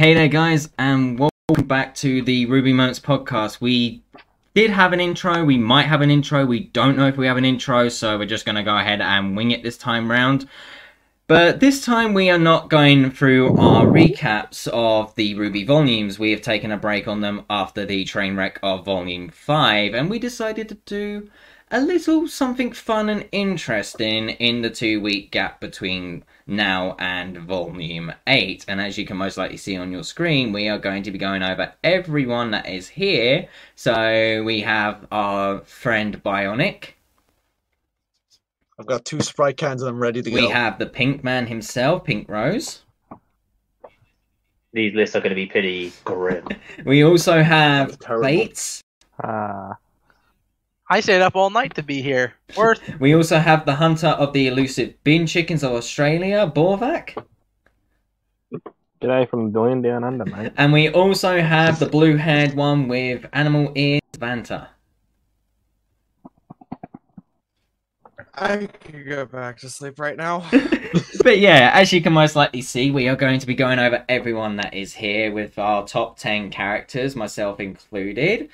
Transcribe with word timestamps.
Hey 0.00 0.14
there, 0.14 0.28
guys, 0.28 0.70
and 0.78 1.18
welcome 1.18 1.66
back 1.66 1.94
to 1.96 2.22
the 2.22 2.46
RWBY 2.46 2.72
Moments 2.74 2.98
podcast. 2.98 3.60
We 3.60 4.02
did 4.54 4.70
have 4.70 4.94
an 4.94 5.00
intro, 5.00 5.44
we 5.44 5.58
might 5.58 5.88
have 5.88 6.00
an 6.00 6.10
intro, 6.10 6.46
we 6.46 6.60
don't 6.60 6.96
know 6.96 7.06
if 7.08 7.18
we 7.18 7.26
have 7.26 7.36
an 7.36 7.44
intro, 7.44 7.90
so 7.90 8.16
we're 8.16 8.24
just 8.24 8.46
going 8.46 8.56
to 8.56 8.62
go 8.62 8.78
ahead 8.78 9.02
and 9.02 9.36
wing 9.36 9.50
it 9.50 9.62
this 9.62 9.76
time 9.76 10.10
round. 10.10 10.48
But 11.26 11.60
this 11.60 11.84
time 11.84 12.14
we 12.14 12.30
are 12.30 12.38
not 12.38 12.70
going 12.70 13.10
through 13.10 13.58
our 13.58 13.84
recaps 13.84 14.68
of 14.68 15.14
the 15.16 15.34
RWBY 15.34 15.66
volumes. 15.66 16.18
We 16.18 16.30
have 16.30 16.40
taken 16.40 16.72
a 16.72 16.78
break 16.78 17.06
on 17.06 17.20
them 17.20 17.44
after 17.50 17.84
the 17.84 18.06
train 18.06 18.36
wreck 18.36 18.58
of 18.62 18.86
Volume 18.86 19.28
5, 19.28 19.92
and 19.92 20.08
we 20.08 20.18
decided 20.18 20.70
to 20.70 20.76
do 20.86 21.28
a 21.70 21.80
little 21.80 22.26
something 22.26 22.72
fun 22.72 23.10
and 23.10 23.28
interesting 23.32 24.30
in 24.30 24.62
the 24.62 24.70
two 24.70 25.00
week 25.00 25.30
gap 25.30 25.60
between 25.60 26.24
now 26.50 26.96
and 26.98 27.38
volume 27.38 28.12
8 28.26 28.64
and 28.68 28.80
as 28.80 28.98
you 28.98 29.06
can 29.06 29.16
most 29.16 29.38
likely 29.38 29.56
see 29.56 29.76
on 29.76 29.92
your 29.92 30.02
screen 30.02 30.52
we 30.52 30.68
are 30.68 30.78
going 30.78 31.02
to 31.02 31.10
be 31.10 31.18
going 31.18 31.42
over 31.42 31.72
everyone 31.84 32.50
that 32.50 32.68
is 32.68 32.88
here 32.88 33.48
so 33.76 34.42
we 34.44 34.60
have 34.60 35.06
our 35.12 35.60
friend 35.60 36.22
bionic 36.22 36.90
I've 38.78 38.86
got 38.86 39.04
two 39.04 39.20
Sprite 39.20 39.58
cans 39.58 39.82
and 39.82 39.90
I'm 39.90 40.00
ready 40.00 40.22
to 40.22 40.30
we 40.30 40.40
go. 40.40 40.46
We 40.46 40.52
have 40.52 40.78
the 40.78 40.86
pink 40.86 41.22
man 41.22 41.46
himself 41.46 42.02
pink 42.04 42.28
rose 42.28 42.80
These 44.72 44.94
lists 44.94 45.14
are 45.16 45.20
going 45.20 45.30
to 45.30 45.36
be 45.36 45.46
pretty 45.46 45.92
grim. 46.04 46.46
we 46.84 47.04
also 47.04 47.42
have 47.42 47.88
That's 47.88 48.04
terrible. 48.04 48.26
Bates. 48.26 48.82
Ah. 49.22 49.76
I 50.92 50.98
stayed 50.98 51.22
up 51.22 51.36
all 51.36 51.50
night 51.50 51.76
to 51.76 51.84
be 51.84 52.02
here. 52.02 52.34
Worth. 52.56 52.80
we 52.98 53.14
also 53.14 53.38
have 53.38 53.64
the 53.64 53.76
hunter 53.76 54.08
of 54.08 54.32
the 54.32 54.48
elusive 54.48 54.92
bin 55.04 55.24
chickens 55.24 55.62
of 55.62 55.70
australia 55.70 56.50
borvak 56.52 57.16
g'day 59.00 59.30
from 59.30 59.50
Billion 59.52 59.82
Down 59.82 60.02
Under, 60.02 60.24
mate. 60.24 60.52
and 60.56 60.72
we 60.72 60.90
also 60.90 61.40
have 61.40 61.78
the 61.78 61.86
blue 61.86 62.16
haired 62.16 62.54
one 62.54 62.88
with 62.88 63.24
animal 63.32 63.70
ears 63.76 64.00
vanta 64.18 64.66
I 68.34 68.66
could 68.66 69.06
go 69.06 69.26
back 69.26 69.58
to 69.58 69.68
sleep 69.68 70.00
right 70.00 70.16
now. 70.16 70.48
but 71.22 71.38
yeah, 71.38 71.70
as 71.74 71.92
you 71.92 72.00
can 72.00 72.14
most 72.14 72.36
likely 72.36 72.62
see, 72.62 72.90
we 72.90 73.06
are 73.06 73.16
going 73.16 73.38
to 73.38 73.46
be 73.46 73.54
going 73.54 73.78
over 73.78 74.04
everyone 74.08 74.56
that 74.56 74.72
is 74.72 74.94
here 74.94 75.30
with 75.30 75.58
our 75.58 75.86
top 75.86 76.18
10 76.18 76.50
characters, 76.50 77.14
myself 77.14 77.60
included. 77.60 78.48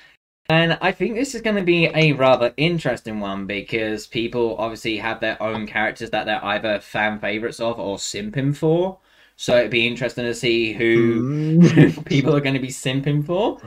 And 0.49 0.77
I 0.81 0.93
think 0.93 1.15
this 1.15 1.35
is 1.35 1.41
going 1.41 1.57
to 1.57 1.61
be 1.63 1.87
a 1.93 2.13
rather 2.13 2.53
interesting 2.55 3.19
one 3.19 3.45
because 3.47 4.07
people 4.07 4.55
obviously 4.57 4.97
have 4.97 5.19
their 5.19 5.41
own 5.43 5.67
characters 5.67 6.09
that 6.11 6.25
they're 6.25 6.43
either 6.43 6.79
fan 6.79 7.19
favorites 7.19 7.59
of 7.59 7.79
or 7.79 7.97
simping 7.97 8.55
for. 8.55 8.97
So 9.35 9.57
it'd 9.57 9.71
be 9.71 9.85
interesting 9.85 10.23
to 10.23 10.33
see 10.33 10.71
who 10.73 11.57
Mm. 11.59 12.05
people 12.05 12.33
are 12.35 12.39
going 12.39 12.53
to 12.55 12.61
be 12.61 12.69
simping 12.69 13.25
for. 13.25 13.59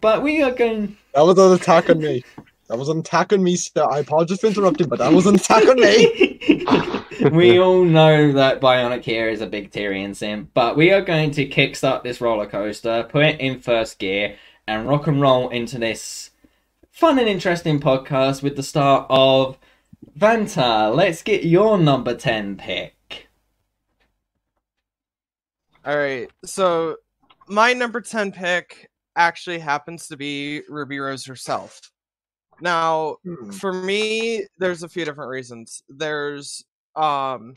But 0.00 0.22
we 0.22 0.40
are 0.42 0.52
going. 0.52 0.96
that 1.12 1.26
was 1.26 1.38
an 1.38 1.52
attack 1.54 1.90
on 1.90 1.98
me. 1.98 2.22
That 2.68 2.78
was 2.78 2.88
an 2.88 3.00
attack 3.00 3.32
on 3.32 3.42
me, 3.42 3.56
sir. 3.56 3.84
I 3.90 3.98
apologize 3.98 4.40
for 4.40 4.46
interrupting, 4.46 4.88
but 4.88 5.00
that 5.00 5.12
was 5.12 5.26
an 5.26 5.34
attack 5.34 5.66
on 5.66 5.80
me. 5.80 6.38
we 7.32 7.58
all 7.58 7.84
know 7.84 8.30
that 8.32 8.60
Bionic 8.60 9.02
here 9.02 9.28
is 9.28 9.40
a 9.40 9.46
big 9.46 9.72
Tyrian 9.72 10.14
sim, 10.14 10.50
but 10.54 10.76
we 10.76 10.92
are 10.92 11.00
going 11.02 11.32
to 11.32 11.48
kickstart 11.48 12.04
this 12.04 12.20
roller 12.20 12.46
coaster, 12.46 13.04
put 13.08 13.24
it 13.24 13.40
in 13.40 13.58
first 13.58 13.98
gear, 13.98 14.36
and 14.68 14.86
rock 14.86 15.06
and 15.06 15.20
roll 15.20 15.48
into 15.48 15.78
this 15.78 16.27
fun 16.98 17.16
and 17.20 17.28
interesting 17.28 17.78
podcast 17.78 18.42
with 18.42 18.56
the 18.56 18.62
start 18.62 19.06
of 19.08 19.56
Vanta. 20.18 20.92
Let's 20.92 21.22
get 21.22 21.44
your 21.44 21.78
number 21.78 22.12
10 22.12 22.56
pick. 22.56 23.28
All 25.86 25.96
right, 25.96 26.28
so 26.44 26.96
my 27.46 27.72
number 27.72 28.00
10 28.00 28.32
pick 28.32 28.90
actually 29.14 29.60
happens 29.60 30.08
to 30.08 30.16
be 30.16 30.62
Ruby 30.68 30.98
Rose 30.98 31.24
herself. 31.24 31.80
Now, 32.60 33.18
Hmm. 33.24 33.50
for 33.52 33.72
me, 33.72 34.44
there's 34.58 34.82
a 34.82 34.88
few 34.88 35.04
different 35.04 35.30
reasons. 35.30 35.84
There's, 35.88 36.64
um, 36.96 37.54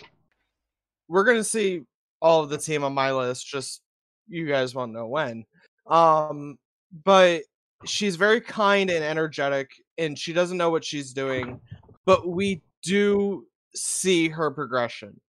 we're 1.08 1.24
going 1.24 1.38
to 1.38 1.44
see 1.44 1.82
all 2.22 2.44
of 2.44 2.52
the 2.52 2.60
team 2.60 2.84
on 2.84 2.94
my 2.94 3.12
list, 3.12 3.48
just 3.48 3.82
you 4.28 4.46
guys 4.48 4.76
won't 4.76 4.94
know 4.94 5.08
when. 5.08 5.46
Um, 5.88 6.60
but 7.04 7.42
she's 7.86 8.16
very 8.16 8.42
kind 8.42 8.90
and 8.90 9.04
energetic, 9.04 9.72
and 9.98 10.18
she 10.18 10.34
doesn't 10.34 10.58
know 10.58 10.70
what 10.70 10.84
she's 10.86 11.14
doing, 11.14 11.60
but 12.06 12.28
we 12.28 12.62
do 12.84 13.46
see 13.76 14.30
her 14.30 14.52
progression. 14.52 15.20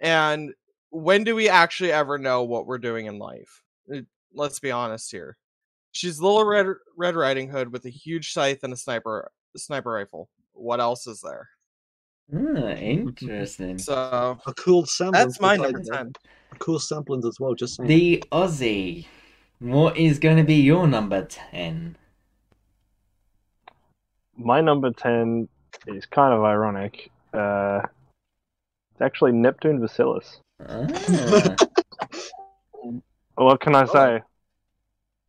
And 0.00 0.52
when 0.90 1.24
do 1.24 1.34
we 1.34 1.48
actually 1.48 1.92
ever 1.92 2.18
know 2.18 2.42
what 2.44 2.66
we're 2.66 2.78
doing 2.78 3.06
in 3.06 3.18
life? 3.18 3.62
Uh, 3.92 4.00
Let's 4.32 4.60
be 4.60 4.70
honest 4.70 5.10
here. 5.10 5.36
She's 5.92 6.20
Little 6.20 6.44
Red 6.44 6.66
Red 6.96 7.16
Riding 7.16 7.48
Hood 7.50 7.72
with 7.72 7.84
a 7.84 7.90
huge 7.90 8.32
scythe 8.32 8.62
and 8.62 8.72
a 8.72 8.76
sniper 8.76 9.28
sniper 9.56 9.90
rifle. 9.90 10.28
What 10.52 10.78
else 10.80 11.06
is 11.08 11.20
there? 11.20 11.48
Ah, 12.32 12.70
interesting. 12.76 13.76
So 13.78 14.38
A 14.46 14.54
cool 14.54 14.86
semblance. 14.86 15.32
that's 15.32 15.40
my 15.40 15.56
besides 15.56 15.72
number 15.72 15.92
ten. 15.96 16.12
A 16.52 16.56
cool 16.58 16.78
semblance 16.78 17.26
as 17.26 17.38
well, 17.40 17.54
just 17.54 17.74
saying. 17.76 17.88
The 17.88 18.22
Aussie. 18.30 19.06
What 19.60 19.96
is 19.98 20.18
going 20.18 20.38
to 20.38 20.42
be 20.42 20.54
your 20.54 20.86
number 20.86 21.22
10? 21.24 21.96
My 24.36 24.60
number 24.62 24.90
10 24.90 25.48
is 25.86 26.06
kind 26.06 26.32
of 26.32 26.42
ironic. 26.42 27.10
Uh, 27.34 27.82
it's 28.92 29.02
actually 29.02 29.32
Neptune 29.32 29.80
Vasilias. 29.80 30.38
Ah. 30.66 31.56
What 33.36 33.60
can 33.62 33.74
I 33.74 33.84
Oh. 33.84 34.20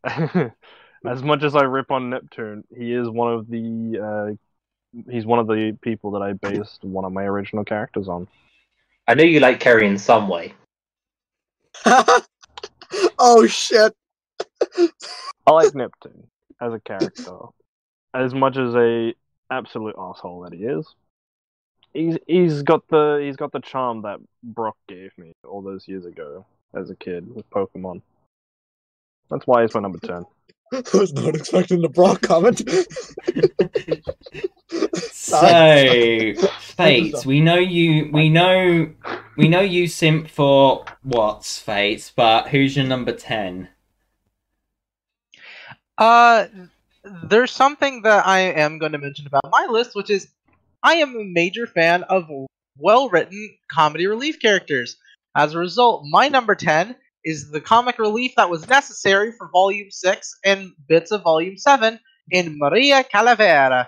say? 0.03 0.51
as 1.05 1.23
much 1.23 1.43
as 1.43 1.55
I 1.55 1.61
rip 1.63 1.91
on 1.91 2.09
Neptune, 2.09 2.65
he 2.77 2.91
is 2.93 3.09
one 3.09 3.31
of 3.33 3.47
the 3.47 3.99
uh, 4.03 4.31
he's 5.09 5.25
one 5.25 5.39
of 5.39 5.47
the 5.47 5.77
people 5.81 6.11
that 6.11 6.21
I 6.21 6.33
based 6.33 6.83
one 6.83 7.05
of 7.05 7.13
my 7.13 7.23
original 7.23 7.63
characters 7.63 8.09
on. 8.09 8.27
I 9.07 9.13
know 9.13 9.23
you 9.23 9.39
like 9.39 9.61
Kerry 9.61 9.87
in 9.87 9.97
some 9.97 10.27
way. 10.27 10.53
oh 13.17 13.47
shit! 13.47 13.95
I 15.47 15.51
like 15.51 15.75
Neptune 15.75 16.27
as 16.59 16.73
a 16.73 16.79
character, 16.79 17.37
as 18.13 18.33
much 18.33 18.57
as 18.57 18.75
a 18.75 19.13
absolute 19.49 19.95
asshole 19.97 20.41
that 20.41 20.53
he 20.53 20.65
is. 20.65 20.87
He's 21.93 22.17
he's 22.27 22.61
got 22.61 22.87
the 22.87 23.21
he's 23.23 23.35
got 23.35 23.51
the 23.51 23.59
charm 23.59 24.03
that 24.03 24.19
Brock 24.43 24.77
gave 24.87 25.17
me 25.17 25.33
all 25.47 25.61
those 25.61 25.87
years 25.87 26.05
ago 26.05 26.45
as 26.73 26.89
a 26.89 26.95
kid 26.95 27.33
with 27.35 27.49
Pokemon. 27.49 28.01
That's 29.29 29.45
why 29.45 29.61
he's 29.61 29.73
my 29.73 29.81
number 29.81 29.99
ten. 29.99 30.25
I 30.73 30.97
was 30.97 31.11
not 31.13 31.35
expecting 31.35 31.81
the 31.81 31.89
Brock 31.89 32.21
comment. 32.21 32.61
So, 35.31 36.33
Fates, 36.59 37.25
we 37.25 37.41
know 37.41 37.57
you. 37.57 38.09
We 38.11 38.29
know. 38.29 38.89
We 39.37 39.47
know 39.47 39.61
you 39.61 39.87
simp 39.87 40.29
for 40.29 40.85
what's 41.03 41.59
Fates, 41.59 42.11
but 42.15 42.49
who's 42.49 42.75
your 42.75 42.85
number 42.85 43.11
ten? 43.11 43.69
Uh, 46.01 46.47
there's 47.25 47.51
something 47.51 48.01
that 48.01 48.25
I 48.25 48.39
am 48.39 48.79
going 48.79 48.93
to 48.93 48.97
mention 48.97 49.27
about 49.27 49.51
my 49.51 49.67
list, 49.69 49.91
which 49.93 50.09
is 50.09 50.29
I 50.81 50.95
am 50.95 51.15
a 51.15 51.23
major 51.23 51.67
fan 51.67 52.01
of 52.03 52.27
well-written 52.79 53.55
comedy 53.71 54.07
relief 54.07 54.41
characters. 54.41 54.97
As 55.37 55.53
a 55.53 55.59
result, 55.59 56.03
my 56.09 56.27
number 56.27 56.55
10 56.55 56.95
is 57.23 57.51
the 57.51 57.61
comic 57.61 57.99
relief 57.99 58.31
that 58.35 58.49
was 58.49 58.67
necessary 58.67 59.31
for 59.37 59.47
Volume 59.53 59.91
6 59.91 60.39
and 60.43 60.71
bits 60.89 61.11
of 61.11 61.21
Volume 61.21 61.55
7 61.55 61.99
in 62.31 62.57
Maria 62.57 63.03
Calavera. 63.03 63.87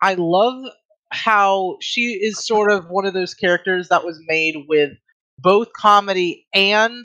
I 0.00 0.14
love 0.14 0.64
how 1.10 1.76
she 1.82 2.12
is 2.22 2.46
sort 2.46 2.70
of 2.72 2.88
one 2.88 3.04
of 3.04 3.12
those 3.12 3.34
characters 3.34 3.88
that 3.88 4.02
was 4.02 4.18
made 4.26 4.64
with 4.66 4.92
both 5.38 5.68
comedy 5.74 6.46
and 6.54 7.04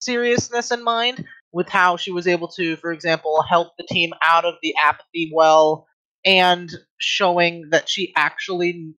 seriousness 0.00 0.70
in 0.70 0.84
mind, 0.84 1.24
with 1.54 1.68
how 1.68 1.96
she 1.96 2.10
was 2.10 2.26
able 2.26 2.48
to, 2.48 2.74
for 2.76 2.92
example, 2.92 3.40
help 3.48 3.76
the 3.78 3.86
team 3.88 4.12
out 4.20 4.44
of 4.44 4.54
the 4.60 4.74
apathy 4.76 5.30
well 5.32 5.86
and 6.24 6.68
showing 6.98 7.68
that 7.70 7.88
she 7.88 8.12
actually 8.16 8.92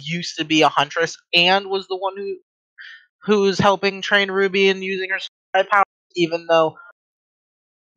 used 0.00 0.36
to 0.38 0.44
be 0.44 0.62
a 0.62 0.68
huntress 0.68 1.16
and 1.34 1.66
was 1.66 1.88
the 1.88 1.96
one 1.96 2.16
who 2.16 2.36
who's 3.24 3.58
helping 3.58 4.00
train 4.00 4.30
Ruby 4.30 4.68
and 4.68 4.82
using 4.82 5.10
her 5.10 5.64
power, 5.64 5.82
even 6.14 6.46
though 6.46 6.76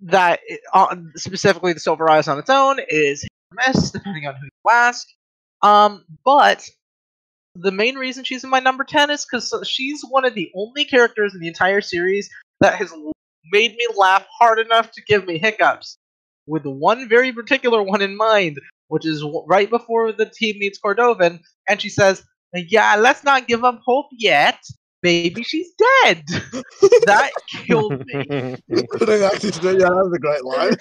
that 0.02 0.40
uh, 0.74 0.96
specifically 1.16 1.74
the 1.74 1.80
Silver 1.80 2.10
Eyes 2.10 2.28
on 2.28 2.40
its 2.40 2.50
own 2.50 2.80
is 2.90 3.24
miss, 3.54 3.92
depending 3.92 4.26
on 4.26 4.34
who 4.34 4.46
you 4.46 4.72
ask. 4.72 5.08
Um, 5.62 6.06
but 6.26 6.68
the 7.54 7.72
main 7.72 7.96
reason 7.96 8.24
she's 8.24 8.44
in 8.44 8.50
my 8.50 8.60
number 8.62 8.84
10 8.84 9.12
is 9.12 9.28
because 9.30 9.54
she's 9.68 10.02
one 10.10 10.26
of 10.26 10.34
the 10.34 10.50
only 10.56 10.86
characters 10.86 11.36
in 11.36 11.40
the 11.40 11.48
entire 11.48 11.82
series 11.82 12.32
that 12.62 12.76
has 12.76 12.92
made 13.52 13.72
me 13.76 13.86
laugh 13.96 14.26
hard 14.40 14.60
enough 14.60 14.92
to 14.92 15.02
give 15.04 15.26
me 15.26 15.38
hiccups. 15.38 15.98
With 16.48 16.66
one 16.66 17.08
very 17.08 17.32
particular 17.32 17.84
one 17.84 18.02
in 18.02 18.18
mind, 18.18 18.60
which 18.88 19.06
is 19.06 19.24
right 19.48 19.70
before 19.70 20.12
the 20.12 20.26
team 20.26 20.60
meets 20.60 20.80
Cordovin, 20.84 21.40
and 21.70 21.82
she 21.82 21.90
says, 21.90 22.24
Yeah, 22.54 22.96
let's 22.96 23.24
not 23.24 23.48
give 23.48 23.64
up 23.64 23.80
hope 23.86 24.08
yet. 24.12 24.60
baby, 25.02 25.44
she's 25.44 25.72
dead. 26.04 26.24
that 27.06 27.32
killed 27.48 28.06
me. 28.06 28.14
Actually, 28.72 29.80
yeah, 29.80 29.90
that 29.90 30.04
was 30.04 30.14
a 30.14 30.20
great 30.20 30.44
line. 30.44 30.76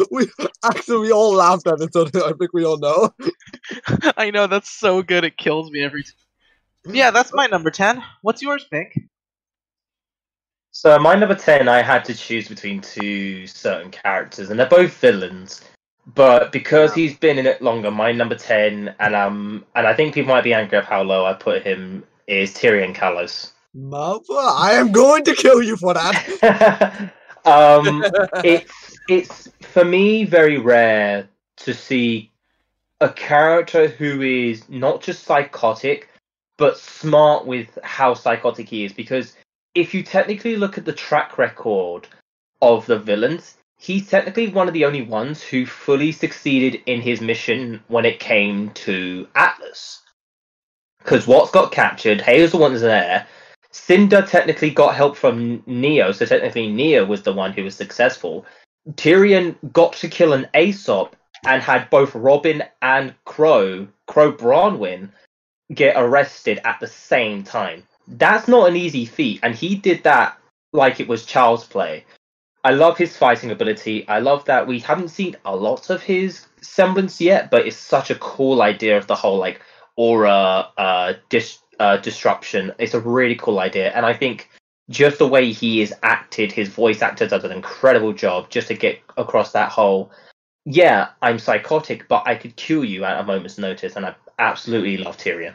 We 0.10 0.28
actually 0.62 1.06
we 1.08 1.12
all 1.12 1.32
laughed 1.32 1.66
at 1.66 1.80
it, 1.80 1.92
so 1.92 2.04
I 2.04 2.32
think 2.38 2.52
we 2.52 2.64
all 2.64 2.78
know. 2.78 3.14
I 4.16 4.30
know 4.30 4.46
that's 4.46 4.70
so 4.70 5.02
good. 5.02 5.24
It 5.24 5.38
kills 5.38 5.70
me 5.70 5.82
every 5.82 6.02
time. 6.02 6.94
Yeah, 6.94 7.10
that's 7.10 7.32
my 7.32 7.46
number 7.46 7.70
ten. 7.70 8.02
What's 8.22 8.42
yours, 8.42 8.66
Pink? 8.70 8.92
So 10.78 10.98
my 10.98 11.14
number 11.14 11.34
ten, 11.34 11.68
I 11.68 11.80
had 11.80 12.04
to 12.04 12.14
choose 12.14 12.48
between 12.48 12.82
two 12.82 13.46
certain 13.46 13.90
characters, 13.90 14.50
and 14.50 14.60
they're 14.60 14.68
both 14.68 14.92
villains. 14.98 15.62
But 16.14 16.52
because 16.52 16.92
he's 16.92 17.16
been 17.16 17.38
in 17.38 17.46
it 17.46 17.62
longer, 17.62 17.90
my 17.90 18.12
number 18.12 18.34
ten, 18.34 18.94
and 19.00 19.16
um, 19.16 19.64
and 19.74 19.86
I 19.86 19.94
think 19.94 20.12
people 20.12 20.34
might 20.34 20.44
be 20.44 20.52
angry 20.52 20.76
at 20.76 20.84
how 20.84 21.00
low 21.00 21.24
I 21.24 21.32
put 21.32 21.62
him 21.62 22.04
is 22.26 22.52
Tyrian 22.52 22.92
Callows. 22.92 23.52
Mother, 23.72 24.34
I 24.34 24.72
am 24.74 24.92
going 24.92 25.24
to 25.24 25.34
kill 25.34 25.62
you 25.62 25.78
for 25.78 25.94
that. 25.94 27.10
um, 27.46 28.04
it's 28.44 28.98
it's 29.08 29.48
for 29.62 29.82
me 29.82 30.26
very 30.26 30.58
rare 30.58 31.26
to 31.56 31.72
see 31.72 32.30
a 33.00 33.08
character 33.08 33.88
who 33.88 34.20
is 34.20 34.68
not 34.68 35.00
just 35.00 35.24
psychotic, 35.24 36.10
but 36.58 36.76
smart 36.76 37.46
with 37.46 37.78
how 37.82 38.12
psychotic 38.12 38.68
he 38.68 38.84
is. 38.84 38.92
Because 38.92 39.32
if 39.76 39.92
you 39.92 40.02
technically 40.02 40.56
look 40.56 40.78
at 40.78 40.86
the 40.86 40.92
track 40.92 41.36
record 41.36 42.08
of 42.62 42.86
the 42.86 42.98
villains, 42.98 43.56
he's 43.76 44.08
technically 44.08 44.48
one 44.48 44.68
of 44.68 44.74
the 44.74 44.86
only 44.86 45.02
ones 45.02 45.42
who 45.42 45.66
fully 45.66 46.12
succeeded 46.12 46.80
in 46.86 47.02
his 47.02 47.20
mission 47.20 47.82
when 47.88 48.06
it 48.06 48.18
came 48.18 48.70
to 48.70 49.28
Atlas. 49.34 50.02
Because 50.98 51.26
Watts 51.26 51.50
got 51.50 51.72
captured, 51.72 52.22
Hayes 52.22 52.52
the 52.52 52.56
one 52.56 52.72
that's 52.72 52.82
there. 52.82 53.26
Cinder 53.70 54.22
technically 54.22 54.70
got 54.70 54.94
help 54.94 55.14
from 55.14 55.62
Neo, 55.66 56.10
so 56.10 56.24
technically 56.24 56.72
Neo 56.72 57.04
was 57.04 57.22
the 57.22 57.34
one 57.34 57.52
who 57.52 57.62
was 57.62 57.76
successful. 57.76 58.46
Tyrian 58.96 59.58
got 59.74 59.92
to 59.94 60.08
kill 60.08 60.32
an 60.32 60.48
Ace 60.54 60.88
Op 60.88 61.14
and 61.44 61.62
had 61.62 61.90
both 61.90 62.14
Robyn 62.14 62.64
and 62.80 63.14
Qrow, 63.26 63.86
Qrow 64.08 64.34
Branwen, 64.34 65.10
get 65.74 65.96
arrested 65.96 66.60
at 66.64 66.80
the 66.80 66.86
same 66.86 67.44
time. 67.44 67.82
That's 68.08 68.48
not 68.48 68.68
an 68.68 68.76
easy 68.76 69.04
feat, 69.04 69.40
and 69.42 69.54
he 69.54 69.74
did 69.74 70.04
that 70.04 70.38
like 70.72 71.00
it 71.00 71.08
was 71.08 71.26
child's 71.26 71.64
play. 71.64 72.04
I 72.64 72.70
love 72.70 72.98
his 72.98 73.16
fighting 73.16 73.50
ability. 73.50 74.06
I 74.08 74.18
love 74.18 74.44
that 74.46 74.66
we 74.66 74.80
haven't 74.80 75.08
seen 75.08 75.36
a 75.44 75.54
lot 75.54 75.90
of 75.90 76.02
his 76.02 76.46
semblance 76.60 77.20
yet, 77.20 77.50
but 77.50 77.66
it's 77.66 77.76
such 77.76 78.10
a 78.10 78.16
cool 78.16 78.62
idea 78.62 78.96
of 78.96 79.06
the 79.06 79.14
whole 79.14 79.38
like 79.38 79.60
aura 79.96 80.68
uh, 80.76 81.14
dis- 81.28 81.60
uh, 81.78 81.96
disruption. 81.98 82.72
It's 82.78 82.94
a 82.94 83.00
really 83.00 83.36
cool 83.36 83.60
idea, 83.60 83.90
and 83.92 84.04
I 84.04 84.14
think 84.14 84.50
just 84.90 85.18
the 85.18 85.28
way 85.28 85.52
he 85.52 85.82
is 85.82 85.94
acted, 86.02 86.52
his 86.52 86.68
voice 86.68 87.02
actor 87.02 87.26
does 87.26 87.44
an 87.44 87.52
incredible 87.52 88.12
job 88.12 88.50
just 88.50 88.68
to 88.68 88.74
get 88.74 89.00
across 89.16 89.52
that 89.52 89.70
whole. 89.70 90.10
Yeah, 90.64 91.08
I'm 91.22 91.38
psychotic, 91.38 92.08
but 92.08 92.24
I 92.26 92.34
could 92.34 92.56
cure 92.56 92.84
you 92.84 93.04
at 93.04 93.20
a 93.20 93.24
moment's 93.24 93.58
notice, 93.58 93.96
and 93.96 94.06
I 94.06 94.14
absolutely 94.38 94.96
love 94.96 95.16
Tyrian. 95.16 95.54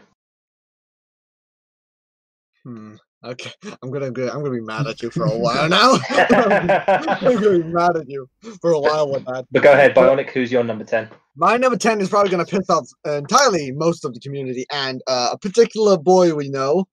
Hmm. 2.64 2.96
Okay, 3.24 3.52
I'm 3.84 3.92
gonna 3.92 4.10
go, 4.10 4.28
I'm 4.30 4.42
gonna 4.42 4.50
be 4.50 4.62
mad 4.62 4.88
at 4.88 5.02
you 5.04 5.12
for 5.12 5.26
a 5.26 5.38
while 5.38 5.70
now. 5.70 5.94
I'm 6.10 7.36
gonna 7.36 7.60
be 7.60 7.64
mad 7.64 7.96
at 7.96 8.10
you 8.10 8.28
for 8.60 8.72
a 8.72 8.80
while 8.80 9.12
with 9.12 9.26
that. 9.26 9.46
But 9.52 9.62
go 9.62 9.74
ahead, 9.74 9.94
Bionic. 9.94 10.32
Who's 10.32 10.52
your 10.52 10.64
number 10.64 10.84
ten? 10.84 11.08
My 11.36 11.56
number 11.58 11.78
ten 11.78 12.02
is 12.02 12.10
probably 12.10 12.32
gonna 12.32 12.46
piss 12.46 12.68
off 12.70 12.88
entirely 13.06 13.72
most 13.74 14.06
of 14.06 14.16
the 14.16 14.20
community 14.20 14.66
and 14.72 15.04
uh, 15.08 15.30
a 15.34 15.38
particular 15.38 15.98
boy 15.98 16.34
we 16.34 16.50
know. 16.50 16.86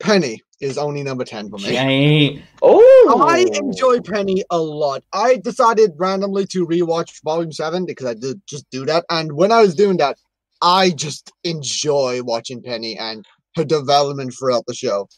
Penny 0.00 0.42
is 0.60 0.76
only 0.76 1.02
number 1.02 1.24
ten 1.24 1.48
for 1.48 1.56
me. 1.56 1.64
Oh, 2.60 3.24
I 3.26 3.46
enjoy 3.54 4.00
Penny 4.00 4.44
a 4.50 4.58
lot. 4.58 5.02
I 5.14 5.36
decided 5.36 5.92
randomly 5.96 6.46
to 6.48 6.66
rewatch 6.66 7.22
Volume 7.24 7.52
Seven 7.52 7.86
because 7.86 8.06
I 8.06 8.14
did 8.14 8.42
just 8.46 8.68
do 8.70 8.84
that, 8.84 9.06
and 9.08 9.32
when 9.32 9.50
I 9.50 9.62
was 9.62 9.74
doing 9.74 9.96
that, 9.96 10.18
I 10.60 10.90
just 10.90 11.32
enjoy 11.42 12.22
watching 12.22 12.62
Penny 12.62 12.98
and 12.98 13.24
her 13.56 13.64
development 13.64 14.34
throughout 14.38 14.64
the 14.66 14.74
show. 14.74 15.08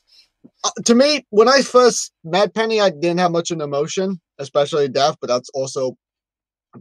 Uh, 0.63 0.71
to 0.85 0.95
me, 0.95 1.25
when 1.31 1.49
I 1.49 1.63
first 1.63 2.13
met 2.23 2.55
Penny, 2.55 2.81
I 2.81 2.91
didn't 2.91 3.19
have 3.19 3.33
much 3.33 3.51
an 3.51 3.61
emotion, 3.61 4.21
especially 4.39 4.89
death, 4.89 5.17
but 5.21 5.29
that's 5.29 5.51
also 5.55 5.97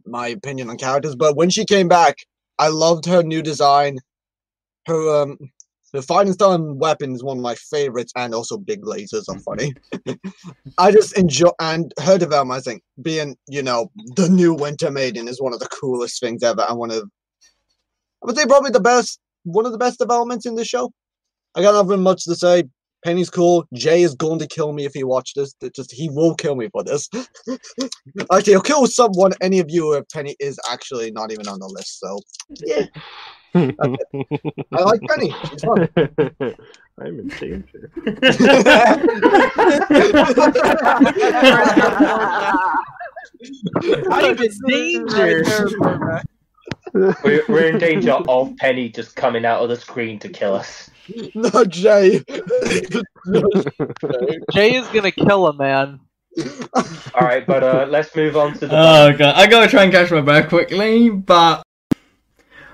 my 0.05 0.27
opinion 0.27 0.69
on 0.69 0.77
characters. 0.77 1.15
But 1.15 1.35
when 1.35 1.49
she 1.49 1.65
came 1.65 1.87
back, 1.87 2.17
I 2.59 2.67
loved 2.69 3.05
her 3.05 3.23
new 3.23 3.41
design. 3.41 3.99
Her 4.87 5.21
um 5.21 5.37
the 5.93 6.01
fighting 6.01 6.33
style 6.33 6.53
and 6.53 6.79
weapon 6.79 7.13
is 7.13 7.23
one 7.23 7.37
of 7.37 7.43
my 7.43 7.55
favorites, 7.55 8.11
and 8.15 8.33
also 8.33 8.57
big 8.57 8.81
lasers 8.81 9.29
are 9.29 9.39
funny. 9.39 9.73
I 10.79 10.91
just 10.91 11.15
enjoy 11.17 11.51
and 11.59 11.93
her 12.01 12.17
development. 12.17 12.57
I 12.57 12.61
think 12.61 12.83
being 13.01 13.35
you 13.47 13.61
know 13.61 13.91
the 14.15 14.27
new 14.27 14.53
Winter 14.53 14.91
Maiden 14.91 15.27
is 15.27 15.41
one 15.41 15.53
of 15.53 15.59
the 15.59 15.67
coolest 15.67 16.19
things 16.19 16.43
ever, 16.43 16.65
and 16.67 16.77
one 16.77 16.91
of 16.91 17.03
I 18.23 18.25
would 18.25 18.37
say 18.37 18.45
probably 18.45 18.71
the 18.71 18.79
best, 18.79 19.19
one 19.43 19.65
of 19.65 19.71
the 19.71 19.77
best 19.77 19.99
developments 19.99 20.45
in 20.45 20.55
the 20.55 20.65
show. 20.65 20.91
I 21.55 21.61
got 21.61 21.73
nothing 21.73 22.03
much 22.03 22.25
to 22.25 22.35
say. 22.35 22.63
Penny's 23.03 23.29
cool. 23.29 23.65
Jay 23.73 24.01
is 24.01 24.15
going 24.15 24.39
to 24.39 24.47
kill 24.47 24.71
me 24.71 24.85
if 24.85 24.93
he 24.93 25.03
watched 25.03 25.35
this. 25.35 25.53
It 25.61 25.75
Just 25.75 25.91
he 25.91 26.09
will 26.09 26.35
kill 26.35 26.55
me 26.55 26.69
for 26.69 26.83
this. 26.83 27.09
Actually, 28.31 28.53
he'll 28.53 28.61
kill 28.61 28.87
someone. 28.87 29.33
Any 29.41 29.59
of 29.59 29.69
you 29.69 29.93
if 29.93 30.07
Penny 30.09 30.35
is 30.39 30.57
actually 30.71 31.11
not 31.11 31.31
even 31.31 31.47
on 31.47 31.59
the 31.59 31.67
list. 31.67 31.99
So 31.99 32.19
yeah, 32.61 32.85
I 33.55 34.81
like 34.81 35.01
Penny. 35.01 35.35
She's 35.49 35.63
fun. 35.63 35.89
I'm 37.01 37.19
in 37.19 37.27
danger. 37.27 37.91
I'm 44.11 44.37
in 44.37 44.47
danger. 44.69 46.21
we're, 46.93 47.43
we're 47.49 47.67
in 47.67 47.77
danger 47.79 48.11
of 48.11 48.55
Penny 48.57 48.89
just 48.89 49.15
coming 49.15 49.45
out 49.45 49.61
of 49.61 49.69
the 49.69 49.75
screen 49.75 50.19
to 50.19 50.29
kill 50.29 50.53
us. 50.53 50.89
no, 51.35 51.63
Jay. 51.65 52.23
Jay 54.53 54.75
is 54.75 54.87
gonna 54.89 55.11
kill 55.11 55.47
a 55.47 55.53
man. 55.53 55.99
All 57.13 57.21
right, 57.21 57.45
but 57.45 57.63
uh, 57.63 57.85
let's 57.89 58.15
move 58.15 58.35
on 58.37 58.53
to 58.53 58.67
the. 58.67 58.73
Oh 58.75 59.15
god, 59.17 59.35
I 59.35 59.47
gotta 59.47 59.67
try 59.67 59.83
and 59.83 59.91
catch 59.91 60.11
my 60.11 60.21
breath 60.21 60.49
quickly, 60.49 61.09
but 61.09 61.63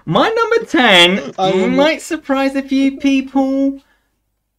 my 0.05 0.29
number 0.29 0.65
ten 0.65 1.33
Um, 1.37 1.75
might 1.75 2.01
surprise 2.01 2.55
a 2.55 2.61
few 2.61 2.97
people 2.97 3.81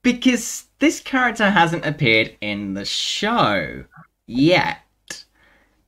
because 0.02 0.67
this 0.81 1.00
character 1.00 1.50
hasn't 1.50 1.87
appeared 1.87 2.37
in 2.40 2.75
the 2.75 2.84
show 2.84 3.84
yet, 4.27 4.79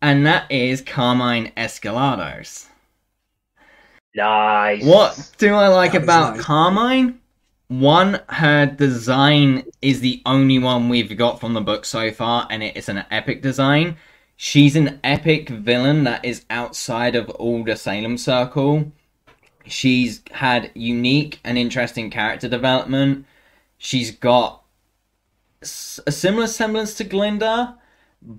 and 0.01 0.25
that 0.27 0.51
is 0.51 0.81
Carmine 0.81 1.53
Escalados. 1.57 2.67
nice. 4.15 4.85
What 4.85 5.33
do 5.39 5.55
I 5.55 5.69
like 5.69 5.93
That 5.93 5.99
is 6.03 6.05
about 6.05 6.37
nice. 6.37 6.45
Carmine? 6.45 7.19
One, 7.73 8.21
her 8.29 8.67
design 8.67 9.65
is 9.81 10.01
the 10.01 10.21
only 10.27 10.59
one 10.59 10.91
we've 10.91 11.17
got 11.17 11.41
from 11.41 11.55
the 11.55 11.63
book 11.63 11.87
so 11.87 12.11
far, 12.11 12.47
and 12.51 12.63
it 12.63 12.77
is 12.77 12.91
an 12.91 13.07
epic 13.11 13.41
design. 13.41 13.97
She's 14.37 14.77
an 14.77 15.01
epic 15.03 15.49
villain 15.49 16.05
that 16.05 16.23
is 16.23 16.45
outside 16.51 17.15
of 17.15 17.31
all 17.31 17.65
the 17.65 17.75
Salem 17.75 18.19
Circle. 18.19 18.93
She's 19.65 20.21
had 20.33 20.71
unique 20.75 21.41
and 21.45 21.57
interesting 21.57 22.11
character 22.11 22.47
development. 22.47 23.25
She's 23.79 24.11
got 24.11 24.63
a 25.63 26.13
similar 26.13 26.49
semblance 26.49 26.93
to 26.97 27.07
Glynda, 27.07 27.79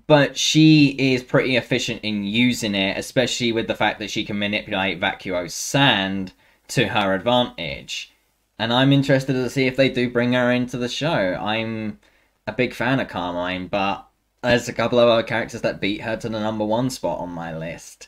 but 0.05 0.37
she 0.37 0.89
is 0.89 1.23
pretty 1.23 1.55
efficient 1.55 2.01
in 2.03 2.23
using 2.23 2.75
it, 2.75 2.99
especially 2.99 3.51
with 3.51 3.65
the 3.65 3.73
fact 3.73 3.97
that 3.97 4.11
she 4.11 4.25
can 4.25 4.37
manipulate 4.37 5.01
vacuo 5.01 5.49
sand 5.49 6.33
to 6.67 6.89
her 6.89 7.15
advantage. 7.15 8.12
And 8.59 8.71
I'm 8.71 8.93
interested 8.93 9.33
to 9.33 9.49
see 9.49 9.67
if 9.67 9.75
they 9.75 9.89
do 9.89 10.09
bring 10.09 10.33
her 10.33 10.51
into 10.51 10.77
the 10.77 10.89
show. 10.89 11.33
I'm 11.35 11.99
a 12.47 12.51
big 12.53 12.73
fan 12.73 12.99
of 12.99 13.07
Carmine, 13.07 13.67
but 13.67 14.07
there's 14.41 14.69
a 14.69 14.73
couple 14.73 14.99
of 14.99 15.09
other 15.09 15.23
characters 15.23 15.61
that 15.61 15.79
beat 15.81 16.01
her 16.01 16.15
to 16.17 16.29
the 16.29 16.39
number 16.39 16.65
one 16.65 16.89
spot 16.89 17.19
on 17.19 17.29
my 17.29 17.55
list. 17.55 18.07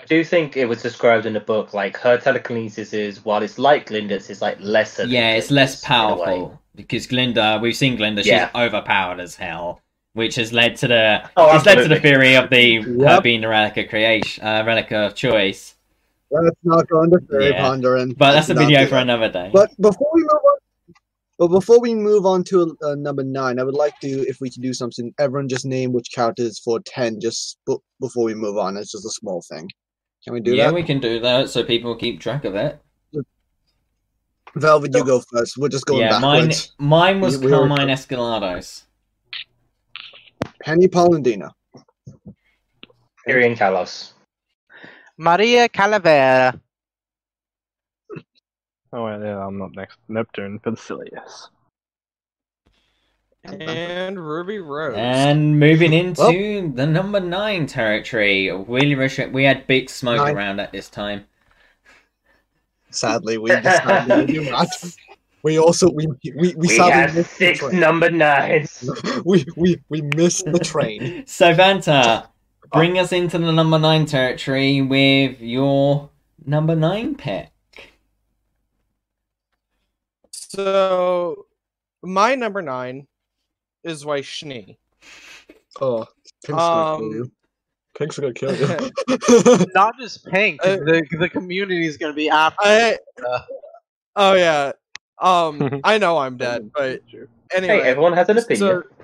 I 0.00 0.04
do 0.06 0.24
think 0.24 0.56
it 0.56 0.66
was 0.66 0.82
described 0.82 1.24
in 1.24 1.34
the 1.34 1.40
book 1.40 1.72
like 1.72 1.96
her 1.98 2.18
telekinesis 2.18 2.92
is 2.92 3.24
while 3.24 3.42
it's 3.42 3.58
like 3.58 3.86
Glynda's, 3.86 4.28
it's 4.28 4.42
like 4.42 4.58
lesser. 4.60 5.02
than 5.02 5.10
Yeah, 5.12 5.34
it's 5.34 5.50
less 5.50 5.76
Glynda's, 5.76 5.84
in 5.84 6.10
a 6.10 6.16
way. 6.16 6.26
powerful 6.26 6.60
because 6.74 7.06
Glynda, 7.06 7.60
we've 7.60 7.76
seen 7.76 7.96
Glynda, 7.96 8.22
she's 8.24 8.30
Yeah. 8.30 8.50
overpowered 8.56 9.20
as 9.20 9.36
hell, 9.36 9.80
which 10.14 10.34
has 10.36 10.52
led 10.52 10.76
to 10.78 10.88
the 10.88 11.30
Oh, 11.36 11.54
it's 11.54 11.64
led 11.66 11.76
to 11.76 11.88
the 11.88 12.00
theory 12.00 12.34
of 12.34 12.50
the 12.50 12.80
her 12.82 13.20
being 13.20 13.40
the 13.40 13.48
relic 13.48 13.76
of 13.76 13.88
creation, 13.88 14.44
uh, 14.44 14.64
relic 14.66 14.90
of 14.90 15.14
choice. 15.14 15.73
Let's 16.42 16.56
not 16.64 16.88
go 16.88 17.02
into 17.02 17.18
theory 17.30 17.50
Yeah. 17.50 17.62
pondering. 17.62 18.12
But 18.14 18.32
that's 18.32 18.48
a 18.48 18.54
Let's 18.54 18.60
not 18.62 18.68
video 18.68 18.86
for 18.88 18.96
another 18.96 19.30
day. 19.30 19.50
But 19.52 19.70
before 19.80 20.10
we 20.14 20.22
move 20.22 20.30
on, 20.32 20.58
but 21.38 21.48
before 21.48 21.80
we 21.80 21.94
move 21.94 22.26
on 22.26 22.44
to 22.44 22.76
uh, 22.82 22.94
number 22.96 23.22
nine, 23.24 23.58
I 23.58 23.62
would 23.64 23.74
like 23.74 23.98
to, 24.00 24.08
if 24.28 24.38
we 24.40 24.50
can 24.50 24.62
do 24.62 24.72
something, 24.72 25.12
everyone 25.18 25.48
just 25.48 25.64
name 25.66 25.92
which 25.92 26.10
characters 26.12 26.58
for 26.58 26.80
ten, 26.80 27.20
just 27.20 27.58
b- 27.66 27.76
before 28.00 28.24
we 28.24 28.34
move 28.34 28.56
on. 28.56 28.76
It's 28.76 28.92
just 28.92 29.04
a 29.04 29.10
small 29.10 29.42
thing. 29.48 29.68
Can 30.24 30.32
we 30.32 30.40
do 30.40 30.54
yeah, 30.54 30.66
that? 30.66 30.74
we 30.74 30.82
can 30.82 31.00
do 31.00 31.20
that 31.20 31.50
so 31.50 31.62
people 31.62 31.94
keep 31.96 32.20
track 32.20 32.44
of 32.44 32.54
it. 32.54 32.80
Velvet, 34.56 34.94
you 34.94 35.04
go 35.04 35.20
first. 35.32 35.58
We're 35.58 35.68
just 35.68 35.84
going 35.86 36.00
yeah, 36.02 36.18
mine 36.20 36.42
backwards. 36.42 36.72
mine 36.78 37.20
was 37.20 37.38
We- 37.38 37.46
we 37.46 37.52
already- 37.52 37.74
Carmine 37.74 37.94
Escalados. 37.94 38.84
Penny 40.62 40.86
Polendina. 40.88 41.50
Tyrian 43.26 43.56
Callows. 43.56 44.13
Maria 45.18 45.68
Calavera. 45.68 46.58
Oh 48.92 49.04
wait, 49.06 49.20
yeah, 49.24 49.44
I'm 49.44 49.58
not 49.58 49.74
next. 49.74 49.98
Neptune, 50.08 50.60
Vasilias. 50.60 51.48
And 53.44 54.18
Ruby 54.18 54.58
Rose. 54.58 54.94
And 54.96 55.58
moving 55.60 55.92
into 55.92 56.22
Well- 56.22 56.68
the 56.74 56.86
number 56.86 57.20
nine 57.20 57.66
territory, 57.66 58.50
really 58.50 58.94
wish 58.94 59.18
it- 59.18 59.32
we 59.32 59.44
had 59.44 59.66
Big 59.66 59.90
Smoke 59.90 60.16
Nine. 60.18 60.36
around 60.36 60.60
at 60.60 60.72
this 60.72 60.88
time. 60.88 61.26
Sadly, 62.90 63.36
we 63.38 63.50
decided 63.50 64.08
to 64.14 64.26
do 64.32 64.44
that. 64.44 64.94
We 65.42 65.58
also 65.58 65.90
we 65.90 66.06
we 66.06 66.32
we, 66.36 66.54
We 66.54 66.68
sadly 66.68 66.92
have 66.92 67.14
missed 67.16 67.30
the 67.30 67.36
six 67.36 67.58
train. 67.58 67.80
number 67.80 68.10
nines. 68.10 68.88
we 69.26 69.44
we 69.56 69.78
we 69.90 70.00
missed 70.00 70.46
the 70.46 70.58
train. 70.60 71.24
So 71.26 71.52
Vanta, 71.52 72.28
bring 72.72 72.98
us 72.98 73.12
into 73.12 73.38
the 73.38 73.52
number 73.52 73.78
nine 73.78 74.06
territory 74.06 74.82
with 74.82 75.40
your 75.40 76.10
number 76.44 76.74
nine 76.74 77.14
pick. 77.14 77.50
So, 80.32 81.46
my 82.02 82.34
number 82.34 82.62
nine 82.62 83.06
is 83.82 84.04
Weiss 84.04 84.24
Schnee. 84.26 84.78
Oh, 85.80 86.06
Pink's 86.44 86.62
gonna 86.62 86.98
kill 86.98 87.06
Um, 87.06 87.10
you. 87.12 87.32
Pink's 87.98 88.18
gonna 88.18 88.32
kill 88.32 88.54
you. 88.56 88.90
Not 89.74 89.94
just 90.00 90.24
Pink. 90.26 90.60
Uh, 90.64 90.76
the 90.76 91.04
the 91.18 91.28
community 91.28 91.86
is 91.86 91.96
going 91.96 92.12
to 92.12 92.16
be 92.16 92.28
after. 92.30 92.56
I. 92.62 92.98
Uh. 93.26 93.40
Oh 94.16 94.34
yeah. 94.34 94.72
Um, 95.20 95.80
I 95.84 95.98
know 95.98 96.18
I'm 96.18 96.36
dead, 96.36 96.70
but 96.74 97.02
anyway. 97.54 97.80
Hey, 97.80 97.88
everyone 97.88 98.12
has 98.12 98.28
an 98.28 98.38
opinion. 98.38 98.58
so 98.58 99.03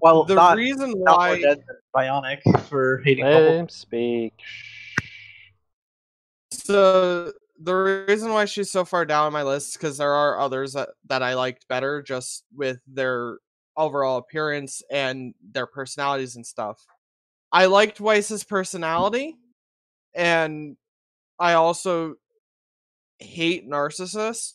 well, 0.00 0.24
the 0.24 0.34
not, 0.34 0.56
reason 0.56 0.90
not 0.90 0.96
more 0.96 1.16
why 1.16 1.40
dead 1.40 1.62
than 1.66 1.76
Bionic 1.94 2.68
for 2.68 2.98
hating 3.04 3.24
Let 3.24 3.34
Bumble. 3.34 3.58
him 3.60 3.68
speak. 3.68 4.34
So 6.52 7.32
the 7.60 8.04
reason 8.06 8.32
why 8.32 8.44
she's 8.44 8.70
so 8.70 8.84
far 8.84 9.04
down 9.04 9.26
on 9.26 9.32
my 9.32 9.42
list 9.42 9.70
is 9.70 9.76
because 9.76 9.98
there 9.98 10.12
are 10.12 10.38
others 10.38 10.74
that, 10.74 10.90
that 11.06 11.22
I 11.22 11.34
liked 11.34 11.66
better 11.68 12.02
just 12.02 12.44
with 12.54 12.78
their 12.86 13.38
overall 13.76 14.18
appearance 14.18 14.82
and 14.90 15.34
their 15.52 15.66
personalities 15.66 16.36
and 16.36 16.46
stuff. 16.46 16.84
I 17.50 17.66
liked 17.66 18.00
Weiss's 18.00 18.44
personality, 18.44 19.36
and 20.14 20.76
I 21.38 21.54
also 21.54 22.16
hate 23.18 23.68
narcissists. 23.68 24.54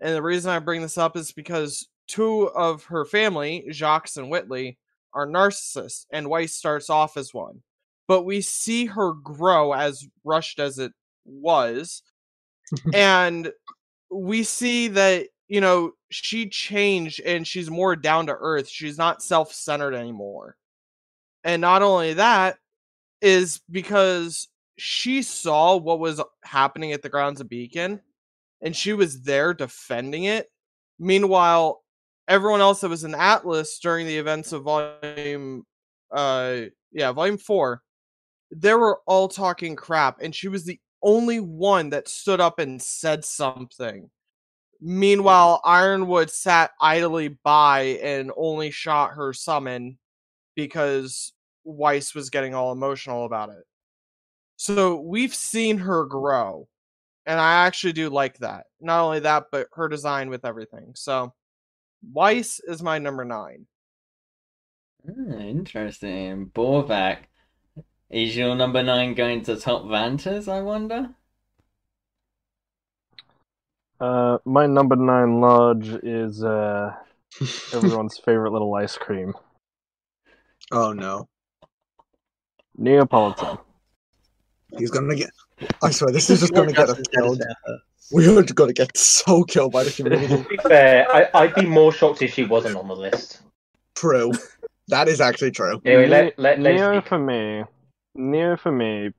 And 0.00 0.14
the 0.14 0.22
reason 0.22 0.50
I 0.50 0.58
bring 0.58 0.82
this 0.82 0.98
up 0.98 1.16
is 1.16 1.32
because 1.32 1.88
two 2.06 2.50
of 2.50 2.84
her 2.84 3.04
family, 3.04 3.66
Jacques 3.70 4.10
and 4.16 4.30
Whitley, 4.30 4.78
are 5.14 5.26
narcissists, 5.26 6.06
and 6.10 6.28
Weiss 6.28 6.54
starts 6.54 6.90
off 6.90 7.16
as 7.16 7.32
one. 7.32 7.62
But 8.06 8.24
we 8.24 8.42
see 8.42 8.86
her 8.86 9.12
grow 9.12 9.72
as 9.72 10.06
rushed 10.24 10.58
as 10.58 10.78
it 10.78 10.92
was 11.24 12.02
and 12.94 13.52
we 14.10 14.42
see 14.42 14.88
that 14.88 15.26
you 15.48 15.60
know 15.60 15.92
she 16.10 16.48
changed 16.48 17.20
and 17.20 17.46
she's 17.46 17.70
more 17.70 17.96
down 17.96 18.26
to 18.26 18.36
earth. 18.38 18.68
She's 18.68 18.98
not 18.98 19.22
self-centered 19.22 19.94
anymore. 19.94 20.56
And 21.42 21.60
not 21.60 21.82
only 21.82 22.14
that 22.14 22.56
is 23.20 23.60
because 23.70 24.48
she 24.76 25.22
saw 25.22 25.76
what 25.76 25.98
was 25.98 26.20
happening 26.42 26.92
at 26.92 27.02
the 27.02 27.08
grounds 27.08 27.40
of 27.40 27.48
beacon 27.48 28.00
and 28.62 28.74
she 28.74 28.92
was 28.92 29.22
there 29.22 29.52
defending 29.54 30.24
it. 30.24 30.50
Meanwhile 30.98 31.82
everyone 32.28 32.60
else 32.60 32.80
that 32.80 32.88
was 32.88 33.04
in 33.04 33.14
atlas 33.14 33.78
during 33.78 34.06
the 34.06 34.16
events 34.16 34.52
of 34.52 34.62
volume 34.62 35.64
uh 36.14 36.62
yeah 36.92 37.12
volume 37.12 37.38
4 37.38 37.82
they 38.54 38.74
were 38.74 39.00
all 39.06 39.28
talking 39.28 39.76
crap 39.76 40.20
and 40.20 40.34
she 40.34 40.48
was 40.48 40.64
the 40.64 40.78
only 41.04 41.38
one 41.38 41.90
that 41.90 42.08
stood 42.08 42.40
up 42.40 42.58
and 42.58 42.82
said 42.82 43.24
something. 43.24 44.10
Meanwhile, 44.80 45.60
Ironwood 45.64 46.30
sat 46.30 46.72
idly 46.80 47.28
by 47.44 47.98
and 48.02 48.32
only 48.36 48.70
shot 48.70 49.12
her 49.12 49.32
summon 49.32 49.98
because 50.56 51.32
Weiss 51.64 52.14
was 52.14 52.30
getting 52.30 52.54
all 52.54 52.72
emotional 52.72 53.24
about 53.24 53.50
it. 53.50 53.64
So 54.56 55.00
we've 55.00 55.34
seen 55.34 55.78
her 55.78 56.04
grow. 56.06 56.68
And 57.26 57.40
I 57.40 57.66
actually 57.66 57.94
do 57.94 58.10
like 58.10 58.38
that. 58.38 58.66
Not 58.80 59.02
only 59.02 59.20
that, 59.20 59.44
but 59.50 59.68
her 59.72 59.88
design 59.88 60.28
with 60.28 60.44
everything. 60.44 60.92
So 60.94 61.32
Weiss 62.12 62.60
is 62.60 62.82
my 62.82 62.98
number 62.98 63.24
nine. 63.24 63.66
Hmm, 65.04 65.32
interesting. 65.34 66.50
Borvak. 66.54 67.18
Is 68.10 68.36
your 68.36 68.54
number 68.54 68.82
nine 68.82 69.14
going 69.14 69.42
to 69.44 69.56
top 69.56 69.84
Vantas, 69.84 70.48
I 70.48 70.60
wonder? 70.62 71.10
Uh, 74.00 74.38
my 74.44 74.66
number 74.66 74.96
nine 74.96 75.40
lodge 75.40 75.88
is 76.04 76.44
uh 76.44 76.94
everyone's 77.74 78.18
favorite 78.18 78.52
little 78.52 78.74
ice 78.74 78.96
cream, 78.98 79.34
oh 80.72 80.92
no, 80.92 81.28
Neapolitan. 82.76 83.58
he's 84.78 84.90
gonna 84.90 85.16
get. 85.16 85.30
I 85.82 85.90
swear, 85.90 86.12
this 86.12 86.30
is 86.30 86.40
just 86.40 86.54
gonna 86.54 86.72
get 86.72 86.90
us 86.90 87.00
Justice 87.12 87.46
Dead 88.10 88.22
killed. 88.22 88.36
Santa. 88.36 88.52
We're 88.52 88.54
gonna 88.54 88.72
get 88.72 88.96
so 88.96 89.44
killed 89.44 89.72
by 89.72 89.84
the 89.84 89.90
community. 89.90 90.28
to 90.42 90.48
be 90.48 90.56
fair, 90.58 91.06
I, 91.10 91.28
I'd 91.34 91.54
be 91.54 91.66
more 91.66 91.92
shocked 91.92 92.22
if 92.22 92.34
she 92.34 92.44
wasn't 92.44 92.76
on 92.76 92.88
the 92.88 92.96
list. 92.96 93.42
true. 93.94 94.32
That 94.88 95.08
is 95.08 95.20
actually 95.20 95.52
true. 95.52 95.80
Anyway, 95.84 96.08
let, 96.08 96.38
let, 96.38 96.60
let's 96.60 96.76
Neo 96.76 97.00
for 97.00 97.18
me, 97.18 97.64
Neo 98.14 98.56
for 98.56 98.70
me, 98.70 99.12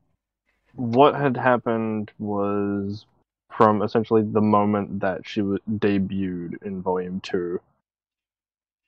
what 0.76 1.16
had 1.16 1.36
happened 1.36 2.12
was 2.20 3.06
from 3.52 3.82
essentially 3.82 4.22
the 4.22 4.42
moment 4.42 5.00
that 5.00 5.28
she 5.28 5.42
was 5.42 5.60
debuted 5.70 6.62
in 6.64 6.82
Volume 6.82 7.20
Two. 7.22 7.60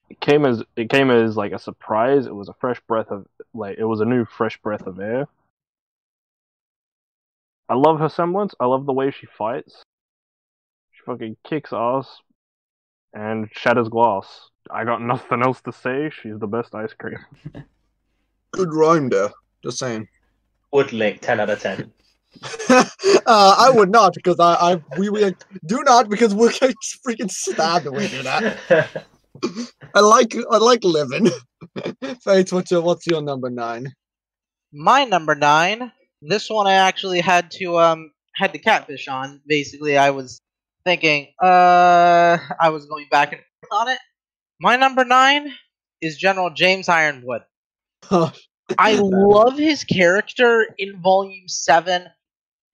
It 0.09 0.19
came 0.19 0.45
as 0.45 0.63
it 0.75 0.89
came 0.89 1.09
as 1.09 1.35
like 1.35 1.51
a 1.51 1.59
surprise. 1.59 2.27
It 2.27 2.35
was 2.35 2.47
a 2.47 2.53
fresh 2.53 2.79
breath 2.81 3.09
of 3.09 3.25
like 3.53 3.77
it 3.77 3.85
was 3.85 4.01
a 4.01 4.05
new 4.05 4.25
fresh 4.25 4.57
breath 4.61 4.85
of 4.85 4.99
air. 4.99 5.27
I 7.69 7.75
love 7.75 7.99
her 7.99 8.09
semblance. 8.09 8.53
I 8.59 8.65
love 8.65 8.85
the 8.85 8.93
way 8.93 9.11
she 9.11 9.25
fights. 9.25 9.83
She 11.07 11.11
fucking 11.11 11.37
kicks 11.47 11.71
ass 11.71 12.21
and 13.13 13.47
shatters 13.53 13.87
glass. 13.87 14.49
I 14.69 14.83
got 14.83 15.01
nothing 15.01 15.41
else 15.41 15.61
to 15.61 15.71
say. 15.71 16.09
She's 16.09 16.37
the 16.37 16.47
best 16.47 16.75
ice 16.75 16.93
cream. 16.93 17.19
Good 18.51 18.73
rhyme 18.73 19.09
there. 19.09 19.29
Just 19.63 19.79
saying. 19.79 20.07
Would 20.73 20.91
link 20.91 21.21
10 21.21 21.39
out 21.39 21.49
of 21.49 21.61
10. 21.61 21.91
uh, 22.69 22.85
I 23.25 23.71
would 23.73 23.89
not 23.89 24.13
because 24.13 24.39
I, 24.39 24.53
I 24.53 24.81
we, 24.97 25.09
we 25.09 25.33
do 25.65 25.81
not 25.83 26.09
because 26.09 26.35
we're 26.35 26.51
getting 26.51 26.75
freaking 27.07 27.31
stabbed 27.31 27.85
when 27.85 27.95
we 27.95 28.07
do 28.09 28.23
that. 28.23 29.05
I 29.95 29.99
like 30.01 30.35
I 30.51 30.57
like 30.57 30.83
living. 30.83 31.29
Faith, 32.21 32.51
what's 32.51 32.69
your 32.69 32.81
what's 32.81 33.07
your 33.07 33.21
number 33.21 33.49
nine? 33.49 33.93
My 34.73 35.05
number 35.05 35.35
nine. 35.35 35.91
This 36.21 36.49
one 36.49 36.67
I 36.67 36.73
actually 36.73 37.21
had 37.21 37.49
to 37.51 37.79
um 37.79 38.11
had 38.35 38.51
to 38.53 38.59
catfish 38.59 39.07
on. 39.07 39.41
Basically, 39.47 39.97
I 39.97 40.11
was 40.11 40.41
thinking, 40.87 41.27
uh, 41.43 42.37
I 42.59 42.69
was 42.69 42.85
going 42.85 43.07
back 43.11 43.33
and 43.33 43.41
forth 43.41 43.81
on 43.81 43.89
it. 43.89 43.99
My 44.61 44.77
number 44.77 45.03
nine 45.03 45.53
is 46.01 46.17
General 46.17 46.49
James 46.49 46.87
Ironwood. 46.87 47.41
I 48.09 48.93
love 48.95 49.57
his 49.57 49.83
character 49.83 50.65
in 50.77 51.01
Volume 51.01 51.49
Seven, 51.49 52.05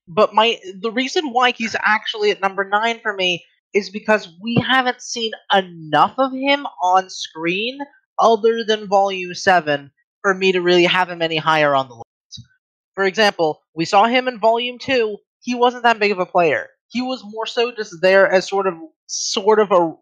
but 0.08 0.32
my 0.34 0.60
the 0.79 0.91
reason 0.91 1.32
why 1.32 1.51
he's 1.51 1.75
actually 1.79 2.29
at 2.29 2.39
number 2.39 2.63
nine 2.63 3.00
for 3.01 3.13
me 3.13 3.43
is 3.74 3.89
because 3.89 4.29
we 4.39 4.55
haven't 4.55 5.01
seen 5.01 5.32
enough 5.51 6.13
of 6.20 6.32
him 6.34 6.67
on 6.84 7.10
screen 7.10 7.79
other 8.20 8.63
than 8.63 8.88
Volume 8.88 9.34
Seven 9.34 9.89
for 10.22 10.36
me 10.36 10.51
to 10.51 10.62
really 10.62 10.86
have 10.86 11.10
him 11.10 11.24
any 11.24 11.38
higher 11.38 11.74
on 11.74 11.88
the 11.88 11.96
list. 11.96 12.48
For 12.93 13.05
example, 13.05 13.63
we 13.74 13.86
saw 13.86 14.05
him 14.05 14.27
in 14.27 14.39
Volume 14.39 14.77
Two. 14.77 15.17
He 15.41 15.55
wasn't 15.55 15.84
that 15.84 16.00
big 16.00 16.12
of 16.12 16.20
a 16.20 16.27
player. 16.27 16.70
He 16.93 17.01
was 17.01 17.23
more 17.25 17.45
so 17.45 17.71
just 17.71 18.01
there 18.01 18.31
as 18.31 18.47
sort 18.47 18.67
of 18.67 18.75
sort 19.07 19.59
of 19.59 19.71
a 19.71 19.93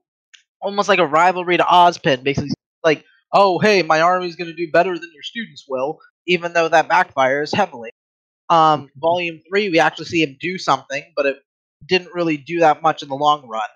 almost 0.62 0.89
like 0.89 1.00
a 1.00 1.07
rivalry 1.07 1.57
to 1.57 1.63
Ozpin, 1.63 2.24
basically 2.24 2.51
like 2.83 3.03
oh, 3.33 3.60
hey, 3.60 3.81
my 3.83 4.01
army's 4.01 4.36
going 4.36 4.50
to 4.50 4.55
do 4.55 4.71
better 4.71 4.93
than 4.98 5.10
your 5.13 5.24
students 5.24 5.65
will, 5.67 6.00
even 6.27 6.53
though 6.53 6.67
that 6.67 6.89
backfires 6.89 7.55
heavily. 7.55 7.91
Um, 8.50 8.89
volume 8.98 9.39
3, 9.50 9.69
we 9.69 9.79
actually 9.79 10.05
see 10.05 10.24
him 10.24 10.38
do 10.39 10.57
something, 10.57 11.03
but 11.15 11.25
it 11.25 11.38
didn't 11.86 12.13
really 12.13 12.38
do 12.38 12.60
that 12.60 12.81
much 12.81 13.01
in 13.01 13.10
the 13.10 13.15
long 13.15 13.48
run. 13.48 13.69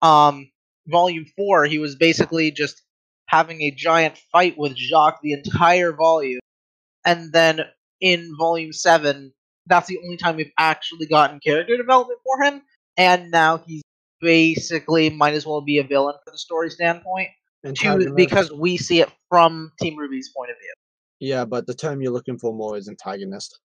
Um, 0.00 0.50
volume 0.86 1.26
4, 1.36 1.64
he 1.64 1.78
was 1.78 1.96
basically 1.96 2.50
just 2.50 2.82
having 3.26 3.62
a 3.62 3.72
giant 3.72 4.18
fight 4.30 4.56
with 4.56 4.76
Jacques 4.76 5.20
the 5.22 5.32
entire 5.32 5.92
volume. 5.92 6.40
And 7.04 7.32
then 7.32 7.62
in 8.00 8.36
volume 8.38 8.72
7, 8.72 9.32
that's 9.66 9.86
the 9.88 9.98
only 10.04 10.16
time 10.16 10.36
we've 10.36 10.52
actually 10.58 11.06
gotten 11.06 11.40
character 11.40 11.76
development 11.76 12.18
for 12.24 12.42
him, 12.44 12.62
and 12.96 13.30
now 13.30 13.58
he's 13.66 13.82
basically 14.20 15.10
might 15.10 15.34
as 15.34 15.46
well 15.46 15.60
be 15.60 15.78
a 15.78 15.84
villain 15.84 16.14
for 16.24 16.30
the 16.30 16.38
story 16.38 16.70
standpoint, 16.70 17.28
to, 17.74 18.12
because 18.14 18.52
we 18.52 18.76
see 18.76 19.00
it 19.00 19.10
from 19.28 19.72
Team 19.80 19.96
RWBY's 19.96 20.30
point 20.36 20.50
of 20.50 20.56
view. 20.58 20.72
yeah, 21.20 21.44
but 21.44 21.66
the 21.66 21.74
term 21.74 22.00
you're 22.02 22.12
looking 22.12 22.38
for 22.38 22.52
more 22.52 22.76
is 22.76 22.88
antagonist. 22.88 23.58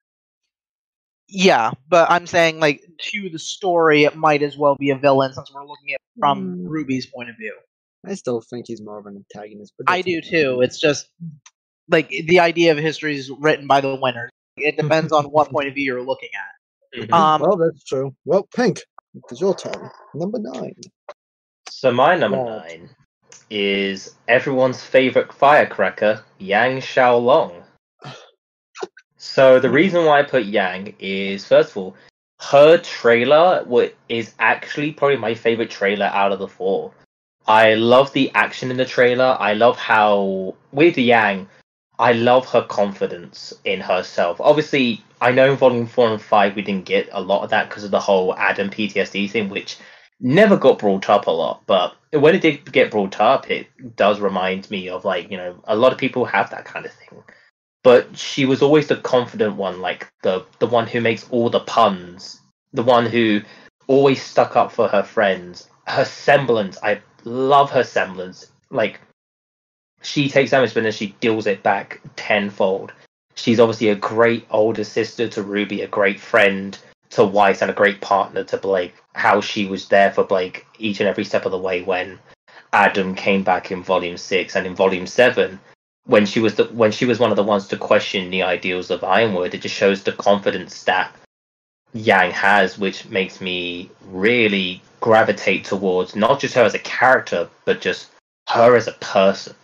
Yeah, 1.29 1.71
but 1.89 2.09
I'm 2.09 2.25
saying 2.25 2.59
like 2.59 2.81
to 3.11 3.29
the 3.29 3.39
story, 3.39 4.05
it 4.05 4.15
might 4.15 4.41
as 4.41 4.57
well 4.57 4.75
be 4.75 4.91
a 4.91 4.95
villain 4.97 5.33
since 5.33 5.51
we're 5.53 5.65
looking 5.65 5.91
at 5.91 5.95
it 5.95 6.19
from 6.19 6.57
Mm. 6.59 6.69
Ruby's 6.69 7.05
point 7.05 7.29
of 7.29 7.35
view. 7.37 7.53
I 8.05 8.13
still 8.13 8.39
think 8.39 8.67
he's 8.67 8.81
more 8.81 8.97
of 8.97 9.07
an 9.07 9.17
antagonist. 9.35 9.73
But 9.77 9.89
I 9.91 10.01
do 10.01 10.21
too. 10.21 10.61
It's 10.61 10.79
just 10.79 11.09
like 11.89 12.07
the 12.09 12.39
idea 12.39 12.71
of 12.71 12.77
history 12.77 13.17
is 13.17 13.29
written 13.29 13.67
by 13.67 13.81
the 13.81 13.95
winners. 13.95 14.31
It 14.57 14.77
depends 14.77 15.11
on 15.11 15.25
what 15.25 15.49
point 15.51 15.67
of 15.67 15.75
view 15.75 15.85
you're 15.85 16.03
looking 16.03 16.29
at. 16.33 17.07
Mhm. 17.07 17.13
Um, 17.13 17.41
well, 17.41 17.57
that's 17.57 17.83
true. 17.83 18.15
Well, 18.25 18.43
Pink, 18.55 18.81
it's 19.29 19.39
your 19.39 19.55
turn. 19.55 19.89
Number 20.13 20.39
nine. 20.39 20.75
So 21.69 21.91
my 21.91 22.15
number 22.15 22.37
Right. 22.37 22.79
nine 22.79 22.89
is 23.49 24.15
everyone's 24.27 24.83
favorite 24.83 25.31
firecracker, 25.31 26.23
Yang 26.39 26.81
Xiao 26.81 27.21
Long. 27.21 27.63
So 29.17 29.59
the 29.59 29.69
reason 29.69 30.05
why 30.05 30.19
I 30.19 30.23
put 30.23 30.45
Yang 30.45 30.95
is 30.99 31.45
first 31.45 31.71
of 31.71 31.77
all, 31.77 31.95
her 32.39 32.77
trailer 32.77 33.65
is 34.09 34.33
actually 34.39 34.91
probably 34.93 35.17
my 35.17 35.33
favorite 35.33 35.69
trailer 35.71 36.05
out 36.05 36.31
of 36.31 36.39
the 36.39 36.47
four. 36.47 36.93
I 37.47 37.75
love 37.75 38.11
the 38.13 38.31
action 38.35 38.69
in 38.71 38.77
the 38.77 38.85
trailer. 38.85 39.37
I 39.39 39.53
love 39.53 39.77
how 39.77 40.55
with 40.71 40.97
Yang, 40.97 41.47
I 41.99 42.11
love 42.11 42.47
her 42.49 42.61
confidence 42.61 43.53
in 43.63 43.81
herself. 43.81 44.39
Obviously, 44.39 45.03
I 45.19 45.31
know 45.31 45.51
in 45.51 45.57
Volume 45.57 45.87
Four 45.87 46.11
and 46.11 46.21
Five 46.21 46.55
we 46.55 46.61
didn't 46.61 46.85
get 46.85 47.09
a 47.11 47.21
lot 47.21 47.43
of 47.43 47.49
that 47.49 47.69
because 47.69 47.83
of 47.83 47.91
the 47.91 47.99
whole 47.99 48.35
Adam 48.35 48.69
PTSD 48.69 49.29
thing, 49.29 49.49
which 49.49 49.77
never 50.19 50.57
got 50.57 50.79
brought 50.79 51.09
up 51.09 51.27
a 51.27 51.31
lot. 51.31 51.63
But 51.65 51.95
when 52.11 52.35
it 52.35 52.41
did 52.41 52.71
get 52.71 52.91
brought 52.91 53.19
up, 53.19 53.49
it 53.49 53.67
does 53.95 54.19
remind 54.19 54.69
me 54.69 54.89
of 54.89 55.05
like 55.05 55.31
you 55.31 55.37
know 55.37 55.59
a 55.65 55.75
lot 55.75 55.91
of 55.91 55.97
people 55.97 56.25
have 56.25 56.51
that 56.51 56.65
kind 56.65 56.85
of 56.85 56.91
thing. 56.93 57.23
But 57.83 58.17
she 58.17 58.45
was 58.45 58.61
always 58.61 58.87
the 58.87 58.97
confident 58.97 59.55
one, 59.55 59.81
like 59.81 60.11
the 60.21 60.45
the 60.59 60.67
one 60.67 60.87
who 60.87 61.01
makes 61.01 61.27
all 61.29 61.49
the 61.49 61.61
puns, 61.61 62.41
the 62.73 62.83
one 62.83 63.05
who 63.07 63.41
always 63.87 64.21
stuck 64.21 64.55
up 64.55 64.71
for 64.71 64.87
her 64.87 65.03
friends. 65.03 65.67
Her 65.87 66.05
semblance, 66.05 66.77
I 66.83 67.01
love 67.23 67.71
her 67.71 67.83
semblance. 67.83 68.51
Like 68.69 68.99
she 70.01 70.29
takes 70.29 70.51
damage, 70.51 70.73
but 70.73 70.83
then 70.83 70.91
she 70.91 71.15
deals 71.19 71.47
it 71.47 71.63
back 71.63 72.01
tenfold. 72.15 72.93
She's 73.35 73.59
obviously 73.59 73.89
a 73.89 73.95
great 73.95 74.45
older 74.49 74.83
sister 74.83 75.27
to 75.29 75.43
Ruby, 75.43 75.81
a 75.81 75.87
great 75.87 76.19
friend 76.19 76.77
to 77.11 77.23
Weiss, 77.23 77.61
and 77.61 77.71
a 77.71 77.73
great 77.73 78.01
partner 78.01 78.43
to 78.45 78.57
Blake. 78.57 78.95
How 79.13 79.41
she 79.41 79.65
was 79.65 79.87
there 79.87 80.11
for 80.11 80.23
Blake 80.23 80.65
each 80.79 80.99
and 80.99 81.09
every 81.09 81.23
step 81.23 81.45
of 81.45 81.51
the 81.51 81.57
way 81.57 81.83
when 81.83 82.19
Adam 82.73 83.15
came 83.15 83.43
back 83.43 83.71
in 83.71 83.83
Volume 83.83 84.17
Six 84.17 84.55
and 84.55 84.65
in 84.65 84.75
Volume 84.75 85.07
Seven, 85.07 85.59
when 86.05 86.25
she 86.25 86.39
was 86.39 86.55
the 86.55 86.65
when 86.65 86.91
she 86.91 87.05
was 87.05 87.19
one 87.19 87.31
of 87.31 87.37
the 87.37 87.43
ones 87.43 87.67
to 87.67 87.77
question 87.77 88.29
the 88.29 88.43
ideals 88.43 88.89
of 88.89 89.03
Ironwood. 89.03 89.53
It 89.53 89.61
just 89.61 89.75
shows 89.75 90.03
the 90.03 90.13
confidence 90.13 90.83
that 90.83 91.13
Yang 91.93 92.31
has, 92.31 92.77
which 92.77 93.05
makes 93.05 93.41
me 93.41 93.89
really 94.05 94.81
gravitate 94.99 95.65
towards 95.65 96.15
not 96.15 96.39
just 96.39 96.55
her 96.55 96.63
as 96.63 96.73
a 96.73 96.79
character, 96.79 97.49
but 97.65 97.81
just 97.81 98.09
her 98.49 98.75
as 98.75 98.87
a 98.87 98.93
person. 98.93 99.55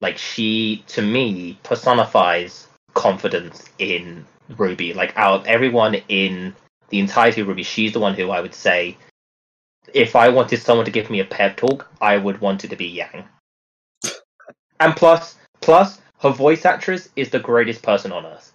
Like 0.00 0.18
she, 0.18 0.84
to 0.88 1.02
me, 1.02 1.58
personifies 1.62 2.68
confidence 2.94 3.64
in 3.78 4.26
Ruby. 4.56 4.92
Like 4.94 5.12
out 5.16 5.40
of 5.40 5.46
everyone 5.46 5.94
in 6.08 6.54
the 6.90 6.98
entirety 6.98 7.40
of 7.40 7.48
RWBY, 7.48 7.64
she's 7.64 7.92
the 7.92 8.00
one 8.00 8.14
who 8.14 8.30
I 8.30 8.40
would 8.40 8.54
say, 8.54 8.96
if 9.94 10.16
I 10.16 10.28
wanted 10.28 10.60
someone 10.60 10.84
to 10.84 10.90
give 10.90 11.10
me 11.10 11.20
a 11.20 11.24
pep 11.24 11.56
talk, 11.56 11.88
I 12.00 12.16
would 12.16 12.40
want 12.40 12.64
it 12.64 12.68
to 12.68 12.76
be 12.76 12.86
Yang. 12.86 13.24
And 14.78 14.94
plus, 14.94 15.36
plus, 15.62 16.00
her 16.20 16.30
voice 16.30 16.66
actress 16.66 17.08
is 17.16 17.30
the 17.30 17.38
greatest 17.38 17.82
person 17.82 18.12
on 18.12 18.26
earth. 18.26 18.52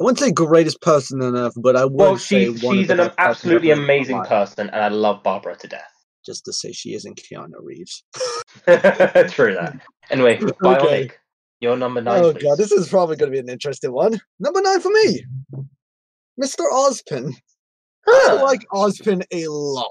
I 0.00 0.04
wouldn't 0.04 0.20
say 0.20 0.30
greatest 0.30 0.80
person 0.80 1.20
on 1.20 1.36
earth, 1.36 1.54
but 1.56 1.76
I 1.76 1.84
would 1.84 1.94
Well, 1.94 2.16
say 2.16 2.46
she's 2.46 2.60
she's 2.60 2.86
the 2.88 3.06
an 3.06 3.12
absolutely 3.18 3.72
amazing 3.72 4.22
person, 4.22 4.70
and 4.70 4.82
I 4.82 4.88
love 4.88 5.22
Barbara 5.22 5.56
to 5.56 5.66
death. 5.66 5.92
Just 6.24 6.44
to 6.44 6.52
say 6.52 6.72
she 6.72 6.94
isn't 6.94 7.20
Keanu 7.20 7.54
Reeves. 7.60 8.04
True 9.32 9.54
that. 9.54 9.80
Anyway, 10.10 10.38
Bionic, 10.62 10.82
Okay. 10.82 11.10
your 11.60 11.76
number 11.76 12.00
nine. 12.00 12.22
Oh 12.24 12.32
please. 12.32 12.42
god, 12.42 12.58
this 12.58 12.72
is 12.72 12.88
probably 12.88 13.16
going 13.16 13.30
to 13.30 13.34
be 13.36 13.40
an 13.40 13.48
interesting 13.48 13.92
one. 13.92 14.18
Number 14.40 14.60
nine 14.62 14.80
for 14.80 14.90
me, 14.90 15.24
Mr. 16.40 16.60
Ozpin. 16.72 17.32
I 18.06 18.38
like 18.42 18.60
Ozpin 18.72 19.22
a 19.32 19.46
lot. 19.48 19.90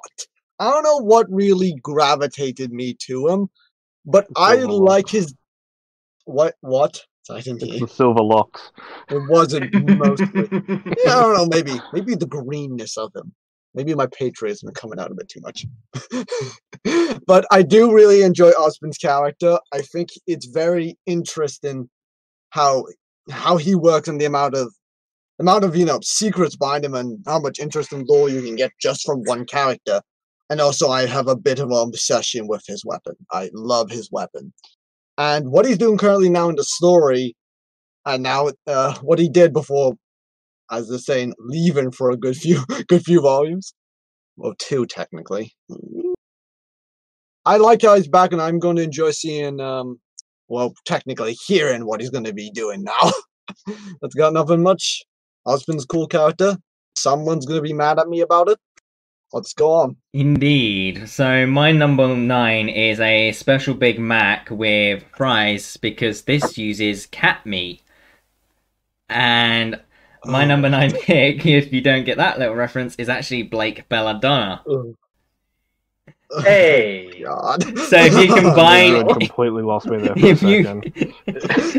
I 0.60 0.72
don't 0.72 0.84
know 0.84 0.98
what 0.98 1.28
really 1.30 1.76
gravitated 1.84 2.72
me 2.72 2.96
to 3.02 3.28
him, 3.28 3.48
but 4.06 4.28
I 4.36 4.56
Silver 4.58 4.74
like 4.74 5.08
his. 5.08 5.36
What? 6.26 6.56
What? 6.62 7.04
I 7.30 7.42
didn't 7.42 7.62
It's 7.64 7.82
the 7.82 7.88
silver 7.88 8.24
locks. 8.24 8.72
It 9.10 9.22
wasn't 9.30 9.74
mostly. 9.98 10.28
Yeah, 11.04 11.18
I 11.18 11.22
don't 11.22 11.34
know. 11.36 11.46
Maybe, 11.46 11.78
maybe 11.92 12.16
the 12.16 12.26
greenness 12.26 12.98
of 12.98 13.14
him. 13.14 13.34
Maybe 13.78 13.94
my 13.94 14.08
patriotism 14.08 14.70
is 14.70 14.74
coming 14.74 15.00
out 15.00 15.12
a 15.12 15.14
bit 15.14 15.30
too 15.30 15.40
much. 15.42 15.66
but 17.28 17.46
I 17.52 17.62
do 17.62 17.94
really 17.94 18.24
enjoy 18.24 18.50
Osmond's 18.58 18.98
character. 18.98 19.60
I 19.72 19.82
think 19.82 20.10
it's 20.26 20.48
very 20.48 20.98
interesting 21.06 21.88
how 22.50 22.86
how 23.30 23.58
he 23.58 23.76
works 23.76 24.08
and 24.08 24.20
the 24.20 24.26
amount 24.26 24.56
of 24.56 24.74
amount 25.40 25.64
of 25.64 25.76
you 25.76 25.86
know 25.86 26.00
secrets 26.02 26.56
behind 26.56 26.84
him 26.84 26.96
and 26.96 27.24
how 27.28 27.40
much 27.40 27.60
interesting 27.60 28.04
lore 28.10 28.30
you 28.30 28.42
can 28.42 28.56
get 28.56 28.72
just 28.82 29.06
from 29.06 29.22
one 29.26 29.46
character. 29.46 30.02
And 30.50 30.60
also, 30.60 30.90
I 30.90 31.06
have 31.06 31.28
a 31.28 31.36
bit 31.36 31.60
of 31.60 31.70
an 31.70 31.78
obsession 31.78 32.48
with 32.48 32.64
his 32.66 32.84
weapon. 32.84 33.16
I 33.32 33.52
love 33.54 33.92
his 33.92 34.10
weapon, 34.12 34.54
and 35.20 35.52
what 35.52 35.68
he's 35.68 35.78
doing 35.78 36.00
currently 36.00 36.30
now 36.30 36.50
in 36.50 36.56
the 36.56 36.64
story, 36.64 37.36
and 38.08 38.24
now 38.24 38.50
uh, 38.66 38.98
what 39.02 39.20
he 39.20 39.30
did 39.30 39.54
before 39.54 39.94
as 40.72 40.90
they're 40.90 40.98
saying, 40.98 41.34
leaving 41.40 41.92
for 41.92 42.12
a 42.12 42.18
good 42.18 42.36
few 42.36 42.64
good 42.88 43.04
few 43.04 43.22
volumes. 43.22 43.74
Well, 44.36 44.54
two 44.60 44.86
technically. 44.86 45.54
I 47.46 47.58
like 47.58 47.82
how 47.82 47.96
he's 47.96 48.08
back, 48.08 48.34
and 48.34 48.42
I'm 48.42 48.60
going 48.60 48.76
to 48.76 48.84
enjoy 48.84 49.12
seeing, 49.12 49.62
um, 49.62 50.00
well, 50.50 50.74
technically 50.86 51.38
hearing 51.48 51.86
what 51.86 52.02
he's 52.02 52.10
going 52.10 52.26
to 52.26 52.34
be 52.34 52.52
doing 52.52 52.84
now. 52.84 53.12
That's 54.02 54.16
got 54.16 54.34
nothing 54.34 54.62
much. 54.62 55.02
Husband's 55.46 55.86
cool 55.86 56.08
character. 56.08 56.58
Someone's 56.98 57.46
going 57.46 57.58
to 57.58 57.68
be 57.68 57.74
mad 57.74 58.00
at 58.00 58.10
me 58.10 58.20
about 58.22 58.50
it. 58.50 58.60
Let's 59.34 59.54
go 59.54 59.72
on. 59.72 59.98
Indeed. 60.14 61.10
So 61.10 61.46
my 61.48 61.72
number 61.72 62.16
nine 62.16 62.70
is 62.70 63.00
a 63.00 63.32
special 63.34 63.74
Big 63.76 64.00
Mac 64.00 64.50
with 64.50 65.04
fries 65.16 65.78
because 65.78 66.24
this 66.24 66.58
uses 66.58 67.06
cat 67.08 67.46
meat. 67.46 67.82
And 69.10 69.80
my 70.26 70.44
Oh. 70.44 70.48
number 70.48 70.70
nine 70.70 70.92
pick, 70.92 71.46
if 71.46 71.72
you 71.74 71.82
don't 71.82 72.04
get 72.06 72.18
that 72.18 72.40
little 72.40 72.56
reference, 72.56 72.96
is 72.96 73.10
actually 73.10 73.44
Blake 73.44 73.88
Belladonna. 73.90 74.62
Oh. 74.68 74.74
Oh 74.74 76.38
Ugh. 76.38 76.44
Hey. 76.44 77.22
God. 77.24 77.64
So 77.78 77.98
if 77.98 78.14
you 78.14 78.34
combine- 78.42 78.96
You 79.08 79.14
completely 79.16 79.64
lost 79.64 79.86
me 79.88 79.98
there 79.98 80.14
for 80.16 80.26
a 80.26 80.30
If 80.30 80.44
you 80.44 80.82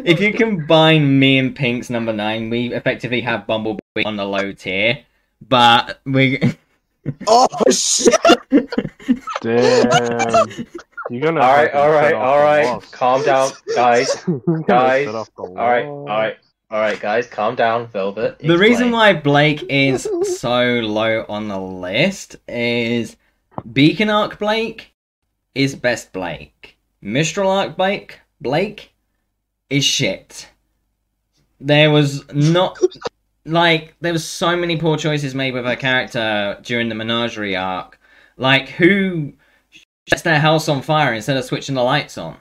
if 0.05 0.21
you 0.21 0.33
combine 0.33 1.19
me 1.19 1.39
and 1.39 1.55
Pink's 1.55 1.91
number 1.91 2.13
nine, 2.15 2.49
we 2.49 2.73
effectively 2.73 3.21
have 3.21 3.47
Bumblebee 3.47 4.05
on 4.07 4.17
the 4.17 4.25
low 4.25 4.53
tier. 4.53 5.01
But 5.47 6.01
we 6.07 6.41
oh 7.27 7.47
shit! 7.71 8.15
Damn. 9.41 10.49
You're 11.11 11.21
gonna. 11.23 11.41
All 11.41 11.53
right, 11.55 11.71
fucking 11.73 11.79
all 11.81 11.91
right, 11.91 12.11
set 12.11 12.15
off 12.15 12.23
all 12.23 12.37
the 12.39 12.43
right. 12.45 12.65
loss. 12.67 12.91
Calm 12.91 13.23
down, 13.25 13.51
guys. 13.75 14.25
You're 14.27 14.39
gonna 14.41 14.63
Guys. 14.65 15.07
set 15.07 15.15
off 15.15 15.31
the 15.37 15.43
All 15.43 15.55
right, 15.55 15.85
all 15.87 16.05
loss. 16.05 16.09
right, 16.09 16.37
all 16.71 16.81
right, 16.81 17.01
guys. 17.01 17.27
Calm 17.27 17.55
down, 17.55 17.89
Velvet. 17.89 18.39
The 18.41 18.59
reason 18.59 18.91
why 18.91 19.15
Blake 19.15 19.65
is 19.71 20.09
so 20.39 20.63
low 20.81 21.25
on 21.29 21.49
the 21.49 21.59
list 21.59 22.37
is 22.47 23.17
Beacon 23.73 24.11
Arc 24.11 24.39
Blake 24.39 24.93
is 25.55 25.75
best 25.75 26.13
Blake. 26.13 26.77
Mistral 27.01 27.51
Arc 27.51 27.77
Blake 27.77 28.21
Blake 28.41 28.93
is 29.71 29.85
shit. 29.85 30.49
There 31.61 31.91
was 31.91 32.31
not 32.33 32.79
like 33.45 33.95
there 34.01 34.13
was 34.13 34.25
so 34.25 34.57
many 34.57 34.77
poor 34.77 34.97
choices 34.97 35.35
made 35.35 35.55
with 35.55 35.65
her 35.65 35.77
character 35.77 36.59
during 36.63 36.89
the 36.89 36.95
menagerie 36.95 37.57
arc. 37.57 37.99
Like 38.37 38.69
who 38.69 39.33
sets 40.09 40.23
their 40.23 40.39
house 40.39 40.69
on 40.69 40.83
fire 40.83 41.15
instead 41.15 41.37
of 41.37 41.45
switching 41.45 41.75
the 41.75 41.83
lights 41.83 42.19
on? 42.19 42.37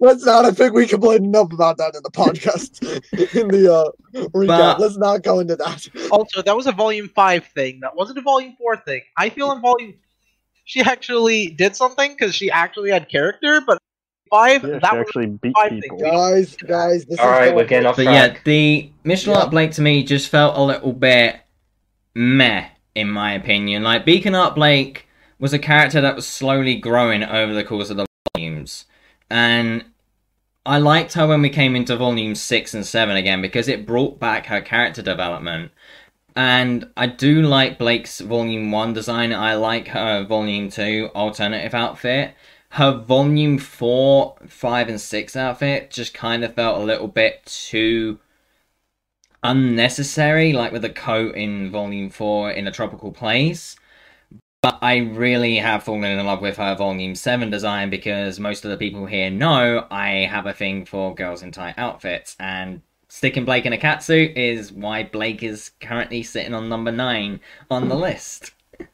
Let's 0.00 0.24
not. 0.24 0.44
I 0.44 0.50
think 0.50 0.74
we 0.74 0.86
complained 0.86 1.24
enough 1.24 1.52
about 1.52 1.78
that 1.78 1.94
in 1.94 2.02
the 2.02 2.10
podcast. 2.10 2.82
in 3.40 3.48
the 3.48 3.72
uh, 3.74 3.90
recap. 4.28 4.46
But- 4.46 4.80
Let's 4.80 4.96
not 4.98 5.22
go 5.22 5.40
into 5.40 5.56
that. 5.56 5.88
Also, 6.10 6.42
that 6.42 6.56
was 6.56 6.66
a 6.66 6.72
volume 6.72 7.08
five 7.08 7.46
thing. 7.54 7.80
That 7.80 7.96
wasn't 7.96 8.18
a 8.18 8.22
volume 8.22 8.54
four 8.58 8.76
thing. 8.76 9.02
I 9.16 9.30
feel 9.30 9.50
in 9.52 9.60
volume 9.60 9.94
she 10.64 10.80
actually 10.82 11.48
did 11.48 11.74
something 11.74 12.12
because 12.12 12.34
she 12.34 12.50
actually 12.50 12.90
had 12.90 13.08
character, 13.08 13.60
but 13.66 13.78
five 14.30 14.62
Yeah, 14.62 14.78
that 14.78 14.90
she 14.90 14.96
was 14.98 15.06
actually 15.06 15.26
beat 15.26 15.54
I 15.58 15.68
think- 15.70 15.82
people. 15.82 15.98
Guys, 15.98 16.56
guys, 16.56 17.04
this 17.06 17.18
All 17.18 17.26
is 17.32 17.38
right, 17.38 17.54
we're 17.54 17.64
getting 17.64 17.86
off 17.86 17.96
But 17.96 18.04
track. 18.04 18.34
yeah, 18.34 18.40
the 18.44 18.90
Mistral 19.02 19.34
Yeah. 19.34 19.42
Arc 19.42 19.50
Blake 19.50 19.72
to 19.72 19.82
me 19.82 20.04
just 20.04 20.28
felt 20.28 20.56
a 20.56 20.62
little 20.62 20.92
bit 20.92 21.40
meh, 22.14 22.68
in 22.94 23.10
my 23.10 23.32
opinion. 23.32 23.82
Like 23.82 24.04
Beacon 24.04 24.34
Art 24.34 24.54
Blake 24.54 25.08
was 25.38 25.52
a 25.52 25.58
character 25.58 26.00
that 26.00 26.14
was 26.16 26.26
slowly 26.28 26.76
growing 26.76 27.24
over 27.24 27.54
the 27.54 27.64
course 27.64 27.90
of 27.90 27.96
the 27.96 28.06
volumes. 28.36 28.84
And 29.30 29.84
I 30.66 30.78
liked 30.78 31.14
her 31.14 31.26
when 31.26 31.40
we 31.40 31.50
came 31.50 31.76
into 31.76 31.96
volume 31.96 32.34
6 32.34 32.74
and 32.74 32.84
7 32.84 33.16
again 33.16 33.40
because 33.40 33.68
it 33.68 33.86
brought 33.86 34.18
back 34.18 34.46
her 34.46 34.60
character 34.60 35.02
development. 35.02 35.72
And 36.36 36.88
I 36.96 37.06
do 37.06 37.42
like 37.42 37.78
Blake's 37.78 38.20
volume 38.20 38.70
1 38.70 38.92
design. 38.92 39.32
I 39.32 39.54
like 39.54 39.88
her 39.88 40.24
volume 40.24 40.68
2 40.68 41.10
alternative 41.14 41.74
outfit. 41.74 42.34
Her 42.70 42.92
volume 42.92 43.58
4, 43.58 44.36
5, 44.46 44.88
and 44.88 45.00
6 45.00 45.36
outfit 45.36 45.90
just 45.90 46.14
kind 46.14 46.44
of 46.44 46.54
felt 46.54 46.80
a 46.80 46.84
little 46.84 47.08
bit 47.08 47.44
too 47.46 48.20
unnecessary, 49.42 50.52
like 50.52 50.70
with 50.70 50.82
the 50.82 50.90
coat 50.90 51.34
in 51.34 51.70
volume 51.70 52.10
4 52.10 52.52
in 52.52 52.68
a 52.68 52.72
tropical 52.72 53.10
place. 53.10 53.74
But 54.62 54.78
I 54.82 54.98
really 54.98 55.56
have 55.56 55.84
fallen 55.84 56.04
in 56.04 56.26
love 56.26 56.42
with 56.42 56.58
her 56.58 56.74
Volume 56.74 57.14
7 57.14 57.48
design 57.48 57.88
because 57.88 58.38
most 58.38 58.64
of 58.64 58.70
the 58.70 58.76
people 58.76 59.06
here 59.06 59.30
know 59.30 59.86
I 59.90 60.26
have 60.30 60.44
a 60.44 60.52
thing 60.52 60.84
for 60.84 61.14
girls 61.14 61.42
in 61.42 61.50
tight 61.50 61.76
outfits. 61.78 62.36
And 62.38 62.82
sticking 63.08 63.46
Blake 63.46 63.64
in 63.64 63.72
a 63.72 63.78
catsuit 63.78 64.36
is 64.36 64.70
why 64.70 65.04
Blake 65.04 65.42
is 65.42 65.70
currently 65.80 66.22
sitting 66.22 66.52
on 66.52 66.68
number 66.68 66.92
9 66.92 67.40
on 67.70 67.88
the 67.88 67.96
list. 67.96 68.52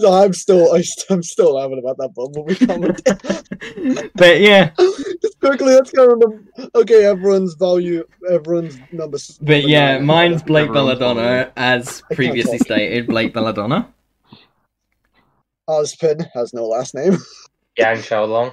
No, 0.00 0.14
I'm 0.14 0.32
still, 0.32 0.72
I 0.74 0.82
I'm 1.10 1.22
still 1.22 1.54
laughing 1.54 1.78
about 1.78 1.98
that 1.98 2.14
Bumblebee 2.14 2.54
comment. 2.66 3.02
but 4.14 4.40
yeah, 4.40 4.70
quickly, 5.40 5.74
let's 5.74 5.90
go 5.90 6.10
on 6.10 6.18
the. 6.18 6.70
Okay, 6.74 7.04
everyone's 7.04 7.54
value, 7.54 8.04
everyone's 8.30 8.78
numbers. 8.92 9.38
but 9.42 9.64
yeah, 9.66 9.98
mine's 9.98 10.42
Blake 10.42 10.68
Everyone's 10.68 10.98
Belladonna, 10.98 11.52
as 11.56 12.02
previously 12.14 12.58
stated, 12.58 13.06
Blake 13.06 13.32
Belladonna. 13.32 13.92
Ozpin 15.68 16.26
has 16.34 16.54
no 16.54 16.64
last 16.66 16.94
name. 16.94 17.18
Yang 17.76 17.98
Xiao 17.98 18.28
Long. 18.28 18.50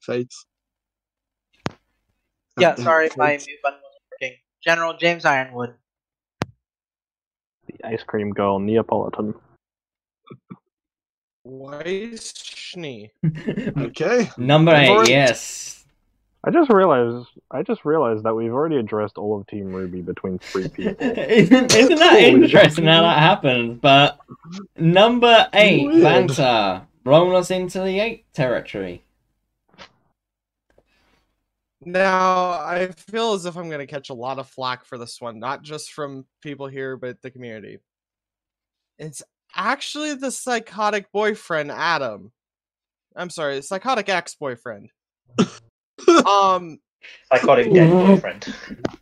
Fates. 0.00 0.46
Yeah, 2.58 2.70
Goddamn 2.70 2.84
sorry, 2.84 3.10
my 3.16 3.32
Fates. 3.32 3.46
mute 3.46 3.58
button 3.62 3.78
wasn't 3.82 4.02
working. 4.12 4.38
General 4.64 4.96
James 4.96 5.24
Ironwood. 5.24 5.74
The 7.66 7.86
ice 7.86 8.02
cream 8.02 8.30
girl 8.32 8.58
Neapolitan. 8.58 9.34
Weiss 11.46 12.32
Schnee. 12.36 13.12
Okay. 13.24 14.28
Number 14.36 14.72
Number 14.72 14.74
8, 14.74 15.02
eight. 15.02 15.08
yes. 15.08 15.84
I 16.44 16.50
just 16.50 16.70
realized 16.70 17.26
I 17.50 17.62
just 17.62 17.84
realized 17.84 18.22
that 18.24 18.34
we've 18.34 18.52
already 18.52 18.76
addressed 18.76 19.18
all 19.18 19.38
of 19.40 19.46
Team 19.46 19.66
RWBY 19.72 20.04
between 20.04 20.38
three 20.38 20.68
people. 20.76 20.94
isn't, 21.00 21.74
isn't 21.74 21.98
that 21.98 22.20
interesting 22.20 22.84
how 22.84 23.02
that 23.02 23.18
happens? 23.18 23.78
But 23.80 24.18
number 24.76 25.48
eight, 25.54 25.86
Weird. 25.86 26.02
Vanta, 26.30 26.86
roll 27.04 27.34
us 27.36 27.50
into 27.50 27.80
the 27.80 27.98
eight 28.00 28.32
territory. 28.32 29.02
Now, 31.84 32.50
I 32.50 32.88
feel 32.96 33.34
as 33.34 33.44
if 33.46 33.56
I'm 33.56 33.68
going 33.68 33.78
to 33.80 33.86
catch 33.86 34.10
a 34.10 34.14
lot 34.14 34.38
of 34.38 34.48
flack 34.48 34.84
for 34.84 34.98
this 34.98 35.20
one, 35.20 35.38
not 35.38 35.62
just 35.62 35.92
from 35.92 36.26
people 36.42 36.66
here, 36.66 36.96
but 36.96 37.22
the 37.22 37.30
community. 37.30 37.78
It's 38.98 39.22
actually 39.56 40.14
the 40.14 40.30
psychotic 40.30 41.10
boyfriend, 41.12 41.70
Adam. 41.72 42.32
I'm 43.16 43.30
sorry, 43.30 43.62
psychotic 43.62 44.08
ex 44.08 44.34
boyfriend. 44.34 44.90
um, 46.26 46.78
Psychotic 47.32 47.72
dead 47.72 47.90
boyfriend. 47.90 48.46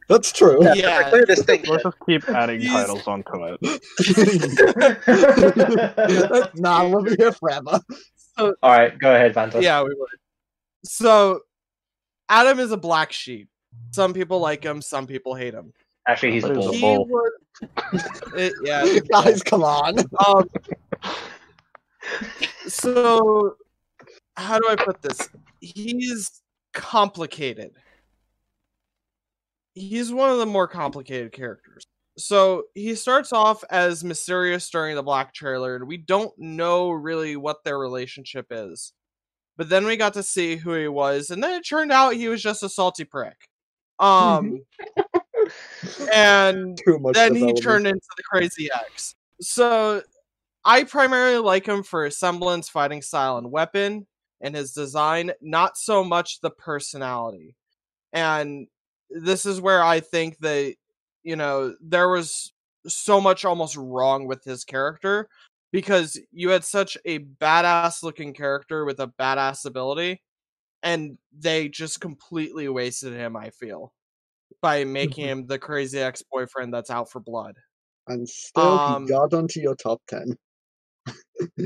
That's 0.08 0.30
true. 0.32 0.58
Yeah, 0.62 0.74
Yeah. 0.74 1.02
for 1.04 1.10
clear 1.10 1.24
distinction. 1.24 1.72
Let's 1.72 1.84
just 1.84 1.96
keep 2.06 2.28
adding 2.28 2.60
He's- 2.60 2.72
titles 2.72 3.06
onto 3.06 3.56
it. 3.58 3.58
nah, 6.56 6.86
we'll 6.88 7.02
be 7.02 7.16
here 7.18 7.32
forever. 7.32 7.80
Alright, 8.38 8.98
go 8.98 9.14
ahead, 9.14 9.34
Vanta. 9.34 9.62
yeah, 9.62 9.82
we 9.82 9.94
would. 9.96 10.08
So, 10.84 11.40
Adam 12.28 12.58
is 12.58 12.72
a 12.72 12.76
black 12.76 13.12
sheep. 13.12 13.48
Some 13.92 14.12
people 14.12 14.38
like 14.40 14.62
him, 14.64 14.82
some 14.82 15.06
people 15.06 15.34
hate 15.34 15.54
him. 15.54 15.72
Actually, 16.06 16.32
he's 16.32 16.44
a 16.44 16.48
What 16.48 16.58
is 16.58 16.64
bull. 16.64 16.72
He 16.72 16.80
bull? 16.80 17.06
would. 17.08 17.32
It, 18.36 18.52
yeah, 18.64 18.98
Guys, 19.10 19.42
come 19.42 19.62
on. 19.62 19.98
Um, 20.26 20.50
so, 22.66 23.56
how 24.36 24.58
do 24.58 24.68
I 24.68 24.76
put 24.76 25.00
this? 25.02 25.28
He's 25.60 26.42
complicated. 26.72 27.72
He's 29.74 30.12
one 30.12 30.30
of 30.30 30.38
the 30.38 30.46
more 30.46 30.68
complicated 30.68 31.32
characters. 31.32 31.84
So 32.16 32.64
he 32.74 32.94
starts 32.94 33.32
off 33.32 33.64
as 33.70 34.04
mysterious 34.04 34.68
during 34.70 34.94
the 34.94 35.02
Black 35.02 35.32
trailer, 35.34 35.74
and 35.76 35.86
we 35.86 35.96
don't 35.96 36.36
know 36.38 36.90
really 36.90 37.36
what 37.36 37.64
their 37.64 37.78
relationship 37.78 38.46
is. 38.50 38.92
But 39.56 39.68
then 39.68 39.84
we 39.84 39.96
got 39.96 40.14
to 40.14 40.22
see 40.22 40.56
who 40.56 40.74
he 40.74 40.88
was, 40.88 41.30
and 41.30 41.42
then 41.42 41.52
it 41.54 41.66
turned 41.66 41.92
out 41.92 42.14
he 42.14 42.28
was 42.28 42.42
just 42.42 42.62
a 42.62 42.68
salty 42.68 43.04
prick. 43.04 43.48
Um, 43.98 44.60
and 46.12 46.80
then 47.12 47.34
he 47.34 47.52
turned 47.54 47.86
into 47.86 48.06
the 48.16 48.22
crazy 48.22 48.70
X. 48.72 49.14
So 49.40 50.02
I 50.64 50.84
primarily 50.84 51.38
like 51.38 51.66
him 51.66 51.82
for 51.82 52.04
his 52.04 52.18
semblance, 52.18 52.68
fighting 52.68 53.02
style, 53.02 53.36
and 53.36 53.50
weapon, 53.50 54.06
and 54.40 54.54
his 54.54 54.72
design, 54.72 55.32
not 55.40 55.76
so 55.76 56.02
much 56.02 56.40
the 56.40 56.50
personality. 56.50 57.54
And 58.12 58.68
this 59.10 59.44
is 59.46 59.60
where 59.60 59.82
I 59.82 60.00
think 60.00 60.38
that, 60.38 60.74
you 61.22 61.36
know, 61.36 61.74
there 61.80 62.08
was 62.08 62.52
so 62.86 63.20
much 63.20 63.44
almost 63.44 63.76
wrong 63.76 64.26
with 64.26 64.44
his 64.44 64.64
character 64.64 65.28
because 65.72 66.18
you 66.30 66.50
had 66.50 66.64
such 66.64 66.96
a 67.04 67.18
badass 67.18 68.02
looking 68.02 68.32
character 68.32 68.84
with 68.84 69.00
a 69.00 69.12
badass 69.18 69.66
ability, 69.66 70.22
and 70.82 71.18
they 71.36 71.68
just 71.68 72.00
completely 72.00 72.68
wasted 72.68 73.12
him, 73.12 73.36
I 73.36 73.50
feel 73.50 73.92
by 74.62 74.84
making 74.84 75.24
him 75.26 75.46
the 75.46 75.58
crazy 75.58 75.98
ex 76.00 76.22
boyfriend 76.30 76.72
that's 76.72 76.90
out 76.90 77.10
for 77.10 77.20
blood. 77.20 77.56
And 78.06 78.28
still, 78.28 78.62
Um, 78.78 79.02
he 79.04 79.08
got 79.10 79.32
onto 79.34 79.60
your 79.60 79.74
top 79.74 80.00
10. 80.08 80.36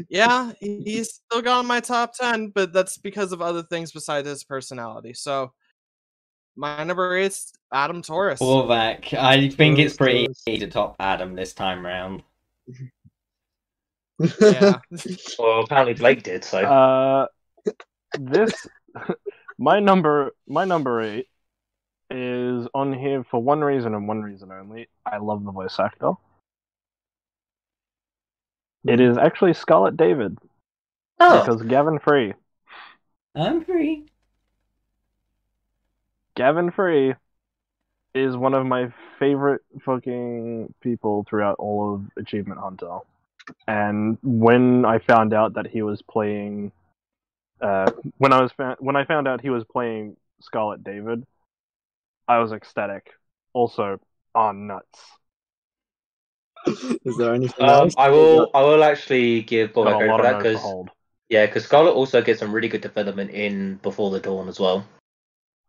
Yeah, 0.09 0.53
he's 0.61 1.14
still 1.14 1.43
got 1.43 1.61
in 1.61 1.67
my 1.67 1.81
top 1.81 2.14
10, 2.14 2.49
but 2.51 2.73
that's 2.73 2.99
because 2.99 3.33
of 3.33 3.43
other 3.43 3.62
things 3.62 3.93
besides 3.93 4.27
his 4.29 4.43
personality. 4.45 5.14
So, 5.14 5.53
my 6.57 6.83
number 6.83 7.17
eight's 7.17 7.53
Adam 7.73 8.03
Taurus. 8.03 8.41
Orvac, 8.41 9.12
I 9.14 9.49
think 9.51 9.79
it's 9.79 9.97
pretty 9.97 10.25
Taurus. 10.25 10.43
easy 10.47 10.59
to 10.59 10.67
top 10.69 10.97
Adam 10.99 11.35
this 11.37 11.53
time 11.55 11.85
round. 11.87 12.23
yeah. 14.41 14.79
Well, 15.38 15.61
apparently 15.62 15.95
Blake 15.95 16.23
did, 16.25 16.45
so. 16.45 16.59
Uh, 16.59 17.27
this 18.19 18.53
my 19.59 19.79
number 19.81 20.33
my 20.49 20.64
number 20.64 21.01
eight 21.03 21.27
is 22.11 22.66
on 22.75 22.92
here 22.92 23.25
for 23.31 23.42
one 23.42 23.61
reason 23.61 23.94
and 23.94 24.09
one 24.09 24.23
reason 24.23 24.51
only. 24.51 24.88
I 25.05 25.18
love 25.18 25.44
the 25.44 25.53
voice 25.53 25.79
actor. 25.79 26.12
It 28.87 29.01
is 29.01 29.18
actually 29.18 29.55
Scarlet 29.55 29.97
David 29.97 30.38
oh, 31.21 31.40
because 31.40 31.62
Gavin 31.62 31.99
Free. 31.99 32.35
I'm 33.35 33.64
free. 33.64 34.07
Gavin 36.35 36.71
Free 36.71 37.14
is 38.14 38.37
one 38.37 38.55
of 38.55 38.64
my 38.64 38.92
favorite 39.18 39.62
fucking 39.85 40.73
people 40.81 41.27
throughout 41.29 41.57
all 41.59 41.94
of 41.94 42.03
Achievement 42.16 42.61
Hunter. 42.61 42.99
And 43.66 44.18
when 44.23 44.85
I 44.85 44.99
found 44.99 45.35
out 45.35 45.55
that 45.55 45.66
he 45.66 45.83
was 45.83 46.03
playing, 46.03 46.73
uh, 47.61 47.90
when 48.18 48.33
I 48.33 48.42
was 48.42 48.53
fa- 48.53 48.77
when 48.79 48.97
I 48.97 49.05
found 49.05 49.27
out 49.29 49.40
he 49.40 49.51
was 49.51 49.64
playing 49.64 50.16
Scarlet 50.40 50.85
David, 50.85 51.27
I 52.29 52.38
was 52.38 52.53
ecstatic. 52.53 53.11
Also, 53.55 53.99
on 54.35 54.67
nuts. 54.67 55.01
Is 57.05 57.17
there 57.17 57.35
anything 57.35 57.64
um, 57.64 57.71
else? 57.71 57.95
I 57.97 58.11
will. 58.11 58.51
I 58.55 58.62
will 58.62 58.85
actually 58.85 59.43
give 59.43 59.73
Bob 59.73 59.87
a 59.87 59.91
a 59.91 60.07
lot 60.07 60.19
for 60.19 60.23
that 60.23 60.38
because 60.38 60.87
yeah, 61.29 61.47
because 61.47 61.64
Scarlet 61.64 61.93
also 61.93 62.21
gets 62.23 62.41
some 62.41 62.53
really 62.53 62.69
good 62.69 62.83
development 62.83 63.31
in 63.31 63.77
Before 63.77 64.11
the 64.11 64.21
Dawn 64.21 64.49
as 64.49 64.61
well. 64.61 64.87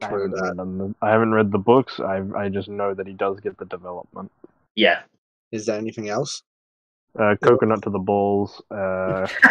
I 0.02 0.06
haven't, 0.06 0.32
that. 0.32 0.56
read. 0.58 0.96
I 1.02 1.10
haven't 1.10 1.34
read 1.34 1.52
the 1.52 1.58
books. 1.58 2.00
I 2.00 2.24
I 2.36 2.50
just 2.50 2.70
know 2.70 2.94
that 2.94 3.08
he 3.08 3.14
does 3.14 3.40
get 3.40 3.58
the 3.58 3.66
development. 3.66 4.32
Yeah. 4.76 5.02
Is 5.52 5.66
there 5.66 5.78
anything 5.78 6.10
else? 6.10 6.44
Uh, 7.18 7.36
coconut 7.42 7.82
to 7.82 7.90
the 7.90 8.00
balls. 8.00 8.62
Uh, 8.70 9.28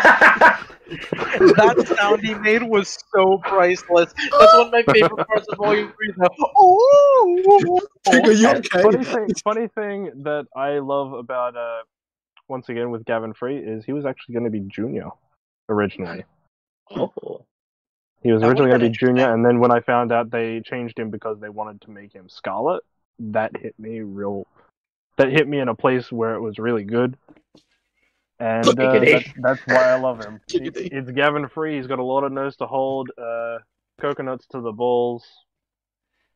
that 0.89 1.97
sound 1.99 2.23
he 2.23 2.35
made 2.35 2.63
was 2.63 2.97
so 3.15 3.39
priceless. 3.39 4.15
That's 4.17 4.55
one 4.55 4.67
of 4.67 4.73
my 4.73 4.83
favorite 4.93 5.27
parts 5.27 5.47
of 5.49 5.59
Volume 5.59 5.93
3. 5.97 6.13
The, 6.17 6.31
oh, 6.57 7.81
Are 8.07 8.33
you 8.33 8.49
and 8.49 8.59
okay? 8.59 8.83
funny 8.83 9.05
thing, 9.05 9.29
funny 9.43 9.69
thing 9.69 10.23
that 10.23 10.47
I 10.57 10.79
love 10.79 11.13
about 11.13 11.57
uh, 11.57 11.81
once 12.49 12.69
again 12.69 12.91
with 12.91 13.05
Gavin 13.05 13.35
Free 13.35 13.59
is 13.59 13.85
he 13.85 13.93
was 13.93 14.07
actually 14.07 14.35
going 14.35 14.45
to 14.45 14.51
be 14.51 14.61
junior 14.61 15.09
originally. 15.69 16.25
oh. 16.95 17.45
He 18.23 18.33
was 18.33 18.43
originally 18.43 18.71
going 18.71 18.81
to 18.81 18.89
be 18.89 18.97
junior, 18.97 19.33
and 19.33 19.45
then 19.45 19.61
when 19.61 19.71
I 19.71 19.81
found 19.81 20.11
out 20.11 20.31
they 20.31 20.61
changed 20.61 20.99
him 20.99 21.11
because 21.11 21.39
they 21.39 21.49
wanted 21.49 21.81
to 21.83 21.91
make 21.91 22.13
him 22.13 22.29
Scarlet, 22.29 22.83
that 23.21 23.57
hit 23.57 23.79
me 23.79 24.01
real 24.01 24.47
that 25.17 25.31
hit 25.31 25.47
me 25.49 25.59
in 25.59 25.69
a 25.69 25.75
place 25.75 26.11
where 26.11 26.35
it 26.35 26.41
was 26.41 26.59
really 26.59 26.85
good. 26.85 27.17
And 28.41 28.65
uh, 28.69 28.73
that, 29.01 29.25
that's 29.39 29.61
why 29.67 29.83
I 29.91 29.99
love 29.99 30.25
him. 30.25 30.41
It- 30.49 30.77
it's 30.93 31.11
Gavin 31.11 31.49
Free. 31.49 31.77
He's 31.77 31.87
got 31.87 31.99
a 31.99 32.05
lot 32.05 32.25
of 32.25 32.33
nose 32.33 32.57
to 32.57 32.67
hold. 32.67 33.11
Uh, 33.19 33.59
coconuts 34.01 34.47
to 34.53 34.61
the 34.61 34.73
balls. 34.73 35.25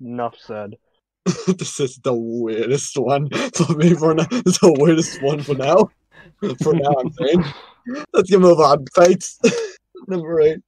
Enough 0.01 0.37
said. 0.39 0.75
this 1.47 1.79
is 1.79 1.99
the 2.03 2.15
weirdest 2.15 2.97
one 2.99 3.29
for 3.55 3.75
me 3.77 3.95
for 3.95 4.15
now. 4.15 4.27
It's 4.33 4.59
the 4.59 4.75
weirdest 4.79 5.23
one 5.23 5.41
for 5.43 5.55
now. 5.55 5.91
For 6.63 6.75
now, 6.75 6.91
I'm 6.99 7.13
saying. 7.13 7.45
Let's 8.13 8.29
get 8.31 8.41
move 8.41 8.59
on. 8.59 8.85
Fates. 8.95 9.39
Number 10.09 10.41
eight. 10.41 10.59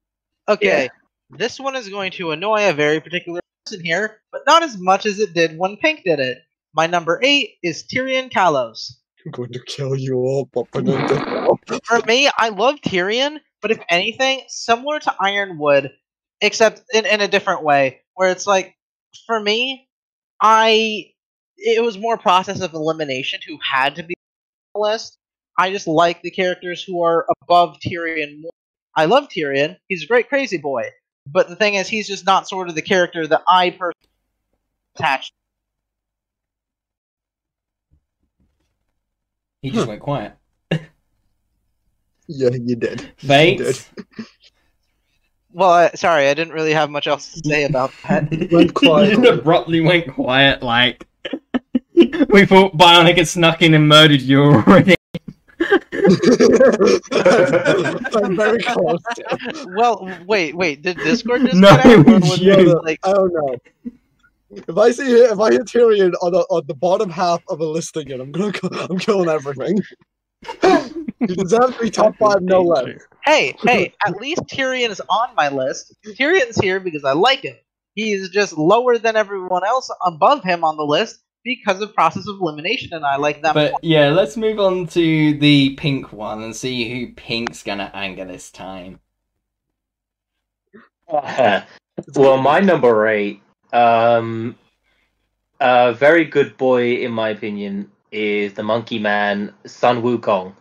Okay, 0.49 0.89
this 1.31 1.59
one 1.59 1.75
is 1.75 1.89
going 1.89 2.13
to 2.13 2.31
annoy 2.33 2.69
a 2.69 2.73
very 2.73 3.01
particular 3.01 3.41
person 3.67 3.85
here, 3.85 4.21
but 4.31 4.43
not 4.47 4.63
as 4.63 4.79
much 4.79 5.07
as 5.07 5.19
it 5.19 5.35
did 5.35 5.59
when 5.59 5.77
Pink 5.79 6.03
did 6.05 6.21
it. 6.21 6.39
My 6.75 6.87
number 6.87 7.19
eight 7.25 7.55
is 7.63 7.83
Tyrian 7.85 8.31
Callows. 8.31 9.01
I'm 9.25 9.33
going 9.33 9.53
to 9.53 9.61
kill 9.61 9.97
you 9.97 10.17
all, 10.17 10.49
For 11.85 12.01
me, 12.07 12.31
I 12.37 12.51
love 12.51 12.81
Tyrian, 12.83 13.41
but 13.63 13.71
if 13.71 13.81
anything, 13.89 14.43
similar 14.49 15.01
to 15.01 15.15
Ironwood, 15.19 15.91
except 16.41 16.83
in, 16.93 17.07
in 17.07 17.21
a 17.21 17.29
different 17.29 17.63
way, 17.63 18.03
where 18.15 18.31
it's 18.31 18.47
like, 18.47 18.77
for 19.27 19.41
me, 19.41 19.89
I 20.41 21.13
it 21.57 21.83
was 21.83 21.97
more 21.97 22.19
process 22.19 22.61
of 22.61 22.75
elimination 22.75 23.41
who 23.47 23.59
had 23.63 23.97
to 23.97 24.03
be 24.03 24.15
on 24.15 24.81
the 24.81 24.89
list. 24.89 25.19
I 25.57 25.71
just 25.71 25.87
like 25.87 26.21
the 26.21 26.31
characters 26.31 26.83
who 26.83 27.03
are 27.03 27.27
above 27.43 27.79
Tyrian 27.81 28.43
more. 28.43 28.53
I 28.97 29.07
love 29.07 29.29
Tyrian; 29.29 29.77
he's 29.89 30.03
a 30.03 30.07
great 30.07 30.29
crazy 30.29 30.59
boy. 30.59 30.91
But 31.27 31.49
the 31.49 31.57
thing 31.57 31.75
is, 31.75 31.89
he's 31.89 32.07
just 32.07 32.27
not 32.27 32.49
sort 32.49 32.69
of 32.69 32.75
the 32.75 32.83
character 32.83 33.27
that 33.27 33.43
I 33.49 33.71
personally 33.71 34.11
attached. 34.97 35.33
He 39.65 39.71
just 39.71 39.89
went 39.89 40.03
quiet. 40.03 40.35
Yeah, 42.29 42.51
you 42.51 42.77
did. 42.77 43.01
Fate. 43.17 43.89
Well, 45.53 45.71
I, 45.71 45.91
sorry, 45.95 46.29
I 46.29 46.35
didn't 46.35 46.53
really 46.53 46.75
have 46.75 46.91
much 46.91 47.07
else 47.07 47.33
to 47.33 47.41
say 47.49 47.65
about 47.65 47.91
that. 48.09 48.31
Went 48.53 48.75
quiet. 48.75 49.15
Just 49.19 49.25
abruptly 49.25 49.81
went 49.81 50.13
quiet, 50.13 50.63
like 50.63 51.07
we 51.95 52.45
thought 52.45 52.77
Bionic 52.77 53.17
had 53.17 53.27
snuck 53.27 53.63
in 53.63 53.73
and 53.73 53.89
murdered 53.89 54.21
you 54.21 54.43
already. 54.43 54.97
I'm 58.13 58.37
very 58.37 58.63
close. 58.65 59.01
Well, 59.69 60.15
wait, 60.27 60.55
wait, 60.55 60.83
did 60.83 60.99
Discord 60.99 61.41
just 61.41 61.55
No, 61.57 61.75
connect, 61.79 62.07
or 62.09 62.19
was 62.21 62.39
you- 62.39 62.53
it 62.53 62.85
like 62.85 62.99
I 63.03 63.15
don't 63.15 63.33
know. 63.33 63.57
If 64.69 64.77
I 64.77 64.91
see 64.91 65.05
if 65.05 65.39
I 65.39 65.51
hear 65.51 65.65
Tyrian 65.65 66.13
on 66.23 66.33
the 66.33 66.41
on 66.51 66.65
the 66.67 66.75
bottom 66.75 67.11
half 67.11 67.43
of 67.49 67.61
a 67.61 67.65
list 67.65 67.97
again, 67.97 68.21
I'm 68.21 68.33
gonna 68.33 68.53
I'm 68.91 68.99
killing 68.99 69.29
everything. 69.29 69.81
he 71.21 71.35
deserves 71.35 71.77
to 71.77 71.83
be 71.83 71.91
top 71.91 72.17
five, 72.17 72.43
no 72.43 72.63
less. 72.63 73.01
Hey, 73.25 73.57
hey, 73.63 73.95
at 74.07 74.17
least 74.21 74.43
Tyrian 74.49 74.91
is 74.91 75.01
on 75.09 75.35
my 75.35 75.49
list. 75.49 75.95
Tyrian's 76.17 76.57
here 76.57 76.81
because 76.81 77.05
I 77.05 77.13
like 77.13 77.41
him. 77.41 77.57
He's 77.95 78.29
just 78.29 78.59
lower 78.59 78.99
than 78.99 79.17
everyone 79.17 79.65
else 79.65 79.91
above 80.05 80.43
him 80.43 80.65
on 80.65 80.77
the 80.77 80.85
list 80.85 81.23
because 81.45 81.81
of 81.81 81.95
process 81.95 82.27
of 82.27 82.41
elimination, 82.41 82.93
and 82.93 83.05
I 83.05 83.17
like 83.17 83.43
that. 83.43 83.55
But 83.55 83.73
more. 83.73 83.81
yeah, 83.83 84.09
let's 84.09 84.37
move 84.37 84.59
on 84.59 84.87
to 84.89 85.39
the 85.39 85.75
pink 85.77 86.13
one 86.13 86.43
and 86.43 86.57
see 86.57 86.89
who 86.91 87.13
Pink's 87.15 87.63
gonna 87.63 87.91
anger 87.95 88.25
this 88.25 88.51
time. 88.51 89.01
well, 91.09 92.39
my 92.39 92.61
number 92.61 93.07
eight, 93.07 93.43
um, 93.75 94.57
a 95.61 95.93
very 95.93 96.25
good 96.25 96.57
boy 96.57 96.95
in 96.97 97.13
my 97.13 97.31
opinion, 97.31 97.91
is 98.11 98.55
the 98.55 98.63
Monkey 98.63 98.99
Man 98.99 99.53
Sun 99.67 100.03
Wukong. 100.03 100.55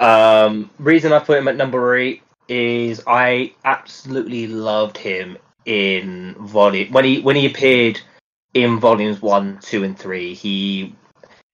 Um, 0.00 0.70
reason 0.78 1.12
I 1.12 1.20
put 1.20 1.38
him 1.38 1.48
at 1.48 1.56
number 1.56 1.96
eight 1.96 2.22
is 2.48 3.02
I 3.06 3.54
absolutely 3.64 4.46
loved 4.46 4.98
him 4.98 5.38
in 5.64 6.34
volume 6.34 6.92
when 6.92 7.04
he 7.04 7.20
when 7.20 7.36
he 7.36 7.46
appeared 7.46 8.00
in 8.54 8.80
volumes 8.80 9.22
one, 9.22 9.58
two, 9.60 9.84
and 9.84 9.98
three. 9.98 10.34
He 10.34 10.94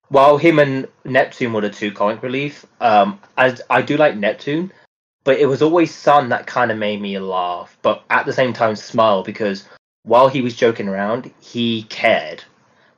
while 0.09 0.39
him 0.39 0.59
and 0.59 0.89
Neptune 1.05 1.53
were 1.53 1.61
the 1.61 1.71
two 1.71 1.93
comic 1.93 2.23
relief, 2.23 2.65
um, 2.81 3.21
I 3.37 3.57
I 3.69 3.83
do 3.83 3.97
like 3.97 4.17
Neptune 4.17 4.73
but 5.25 5.39
it 5.39 5.47
was 5.47 5.63
always 5.63 5.93
Sun 5.93 6.29
that 6.29 6.47
kind 6.47 6.71
of 6.71 6.79
made 6.79 7.01
me 7.01 7.19
laugh, 7.19 7.77
but 7.83 8.05
at 8.11 8.27
the 8.27 8.33
same 8.33 8.53
time 8.53 8.77
smile 8.77 9.23
because 9.23 9.67
while 10.05 10.29
he 10.29 10.43
was 10.43 10.55
joking 10.55 10.89
around, 10.89 11.33
he 11.41 11.83
cared. 11.85 12.45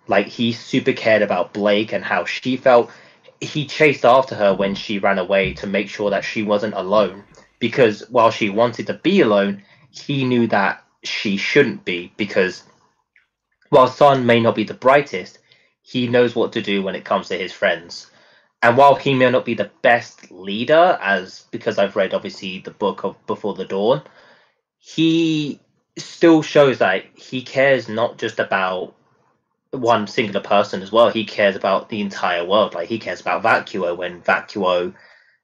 Like 0.08 0.26
he 0.26 0.52
super 0.52 0.92
cared 0.92 1.22
about 1.22 1.54
Blake 1.54 1.92
and 1.92 2.04
how 2.04 2.24
she 2.24 2.56
felt. 2.56 2.90
He 3.40 3.66
chased 3.66 4.04
after 4.04 4.34
her 4.34 4.54
when 4.54 4.74
she 4.74 4.98
ran 4.98 5.18
away 5.18 5.54
to 5.54 5.66
make 5.66 5.88
sure 5.88 6.10
that 6.10 6.24
she 6.24 6.42
wasn't 6.42 6.74
alone. 6.74 7.24
Because 7.58 8.02
while 8.10 8.30
she 8.30 8.50
wanted 8.50 8.88
to 8.88 8.94
be 8.94 9.20
alone, 9.20 9.62
he 9.90 10.24
knew 10.24 10.46
that 10.48 10.84
she 11.04 11.36
shouldn't 11.36 11.84
be. 11.84 12.12
Because 12.16 12.64
while 13.70 13.88
Sun 13.88 14.26
may 14.26 14.40
not 14.40 14.56
be 14.56 14.64
the 14.64 14.74
brightest, 14.74 15.38
he 15.82 16.08
knows 16.08 16.34
what 16.34 16.52
to 16.52 16.62
do 16.62 16.82
when 16.82 16.96
it 16.96 17.04
comes 17.04 17.28
to 17.28 17.38
his 17.38 17.52
friends. 17.52 18.10
And 18.62 18.76
while 18.76 18.96
he 18.96 19.14
may 19.14 19.30
not 19.30 19.44
be 19.44 19.54
the 19.54 19.70
best 19.82 20.32
leader, 20.32 20.98
as 21.00 21.44
because 21.52 21.78
I've 21.78 21.94
read 21.94 22.14
obviously 22.14 22.58
the 22.58 22.72
book 22.72 23.04
of 23.04 23.14
Before 23.28 23.54
the 23.54 23.64
Dawn, 23.64 24.02
he 24.78 25.60
still 25.96 26.42
shows 26.42 26.78
that 26.78 27.04
he 27.14 27.42
cares 27.42 27.88
not 27.88 28.18
just 28.18 28.38
about 28.38 28.94
one 29.70 30.06
singular 30.06 30.40
person 30.40 30.82
as 30.82 30.92
well. 30.92 31.10
He 31.10 31.24
cares 31.24 31.56
about 31.56 31.88
the 31.88 32.00
entire 32.00 32.44
world. 32.44 32.74
Like 32.74 32.88
he 32.88 32.98
cares 32.98 33.20
about 33.20 33.42
Vacuo 33.42 33.96
when 33.96 34.22
Vacuo, 34.22 34.94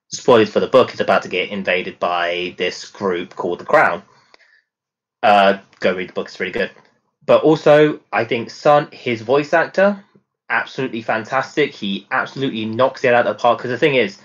spoilers 0.08 0.50
for 0.50 0.60
the 0.60 0.66
book, 0.66 0.94
is 0.94 1.00
about 1.00 1.22
to 1.22 1.28
get 1.28 1.50
invaded 1.50 1.98
by 1.98 2.54
this 2.58 2.88
group 2.90 3.34
called 3.34 3.60
the 3.60 3.64
Crown. 3.64 4.02
Uh, 5.22 5.58
go 5.80 5.94
read 5.94 6.08
the 6.08 6.12
book; 6.14 6.28
it's 6.28 6.40
really 6.40 6.52
good. 6.52 6.70
But 7.24 7.42
also, 7.42 8.00
I 8.12 8.24
think 8.24 8.50
Sun, 8.50 8.88
his 8.92 9.22
voice 9.22 9.52
actor, 9.52 10.04
absolutely 10.50 11.02
fantastic. 11.02 11.72
He 11.72 12.06
absolutely 12.10 12.64
knocks 12.64 13.04
it 13.04 13.14
out 13.14 13.26
of 13.26 13.36
the 13.36 13.40
park. 13.40 13.58
Because 13.58 13.70
the 13.70 13.78
thing 13.78 13.94
is, 13.94 14.18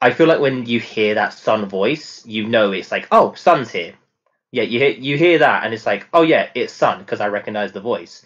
I 0.00 0.10
feel 0.10 0.26
like 0.26 0.40
when 0.40 0.64
you 0.64 0.80
hear 0.80 1.14
that 1.14 1.34
Sun 1.34 1.66
voice, 1.66 2.24
you 2.26 2.46
know 2.46 2.72
it's 2.72 2.90
like, 2.90 3.06
oh, 3.10 3.34
Sun's 3.34 3.70
here. 3.70 3.94
Yeah, 4.50 4.62
you 4.62 4.78
hear 4.78 4.90
you 4.90 5.18
hear 5.18 5.38
that, 5.38 5.64
and 5.64 5.74
it's 5.74 5.86
like, 5.86 6.08
oh 6.12 6.22
yeah, 6.22 6.48
it's 6.54 6.72
Sun 6.72 7.00
because 7.00 7.20
I 7.20 7.28
recognize 7.28 7.72
the 7.72 7.80
voice. 7.80 8.24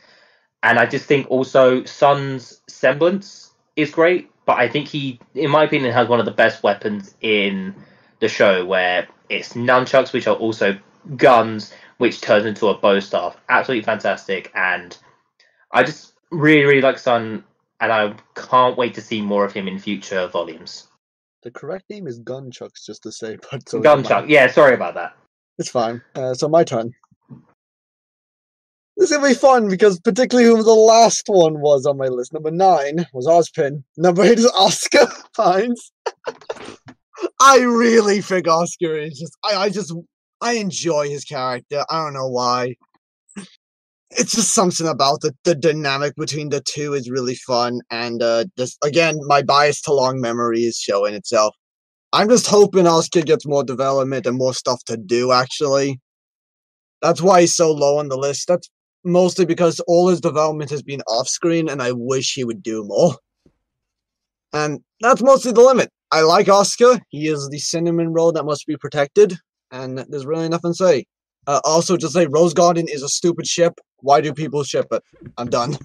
And 0.62 0.78
I 0.78 0.86
just 0.86 1.06
think 1.06 1.28
also 1.30 1.84
Sun's 1.84 2.60
semblance 2.68 3.50
is 3.74 3.90
great, 3.90 4.30
but 4.46 4.58
I 4.58 4.68
think 4.68 4.86
he, 4.86 5.18
in 5.34 5.50
my 5.50 5.64
opinion, 5.64 5.92
has 5.92 6.08
one 6.08 6.20
of 6.20 6.26
the 6.26 6.32
best 6.32 6.62
weapons 6.62 7.14
in 7.20 7.74
the 8.20 8.28
show, 8.28 8.64
where 8.64 9.08
it's 9.28 9.54
nunchucks, 9.54 10.12
which 10.12 10.28
are 10.28 10.36
also 10.36 10.78
guns, 11.16 11.72
which 11.98 12.20
turns 12.20 12.46
into 12.46 12.68
a 12.68 12.78
bow 12.78 13.00
staff. 13.00 13.36
Absolutely 13.48 13.84
fantastic, 13.84 14.52
and 14.54 14.96
I 15.72 15.82
just 15.82 16.12
really, 16.30 16.64
really 16.64 16.82
like 16.82 16.98
Sun, 16.98 17.42
and 17.80 17.92
I 17.92 18.14
can't 18.36 18.78
wait 18.78 18.94
to 18.94 19.00
see 19.00 19.20
more 19.20 19.44
of 19.44 19.52
him 19.52 19.66
in 19.66 19.80
future 19.80 20.28
volumes. 20.28 20.86
The 21.42 21.50
correct 21.50 21.90
name 21.90 22.06
is 22.06 22.20
Gunchucks, 22.20 22.86
just 22.86 23.02
to 23.02 23.10
say, 23.10 23.38
but 23.50 23.68
so 23.68 23.80
Gunchuck, 23.80 24.28
yeah, 24.28 24.46
sorry 24.46 24.74
about 24.74 24.94
that. 24.94 25.16
It's 25.62 25.70
fine. 25.70 26.02
Uh, 26.16 26.34
so 26.34 26.48
my 26.48 26.64
turn. 26.64 26.90
This 28.96 29.12
is 29.12 29.16
gonna 29.16 29.28
be 29.28 29.34
fun 29.34 29.68
because 29.68 30.00
particularly 30.00 30.50
who 30.50 30.60
the 30.60 30.72
last 30.72 31.22
one 31.28 31.60
was 31.60 31.86
on 31.86 31.96
my 31.98 32.08
list. 32.08 32.32
Number 32.32 32.50
nine 32.50 33.06
was 33.12 33.28
Ozpin. 33.28 33.84
Number 33.96 34.24
eight 34.24 34.40
is 34.40 34.50
Oscar 34.58 35.06
Pines. 35.36 35.92
I 37.40 37.60
really 37.60 38.20
think 38.20 38.48
Oscar 38.48 38.98
is 38.98 39.20
just 39.20 39.38
I, 39.44 39.54
I 39.54 39.68
just 39.68 39.94
I 40.40 40.54
enjoy 40.54 41.08
his 41.08 41.22
character. 41.22 41.84
I 41.88 42.02
don't 42.02 42.14
know 42.14 42.28
why. 42.28 42.74
It's 44.10 44.32
just 44.32 44.54
something 44.54 44.88
about 44.88 45.20
the, 45.20 45.32
the 45.44 45.54
dynamic 45.54 46.16
between 46.16 46.48
the 46.48 46.60
two 46.60 46.94
is 46.94 47.08
really 47.08 47.36
fun 47.36 47.82
and 47.88 48.20
uh 48.20 48.46
just 48.58 48.78
again 48.84 49.20
my 49.28 49.42
bias 49.42 49.80
to 49.82 49.92
long 49.92 50.20
memory 50.20 50.62
is 50.62 50.76
showing 50.76 51.14
itself. 51.14 51.54
I'm 52.12 52.28
just 52.28 52.46
hoping 52.46 52.86
Oscar 52.86 53.22
gets 53.22 53.46
more 53.46 53.64
development 53.64 54.26
and 54.26 54.36
more 54.36 54.52
stuff 54.52 54.84
to 54.84 54.96
do, 54.96 55.32
actually. 55.32 55.98
That's 57.00 57.22
why 57.22 57.40
he's 57.40 57.56
so 57.56 57.72
low 57.72 57.98
on 57.98 58.08
the 58.08 58.16
list. 58.16 58.48
That's 58.48 58.68
mostly 59.04 59.46
because 59.46 59.80
all 59.88 60.08
his 60.08 60.20
development 60.20 60.70
has 60.70 60.82
been 60.82 61.00
off 61.02 61.26
screen, 61.26 61.68
and 61.68 61.82
I 61.82 61.92
wish 61.92 62.34
he 62.34 62.44
would 62.44 62.62
do 62.62 62.84
more. 62.84 63.16
And 64.52 64.80
that's 65.00 65.22
mostly 65.22 65.52
the 65.52 65.62
limit. 65.62 65.88
I 66.10 66.20
like 66.20 66.48
Oscar. 66.48 67.00
He 67.08 67.28
is 67.28 67.48
the 67.48 67.58
cinnamon 67.58 68.12
roll 68.12 68.32
that 68.32 68.44
must 68.44 68.66
be 68.66 68.76
protected, 68.76 69.38
and 69.70 69.98
there's 70.10 70.26
really 70.26 70.48
nothing 70.48 70.72
to 70.72 70.76
say. 70.76 71.06
Uh, 71.46 71.60
also, 71.64 71.96
just 71.96 72.12
say 72.12 72.26
Rose 72.26 72.52
Garden 72.54 72.86
is 72.88 73.02
a 73.02 73.08
stupid 73.08 73.46
ship. 73.46 73.80
Why 74.00 74.20
do 74.20 74.34
people 74.34 74.62
ship 74.62 74.86
it? 74.92 75.02
I'm 75.38 75.48
done. 75.48 75.78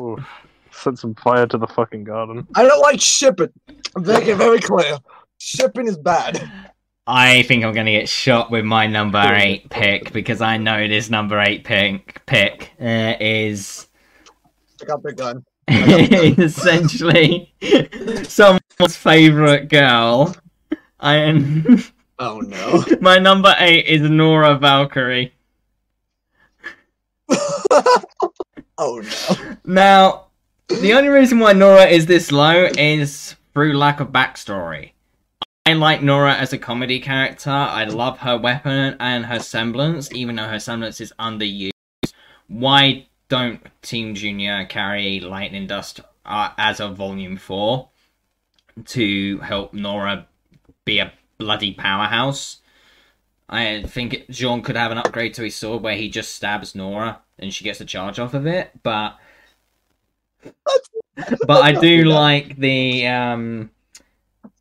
Oof. 0.00 0.20
Set 0.72 0.98
some 0.98 1.14
fire 1.14 1.46
to 1.46 1.58
the 1.58 1.66
fucking 1.66 2.04
garden. 2.04 2.46
I 2.54 2.64
don't 2.64 2.80
like 2.80 3.00
shipping. 3.00 3.50
Make 3.96 4.26
it 4.26 4.36
very 4.36 4.58
clear. 4.60 4.98
Shipping 5.38 5.86
is 5.86 5.98
bad. 5.98 6.50
I 7.06 7.42
think 7.42 7.64
I'm 7.64 7.74
gonna 7.74 7.90
get 7.90 8.08
shot 8.08 8.50
with 8.50 8.64
my 8.64 8.86
number 8.86 9.18
eight 9.34 9.68
pick 9.70 10.12
because 10.12 10.40
I 10.40 10.56
know 10.56 10.86
this 10.86 11.10
number 11.10 11.40
eight 11.40 11.64
pick 11.64 12.24
pick 12.26 12.72
uh, 12.80 13.14
is 13.20 13.88
I 14.80 14.84
got 14.84 15.02
the 15.02 15.12
gun. 15.12 15.44
essentially 15.68 17.52
someone's 18.24 18.96
favorite 18.96 19.68
girl. 19.68 20.34
I 21.00 21.16
am. 21.16 21.82
Oh 22.18 22.38
no. 22.40 22.84
my 23.00 23.18
number 23.18 23.54
eight 23.58 23.86
is 23.86 24.02
Nora 24.02 24.56
Valkyrie. 24.56 25.32
oh 28.78 29.02
no. 29.02 29.56
Now, 29.64 30.26
the 30.68 30.92
only 30.94 31.08
reason 31.08 31.38
why 31.38 31.52
Nora 31.52 31.86
is 31.86 32.06
this 32.06 32.32
low 32.32 32.68
is 32.76 33.36
through 33.54 33.76
lack 33.76 34.00
of 34.00 34.08
backstory. 34.08 34.92
I 35.64 35.74
like 35.74 36.02
Nora 36.02 36.34
as 36.34 36.52
a 36.52 36.58
comedy 36.58 36.98
character. 36.98 37.50
I 37.50 37.84
love 37.84 38.18
her 38.18 38.36
weapon 38.36 38.96
and 38.98 39.26
her 39.26 39.38
semblance, 39.38 40.12
even 40.12 40.36
though 40.36 40.48
her 40.48 40.58
semblance 40.58 41.00
is 41.00 41.12
underused. 41.20 41.70
Why 42.48 43.06
don't 43.28 43.60
Team 43.80 44.14
Junior 44.14 44.64
carry 44.64 45.20
Lightning 45.20 45.66
Dust 45.66 46.00
uh, 46.26 46.50
as 46.58 46.80
a 46.80 46.88
Volume 46.88 47.36
4 47.36 47.88
to 48.86 49.38
help 49.38 49.72
Nora 49.72 50.26
be 50.84 50.98
a 50.98 51.12
bloody 51.38 51.72
powerhouse? 51.72 52.58
I 53.48 53.82
think 53.82 54.28
Jaune 54.30 54.62
could 54.62 54.76
have 54.76 54.90
an 54.90 54.98
upgrade 54.98 55.34
to 55.34 55.44
his 55.44 55.54
sword 55.54 55.82
where 55.82 55.96
he 55.96 56.08
just 56.08 56.34
stabs 56.34 56.74
Nora 56.74 57.20
and 57.38 57.54
she 57.54 57.64
gets 57.64 57.80
a 57.80 57.84
charge 57.84 58.18
off 58.18 58.34
of 58.34 58.46
it, 58.46 58.70
but 58.82 59.16
but 61.46 61.62
I 61.62 61.72
do 61.72 62.04
like 62.04 62.56
the 62.56 63.06
um 63.06 63.70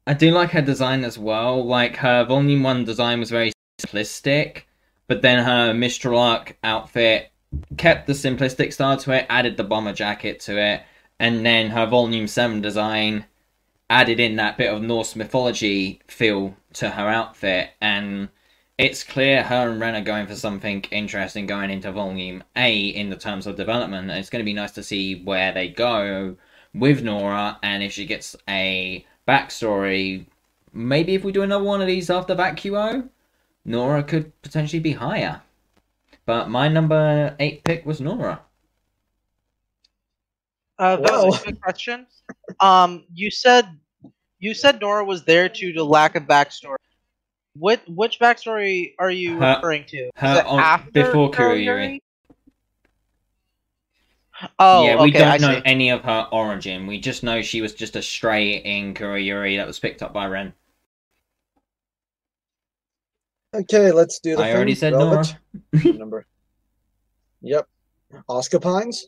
I 0.08 0.14
do 0.14 0.32
like 0.32 0.52
her 0.52 0.62
design 0.62 1.04
as 1.04 1.18
well. 1.18 1.64
Like 1.64 1.96
her 1.98 2.26
volume 2.26 2.64
one 2.64 2.86
design 2.86 3.20
was 3.20 3.30
very 3.30 3.54
simplistic, 3.80 4.64
but 5.08 5.22
then 5.22 5.44
her 5.44 5.74
Mistral 5.74 6.20
Arc 6.20 6.58
outfit 6.64 7.32
kept 7.78 8.08
the 8.08 8.14
simplistic 8.14 8.74
style 8.74 8.98
to 8.98 9.12
it, 9.12 9.26
added 9.30 9.58
the 9.58 9.64
bomber 9.64 9.94
jacket 9.94 10.40
to 10.42 10.58
it, 10.60 10.82
and 11.20 11.46
then 11.46 11.70
her 11.70 11.86
volume 11.86 12.28
seven 12.28 12.62
design 12.62 13.26
added 13.90 14.20
in 14.20 14.38
that 14.38 14.58
bit 14.58 14.74
of 14.74 14.82
Norse 14.82 15.16
mythology 15.16 16.02
feel 16.08 16.56
to 16.74 16.90
her 16.90 17.10
outfit 17.10 17.72
and 17.82 18.30
it's 18.78 19.04
clear 19.04 19.44
her 19.44 19.70
and 19.70 19.80
Ren 19.80 19.96
are 19.96 20.02
going 20.02 20.28
for 20.28 20.36
something 20.36 20.84
interesting 20.92 21.46
going 21.46 21.70
into 21.70 21.92
Volume 21.92 22.44
A 22.56 22.88
in 22.88 23.10
the 23.10 23.16
terms 23.16 23.48
of 23.48 23.56
development. 23.56 24.10
It's 24.10 24.30
going 24.30 24.42
to 24.42 24.46
be 24.46 24.54
nice 24.54 24.72
to 24.74 24.84
see 24.84 25.22
where 25.24 25.52
they 25.52 25.68
go 25.68 26.36
with 26.74 27.04
Nora 27.04 27.60
and 27.62 27.84
if 27.84 27.92
she 27.92 28.06
gets 28.06 28.36
a 28.48 29.06
backstory. 29.28 30.26
Maybe 30.74 31.16
if 31.16 31.24
we 31.24 31.32
do 31.32 31.44
another 31.44 31.64
one 31.64 31.82
of 31.82 31.88
these 31.88 32.10
after 32.10 32.36
Vacuo, 32.36 33.08
Nora 33.66 34.04
could 34.04 34.32
potentially 34.42 34.80
be 34.80 34.94
higher. 34.94 35.42
But 36.26 36.50
my 36.50 36.68
number 36.68 37.36
eight 37.40 37.64
pick 37.64 37.86
was 37.86 38.00
Nora. 38.00 38.42
Uh, 40.80 40.96
that 40.96 41.26
was 41.26 41.42
a 41.42 41.46
good 41.46 41.62
question. 41.62 42.08
Um, 42.60 43.06
you 43.14 43.30
said 43.30 43.78
you 44.40 44.56
said 44.56 44.82
Nora 44.82 45.06
was 45.06 45.24
there 45.26 45.48
due 45.48 45.74
to 45.74 45.84
lack 45.84 46.16
of 46.16 46.24
backstory. 46.24 46.78
What 47.54 47.82
which 47.88 48.20
backstory 48.20 48.94
are 48.98 49.12
you 49.12 49.38
Her- 49.40 49.56
referring 49.56 49.86
to? 49.86 49.98
Is 49.98 50.12
her 50.16 50.40
it 50.40 50.46
on- 50.46 50.60
after 50.60 50.92
before 51.06 51.32
Kuroyuri? 51.32 51.66
Kuroyuri. 51.66 52.00
Oh, 54.58 54.86
yeah, 54.86 54.96
we 55.04 55.10
okay, 55.10 55.20
don't 55.20 55.28
I 55.28 55.38
know 55.38 55.54
see. 55.60 55.62
any 55.66 55.90
of 55.92 56.02
her 56.02 56.28
origin. 56.32 56.88
We 56.88 57.00
just 57.00 57.22
know 57.22 57.44
she 57.44 57.62
was 57.62 57.76
just 57.76 57.96
a 57.96 58.02
stray 58.02 58.54
in 58.56 58.96
Kuroyuri 58.96 59.58
that 59.58 59.68
was 59.68 59.78
picked 59.80 60.02
up 60.02 60.14
by 60.14 60.26
Ren. 60.26 60.54
Okay, 63.54 63.92
let's 63.92 64.20
do 64.20 64.36
the 64.36 64.42
I 64.44 64.54
already 64.54 64.74
said 64.74 64.94
Velvet. 64.94 65.36
Nora. 65.74 65.94
Number. 65.98 66.26
Yep. 67.42 67.68
Oscar 68.30 68.60
Pines. 68.60 69.08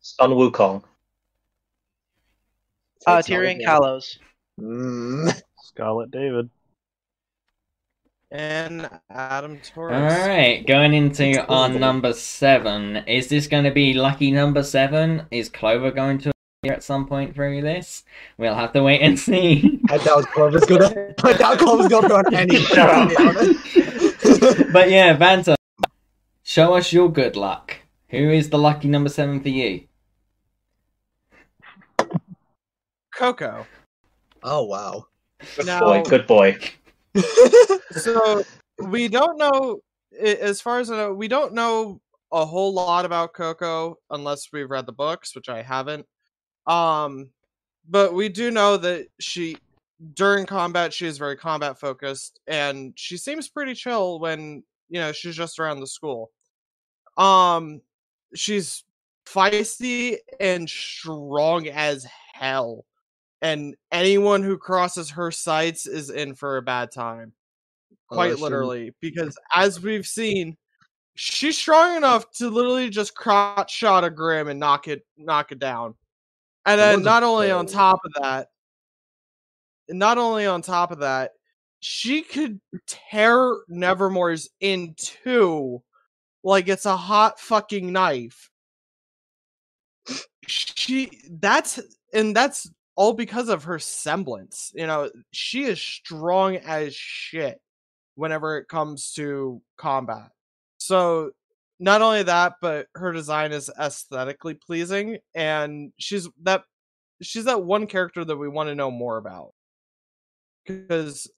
Sun 0.00 0.30
Wukong. 0.30 0.82
Uh, 3.06 3.20
Tyrian 3.20 3.56
again. 3.56 3.66
Callows. 3.66 4.18
Mm. 4.60 5.42
Scarlet 5.64 6.10
David. 6.10 6.48
And 8.32 8.88
Adam 9.10 9.58
Taurus. 9.58 9.94
All 9.94 10.26
right, 10.26 10.66
going 10.66 10.94
into 10.94 11.22
It's 11.28 11.38
our 11.50 11.68
number 11.68 12.14
seven. 12.14 12.96
Is 13.06 13.28
this 13.28 13.46
going 13.46 13.64
to 13.64 13.70
be 13.70 13.92
lucky 13.92 14.30
number 14.30 14.62
seven? 14.62 15.26
Is 15.30 15.50
Clover 15.50 15.90
going 15.90 16.16
to 16.20 16.32
appear 16.62 16.72
at 16.72 16.82
some 16.82 17.06
point 17.06 17.34
through 17.34 17.60
this? 17.60 18.04
We'll 18.38 18.54
have 18.54 18.72
to 18.72 18.82
wait 18.82 19.02
and 19.02 19.18
see. 19.28 19.80
I 19.90 19.98
doubt 19.98 20.28
Clover's 20.28 20.64
gonna. 20.64 21.14
I 21.22 21.32
doubt 21.34 21.58
Clover's 21.58 21.88
gonna 21.88 22.08
be 22.08 22.14
on 22.14 22.34
any. 22.34 22.56
Shut 22.56 22.78
up. 22.88 23.08
to 23.10 23.16
be 23.16 23.22
honest. 23.22 24.72
but 24.72 24.90
yeah, 24.90 25.14
Vanta, 25.14 25.54
show 26.42 26.72
us 26.74 26.90
your 26.90 27.12
good 27.12 27.36
luck. 27.36 27.76
Who 28.08 28.30
is 28.30 28.48
the 28.48 28.58
lucky 28.58 28.88
number 28.88 29.10
seven 29.10 29.42
for 29.42 29.50
you? 29.50 29.82
Coco. 33.14 33.66
oh 34.42 34.62
wow. 34.64 35.06
Good 35.56 35.66
Now- 35.66 35.80
boy. 35.80 36.02
Good 36.02 36.26
boy. 36.26 36.58
So 37.92 38.42
we 38.78 39.08
don't 39.08 39.38
know, 39.38 39.80
as 40.20 40.60
far 40.60 40.80
as 40.80 40.90
I 40.90 40.96
know, 40.96 41.12
we 41.12 41.28
don't 41.28 41.54
know 41.54 42.00
a 42.32 42.44
whole 42.44 42.72
lot 42.72 43.04
about 43.04 43.34
Coco 43.34 43.98
unless 44.10 44.48
we've 44.52 44.70
read 44.70 44.86
the 44.86 44.92
books, 44.92 45.34
which 45.34 45.48
I 45.48 45.62
haven't. 45.62 46.06
Um, 46.66 47.30
but 47.88 48.14
we 48.14 48.28
do 48.28 48.50
know 48.50 48.76
that 48.78 49.08
she, 49.20 49.56
during 50.14 50.46
combat, 50.46 50.92
she 50.92 51.06
is 51.06 51.18
very 51.18 51.36
combat 51.36 51.78
focused, 51.78 52.40
and 52.46 52.92
she 52.96 53.16
seems 53.16 53.48
pretty 53.48 53.74
chill 53.74 54.18
when 54.18 54.62
you 54.88 55.00
know 55.00 55.12
she's 55.12 55.36
just 55.36 55.58
around 55.58 55.80
the 55.80 55.86
school. 55.86 56.30
Um, 57.16 57.82
she's 58.34 58.84
feisty 59.26 60.16
and 60.40 60.68
strong 60.68 61.68
as 61.68 62.06
hell 62.34 62.84
and 63.42 63.74
anyone 63.90 64.42
who 64.42 64.56
crosses 64.56 65.10
her 65.10 65.30
sights 65.30 65.86
is 65.86 66.08
in 66.08 66.34
for 66.34 66.56
a 66.56 66.62
bad 66.62 66.90
time. 66.92 67.32
Oh, 68.10 68.14
quite 68.14 68.38
literally 68.38 68.94
because 69.00 69.36
as 69.54 69.80
we've 69.80 70.06
seen 70.06 70.56
she's 71.14 71.58
strong 71.58 71.96
enough 71.96 72.30
to 72.32 72.48
literally 72.48 72.88
just 72.88 73.14
crotch 73.14 73.70
shot 73.70 74.04
a 74.04 74.10
Grimm 74.10 74.48
and 74.48 74.60
knock 74.60 74.86
it 74.88 75.04
knock 75.16 75.52
it 75.52 75.58
down. 75.58 75.94
And 76.64 76.78
then 76.78 77.02
wasn't 77.02 77.24
only 77.24 77.50
on 77.50 77.66
top 77.66 78.00
of 78.04 78.22
that 78.22 78.48
not 79.88 80.16
only 80.16 80.46
on 80.46 80.62
top 80.62 80.90
of 80.90 81.00
that 81.00 81.32
she 81.80 82.22
could 82.22 82.60
tear 82.86 83.56
nevermore's 83.68 84.48
in 84.60 84.94
two 84.96 85.82
like 86.44 86.68
it's 86.68 86.86
a 86.86 86.96
hot 86.96 87.40
fucking 87.40 87.92
knife. 87.92 88.50
She 90.46 91.10
that's 91.30 91.80
and 92.12 92.34
that's 92.36 92.70
all 93.02 93.12
because 93.12 93.48
of 93.48 93.64
her 93.64 93.80
semblance 93.80 94.70
you 94.76 94.86
know 94.86 95.10
she 95.32 95.64
is 95.64 95.80
strong 95.80 96.54
as 96.54 96.94
shit 96.94 97.60
whenever 98.14 98.58
it 98.58 98.68
comes 98.68 99.12
to 99.14 99.60
combat. 99.76 100.30
So 100.78 101.32
not 101.80 102.00
only 102.00 102.22
that 102.22 102.54
but 102.60 102.86
her 102.94 103.10
design 103.10 103.50
is 103.50 103.70
aesthetically 103.76 104.54
pleasing 104.54 105.18
and 105.34 105.92
she's 105.98 106.28
that 106.42 106.62
she's 107.22 107.46
that 107.46 107.64
one 107.64 107.88
character 107.88 108.24
that 108.24 108.36
we 108.36 108.48
want 108.48 108.68
to 108.68 108.76
know 108.76 108.90
more 108.92 109.16
about. 109.16 109.52
Because 110.64 111.28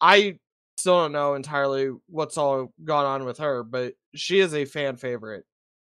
i 0.00 0.36
still 0.76 1.02
don't 1.02 1.12
know 1.12 1.34
entirely 1.34 1.92
what's 2.08 2.36
all 2.36 2.72
gone 2.82 3.06
on 3.06 3.24
with 3.24 3.38
her 3.38 3.62
but 3.62 3.94
she 4.16 4.40
is 4.40 4.52
a 4.52 4.64
fan 4.64 4.96
favorite 4.96 5.44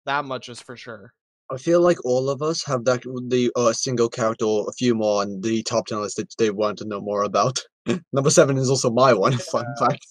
that 0.04 0.24
much 0.24 0.48
is 0.48 0.60
for 0.60 0.76
sure 0.76 1.14
I 1.52 1.56
feel 1.58 1.80
like 1.82 2.04
all 2.04 2.30
of 2.30 2.40
us 2.42 2.64
have 2.64 2.84
that 2.86 3.02
the 3.02 3.50
uh, 3.56 3.72
single 3.72 4.08
character 4.08 4.44
or 4.46 4.68
a 4.68 4.72
few 4.72 4.94
more 4.94 5.22
on 5.22 5.40
the 5.40 5.62
top 5.64 5.86
ten 5.86 6.00
list 6.00 6.16
that 6.16 6.34
they 6.38 6.50
want 6.50 6.78
to 6.78 6.86
know 6.86 7.00
more 7.00 7.24
about. 7.24 7.58
Number 8.12 8.30
seven 8.30 8.56
is 8.58 8.70
also 8.70 8.90
my 8.90 9.12
one. 9.12 9.36
Fun 9.38 9.66
fact. 9.78 10.06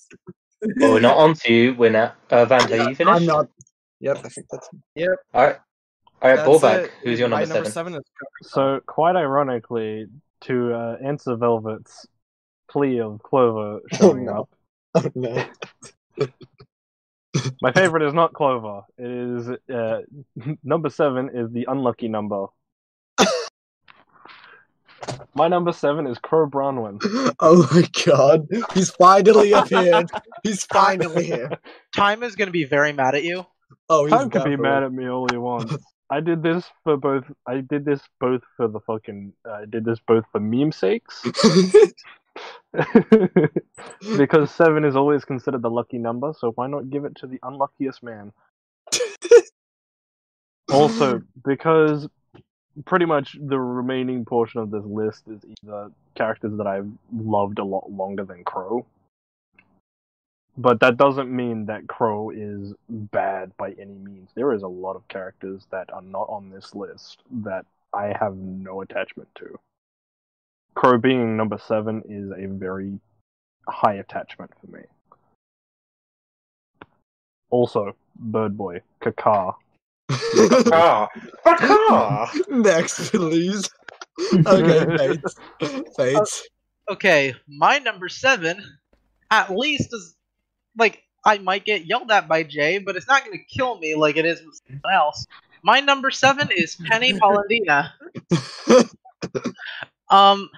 Well, 0.79 0.93
we're 0.93 0.99
not 0.99 1.17
on 1.23 1.33
to 1.35 1.53
you. 1.53 1.73
We're 1.73 1.89
not. 1.91 2.15
Uh, 2.29 2.45
Vanta, 2.45 2.89
you 2.89 2.95
finished? 2.95 3.15
I'm 3.21 3.25
not. 3.25 3.47
Yep, 4.01 4.17
I 4.23 4.29
think 4.29 4.47
that's. 4.51 4.69
Yep. 4.95 5.09
All 5.33 5.43
right. 5.45 5.57
All 6.21 6.29
right, 6.29 6.35
That's 6.35 6.47
Bullback. 6.47 6.89
Who's 7.03 7.19
your 7.19 7.29
My 7.29 7.39
number, 7.39 7.55
seven? 7.55 7.71
seven 7.71 7.95
is 7.95 8.03
So, 8.43 8.79
quite 8.85 9.15
ironically, 9.15 10.05
to 10.41 10.73
uh, 10.73 10.97
answer 11.03 11.35
Velvet's 11.35 12.05
plea 12.69 12.99
of 13.01 13.21
Clover 13.23 13.79
showing 13.93 14.25
no. 14.25 14.41
up, 14.41 14.49
Oh 14.93 15.09
no. 15.15 15.45
my 17.61 17.71
favorite 17.71 18.03
is 18.03 18.13
not 18.13 18.33
Clover. 18.33 18.81
It 18.97 19.09
is 19.09 19.49
uh, 19.73 20.01
number 20.63 20.89
seven 20.89 21.29
is 21.33 21.51
the 21.51 21.65
unlucky 21.67 22.07
number. 22.07 22.47
my 25.33 25.47
number 25.47 25.71
seven 25.71 26.07
is 26.07 26.17
Qrow 26.19 26.49
Branwen. 26.49 26.99
Oh 27.39 27.69
my 27.71 27.87
god. 28.05 28.47
He's 28.73 28.91
finally 28.91 29.51
appeared. 29.53 30.09
He's 30.43 30.65
finally 30.65 31.25
here. 31.25 31.51
Time 31.95 32.23
is 32.23 32.35
going 32.35 32.47
to 32.47 32.53
be 32.53 32.65
very 32.65 32.93
mad 32.93 33.15
at 33.15 33.23
you. 33.23 33.45
Oh, 33.89 34.05
he's 34.05 34.13
Time 34.13 34.29
can 34.29 34.43
be 34.43 34.55
mad 34.55 34.83
at 34.83 34.91
me 34.91 35.07
all 35.07 35.27
he 35.29 35.37
wants. 35.37 35.75
I 36.09 36.19
did 36.19 36.43
this 36.43 36.65
for 36.83 36.97
both. 36.97 37.23
I 37.47 37.61
did 37.61 37.85
this 37.85 38.01
both 38.19 38.41
for 38.57 38.67
the 38.67 38.81
fucking. 38.81 39.31
I 39.45 39.63
did 39.65 39.85
this 39.85 39.99
both 40.05 40.25
for 40.31 40.41
meme 40.41 40.73
sakes, 40.73 41.23
because 44.17 44.51
seven 44.51 44.85
is 44.85 44.95
always 44.95 45.25
considered 45.25 45.61
the 45.61 45.69
lucky 45.69 45.97
number. 45.97 46.33
So 46.37 46.51
why 46.51 46.67
not 46.67 46.89
give 46.89 47.05
it 47.05 47.15
to 47.17 47.27
the 47.27 47.39
unluckiest 47.43 48.03
man? 48.03 48.31
Also, 50.71 51.21
because 51.43 52.07
pretty 52.85 53.05
much 53.05 53.35
the 53.39 53.59
remaining 53.59 54.25
portion 54.25 54.61
of 54.61 54.71
this 54.71 54.85
list 54.85 55.23
is 55.27 55.41
either 55.63 55.91
characters 56.15 56.57
that 56.57 56.67
I've 56.67 56.89
loved 57.13 57.59
a 57.59 57.63
lot 57.63 57.91
longer 57.91 58.23
than 58.23 58.43
Qrow. 58.43 58.85
But 60.57 60.79
that 60.81 60.97
doesn't 60.97 61.33
mean 61.33 61.65
that 61.67 61.87
Qrow 61.87 62.31
is 62.33 62.73
bad 62.89 63.55
by 63.57 63.71
any 63.71 63.97
means. 63.97 64.29
There 64.35 64.53
is 64.53 64.63
a 64.63 64.67
lot 64.67 64.95
of 64.95 65.07
characters 65.07 65.65
that 65.71 65.91
are 65.91 66.01
not 66.01 66.27
on 66.29 66.49
this 66.49 66.75
list 66.75 67.21
that 67.43 67.65
I 67.93 68.15
have 68.19 68.35
no 68.35 68.81
attachment 68.81 69.29
to. 69.35 69.59
Qrow 70.75 71.01
being 71.01 71.37
number 71.37 71.57
seven 71.57 72.01
is 72.07 72.31
a 72.31 72.47
very 72.47 72.99
high 73.67 73.95
attachment 73.95 74.51
for 74.59 74.71
me. 74.71 74.83
Also, 77.49 77.95
Bird 78.15 78.57
Boy, 78.57 78.81
Kakar. 79.01 79.55
Ah, 80.73 81.07
ah. 81.45 82.31
Next, 82.49 83.11
please. 83.11 83.69
Okay, 84.45 84.97
Fates. 84.97 85.35
Fates. 85.95 86.47
Okay, 86.89 87.33
my 87.47 87.79
number 87.79 88.09
seven, 88.09 88.61
at 89.29 89.49
least 89.49 89.89
is 89.93 90.15
like 90.77 91.03
I 91.23 91.37
might 91.37 91.65
get 91.65 91.85
yelled 91.85 92.11
at 92.11 92.27
by 92.27 92.43
Jay, 92.43 92.79
but 92.79 92.95
it's 92.95 93.07
not 93.07 93.23
going 93.25 93.37
to 93.37 93.43
kill 93.45 93.77
me 93.79 93.95
like 93.95 94.17
it 94.17 94.25
is 94.25 94.41
with 94.43 94.59
someone 94.67 94.93
else. 94.93 95.25
My 95.63 95.79
number 95.79 96.11
seven 96.11 96.49
is 96.55 96.75
Penny 96.89 97.13
Polendina. 97.19 97.91
Um, 100.11 100.49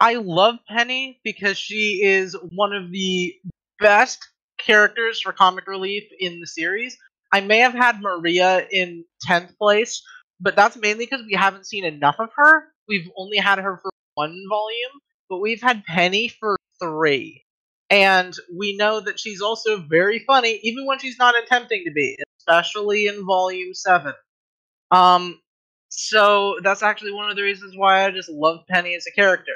I 0.00 0.14
love 0.14 0.56
Penny 0.68 1.20
because 1.24 1.56
she 1.58 2.02
is 2.04 2.36
one 2.54 2.72
of 2.72 2.90
the 2.90 3.34
best 3.80 4.18
characters 4.58 5.20
for 5.20 5.32
comic 5.32 5.66
relief 5.66 6.04
in 6.18 6.40
the 6.40 6.46
series. 6.46 6.98
I 7.32 7.40
may 7.40 7.58
have 7.58 7.74
had 7.74 8.00
Maria 8.00 8.66
in 8.70 9.04
10th 9.28 9.56
place, 9.58 10.02
but 10.40 10.56
that's 10.56 10.76
mainly 10.76 11.06
because 11.06 11.24
we 11.26 11.34
haven't 11.34 11.66
seen 11.66 11.84
enough 11.84 12.16
of 12.18 12.30
her. 12.36 12.64
We've 12.88 13.08
only 13.16 13.38
had 13.38 13.58
her 13.58 13.78
for 13.82 13.90
one 14.14 14.44
volume, 14.48 15.00
but 15.30 15.38
we've 15.40 15.62
had 15.62 15.84
Penny 15.84 16.28
for 16.28 16.56
three. 16.80 17.44
And 17.90 18.34
we 18.56 18.76
know 18.76 19.00
that 19.00 19.20
she's 19.20 19.40
also 19.40 19.78
very 19.78 20.20
funny, 20.20 20.60
even 20.62 20.86
when 20.86 20.98
she's 20.98 21.18
not 21.18 21.34
attempting 21.42 21.84
to 21.86 21.92
be, 21.92 22.18
especially 22.40 23.06
in 23.06 23.24
volume 23.24 23.74
7. 23.74 24.12
Um, 24.90 25.40
so 25.88 26.58
that's 26.62 26.82
actually 26.82 27.12
one 27.12 27.30
of 27.30 27.36
the 27.36 27.42
reasons 27.42 27.76
why 27.76 28.04
I 28.04 28.10
just 28.10 28.28
love 28.28 28.60
Penny 28.68 28.94
as 28.94 29.06
a 29.06 29.12
character. 29.12 29.52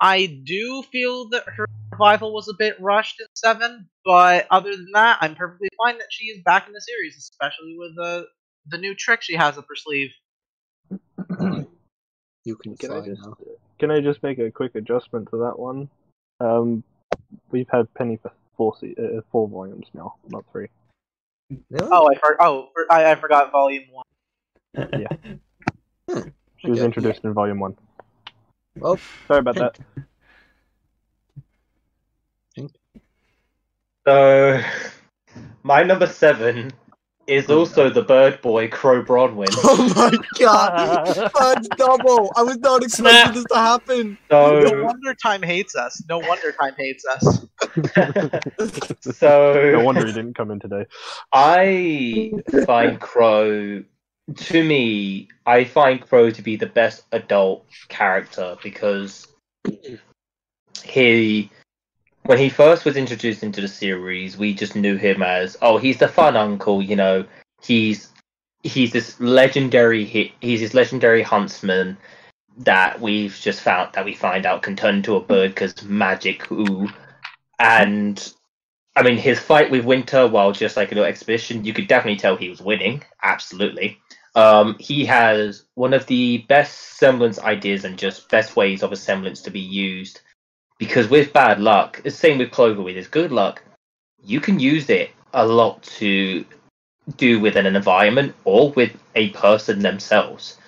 I 0.00 0.40
do 0.44 0.82
feel 0.90 1.28
that 1.30 1.44
her 1.46 1.66
revival 1.92 2.34
was 2.34 2.48
a 2.48 2.54
bit 2.58 2.80
rushed 2.80 3.20
in 3.20 3.26
seven, 3.34 3.88
but 4.04 4.46
other 4.50 4.72
than 4.72 4.90
that, 4.92 5.18
I'm 5.20 5.34
perfectly 5.34 5.68
fine 5.76 5.98
that 5.98 6.08
she 6.10 6.26
is 6.26 6.42
back 6.44 6.66
in 6.66 6.72
the 6.72 6.80
series, 6.80 7.16
especially 7.16 7.76
with 7.78 7.94
the 7.96 8.26
the 8.66 8.78
new 8.78 8.94
trick 8.94 9.22
she 9.22 9.34
has 9.34 9.58
up 9.58 9.66
her 9.68 9.76
sleeve. 9.76 10.10
You 12.44 12.56
can 12.56 12.76
Can 12.76 12.92
I 12.92 13.00
just 13.00 13.22
now. 13.22 13.36
can 13.78 13.90
I 13.90 14.00
just 14.00 14.22
make 14.22 14.38
a 14.38 14.50
quick 14.50 14.74
adjustment 14.74 15.30
to 15.30 15.38
that 15.38 15.58
one? 15.58 15.88
Um, 16.40 16.84
we've 17.50 17.68
had 17.70 17.92
Penny 17.94 18.18
for 18.18 18.32
four 18.56 18.76
se- 18.78 18.96
uh, 18.98 19.22
four 19.32 19.48
volumes 19.48 19.86
now, 19.94 20.16
not 20.28 20.44
three. 20.52 20.68
Really? 21.70 21.88
Oh, 21.90 22.10
I 22.10 22.18
for- 22.18 22.42
oh 22.42 22.68
for- 22.74 22.92
I, 22.92 23.12
I 23.12 23.14
forgot 23.14 23.50
volume 23.50 23.84
one. 23.90 24.04
Hmm. 26.10 26.28
She 26.56 26.70
was 26.70 26.78
Okay, 26.78 26.86
introduced 26.86 27.24
in 27.24 27.32
volume 27.34 27.60
one. 27.60 27.76
Well, 28.76 28.98
Sorry 29.28 29.40
about 29.40 29.56
that. 29.56 29.78
So, 34.06 34.60
my 35.62 35.82
number 35.82 36.06
seven 36.06 36.72
is 37.26 37.48
also 37.48 37.88
the 37.88 38.02
bird 38.02 38.42
boy, 38.42 38.68
Qrow 38.68 39.02
Branwen. 39.04 39.48
Oh 39.64 39.92
my 39.96 40.12
god! 40.38 41.30
Fudge 41.32 41.66
double! 41.76 42.30
I 42.36 42.42
was 42.42 42.58
not 42.58 42.82
expecting 42.82 43.32
this 43.32 43.46
to 43.46 43.54
happen. 43.56 44.18
No 44.30 44.60
wonder 44.84 45.14
Time 45.14 45.42
hates 45.42 45.74
us. 45.74 46.02
No 46.06 46.18
wonder 46.18 46.52
Time 46.52 46.74
hates 46.76 47.06
us. 47.06 47.46
so 49.00 49.70
No 49.72 49.80
wonder 49.82 50.06
he 50.06 50.12
didn't 50.12 50.34
come 50.34 50.50
in 50.50 50.60
today. 50.60 50.84
I 51.32 52.30
find 52.66 53.00
Qrow, 53.00 53.86
to 54.36 54.64
me, 54.64 55.28
I 55.46 55.64
find 55.64 56.00
Qrow 56.00 56.32
to 56.34 56.42
be 56.42 56.56
the 56.56 56.66
best 56.66 57.04
adult 57.12 57.66
character 57.88 58.56
because 58.62 59.26
he, 60.82 61.50
when 62.24 62.38
he 62.38 62.48
first 62.48 62.84
was 62.84 62.96
introduced 62.96 63.42
into 63.42 63.60
the 63.60 63.68
series, 63.68 64.36
we 64.36 64.54
just 64.54 64.76
knew 64.76 64.96
him 64.96 65.22
as, 65.22 65.56
oh, 65.60 65.78
he's 65.78 65.98
the 65.98 66.08
fun 66.08 66.36
uncle, 66.36 66.82
you 66.82 66.96
know, 66.96 67.24
he's 67.62 68.10
he's 68.62 68.92
this 68.92 69.20
legendary 69.20 70.06
hit, 70.06 70.32
he's 70.40 70.60
this 70.60 70.72
legendary 70.72 71.22
huntsman 71.22 71.98
that 72.56 72.98
we've 73.00 73.38
just 73.40 73.60
found 73.60 73.92
that 73.92 74.04
we 74.04 74.14
find 74.14 74.46
out 74.46 74.62
can 74.62 74.74
turn 74.74 74.96
into 74.96 75.16
a 75.16 75.20
bird 75.20 75.50
because 75.50 75.82
magic 75.84 76.50
ooh 76.50 76.88
and 77.58 78.32
I 78.96 79.02
mean, 79.02 79.16
his 79.16 79.40
fight 79.40 79.70
with 79.70 79.84
Winter, 79.84 80.28
while 80.28 80.52
just 80.52 80.76
like 80.76 80.92
a 80.92 80.94
little 80.94 81.08
exhibition, 81.08 81.64
you 81.64 81.74
could 81.74 81.88
definitely 81.88 82.18
tell 82.18 82.36
he 82.36 82.48
was 82.48 82.62
winning. 82.62 83.02
Absolutely. 83.22 84.00
Um, 84.34 84.76
he 84.78 85.04
has 85.06 85.64
one 85.74 85.94
of 85.94 86.06
the 86.06 86.38
best 86.48 86.98
semblance 86.98 87.38
ideas 87.38 87.84
and 87.84 87.98
just 87.98 88.28
best 88.28 88.56
ways 88.56 88.82
of 88.82 88.92
a 88.92 88.96
semblance 88.96 89.42
to 89.42 89.50
be 89.50 89.60
used. 89.60 90.20
Because 90.78 91.08
with 91.08 91.32
bad 91.32 91.60
luck, 91.60 92.02
the 92.02 92.10
same 92.10 92.38
with 92.38 92.50
Clover 92.50 92.82
with 92.82 92.96
his 92.96 93.06
good 93.06 93.30
luck, 93.30 93.62
you 94.22 94.40
can 94.40 94.58
use 94.58 94.90
it 94.90 95.10
a 95.32 95.46
lot 95.46 95.82
to 95.82 96.44
do 97.16 97.38
with 97.38 97.56
an 97.56 97.66
environment 97.66 98.34
or 98.44 98.70
with 98.72 98.96
a 99.14 99.30
person 99.30 99.80
themselves. 99.80 100.58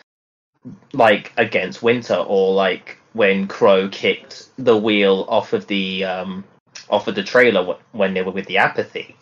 Like 0.93 1.33
against 1.37 1.83
Winter, 1.83 2.17
or 2.17 2.55
like 2.55 2.99
when 3.13 3.47
Qrow 3.49 3.91
kicked 3.91 4.49
the 4.59 4.77
wheel 4.77 5.25
off 5.29 5.53
of 5.53 5.67
the 5.69 6.05
um, 6.05 6.45
off 6.91 7.09
of 7.09 7.15
the 7.15 7.23
trailer 7.23 7.77
when 7.93 8.15
they 8.15 8.23
were 8.23 8.33
with 8.33 8.47
the 8.47 8.59
apathy. 8.59 9.17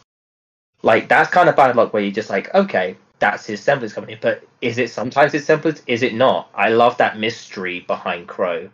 Like 0.82 1.08
that's 1.08 1.30
kind 1.30 1.48
of 1.48 1.56
bad 1.56 1.76
luck 1.76 1.92
where 1.92 2.02
you're 2.02 2.12
just 2.12 2.30
like, 2.30 2.54
okay, 2.54 2.96
that's 3.18 3.46
his 3.46 3.60
semblance 3.60 3.96
in, 3.96 4.18
but 4.20 4.42
is 4.60 4.78
it 4.78 4.90
sometimes 4.90 5.32
his 5.32 5.44
semblance? 5.44 5.82
Is 5.86 6.02
it 6.02 6.14
not? 6.14 6.50
I 6.54 6.70
love 6.70 6.96
that 6.98 7.18
mystery 7.18 7.80
behind 7.80 8.28
Qrow. 8.28 8.70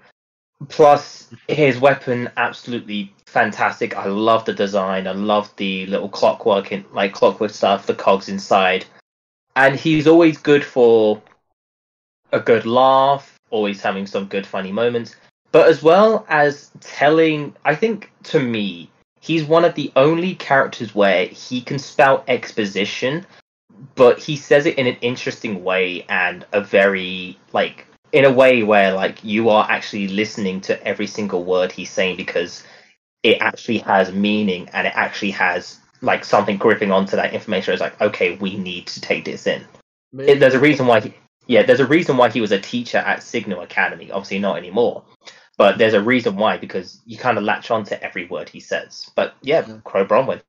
Plus, 0.69 1.33
his 1.49 1.79
weapon 1.79 2.31
absolutely 2.37 3.15
fantastic. 3.27 3.97
I 3.97 4.07
love 4.07 4.45
the 4.45 4.53
design. 4.53 5.07
I 5.07 5.13
love 5.13 5.55
the 5.57 5.87
little 5.87 6.09
clockwork 6.09 6.73
in 6.73 6.85
like 6.93 7.13
clockwork 7.13 7.51
stuff, 7.51 7.87
the 7.87 7.95
cogs 7.95 8.29
inside, 8.29 8.85
and 9.57 9.75
he's 9.75 10.07
always 10.07 10.37
good 10.39 10.65
for 10.65 11.23
a 12.33 12.41
good 12.41 12.67
laugh. 12.67 13.39
Always 13.51 13.81
having 13.81 14.07
some 14.07 14.27
good 14.27 14.47
funny 14.47 14.71
moments 14.71 15.17
but 15.53 15.69
as 15.69 15.83
well 15.83 16.25
as 16.29 16.71
telling 16.81 17.55
i 17.65 17.75
think 17.75 18.11
to 18.23 18.41
me 18.41 18.91
he's 19.21 19.45
one 19.45 19.65
of 19.65 19.75
the 19.75 19.93
only 19.97 20.35
characters 20.35 20.95
where 20.95 21.27
he 21.27 21.61
can 21.61 21.79
spout 21.79 22.25
exposition 22.29 23.25
but 23.95 24.19
he 24.19 24.37
says 24.37 24.67
it 24.67 24.79
in 24.79 24.87
an 24.87 24.97
interesting 25.01 25.65
way 25.65 26.05
and 26.09 26.47
a 26.53 26.61
very 26.61 27.39
like 27.53 27.87
in 28.13 28.25
a 28.25 28.33
way 28.33 28.63
where 28.63 28.93
like 28.93 29.23
you 29.25 29.49
are 29.49 29.67
actually 29.71 30.09
listening 30.09 30.61
to 30.61 30.87
every 30.87 31.07
single 31.07 31.45
word 31.45 31.73
he's 31.73 31.91
saying 31.91 32.17
because 32.17 32.65
it 33.23 33.39
actually 33.41 33.79
has 33.79 34.13
meaning 34.13 34.69
and 34.73 34.87
it 34.87 34.93
actually 34.97 35.31
has 35.31 35.79
like 36.03 36.25
something 36.25 36.57
gripping 36.57 36.91
onto 36.91 37.17
that 37.17 37.33
information. 37.35 37.73
It's 37.73 37.81
like 37.81 38.01
okay 38.01 38.37
we 38.37 38.57
need 38.57 38.87
to 38.89 39.01
take 39.01 39.25
this 39.25 39.47
in. 39.47 39.65
There's 40.13 40.55
a 40.55 40.61
reason 40.61 40.87
why 40.87 41.01
he, 41.01 41.15
yeah 41.47 41.63
there's 41.63 41.81
a 41.81 41.87
reason 41.87 42.17
why 42.17 42.31
he 42.31 42.41
was 42.41 42.53
a 42.53 42.61
teacher 42.61 42.99
at 42.99 43.23
signal 43.23 43.61
academy. 43.63 44.11
Obviously 44.11 44.39
not 44.39 44.59
anymore. 44.59 45.05
But 45.57 45.77
there's 45.77 45.95
a 45.95 46.03
reason 46.03 46.37
why 46.37 46.57
because 46.57 47.01
you 47.05 47.19
kind 47.19 47.37
of 47.37 47.45
latch 47.45 47.71
on 47.71 47.85
to 47.85 48.03
every 48.03 48.27
word 48.27 48.49
he 48.49 48.61
says. 48.61 49.11
But 49.15 49.35
yeah 49.43 49.67
Yeah. 49.67 49.77
Qrow 49.85 50.07
Branwen 50.07 50.43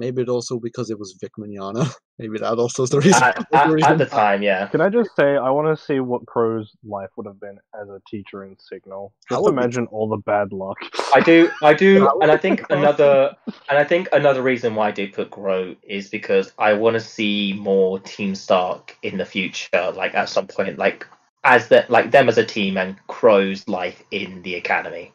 Maybe 0.00 0.22
it 0.22 0.30
also 0.30 0.58
because 0.58 0.88
it 0.88 0.98
was 0.98 1.14
Vic 1.20 1.32
Mignogna. 1.38 1.86
Maybe 2.18 2.38
that 2.38 2.58
also 2.58 2.84
is 2.84 2.90
the 2.90 3.00
reason. 3.00 3.22
at, 3.22 3.46
at, 3.52 3.82
at 3.82 3.98
the 3.98 4.06
time 4.06 4.42
yeah 4.42 4.66
Can 4.68 4.80
I 4.80 4.88
just 4.88 5.14
say, 5.14 5.36
I 5.36 5.50
want 5.50 5.76
to 5.76 5.84
see 5.84 6.00
what 6.00 6.24
Qrow's 6.24 6.74
life 6.82 7.10
would 7.16 7.26
have 7.26 7.38
been 7.38 7.58
as 7.78 7.86
a 7.90 8.00
teacher 8.08 8.44
in 8.44 8.56
Signal. 8.58 9.12
That 9.28 9.36
Just 9.36 9.44
would 9.44 9.50
be- 9.50 9.60
imagine 9.60 9.86
all 9.88 10.08
the 10.08 10.16
bad 10.16 10.54
luck. 10.54 10.78
I 11.14 11.20
do, 11.20 11.50
I 11.62 11.74
do, 11.74 12.08
and 12.22 12.30
I 12.30 12.38
think 12.38 12.64
another, 12.70 13.36
and 13.68 13.78
I 13.78 13.84
think 13.84 14.08
another 14.14 14.40
reason 14.40 14.74
why 14.74 14.88
I 14.88 14.90
did 14.90 15.12
put 15.12 15.30
Qrow 15.30 15.76
is 15.82 16.08
because 16.08 16.50
I 16.58 16.72
want 16.72 16.94
to 16.94 17.00
see 17.00 17.52
more 17.52 18.00
Team 18.00 18.32
STRQ 18.32 18.92
in 19.02 19.18
the 19.18 19.26
future, 19.26 19.92
like 19.94 20.14
at 20.14 20.30
some 20.30 20.46
point, 20.46 20.78
like 20.78 21.06
as 21.44 21.68
the 21.68 21.84
like 21.90 22.10
them 22.10 22.30
as 22.30 22.38
a 22.38 22.44
team 22.44 22.78
and 22.78 22.96
Qrow's 23.06 23.68
life 23.68 24.02
in 24.10 24.40
the 24.42 24.54
academy. 24.54 25.12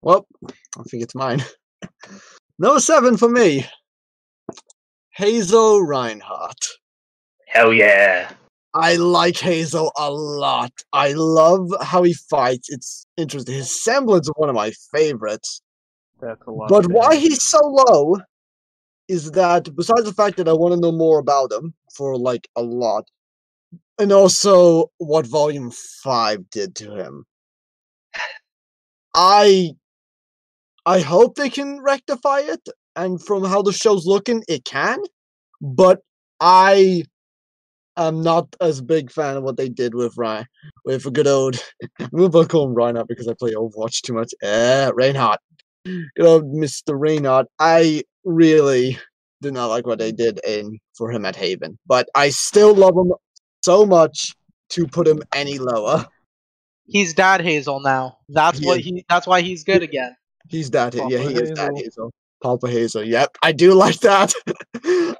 Well, 0.00 0.26
I 0.78 0.82
think 0.90 1.02
it's 1.02 1.14
mine. 1.14 1.44
No 2.58 2.78
seven 2.78 3.16
for 3.16 3.28
me. 3.28 3.64
Hazel 5.18 5.82
Reinhardt. 5.82 6.64
Hell 7.48 7.72
yeah! 7.72 8.30
I 8.72 8.94
like 8.94 9.36
Hazel 9.36 9.90
a 9.98 10.12
lot. 10.12 10.70
I 10.92 11.12
love 11.12 11.68
how 11.82 12.04
he 12.04 12.14
fights. 12.14 12.68
It's 12.70 13.04
interesting. 13.16 13.56
His 13.56 13.82
semblance 13.82 14.28
is 14.28 14.32
one 14.36 14.48
of 14.48 14.54
my 14.54 14.70
favorites. 14.92 15.60
That's 16.20 16.46
a 16.46 16.52
lot. 16.52 16.68
But 16.68 16.86
why 16.92 17.16
he's 17.16 17.42
so 17.42 17.58
low 17.58 18.18
is 19.08 19.32
that 19.32 19.74
besides 19.74 20.04
the 20.04 20.14
fact 20.14 20.36
that 20.36 20.48
I 20.48 20.52
want 20.52 20.74
to 20.74 20.80
know 20.80 20.92
more 20.92 21.18
about 21.18 21.50
him 21.50 21.74
for 21.96 22.16
like 22.16 22.46
a 22.54 22.62
lot, 22.62 23.10
and 23.98 24.12
also 24.12 24.92
what 24.98 25.26
Volume 25.26 25.72
Five 25.72 26.48
did 26.50 26.76
to 26.76 26.94
him. 26.94 27.24
I 29.16 29.72
I 30.86 31.00
hope 31.00 31.34
they 31.34 31.50
can 31.50 31.82
rectify 31.82 32.38
it, 32.38 32.68
and 32.98 33.24
from 33.24 33.44
how 33.44 33.62
the 33.62 33.72
show's 33.72 34.06
looking, 34.06 34.42
it 34.48 34.64
can. 34.64 34.98
But 35.60 36.00
I 36.40 37.04
am 37.96 38.22
not 38.22 38.54
as 38.60 38.80
big 38.80 39.10
fan 39.10 39.36
of 39.36 39.44
what 39.44 39.56
they 39.56 39.68
did 39.68 39.94
with 39.94 40.16
Ryan, 40.18 40.46
with 40.84 41.06
a 41.06 41.10
good 41.10 41.26
old. 41.28 41.56
I'm 42.00 42.30
gonna 42.30 42.46
call 42.46 42.66
him 42.66 42.74
Reinhardt 42.74 43.08
because 43.08 43.28
I 43.28 43.34
play 43.34 43.52
Overwatch 43.52 44.02
too 44.02 44.14
much. 44.14 44.32
Eh, 44.42 44.90
Reinhardt, 44.94 45.40
good 45.84 46.26
old 46.26 46.52
Mister 46.52 46.96
Reinhardt. 46.96 47.46
I 47.58 48.02
really 48.24 48.98
did 49.40 49.54
not 49.54 49.66
like 49.66 49.86
what 49.86 50.00
they 50.00 50.10
did 50.12 50.40
in 50.44 50.78
for 50.96 51.10
him 51.10 51.24
at 51.24 51.36
Haven, 51.36 51.78
but 51.86 52.08
I 52.14 52.30
still 52.30 52.74
love 52.74 52.96
him 52.96 53.12
so 53.62 53.86
much 53.86 54.34
to 54.70 54.86
put 54.86 55.06
him 55.06 55.22
any 55.32 55.58
lower. 55.58 56.04
He's 56.86 57.14
Dad 57.14 57.42
Hazel 57.42 57.80
now. 57.80 58.18
That's 58.28 58.58
He 58.58 58.66
what 58.66 58.80
is. 58.80 58.86
he. 58.86 59.04
That's 59.08 59.26
why 59.26 59.42
he's 59.42 59.62
good 59.62 59.82
again. 59.82 60.16
He's 60.48 60.70
that. 60.70 60.94
yeah, 60.94 61.18
he 61.18 61.34
is 61.34 61.50
that 61.52 61.72
Hazel. 61.76 62.12
Hazel. 62.42 62.58
Papa 62.58 62.68
Hazel. 62.70 63.04
Yep, 63.04 63.36
I 63.42 63.52
do 63.52 63.74
like 63.74 63.98
that. 64.00 64.32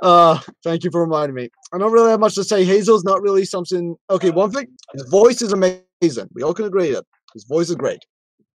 uh, 0.00 0.38
thank 0.64 0.84
you 0.84 0.90
for 0.90 1.00
reminding 1.00 1.34
me. 1.34 1.48
I 1.72 1.78
don't 1.78 1.92
really 1.92 2.10
have 2.10 2.20
much 2.20 2.34
to 2.36 2.44
say. 2.44 2.64
Hazel's 2.64 3.04
not 3.04 3.22
really 3.22 3.44
something. 3.44 3.96
Okay, 4.10 4.30
one 4.30 4.50
thing. 4.50 4.66
His 4.94 5.08
voice 5.08 5.42
is 5.42 5.52
amazing. 5.52 6.28
We 6.34 6.42
all 6.42 6.54
can 6.54 6.66
agree 6.66 6.92
that 6.92 7.04
his 7.34 7.44
voice 7.44 7.68
is 7.70 7.76
great. 7.76 8.00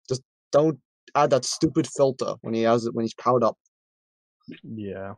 Just 0.09 0.23
don't 0.51 0.79
add 1.15 1.31
that 1.31 1.45
stupid 1.45 1.87
filter 1.87 2.35
when 2.43 2.55
he 2.55 2.63
has 2.63 2.87
it 2.87 2.95
when 2.95 3.05
he's 3.05 3.15
powered 3.15 3.45
up. 3.45 3.57
Yeah. 4.65 5.15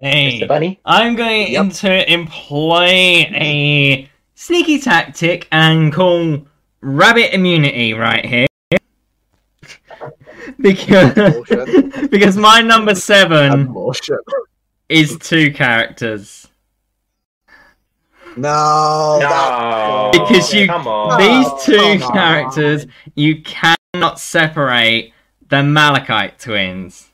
Hey, 0.00 0.38
Mr. 0.40 0.48
Bunny. 0.48 0.80
I'm 0.84 1.14
going 1.14 1.52
Yep. 1.52 1.72
to 1.72 2.12
employ 2.12 2.86
a 2.86 4.10
sneaky 4.34 4.78
tactic 4.80 5.46
and 5.52 5.92
call 5.92 6.46
rabbit 6.82 7.32
immunity 7.34 7.94
right 7.94 8.24
here. 8.24 8.46
because 10.60 11.14
because 12.10 12.36
my 12.36 12.60
number 12.60 12.94
seven 12.94 13.74
is 14.88 15.16
two 15.18 15.52
characters. 15.52 16.48
No. 18.36 19.18
No, 19.20 20.10
Because 20.12 20.52
you- 20.52 20.66
come 20.66 20.86
on. 20.88 21.18
These 21.20 21.46
Oh, 21.48 21.60
two 21.64 21.98
come 22.00 22.12
characters, 22.12 22.86
you 23.14 23.42
cannot 23.42 24.18
separate 24.18 25.12
the 25.48 25.62
Malachite 25.62 26.38
twins. 26.38 27.08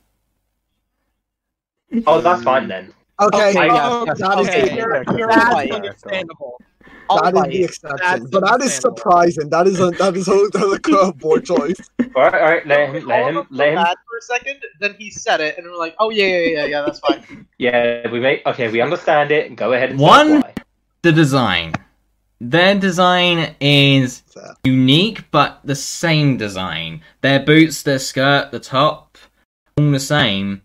Oh, 2.07 2.21
that's 2.21 2.43
fine 2.43 2.69
then. 2.69 2.93
okay. 3.21 3.51
Okay, 3.51 3.67
yeah, 3.67 3.89
oh, 3.91 4.05
yes, 4.07 4.19
that 4.21 4.39
is 4.39 4.49
okay. 4.49 4.69
the- 4.69 4.75
You're, 4.77 5.19
you're 5.19 5.29
that's 5.29 5.71
understandable. 5.73 6.61
That 7.11 7.35
is 7.35 7.43
the 7.53 7.65
exception, 7.65 7.99
That's 8.01 8.31
but 8.31 8.45
that 8.45 8.63
is 8.63 8.73
surprising. 8.73 9.49
That 9.51 9.67
is 9.67 9.81
a 9.81 9.91
that 9.91 10.17
is 10.17 10.29
a, 10.29 10.31
that 10.53 10.63
is 10.63 10.73
a 10.73 10.79
curveball 10.79 11.45
choice. 11.45 11.90
All 12.17 12.23
right, 12.23 12.35
all 12.35 12.41
right. 12.41 12.67
Let 12.67 12.95
him, 12.95 13.07
let 13.07 13.29
him, 13.29 13.37
of 13.37 13.45
us 13.47 13.51
let 13.51 13.69
him. 13.69 13.85
felt 13.85 13.99
for 14.09 14.17
a 14.19 14.23
second. 14.23 14.61
Then 14.81 14.95
he 14.99 15.11
said 15.11 15.41
it, 15.41 15.57
and 15.59 15.67
we're 15.67 15.77
like, 15.79 15.95
"Oh 15.99 16.11
yeah, 16.11 16.27
yeah, 16.27 16.39
yeah, 16.39 16.65
yeah, 16.67 16.83
that's 16.83 16.99
fine." 17.01 17.47
Yeah, 17.59 18.09
we 18.11 18.21
make. 18.21 18.45
Okay, 18.47 18.71
we 18.71 18.81
understand 18.81 19.31
it. 19.31 19.55
Go 19.55 19.75
ahead 19.75 19.91
and 19.91 19.99
One- 20.01 20.43
The 21.03 21.13
design. 21.13 21.75
Their 22.41 22.75
design 22.75 23.55
is 23.61 24.23
unique, 24.65 25.31
but 25.31 25.61
the 25.63 25.75
same 25.75 26.39
design. 26.39 27.03
Their 27.21 27.39
boots, 27.41 27.83
their 27.83 27.99
skirt, 27.99 28.51
the 28.51 28.61
top, 28.61 29.19
all 29.77 29.91
the 29.91 30.01
same, 30.01 30.63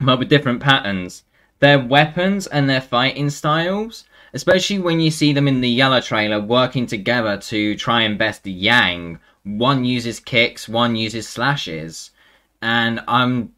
but 0.00 0.18
with 0.18 0.28
different 0.28 0.60
patterns. 0.60 1.24
Their 1.60 1.78
weapons 1.78 2.46
and 2.46 2.68
their 2.68 2.82
fighting 2.82 3.30
styles, 3.30 4.04
especially 4.34 4.80
when 4.80 5.00
you 5.00 5.10
see 5.10 5.32
them 5.32 5.48
in 5.48 5.62
the 5.62 5.68
yellow 5.70 6.02
trailer 6.02 6.40
working 6.42 6.84
together 6.84 7.38
to 7.38 7.74
try 7.76 8.02
and 8.02 8.18
best 8.18 8.44
Yang. 8.46 9.18
One 9.44 9.84
uses 9.84 10.20
kicks, 10.20 10.68
one 10.68 10.96
uses 10.96 11.28
slashes. 11.28 12.10
And 12.62 13.00
I'm 13.06 13.54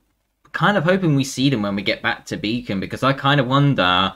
kind 0.53 0.76
of 0.76 0.84
hoping 0.84 1.14
we 1.14 1.24
see 1.24 1.51
them 1.51 1.62
when 1.62 1.76
we 1.76 1.82
get 1.82 2.03
back 2.03 2.26
to 2.26 2.37
Beacon 2.37 2.80
because 2.80 3.03
I 3.03 3.12
kind 3.12 3.41
of 3.41 3.47
wonder 3.47 4.14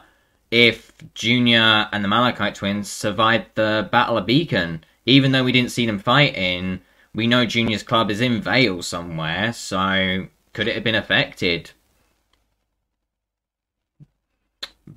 if 0.51 0.93
Junior 1.15 1.89
and 1.93 2.03
the 2.03 2.09
Malachite 2.09 2.57
twins 2.57 2.91
survived 2.91 3.47
the 3.55 3.89
Battle 3.93 4.19
of 4.19 4.27
Beacon. 4.27 4.85
Even 5.07 5.33
though 5.33 5.45
we 5.45 5.53
didn't 5.53 5.71
see 5.71 5.87
them 5.87 5.99
fighting, 5.99 6.81
we 7.15 7.27
know 7.27 7.47
Junior's 7.47 7.83
club 7.83 8.11
is 8.11 8.21
in 8.21 8.41
Vale 8.41 8.83
somewhere, 8.83 9.53
so 9.53 10.27
could 10.53 10.69
it 10.69 10.75
have 10.75 10.85
been 10.85 10.95
affected? 10.95 11.71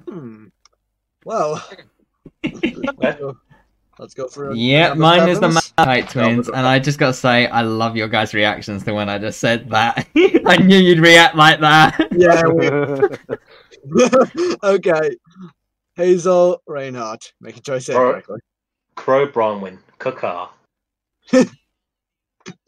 Hmm. 0.08 0.48
Well, 1.26 1.64
let's 4.04 4.14
go, 4.14 4.24
let's 4.24 4.36
go 4.36 4.50
for 4.50 4.54
Yeah, 4.54 4.90
number 4.90 5.02
mine 5.02 5.30
is 5.30 5.40
the 5.40 5.52
sevens. 5.52 5.74
Malachite 5.78 6.10
twins, 6.10 6.48
and 6.50 6.68
I 6.68 6.80
just 6.80 7.00
gotta 7.00 7.14
say, 7.14 7.48
I 7.48 7.62
love 7.62 7.96
your 7.96 8.08
guys' 8.08 8.34
reactions 8.34 8.84
to 8.84 8.94
when 8.94 9.10
I 9.10 9.18
just 9.18 9.40
said 9.40 9.70
that. 9.70 10.08
I 10.46 10.58
knew 10.58 10.78
you'd 10.78 11.00
react 11.00 11.36
like 11.36 11.60
that. 11.62 12.08
Yeah. 12.12 12.48
we- 12.48 14.58
okay. 14.64 15.16
Hazel 15.96 16.62
Reinhardt. 16.68 17.34
make 17.40 17.58
a 17.58 17.62
choice 17.62 17.86
say 17.86 17.96
Right. 17.96 18.24
Qrow 18.98 19.32
Branwen, 19.32 19.78
Kakar. 20.00 20.50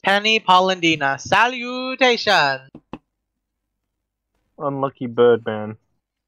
Penny 0.03 0.39
Polendina, 0.39 1.19
salutation. 1.19 2.59
Unlucky 4.57 5.07
Birdman. 5.07 5.77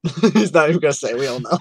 He's 0.33 0.53
not 0.53 0.69
even 0.69 0.79
gonna 0.81 0.93
say. 0.93 1.13
We 1.13 1.27
all 1.27 1.39
know. 1.39 1.57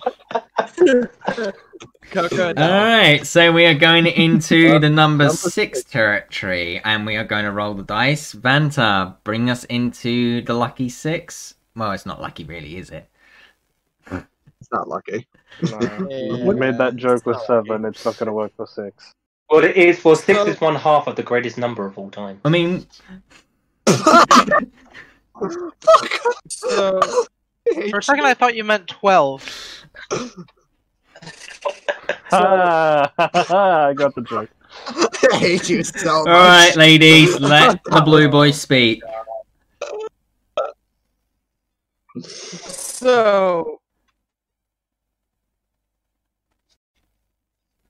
Alright, 2.16 3.26
so 3.26 3.50
we 3.52 3.66
are 3.66 3.74
going 3.74 4.06
into 4.06 4.78
the 4.78 4.88
number 4.88 5.24
number 5.24 5.28
six 5.30 5.80
six. 5.80 5.84
territory, 5.84 6.80
and 6.84 7.04
we 7.06 7.16
are 7.16 7.24
going 7.24 7.44
to 7.44 7.50
roll 7.52 7.74
the 7.74 7.82
dice. 7.82 8.32
Vanta, 8.34 9.16
bring 9.24 9.50
us 9.50 9.64
into 9.64 10.42
the 10.42 10.54
lucky 10.54 10.88
six. 10.88 11.54
Well, 11.74 11.90
it's 11.92 12.06
not 12.06 12.20
lucky, 12.20 12.44
really, 12.44 12.76
is 12.76 12.90
it? 12.90 13.08
It's 14.10 14.70
not 14.72 14.88
lucky. 14.88 15.26
No. 15.62 15.78
Yeah, 16.08 16.44
We 16.44 16.54
made 16.54 16.78
that 16.78 16.96
joke 16.96 17.16
it's 17.18 17.26
with 17.26 17.40
seven. 17.46 17.82
lucky. 17.82 17.88
It's 17.96 18.04
not 18.04 18.16
going 18.18 18.26
to 18.28 18.32
work 18.32 18.52
for 18.56 18.66
six. 18.66 19.12
Well, 19.50 19.64
it 19.64 19.76
is. 19.76 20.02
Well, 20.04 20.16
six 20.16 20.38
So- 20.38 20.46
is 20.46 20.60
one 20.60 20.76
half 20.76 21.06
of 21.06 21.16
the 21.16 21.22
greatest 21.22 21.58
number 21.58 21.84
of 21.86 21.98
all 21.98 22.10
time. 22.10 22.40
I 22.44 22.48
mean, 22.48 22.86
So, 26.48 27.00
For 27.90 27.98
a 27.98 28.02
second, 28.02 28.24
I 28.24 28.34
thought 28.34 28.54
you 28.54 28.64
meant 28.64 28.86
twelve. 28.88 29.44
Ah, 32.32 33.12
I 33.18 33.92
got 33.96 34.14
the 34.14 34.22
joke. 34.22 34.50
I 35.32 35.36
hate 35.36 35.68
you 35.68 35.82
so 35.82 36.24
much. 36.24 36.28
alright, 36.28 36.76
ladies, 36.76 37.38
let 37.40 37.82
the 37.84 38.02
blue 38.02 38.28
boy 38.30 38.50
speak. 38.50 39.02
so 42.20 43.80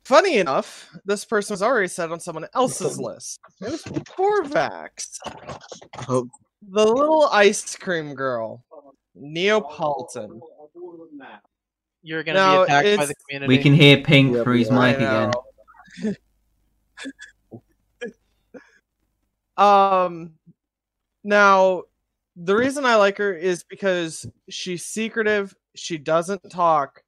funny 0.05 0.39
enough, 0.39 0.89
this 1.05 1.25
person 1.25 1.55
was 1.55 1.63
already 1.63 1.89
set 1.89 2.11
on 2.13 2.21
someone 2.21 2.47
else's 2.55 2.99
list. 2.99 3.41
It 3.61 3.71
was 3.73 3.83
Corvax, 3.83 5.19
Oh, 6.09 6.29
the 6.69 6.85
little 6.87 7.29
ice 7.33 7.77
cream 7.77 8.15
girl, 8.15 8.65
Neopolitan. 9.21 10.41
You're 12.03 12.23
gonna 12.23 12.39
No, 12.39 12.59
be 12.67 12.73
attacked 12.73 12.97
by 12.99 13.07
the 13.07 13.15
community. 13.27 13.57
We 13.57 13.63
can 13.63 13.75
hear 13.75 13.99
Pink 14.03 14.35
Yeah, 14.35 14.43
through 14.43 14.59
his 14.59 14.71
we 14.71 14.77
mic 14.77 14.97
again. 14.97 15.33
Um, 19.57 20.35
now 21.25 21.85
the 22.37 22.55
reason 22.55 22.85
I 22.85 22.97
like 22.97 23.17
her 23.19 23.33
is 23.33 23.65
because 23.65 24.27
she's 24.51 24.85
secretive. 24.85 25.55
She 25.75 25.97
doesn't 25.97 26.51
talk, 26.51 27.03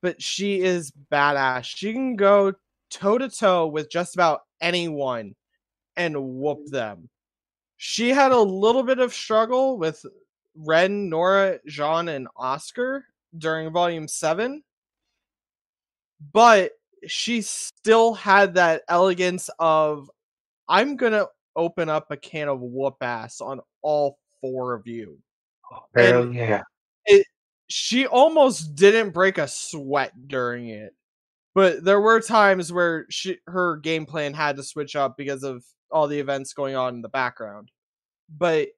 but 0.00 0.22
she 0.22 0.60
is 0.60 0.92
badass. 1.12 1.64
She 1.64 1.92
can 1.92 2.16
go 2.16 2.54
toe 2.90 3.18
to 3.18 3.28
toe 3.28 3.66
with 3.66 3.90
just 3.90 4.14
about 4.14 4.40
anyone 4.60 5.34
and 5.96 6.16
whoop 6.16 6.66
them. 6.66 7.10
She 7.76 8.10
had 8.10 8.32
a 8.32 8.40
little 8.40 8.82
bit 8.82 8.98
of 8.98 9.12
struggle 9.12 9.78
with 9.78 10.04
Ren, 10.54 11.08
Nora, 11.08 11.58
Jaune, 11.66 12.08
and 12.08 12.28
Oscar 12.36 13.04
during 13.36 13.72
Volume 13.72 14.08
Seven, 14.08 14.62
but 16.32 16.72
she 17.06 17.42
still 17.42 18.14
had 18.14 18.54
that 18.54 18.82
elegance 18.88 19.48
of 19.58 20.10
I'm 20.68 20.96
gonna 20.96 21.26
open 21.56 21.88
up 21.88 22.10
a 22.10 22.16
can 22.16 22.48
of 22.48 22.60
whoop 22.60 22.96
ass 23.00 23.40
on 23.40 23.60
all 23.82 24.18
four 24.40 24.74
of 24.74 24.86
you. 24.86 25.18
Hell 25.96 26.22
And- 26.22 26.34
yeah. 26.34 26.62
She 27.72 28.04
almost 28.06 28.74
didn't 28.74 29.10
break 29.10 29.38
a 29.38 29.46
sweat 29.46 30.12
during 30.26 30.68
it. 30.70 30.92
But 31.54 31.84
there 31.84 32.00
were 32.00 32.20
times 32.20 32.72
where 32.72 33.06
she 33.10 33.38
her 33.46 33.76
game 33.76 34.06
plan 34.06 34.34
had 34.34 34.56
to 34.56 34.64
switch 34.64 34.96
up 34.96 35.16
because 35.16 35.44
of 35.44 35.64
all 35.90 36.08
the 36.08 36.18
events 36.18 36.52
going 36.52 36.74
on 36.74 36.96
in 36.96 37.02
the 37.02 37.08
background. 37.08 37.70
But 38.28 38.68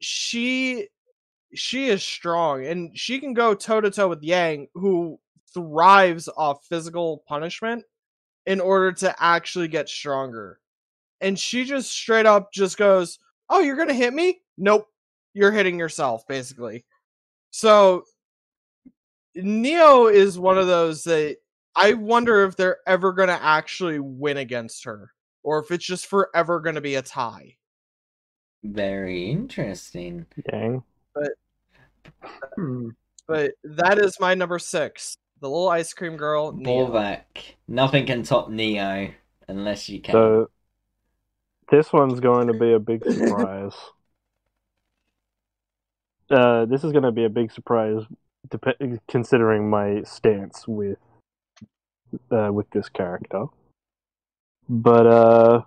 she 0.00 0.88
she 1.54 1.88
is 1.88 2.02
strong 2.02 2.66
and 2.66 2.96
she 2.98 3.18
can 3.18 3.34
go 3.34 3.54
toe 3.54 3.80
to 3.80 3.90
toe 3.90 4.08
with 4.08 4.22
Yang, 4.22 4.68
who 4.74 5.18
thrives 5.52 6.28
off 6.36 6.66
physical 6.66 7.22
punishment 7.28 7.84
in 8.46 8.60
order 8.60 8.92
to 8.92 9.14
actually 9.22 9.68
get 9.68 9.88
stronger. 9.88 10.58
And 11.20 11.38
she 11.38 11.64
just 11.64 11.92
straight 11.92 12.26
up 12.26 12.52
just 12.52 12.76
goes, 12.76 13.18
"Oh, 13.48 13.60
you're 13.60 13.76
going 13.76 13.88
to 13.88 13.94
hit 13.94 14.12
me?" 14.12 14.40
Nope. 14.58 14.88
You're 15.34 15.52
hitting 15.52 15.78
yourself 15.78 16.26
basically. 16.26 16.84
So 17.50 18.04
Neo 19.34 20.06
is 20.06 20.38
one 20.38 20.58
of 20.58 20.66
those 20.66 21.04
that 21.04 21.36
I 21.74 21.94
wonder 21.94 22.44
if 22.44 22.56
they're 22.56 22.78
ever 22.86 23.12
going 23.12 23.28
to 23.28 23.42
actually 23.42 23.98
win 23.98 24.36
against 24.36 24.84
her 24.84 25.12
or 25.42 25.60
if 25.60 25.70
it's 25.70 25.86
just 25.86 26.06
forever 26.06 26.60
going 26.60 26.74
to 26.74 26.80
be 26.80 26.96
a 26.96 27.02
tie. 27.02 27.56
Very 28.62 29.30
interesting. 29.30 30.26
Yang. 30.52 30.82
Hmm. 32.56 32.88
But 33.26 33.52
that 33.64 33.98
is 33.98 34.18
my 34.20 34.34
number 34.34 34.58
6. 34.58 35.16
The 35.40 35.48
little 35.48 35.68
ice 35.68 35.92
cream 35.92 36.16
girl, 36.16 36.52
Neo. 36.52 36.86
Borvak. 36.86 37.56
Nothing 37.66 38.06
can 38.06 38.22
top 38.22 38.50
Neo 38.50 39.10
unless 39.48 39.88
you 39.88 40.00
can. 40.00 40.12
So 40.12 40.50
this 41.70 41.92
one's 41.92 42.20
going 42.20 42.48
to 42.48 42.52
be 42.52 42.72
a 42.72 42.78
big 42.78 43.04
surprise. 43.10 43.74
uh, 46.30 46.66
this 46.66 46.84
is 46.84 46.92
going 46.92 47.04
to 47.04 47.12
be 47.12 47.24
a 47.24 47.28
big 47.28 47.50
surprise, 47.52 48.02
dep- 48.50 48.78
considering 49.08 49.68
my 49.68 50.02
stance 50.02 50.68
with 50.68 50.98
uh, 52.30 52.50
with 52.52 52.70
this 52.70 52.88
character. 52.88 53.46
But 54.68 55.06
uh, 55.06 55.62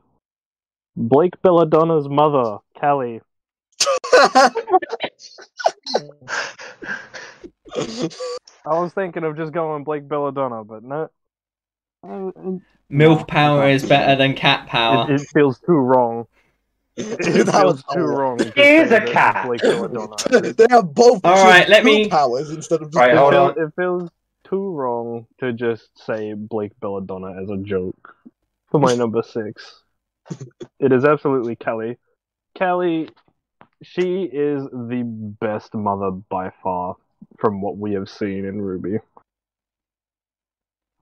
Blake 0.96 1.42
Belladonna's 1.42 2.08
mother, 2.08 2.60
Kali. 2.80 3.22
I 8.66 8.80
was 8.80 8.94
thinking 8.94 9.24
of 9.24 9.38
just 9.38 9.52
going 9.52 9.84
Blake 9.84 10.08
Belladonna, 10.08 10.64
but 10.64 10.84
no. 10.84 11.10
MILF 12.92 13.28
power 13.28 13.68
is 13.70 13.84
better 13.88 14.16
than 14.16 14.36
cat 14.36 14.68
power. 14.68 15.12
It, 15.12 15.22
it 15.22 15.28
feels 15.34 15.60
too 15.60 15.74
wrong. 15.74 16.28
It 16.98 17.20
Dude, 17.20 17.48
that 17.48 17.66
was 17.66 17.84
too 17.94 18.06
wrong. 18.06 18.38
to 18.38 18.52
He 18.56 18.62
is 18.78 18.88
a 18.90 19.00
that 19.02 19.10
cat. 19.10 19.46
Blake 19.46 19.60
they 20.58 20.66
have 20.70 20.94
both 20.94 21.20
All 21.26 21.34
just 21.36 21.44
right, 21.44 21.68
let 21.68 21.84
me- 21.84 22.08
powers 22.08 22.52
instead 22.52 22.82
of 22.82 22.88
just 22.88 22.96
Right, 22.96 23.12
It, 23.12 23.18
hold 23.18 23.34
feel- 23.34 23.42
on. 23.44 23.60
it 23.60 23.74
feels 23.76 24.10
too 24.46 24.70
wrong 24.72 25.28
to 25.42 25.52
just 25.52 25.90
say 26.06 26.32
Blake 26.36 26.72
Belladonna 26.80 27.42
as 27.44 27.50
a 27.50 27.58
joke 27.58 28.16
for 28.72 28.80
my 28.80 28.96
number 28.96 29.22
six. 29.24 29.82
it 30.80 30.94
is 30.94 31.04
absolutely 31.04 31.58
Kelly. 31.58 31.98
Kelly, 32.58 33.10
she 33.82 34.24
is 34.24 34.64
the 34.64 35.04
best 35.40 35.74
mother 35.74 36.12
by 36.12 36.52
far 36.64 36.96
from 37.38 37.62
what 37.62 37.78
we 37.78 37.94
have 37.94 38.10
seen 38.10 38.46
in 38.46 38.62
RWBY. 38.62 39.00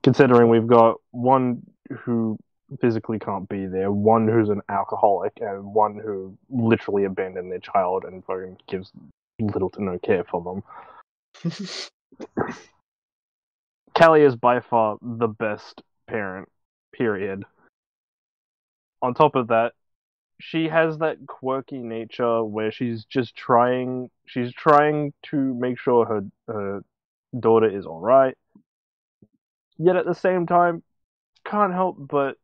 Considering 0.02 0.50
we've 0.50 0.66
got 0.66 1.00
one 1.12 1.62
who 1.90 2.38
physically 2.80 3.18
can't 3.18 3.48
be 3.48 3.66
there, 3.66 3.90
one 3.90 4.28
who's 4.28 4.48
an 4.48 4.60
alcoholic, 4.68 5.32
and 5.40 5.64
one 5.64 5.98
who 5.98 6.36
literally 6.50 7.04
abandoned 7.04 7.50
their 7.50 7.58
child 7.58 8.04
and 8.04 8.24
fucking 8.24 8.58
gives 8.68 8.92
little 9.38 9.70
to 9.70 9.82
no 9.82 9.98
care 9.98 10.24
for 10.24 10.62
them. 11.42 11.50
Kali 13.94 14.22
is 14.22 14.36
by 14.36 14.60
far 14.60 14.98
the 15.00 15.28
best 15.28 15.82
parent, 16.08 16.48
period. 16.92 17.44
On 19.02 19.14
top 19.14 19.36
of 19.36 19.48
that, 19.48 19.72
she 20.40 20.68
has 20.68 20.98
that 20.98 21.18
quirky 21.26 21.78
nature 21.78 22.44
where 22.44 22.72
she's 22.72 23.04
just 23.04 23.36
trying 23.36 24.10
she's 24.26 24.52
trying 24.52 25.12
to 25.22 25.36
make 25.54 25.78
sure 25.78 26.04
her 26.06 26.24
her 26.48 26.84
daughter 27.38 27.68
is 27.68 27.86
alright. 27.86 28.36
Yet 29.78 29.96
at 29.96 30.06
the 30.06 30.14
same 30.14 30.46
time, 30.46 30.82
can't 31.44 31.72
help 31.72 31.96
but 31.98 32.36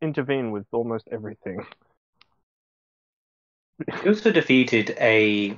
intervene 0.00 0.50
with 0.50 0.66
almost 0.72 1.08
everything. 1.12 1.66
She 4.02 4.08
also 4.08 4.30
defeated 4.30 4.96
a 5.00 5.56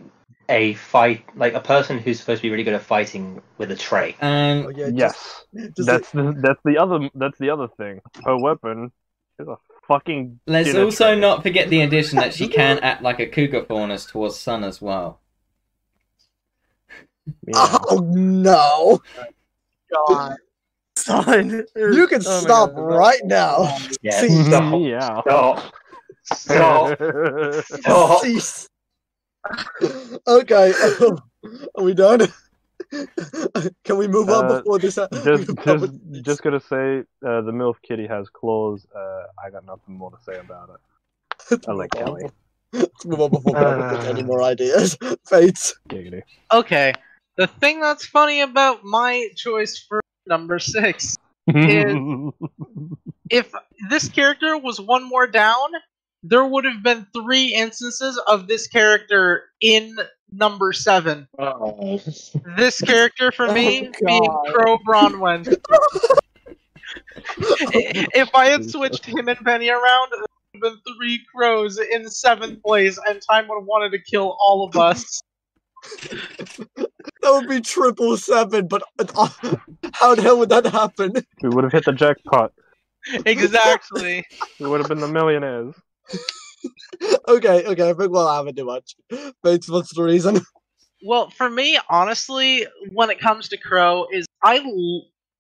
a 0.49 0.75
fight 0.75 1.25
like 1.37 1.55
a 1.55 1.61
person 1.61 1.99
who's 1.99 2.21
supposed 2.21 2.41
to 2.41 2.43
be 2.43 2.51
really 2.51 2.65
good 2.65 2.75
at 2.75 2.83
fighting 2.83 3.41
with 3.59 3.71
a 3.71 3.77
tray. 3.77 4.17
And 4.21 4.67
Oh, 4.67 4.71
yeah, 4.71 4.91
yes. 4.93 5.45
just 5.77 5.89
That's 5.89 6.11
the 6.11 6.35
that's 6.43 6.61
the 6.65 6.79
other 6.79 7.09
that's 7.15 7.39
the 7.39 7.51
other 7.51 7.69
thing. 7.77 8.01
Her 8.25 8.37
weapon 8.37 8.93
is 9.39 9.49
a 9.49 9.57
fucking 9.87 10.41
let's 10.47 10.75
also 10.75 11.13
tray. 11.13 11.21
not 11.21 11.43
forget 11.43 11.69
the 11.69 11.83
addition 11.83 12.19
that 12.19 12.35
she 12.35 12.49
can 12.49 12.79
act 12.83 13.03
like 13.03 13.21
a 13.21 13.27
cougar 13.27 13.65
faunus 13.65 14.07
towards 14.07 14.39
Sun 14.39 14.65
as 14.65 14.81
well. 14.81 15.21
Yeah. 17.47 17.79
Oh 17.89 17.99
no! 18.15 19.01
God. 19.93 20.37
Son, 20.97 21.65
You 21.77 22.07
can 22.07 22.23
Oh 22.25 22.41
stop 22.41 22.75
God. 22.75 22.81
right 22.83 23.21
now. 23.25 23.77
Yeah, 24.03 24.21
See, 24.21 24.45
stop, 24.45 24.81
yeah. 24.81 25.21
stop, 25.23 25.75
stop, 26.25 26.99
stop. 27.65 28.23
Cease. 28.23 28.69
okay, 30.27 30.73
are 31.77 31.83
we 31.85 31.95
done? 31.95 32.29
Can 33.85 33.97
we 33.97 34.07
move 34.07 34.29
on 34.29 34.45
Uh, 34.47 34.59
before 34.59 34.79
this? 34.79 34.97
just 34.97 35.13
just 35.25 35.93
just 36.23 36.43
gonna 36.43 36.61
say 36.61 37.01
uh, 37.27 37.41
the 37.43 37.53
MILF 37.53 37.77
kitty 37.83 38.07
has 38.07 38.29
claws. 38.29 38.87
Uh, 38.95 39.25
I 39.45 39.51
got 39.51 39.65
nothing 39.65 39.97
more 39.97 40.11
to 40.11 40.19
say 40.25 40.39
about 40.39 40.71
it. 41.51 41.61
I 41.69 41.73
like 41.73 41.91
Kelly. 41.97 42.25
Let's 42.73 43.05
move 43.05 43.21
on 43.21 43.31
before 43.31 43.53
we 43.55 43.61
Uh. 43.61 43.97
get 43.97 44.07
any 44.07 44.23
more 44.23 44.43
ideas. 44.43 44.97
Fates. 45.29 45.75
Giggity. 45.89 46.23
Okay. 46.53 46.93
The 47.37 47.47
thing 47.47 47.81
that's 47.81 48.05
funny 48.07 48.43
about 48.43 48.85
my 48.85 49.29
choice 49.37 49.79
for 49.79 50.01
number 50.27 50.59
six, 50.59 51.17
is 51.49 52.33
if 53.31 53.53
this 53.89 54.09
character 54.09 54.57
was 54.59 54.81
one 54.81 55.03
more 55.09 55.27
down, 55.27 55.71
there 56.23 56.45
would 56.45 56.65
have 56.65 56.83
been 56.83 57.07
three 57.15 57.55
instances 57.55 58.21
of 58.27 58.47
this 58.49 58.67
character 58.69 59.45
in 59.61 59.97
number 60.33 60.73
seven. 60.73 61.29
This 62.57 62.81
character 62.81 63.31
for 63.33 63.53
me 63.53 63.89
Oh, 63.89 64.07
being 64.07 64.25
Qrow 64.25 64.79
Branwen. 64.87 65.47
if 68.15 68.35
I 68.35 68.47
had 68.47 68.69
switched 68.69 69.07
him 69.07 69.29
and 69.29 69.39
Penny 69.45 69.69
around, 69.69 70.11
there 70.11 70.21
would 70.21 70.29
have 70.55 70.63
been 70.63 70.95
three 70.97 71.21
Qrows 71.35 71.79
in 71.81 72.09
seventh 72.09 72.63
place, 72.63 72.99
and 73.09 73.21
Time 73.31 73.49
would 73.49 73.61
have 73.61 73.67
wanted 73.67 73.93
to 73.93 73.99
kill 73.99 74.37
all 74.41 74.67
of 74.67 74.77
us. 74.77 75.23
That 76.77 77.31
would 77.33 77.49
be 77.49 77.61
triple 77.61 78.17
seven, 78.17 78.67
but 78.69 78.83
uh, 78.99 79.29
how 79.95 80.15
the 80.15 80.23
hell 80.23 80.39
would 80.39 80.49
that 80.51 80.67
happen? 80.67 81.13
we 81.43 81.49
would 81.49 81.65
have 81.65 81.73
hit 81.73 81.85
the 81.85 81.93
jackpot. 81.93 82.53
exactly. 83.27 84.25
We 84.61 84.69
would 84.69 84.81
have 84.81 84.89
been 84.89 85.01
the 85.01 85.09
millionaires. 85.09 85.75
Okay, 87.29 87.67
okay, 87.67 87.91
I 87.91 87.95
think 87.95 88.13
we'll 88.13 88.33
have 88.33 88.47
it 88.47 88.57
too 88.57 88.65
much. 88.65 88.95
Fates, 89.43 89.69
what's 89.69 89.95
the 89.95 90.03
reason? 90.03 90.41
Well, 91.05 91.31
for 91.31 91.51
me, 91.51 91.79
honestly, 91.91 92.67
when 92.93 93.11
it 93.11 93.19
comes 93.19 93.49
to 93.49 93.59
Qrow, 93.59 94.07
is 94.13 94.27
I 94.43 94.65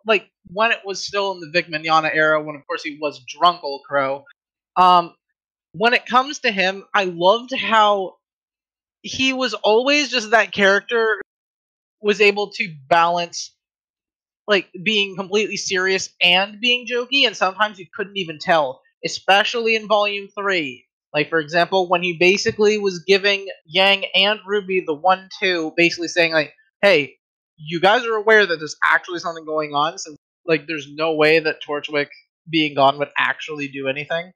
like 0.06 0.28
when 0.48 0.72
it 0.72 0.80
was 0.84 1.06
still 1.06 1.32
in 1.32 1.40
the 1.40 1.50
Vic 1.50 1.68
Mignogna 1.68 2.10
era, 2.12 2.42
when 2.42 2.56
of 2.56 2.66
course 2.66 2.82
he 2.82 2.98
was 3.00 3.24
Drunkle 3.32 3.78
Qrow. 3.88 4.24
Um, 4.76 5.14
when 5.72 5.94
it 5.94 6.06
comes 6.06 6.40
to 6.40 6.50
him, 6.50 6.84
I 6.94 7.04
loved 7.04 7.54
how 7.54 8.16
he 9.02 9.32
was 9.32 9.54
always 9.54 10.10
just 10.10 10.30
that 10.30 10.52
character 10.52 11.20
was 12.00 12.20
able 12.20 12.50
to 12.50 12.74
balance 12.88 13.54
like 14.48 14.68
being 14.82 15.14
completely 15.16 15.56
serious 15.56 16.10
and 16.20 16.60
being 16.60 16.86
jokey, 16.86 17.26
and 17.26 17.36
sometimes 17.36 17.78
you 17.78 17.86
couldn't 17.94 18.16
even 18.16 18.38
tell, 18.38 18.80
especially 19.04 19.76
in 19.76 19.86
Volume 19.86 20.28
Three. 20.36 20.86
Like 21.14 21.28
for 21.28 21.38
example, 21.38 21.88
when 21.88 22.02
he 22.02 22.16
basically 22.18 22.78
was 22.78 23.04
giving 23.06 23.46
Yang 23.66 24.06
and 24.14 24.40
Ruby 24.46 24.82
the 24.86 24.94
one 24.94 25.28
two, 25.40 25.72
basically 25.76 26.08
saying 26.08 26.32
like, 26.32 26.54
"Hey, 26.80 27.16
you 27.56 27.80
guys 27.80 28.04
are 28.06 28.14
aware 28.14 28.46
that 28.46 28.56
there's 28.56 28.76
actually 28.84 29.18
something 29.18 29.44
going 29.44 29.74
on, 29.74 29.98
since 29.98 30.16
like 30.46 30.66
there's 30.66 30.90
no 30.90 31.14
way 31.14 31.38
that 31.38 31.62
Torchwick 31.62 32.08
being 32.50 32.74
gone 32.74 32.98
would 32.98 33.10
actually 33.18 33.68
do 33.68 33.88
anything." 33.88 34.32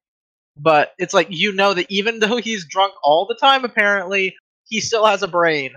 But 0.57 0.93
it's 0.99 1.15
like 1.15 1.29
you 1.31 1.53
know 1.53 1.75
that 1.75 1.87
even 1.91 2.19
though 2.21 2.37
he's 2.37 2.67
drunk 2.69 2.95
all 3.03 3.27
the 3.27 3.37
time, 3.37 3.65
apparently 3.65 4.35
he 4.69 4.81
still 4.81 5.07
has 5.07 5.23
a 5.23 5.29
brain. 5.29 5.73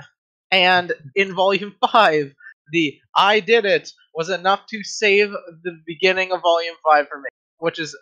And 0.52 0.94
in 1.16 1.34
Volume 1.34 1.76
Five, 1.92 2.34
the 2.72 3.00
"I 3.16 3.40
did 3.40 3.66
it" 3.66 3.90
was 4.14 4.30
enough 4.30 4.66
to 4.72 4.84
save 4.84 5.30
the 5.64 5.80
beginning 5.86 6.34
of 6.34 6.42
Volume 6.42 6.76
Five 6.84 7.08
for 7.08 7.22
me, 7.22 7.30
which 7.60 7.80
is 7.80 7.98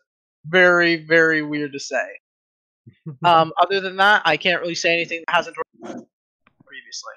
very, 0.46 1.06
very 1.06 1.44
weird 1.44 1.74
to 1.74 1.80
say. 1.80 2.08
Um, 3.24 3.54
other 3.62 3.80
than 3.82 3.98
that, 3.98 4.22
I 4.26 4.38
can't 4.38 4.62
really 4.62 4.76
say 4.76 4.94
anything 4.94 5.24
that 5.28 5.36
hasn't 5.36 5.56
previously. 6.66 7.14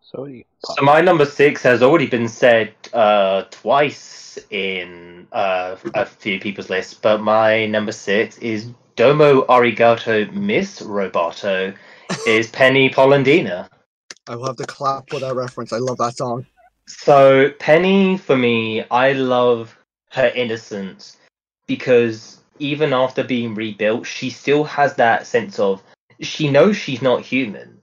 So 0.00 0.28
So 0.60 0.82
my 0.82 1.00
number 1.00 1.24
six 1.24 1.62
has 1.62 1.82
already 1.82 2.06
been 2.06 2.28
said 2.28 2.74
uh, 2.92 3.44
twice 3.50 4.38
in 4.50 5.26
uh, 5.32 5.76
a 5.94 6.04
few 6.04 6.38
people's 6.38 6.68
lists, 6.68 6.94
but 6.94 7.22
my 7.22 7.66
number 7.66 7.92
six 7.92 8.36
is 8.38 8.68
Domo 8.96 9.46
Arigato 9.46 10.30
Miss 10.32 10.82
Roboto 10.82 11.74
is 12.26 12.50
Penny 12.50 12.90
Polendina. 12.90 13.68
I 14.28 14.36
will 14.36 14.46
have 14.46 14.56
to 14.56 14.66
clap 14.66 15.08
for 15.08 15.18
that 15.20 15.34
reference. 15.34 15.72
I 15.72 15.78
love 15.78 15.96
that 15.98 16.16
song. 16.16 16.46
So 16.86 17.50
Penny, 17.58 18.18
for 18.18 18.36
me, 18.36 18.84
I 18.90 19.12
love 19.12 19.76
her 20.12 20.28
innocence 20.28 21.16
because 21.66 22.40
even 22.58 22.92
after 22.92 23.24
being 23.24 23.54
rebuilt, 23.54 24.06
she 24.06 24.30
still 24.30 24.64
has 24.64 24.94
that 24.96 25.26
sense 25.26 25.58
of 25.58 25.82
she 26.20 26.50
knows 26.50 26.76
she's 26.76 27.02
not 27.02 27.22
human. 27.22 27.80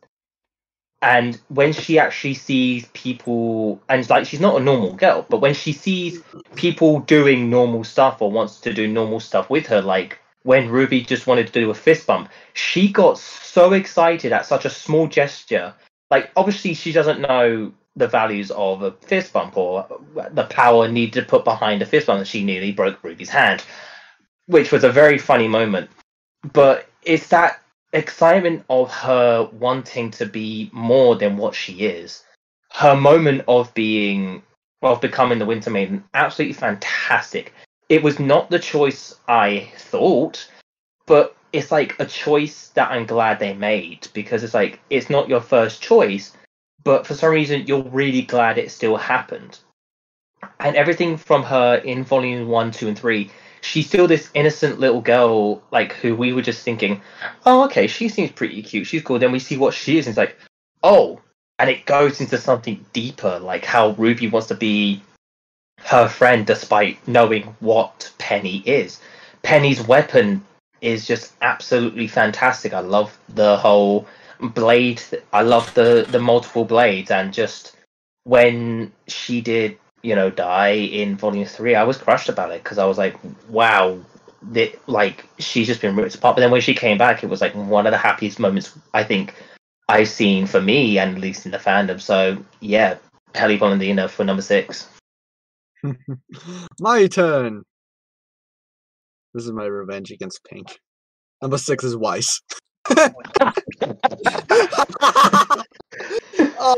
And 1.01 1.39
when 1.47 1.71
she 1.73 1.97
actually 1.97 2.33
sees 2.33 2.87
people, 2.93 3.81
and 3.87 4.07
like 4.09 4.25
she's 4.25 4.41
not 4.41 4.59
a 4.59 4.63
normal 4.63 4.93
girl, 4.93 5.25
but 5.29 5.39
when 5.39 5.53
she 5.53 5.71
sees 5.71 6.21
people 6.55 6.99
doing 6.99 7.49
normal 7.49 7.83
stuff 7.83 8.21
or 8.21 8.31
wants 8.31 8.59
to 8.61 8.73
do 8.73 8.87
normal 8.87 9.19
stuff 9.19 9.49
with 9.49 9.65
her, 9.67 9.81
like 9.81 10.19
when 10.43 10.69
Ruby 10.69 11.01
just 11.01 11.25
wanted 11.25 11.47
to 11.47 11.53
do 11.53 11.69
a 11.69 11.73
fist 11.73 12.05
bump, 12.05 12.29
she 12.53 12.91
got 12.91 13.17
so 13.17 13.73
excited 13.73 14.33
at 14.33 14.45
such 14.45 14.65
a 14.65 14.69
small 14.69 15.07
gesture. 15.07 15.73
Like, 16.11 16.31
obviously, 16.35 16.73
she 16.73 16.91
doesn't 16.91 17.21
know 17.21 17.71
the 17.99 18.07
values 18.07 18.49
of 18.51 18.81
a 18.81 18.91
fist 18.91 19.33
bump 19.33 19.57
or 19.57 19.85
the 20.31 20.45
power 20.45 20.87
needed 20.87 21.13
to 21.13 21.29
put 21.29 21.43
behind 21.43 21.81
a 21.81 21.85
fist 21.85 22.07
bump 22.07 22.19
that 22.19 22.27
she 22.27 22.43
nearly 22.43 22.71
broke 22.71 23.03
Ruby's 23.03 23.29
hand, 23.29 23.63
which 24.47 24.71
was 24.71 24.83
a 24.83 24.91
very 24.91 25.17
funny 25.17 25.47
moment. 25.47 25.89
But 26.53 26.87
it's 27.03 27.27
that 27.27 27.61
excitement 27.91 28.63
of 28.69 28.89
her 28.91 29.49
wanting 29.51 30.11
to 30.11 30.25
be 30.25 30.69
more 30.71 31.15
than 31.15 31.37
what 31.37 31.53
she 31.53 31.85
is. 31.85 32.23
Her 32.71 32.95
moment 32.95 33.43
of 33.47 33.73
being, 33.73 34.43
of 34.81 35.01
becoming 35.01 35.39
the 35.39 35.45
Winter 35.45 35.69
Maiden, 35.69 36.05
absolutely 36.13 36.53
fantastic. 36.53 37.53
It 37.89 38.01
was 38.01 38.19
not 38.19 38.49
the 38.49 38.59
choice 38.59 39.19
I 39.27 39.71
thought, 39.75 40.49
but 41.05 41.35
it's 41.51 41.71
like 41.71 41.99
a 41.99 42.05
choice 42.05 42.69
that 42.69 42.91
I'm 42.91 43.05
glad 43.05 43.39
they 43.39 43.53
made 43.53 44.07
because 44.13 44.43
it's 44.43 44.53
like 44.53 44.79
it's 44.89 45.09
not 45.09 45.27
your 45.27 45.41
first 45.41 45.81
choice, 45.81 46.31
but 46.83 47.05
for 47.05 47.13
some 47.13 47.31
reason 47.31 47.67
you're 47.67 47.83
really 47.83 48.21
glad 48.21 48.57
it 48.57 48.71
still 48.71 48.97
happened. 48.97 49.59
And 50.59 50.75
everything 50.75 51.17
from 51.17 51.43
her 51.43 51.75
in 51.75 52.03
volume 52.03 52.47
one, 52.47 52.71
two, 52.71 52.87
and 52.87 52.97
three, 52.97 53.31
she's 53.61 53.87
still 53.87 54.07
this 54.07 54.29
innocent 54.33 54.79
little 54.79 55.01
girl, 55.01 55.61
like 55.71 55.93
who 55.93 56.15
we 56.15 56.33
were 56.33 56.41
just 56.41 56.63
thinking, 56.63 57.01
oh, 57.45 57.65
okay, 57.65 57.87
she 57.87 58.09
seems 58.09 58.31
pretty 58.31 58.61
cute, 58.61 58.87
she's 58.87 59.03
cool. 59.03 59.19
Then 59.19 59.31
we 59.31 59.39
see 59.39 59.57
what 59.57 59.73
she 59.73 59.97
is, 59.97 60.07
and 60.07 60.11
it's 60.11 60.17
like, 60.17 60.37
oh, 60.83 61.21
and 61.57 61.69
it 61.69 61.85
goes 61.85 62.21
into 62.21 62.37
something 62.37 62.85
deeper, 62.93 63.39
like 63.39 63.65
how 63.65 63.91
Ruby 63.91 64.27
wants 64.27 64.47
to 64.47 64.55
be 64.55 65.01
her 65.81 66.07
friend 66.07 66.45
despite 66.45 67.05
knowing 67.07 67.55
what 67.59 68.11
Penny 68.17 68.57
is. 68.65 69.01
Penny's 69.43 69.81
weapon 69.81 70.43
is 70.81 71.07
just 71.07 71.33
absolutely 71.41 72.07
fantastic. 72.07 72.73
I 72.73 72.79
love 72.79 73.17
the 73.27 73.57
whole 73.57 74.07
blade. 74.41 75.01
I 75.33 75.41
love 75.43 75.73
the 75.73 76.07
the 76.09 76.19
multiple 76.19 76.65
blades 76.65 77.11
and 77.11 77.33
just 77.33 77.75
when 78.23 78.91
she 79.07 79.41
did, 79.41 79.77
you 80.03 80.15
know, 80.15 80.29
die 80.29 80.73
in 80.73 81.15
volume 81.15 81.45
3, 81.45 81.75
I 81.75 81.83
was 81.83 81.97
crushed 81.97 82.29
about 82.29 82.51
it 82.51 82.63
because 82.63 82.77
I 82.77 82.85
was 82.85 82.97
like, 82.97 83.15
wow, 83.49 83.99
that 84.51 84.87
like 84.87 85.25
she's 85.39 85.67
just 85.67 85.81
been 85.81 85.95
ripped 85.95 86.15
apart. 86.15 86.35
But 86.35 86.41
then 86.41 86.51
when 86.51 86.61
she 86.61 86.73
came 86.73 86.97
back, 86.97 87.23
it 87.23 87.29
was 87.29 87.41
like 87.41 87.55
one 87.55 87.87
of 87.87 87.91
the 87.91 87.97
happiest 87.97 88.39
moments 88.39 88.77
I 88.93 89.03
think 89.03 89.33
I've 89.87 90.09
seen 90.09 90.45
for 90.45 90.61
me 90.61 90.99
and 90.99 91.15
at 91.15 91.21
least 91.21 91.45
in 91.45 91.51
the 91.51 91.57
fandom. 91.57 91.99
So 91.99 92.37
yeah, 92.59 92.97
Heli 93.35 93.57
Valentina 93.57 94.07
for 94.07 94.23
number 94.23 94.41
6. 94.41 94.87
my 96.79 97.07
turn. 97.07 97.63
This 99.33 99.45
is 99.45 99.51
my 99.51 99.65
revenge 99.65 100.11
against 100.11 100.43
Pink. 100.43 100.79
Number 101.41 101.57
six 101.57 101.83
is 101.83 101.95
Weiss. 101.95 102.41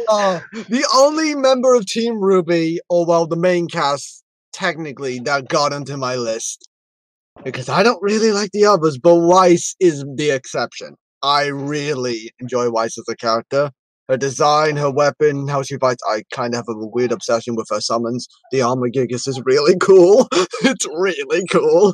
uh, 0.10 0.40
the 0.70 0.88
only 0.96 1.36
member 1.36 1.74
of 1.74 1.86
Team 1.86 2.16
RWBY, 2.16 2.78
or 2.90 3.06
well, 3.06 3.28
the 3.28 3.36
main 3.36 3.68
cast, 3.68 4.24
technically, 4.54 5.20
that 5.20 5.48
got 5.48 5.74
onto 5.74 5.98
my 5.98 6.16
list. 6.16 6.68
Because 7.44 7.70
I 7.70 7.84
don't 7.84 8.02
really 8.02 8.32
like 8.32 8.52
the 8.52 8.66
others, 8.66 8.98
but 8.98 9.16
Weiss 9.16 9.76
is 9.80 10.06
the 10.16 10.32
exception. 10.32 10.96
I 11.24 11.48
really 11.48 12.32
enjoy 12.40 12.70
Weiss 12.70 12.98
as 12.98 13.06
a 13.10 13.16
character. 13.16 13.72
Her 14.10 14.18
design, 14.18 14.76
her 14.76 14.92
weapon, 14.92 15.48
how 15.48 15.64
she 15.64 15.78
fights. 15.78 16.04
I 16.06 16.24
kind 16.34 16.54
of 16.54 16.58
have 16.58 16.76
a 16.76 16.88
weird 16.88 17.14
obsession 17.14 17.56
with 17.56 17.68
her 17.70 17.80
summons. 17.80 18.28
The 18.52 18.62
Arma 18.62 18.88
Gigas 18.88 19.28
is 19.28 19.42
really 19.46 19.78
cool. 19.82 20.28
it's 20.64 20.86
really 20.86 21.46
cool. 21.50 21.94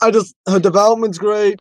I 0.00 0.10
just 0.10 0.34
her 0.48 0.60
development's 0.60 1.18
great. 1.18 1.60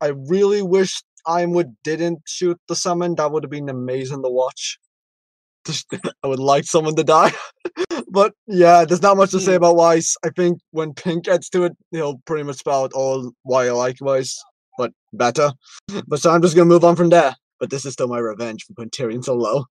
I 0.00 0.08
really 0.08 0.62
wish 0.62 1.02
Ironwood 1.26 1.76
didn't 1.84 2.20
shoot 2.26 2.58
the 2.68 2.74
summon. 2.74 3.14
That 3.14 3.30
would 3.30 3.44
have 3.44 3.50
been 3.50 3.68
amazing 3.68 4.22
to 4.22 4.30
watch. 4.30 4.78
I 6.22 6.26
would 6.26 6.38
like 6.38 6.64
someone 6.64 6.96
to 6.96 7.04
die. 7.04 7.32
but 8.10 8.32
yeah, 8.46 8.84
there's 8.84 9.02
not 9.02 9.16
much 9.16 9.30
to 9.32 9.40
say 9.40 9.52
hmm. 9.52 9.56
about 9.58 9.76
Weiss. 9.76 10.16
I 10.24 10.30
think 10.30 10.60
when 10.70 10.94
Pink 10.94 11.24
gets 11.24 11.48
to 11.50 11.64
it, 11.64 11.76
he'll 11.90 12.18
pretty 12.24 12.44
much 12.44 12.56
spell 12.56 12.84
out 12.84 12.92
all 12.92 13.32
why 13.42 13.66
I 13.68 13.72
like 13.72 13.96
Weiss, 14.00 14.42
but 14.78 14.92
better. 15.12 15.52
But 16.06 16.20
so 16.20 16.30
I'm 16.30 16.42
just 16.42 16.56
gonna 16.56 16.66
move 16.66 16.84
on 16.84 16.96
from 16.96 17.10
there. 17.10 17.36
But 17.58 17.70
this 17.70 17.84
is 17.84 17.92
still 17.92 18.08
my 18.08 18.18
revenge 18.18 18.64
for 18.64 18.72
putting 18.72 18.90
Tyrian 18.90 19.22
so 19.22 19.34
low. 19.34 19.64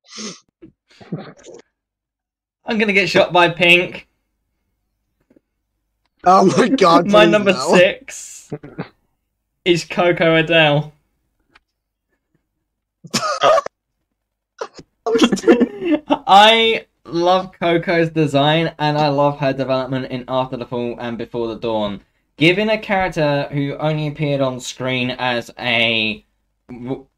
I'm 2.66 2.78
gonna 2.78 2.94
get 2.94 3.10
shot 3.10 3.34
by 3.34 3.50
Pink. 3.50 4.08
Oh 6.24 6.46
my 6.58 6.68
god. 6.70 7.08
My 7.08 7.26
number 7.26 7.54
six 7.54 8.52
is 9.70 9.86
Coco 9.86 10.36
Adele. 10.36 10.92
I 16.28 16.88
love 17.06 17.52
Coco's 17.60 18.10
design 18.10 18.74
and 18.80 18.98
I 18.98 19.10
love 19.10 19.38
her 19.40 19.54
development 19.54 20.08
in 20.12 20.26
After 20.28 20.58
the 20.58 20.66
Fall 20.66 20.96
and 21.00 21.20
Before 21.20 21.48
the 21.48 21.56
Dawn. 21.56 22.02
Given 22.38 22.70
a 22.70 22.80
character 22.80 23.48
who 23.52 23.76
only 23.76 24.08
appeared 24.08 24.42
on 24.42 24.60
screen 24.60 25.12
as 25.12 25.52
a 25.60 26.26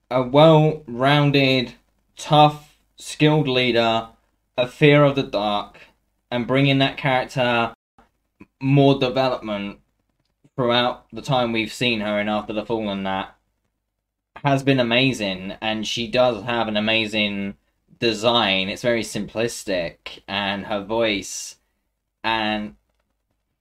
a 0.10 0.22
well-rounded, 0.22 1.74
tough, 2.18 2.76
skilled 2.98 3.48
leader, 3.48 4.10
a 4.58 4.68
fear 4.68 5.06
of 5.06 5.16
the 5.16 5.24
dark, 5.24 5.78
and 6.30 6.48
bringing 6.48 6.80
that 6.80 6.98
character 6.98 7.74
more 8.62 9.00
development 9.00 9.81
throughout 10.56 11.06
the 11.12 11.22
time 11.22 11.52
we've 11.52 11.74
seen 11.74 12.02
her 12.02 12.20
in 12.20 12.30
After 12.30 12.54
the 12.54 12.66
Fall 12.66 12.90
and 12.90 13.06
that 13.06 13.36
has 14.44 14.64
been 14.64 14.80
amazing 14.80 15.54
and 15.62 15.88
she 15.88 16.08
does 16.08 16.44
have 16.44 16.68
an 16.68 16.78
amazing 16.78 17.56
design. 18.00 18.70
It's 18.70 18.82
very 18.82 19.04
simplistic 19.04 20.22
and 20.28 20.66
her 20.66 20.84
voice 20.84 21.58
and 22.24 22.76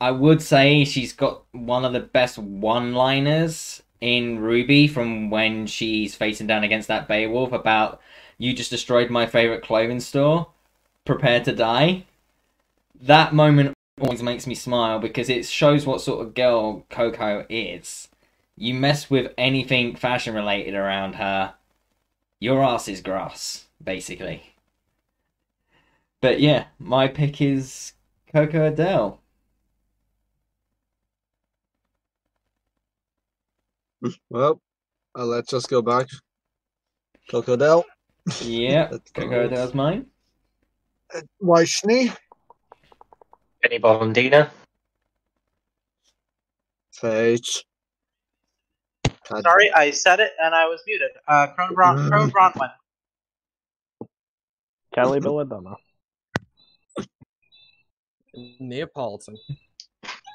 I 0.01 0.11
would 0.11 0.41
say 0.41 0.85
she's 0.85 1.13
got 1.13 1.43
one 1.53 1.85
of 1.85 1.93
the 1.93 2.01
best 2.01 2.39
one-liners 2.39 3.83
in 4.01 4.39
RWBY 4.39 4.91
from 4.91 5.29
when 5.29 5.67
she's 5.67 6.15
facing 6.15 6.47
down 6.47 6.65
against 6.65 6.89
that 6.89 7.07
Beowolf 7.07 7.53
about 7.53 8.01
you 8.39 8.55
just 8.55 8.71
destroyed 8.71 9.11
my 9.11 9.27
favorite 9.27 9.63
clothing 9.63 10.01
store. 10.01 10.49
Prepare 11.05 11.41
to 11.45 11.55
die. 11.55 12.07
That 13.03 13.35
moment 13.35 13.75
always 14.01 14.23
makes 14.23 14.47
me 14.47 14.55
smile 14.55 14.99
because 14.99 15.29
it 15.29 15.47
shows 15.47 15.87
what 15.87 16.01
sort 16.01 16.25
of 16.27 16.35
girl 16.35 16.85
Coco 16.91 17.47
is. 17.49 18.09
You 18.57 18.75
mess 18.75 19.11
with 19.11 19.33
anything 19.39 19.97
fashion 19.97 20.35
related 20.35 20.75
around 20.75 21.15
her, 21.15 21.55
your 22.39 22.63
ass 22.63 22.89
is 22.89 23.01
grass, 23.01 23.67
basically. 23.83 24.55
But 26.21 26.41
yeah, 26.41 26.67
my 26.79 27.09
pick 27.09 27.41
is 27.41 27.93
Coco 28.33 28.67
Adele. 28.69 29.21
Well, 34.31 34.63
uh, 35.15 35.27
let's 35.27 35.51
just 35.51 35.69
go 35.69 35.83
back. 35.83 36.07
Crocodile. 37.29 37.85
Yeah, 38.43 38.89
Let's. 38.93 39.11
Coco 39.13 39.45
Adele's 39.45 39.75
mine. 39.75 40.07
Weissney. 41.43 42.17
Penny 43.63 43.79
Valentina. 43.79 44.51
Fage. 47.01 47.63
God, 49.31 49.43
Sorry, 49.43 49.71
I 49.73 49.91
said 49.91 50.21
it 50.21 50.33
and 50.43 50.55
I 50.55 50.67
was 50.67 50.81
muted. 50.87 51.11
Uh, 51.27 51.47
Crone, 51.49 51.75
Bron- 51.75 52.09
Crone 52.11 52.31
Branwen. 52.31 52.71
Kelly 54.95 55.21
Belladonna. 55.21 55.75
Neopolitan. 58.61 59.37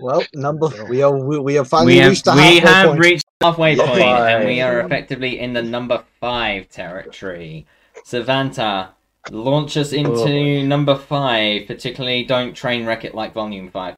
Well, 0.01 0.23
number 0.33 0.67
we 0.89 1.01
are 1.01 1.15
we, 1.15 1.39
we 1.39 1.53
have 1.55 1.67
finally 1.67 1.93
We 1.93 1.99
have, 1.99 2.09
reached 2.11 2.25
the 2.25 2.33
we 2.33 2.39
halfway 2.41 2.59
have 2.59 2.87
point. 2.89 2.99
reached 2.99 3.25
halfway 3.41 3.75
point, 3.77 4.01
and 4.01 4.45
we 4.45 4.61
are 4.61 4.81
effectively 4.81 5.39
in 5.39 5.53
the 5.53 5.61
number 5.63 6.03
five 6.19 6.67
territory. 6.69 7.65
Savanta, 8.05 8.89
launch 9.31 9.77
us 9.77 9.93
into 9.93 10.11
Oh, 10.11 10.65
number 10.65 10.95
five. 10.95 11.67
Particularly, 11.67 12.23
don't 12.23 12.53
train 12.53 12.85
wreck 12.85 13.05
it 13.05 13.15
like 13.15 13.33
Volume 13.33 13.69
Five. 13.69 13.95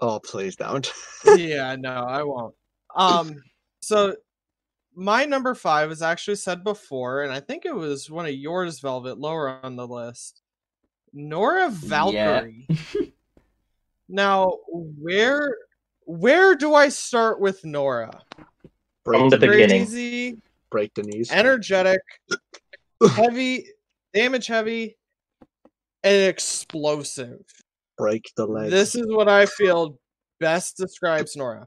Oh, 0.00 0.20
please 0.20 0.54
don't. 0.54 0.90
yeah, 1.36 1.74
no, 1.76 1.90
I 1.90 2.22
won't. 2.22 2.54
Um, 2.94 3.42
so 3.80 4.14
my 4.94 5.24
number 5.24 5.54
five 5.54 5.88
was 5.88 6.02
actually 6.02 6.36
said 6.36 6.62
before, 6.62 7.22
and 7.22 7.32
I 7.32 7.40
think 7.40 7.64
it 7.64 7.74
was 7.74 8.10
one 8.10 8.26
of 8.26 8.34
yours, 8.34 8.80
Velvet, 8.80 9.18
lower 9.18 9.58
on 9.62 9.76
the 9.76 9.86
list. 9.86 10.42
Nora 11.12 11.70
Valkyrie. 11.70 12.68
now, 14.08 14.58
where 14.68 15.56
where 16.04 16.54
do 16.54 16.74
I 16.74 16.88
start 16.88 17.40
with 17.40 17.64
Nora? 17.64 18.22
From 19.04 19.30
the 19.30 19.36
the, 19.36 19.46
beginning. 19.46 19.84
Crazy, 19.84 20.38
break 20.70 20.94
the 20.94 21.02
knees. 21.02 21.30
energetic, 21.30 22.00
heavy, 23.12 23.66
damage 24.14 24.46
heavy, 24.46 24.96
and 26.02 26.28
explosive. 26.28 27.40
break 27.96 28.30
the 28.36 28.46
legs. 28.46 28.70
This 28.70 28.94
is 28.94 29.06
what 29.08 29.28
I 29.28 29.46
feel 29.46 29.98
best 30.40 30.76
describes 30.76 31.36
Nora. 31.36 31.66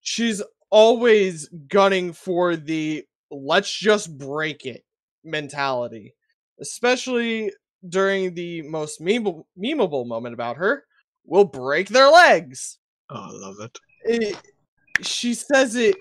She's 0.00 0.42
always 0.70 1.48
gunning 1.68 2.12
for 2.12 2.56
the 2.56 3.04
let's 3.30 3.72
just 3.72 4.16
break 4.16 4.66
it 4.66 4.84
mentality, 5.24 6.14
especially 6.60 7.52
during 7.88 8.34
the 8.34 8.62
most 8.62 9.00
memeable, 9.00 9.44
memeable 9.58 10.06
moment 10.06 10.34
about 10.34 10.56
her. 10.56 10.84
We'll 11.24 11.44
break 11.44 11.88
their 11.88 12.10
legs. 12.10 12.78
oh, 13.10 13.16
I 13.16 13.30
love 13.30 13.56
it. 13.60 13.78
It, 14.04 14.36
she 15.02 15.34
says 15.34 15.76
it 15.76 15.96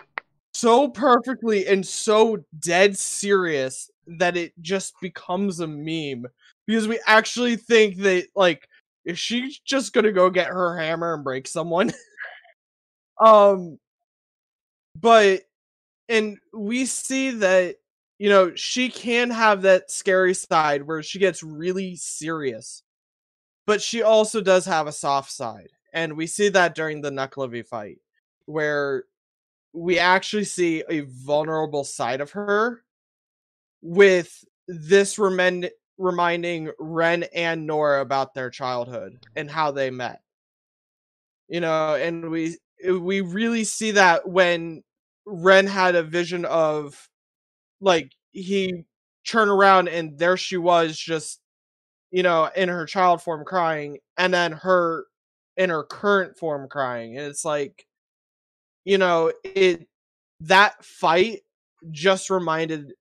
so 0.59 0.89
perfectly 0.89 1.67
and 1.67 1.85
so 1.85 2.37
dead 2.59 2.97
serious 2.97 3.89
that 4.07 4.37
it 4.37 4.53
just 4.61 4.93
becomes 5.01 5.59
a 5.59 5.67
meme. 5.67 6.25
Because 6.65 6.87
we 6.87 6.99
actually 7.07 7.55
think 7.55 7.97
that 7.97 8.27
like 8.35 8.67
is 9.05 9.19
she 9.19 9.55
just 9.65 9.93
gonna 9.93 10.11
go 10.11 10.29
get 10.29 10.47
her 10.47 10.77
hammer 10.77 11.13
and 11.13 11.23
break 11.23 11.47
someone? 11.47 11.93
Um 13.19 13.79
but 14.95 15.41
and 16.09 16.37
we 16.53 16.85
see 16.85 17.31
that 17.31 17.77
you 18.19 18.29
know 18.29 18.53
she 18.55 18.89
can 18.89 19.29
have 19.31 19.63
that 19.63 19.91
scary 19.91 20.33
side 20.33 20.83
where 20.83 21.03
she 21.03 21.19
gets 21.19 21.43
really 21.43 21.95
serious 21.95 22.83
but 23.65 23.81
she 23.81 24.01
also 24.03 24.41
does 24.41 24.65
have 24.65 24.87
a 24.87 24.91
soft 24.93 25.31
side. 25.31 25.69
And 25.93 26.17
we 26.17 26.27
see 26.27 26.49
that 26.49 26.75
during 26.75 27.01
the 27.01 27.11
Nuckelavee 27.11 27.65
fight 27.67 27.99
where 28.45 29.05
we 29.74 29.99
actually 29.99 30.45
see 30.45 30.84
a 30.89 31.01
vulnerable 31.01 31.84
side 31.84 32.22
of 32.22 32.32
her 32.32 32.84
with 33.82 34.43
this 34.68 35.20
remind, 35.20 35.70
reminding 35.97 36.72
Ren 36.80 37.24
and 37.34 37.68
Nora 37.68 38.01
about 38.01 38.34
their 38.34 38.49
childhood 38.49 39.18
and 39.36 39.49
how 39.49 39.72
they 39.72 39.89
met. 39.89 40.22
You 41.47 41.61
know, 41.61 41.95
and 41.95 42.30
we 42.30 42.57
we 42.86 43.22
really 43.22 43.63
see 43.63 43.91
that 43.91 44.28
when 44.28 44.84
Ren 45.26 45.68
had 45.68 45.95
a 45.95 46.03
vision 46.03 46.45
of 46.45 47.07
like 47.82 48.11
he 48.32 48.86
turned 49.28 49.51
around 49.51 49.89
and 49.89 50.18
there 50.20 50.38
she 50.38 50.57
was 50.57 50.97
just 50.97 51.41
you 52.11 52.24
know 52.24 52.49
in 52.55 52.70
her 52.70 52.86
child 52.86 53.22
form 53.24 53.45
crying 53.45 53.99
and 54.18 54.34
then 54.34 54.53
her 54.53 55.05
in 55.57 55.72
her 55.72 55.84
current 55.84 56.38
form 56.38 56.70
crying 56.70 57.18
and 57.18 57.28
it's 57.28 57.45
like 57.45 57.86
you 58.88 58.97
know 58.97 59.33
it 59.43 59.85
that 60.39 60.83
fight 60.83 61.41
just 61.91 62.29
reminded 62.29 62.93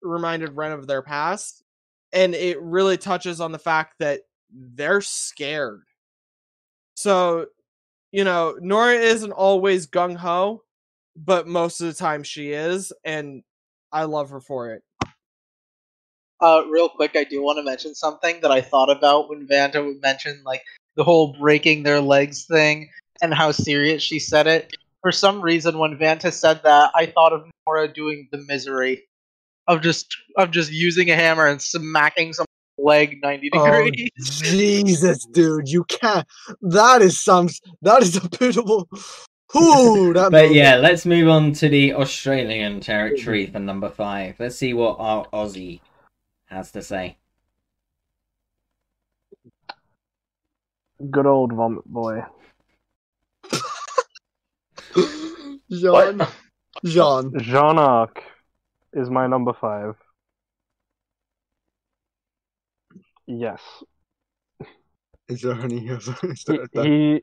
reminded 0.00 0.56
Ren 0.56 0.72
of 0.72 0.86
their 0.86 1.02
past 1.02 1.62
and 2.14 2.34
it 2.34 2.60
really 2.62 2.96
touches 2.96 3.42
on 3.42 3.52
the 3.52 3.58
fact 3.58 3.96
that 3.98 4.20
they're 4.50 5.02
scared 5.02 5.82
so 6.96 7.46
you 8.10 8.24
know 8.24 8.56
Nora 8.58 8.94
isn't 8.94 9.32
always 9.32 9.86
gung 9.86 10.16
ho 10.16 10.62
but 11.14 11.46
most 11.46 11.82
of 11.82 11.88
the 11.88 11.94
time 11.94 12.22
she 12.22 12.52
is 12.52 12.90
and 13.04 13.42
I 13.92 14.04
love 14.04 14.30
her 14.30 14.40
for 14.40 14.70
it 14.70 14.82
Uh, 16.40 16.62
real 16.68 16.88
quick, 16.88 17.12
I 17.16 17.24
do 17.24 17.42
want 17.42 17.58
to 17.58 17.62
mention 17.62 17.94
something 17.94 18.40
that 18.42 18.50
I 18.50 18.60
thought 18.60 18.90
about 18.90 19.30
when 19.30 19.46
Vanta 19.46 19.98
mentioned 20.02 20.40
like 20.44 20.62
the 20.94 21.04
whole 21.04 21.34
breaking 21.38 21.84
their 21.84 22.00
legs 22.00 22.44
thing 22.44 22.90
and 23.22 23.32
how 23.32 23.50
serious 23.52 24.02
she 24.02 24.18
said 24.18 24.46
it. 24.46 24.74
For 25.04 25.12
some 25.12 25.42
reason, 25.42 25.76
when 25.76 25.98
Vanta 25.98 26.32
said 26.32 26.62
that, 26.64 26.90
I 26.94 27.04
thought 27.04 27.34
of 27.34 27.44
Nora 27.66 27.92
doing 27.92 28.26
the 28.32 28.38
misery 28.48 29.02
of 29.68 29.82
just 29.82 30.06
of 30.38 30.50
just 30.50 30.72
using 30.72 31.10
a 31.10 31.14
hammer 31.14 31.46
and 31.46 31.60
smacking 31.60 32.32
some 32.32 32.46
leg 32.78 33.18
ninety 33.22 33.50
Oh, 33.52 33.84
degrees. 33.84 34.10
Jesus, 34.18 35.26
dude, 35.26 35.68
you 35.68 35.84
can't. 35.84 36.26
That 36.62 37.02
is 37.02 37.22
some. 37.22 37.50
That 37.82 38.00
is 38.02 38.16
a 38.16 38.26
beautiful. 38.30 38.88
Ooh, 39.54 40.14
that. 40.14 40.28
But 40.32 40.44
movie. 40.46 40.54
yeah, 40.54 40.76
let's 40.76 41.04
move 41.04 41.28
on 41.28 41.52
to 41.52 41.68
the 41.68 41.92
Australian 41.92 42.80
territory 42.80 43.46
for 43.46 43.58
number 43.58 43.90
five. 43.90 44.36
Let's 44.40 44.56
see 44.56 44.72
what 44.72 44.96
our 44.98 45.26
Aussie 45.34 45.80
has 46.46 46.72
to 46.72 46.80
say. 46.80 47.18
Good 51.10 51.26
old 51.26 51.52
vomit 51.52 51.84
boy. 51.84 52.22
Jaune, 55.80 56.18
What? 56.18 56.34
Jaune. 56.84 57.32
Jaune 57.40 57.78
Arc 57.78 58.22
is 58.92 59.10
my 59.10 59.26
number 59.26 59.52
five. 59.52 59.96
Yes. 63.26 63.60
Is 65.28 65.40
there 65.42 65.54
any 65.60 65.88
other? 65.90 66.14
Is 66.24 66.44
He, 66.46 66.56
there, 66.56 66.66
that- 66.74 66.86
he 66.86 67.22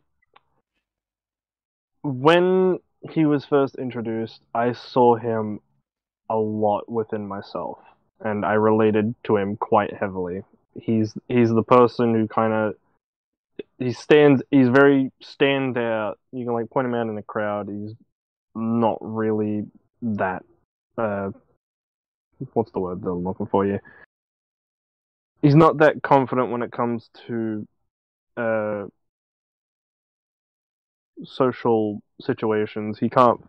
when 2.04 2.80
he 3.12 3.26
was 3.26 3.46
first 3.46 3.76
introduced, 3.76 4.42
I 4.56 4.74
saw 4.74 5.16
him 5.16 5.60
a 6.30 6.36
lot 6.38 6.90
within 6.92 7.28
myself, 7.28 7.78
and 8.20 8.44
I 8.46 8.54
related 8.54 9.14
to 9.26 9.38
him 9.38 9.56
quite 9.58 9.94
heavily. 9.94 10.44
He's 10.80 11.14
he's 11.28 11.50
the 11.50 11.64
person 11.64 12.14
who 12.16 12.28
kind 12.28 12.54
of 12.54 12.76
he 13.78 13.94
stands. 13.94 14.42
He's 14.50 14.70
very 14.70 15.12
stand 15.22 15.78
out. 15.78 16.18
You 16.32 16.46
can 16.46 16.54
like 16.54 16.70
point 16.72 16.88
him 16.88 16.96
out 16.96 17.08
in 17.08 17.16
the 17.16 17.22
crowd. 17.22 17.70
He's 17.70 17.94
not 18.56 18.98
really 19.02 19.66
that. 20.02 20.44
Uh, 20.98 21.32
what's 22.54 22.72
the 22.72 22.80
word 22.80 23.02
that 23.02 23.10
I'm 23.10 23.24
looking 23.24 23.48
for 23.48 23.66
you? 23.66 23.80
He's 25.42 25.56
not 25.56 25.78
that 25.80 26.04
confident 26.04 26.52
when 26.52 26.62
it 26.62 26.72
comes 26.72 27.10
to 27.28 27.68
uh, 28.38 28.86
social 31.24 32.02
situations. 32.20 33.00
He 33.00 33.10
can't 33.10 33.42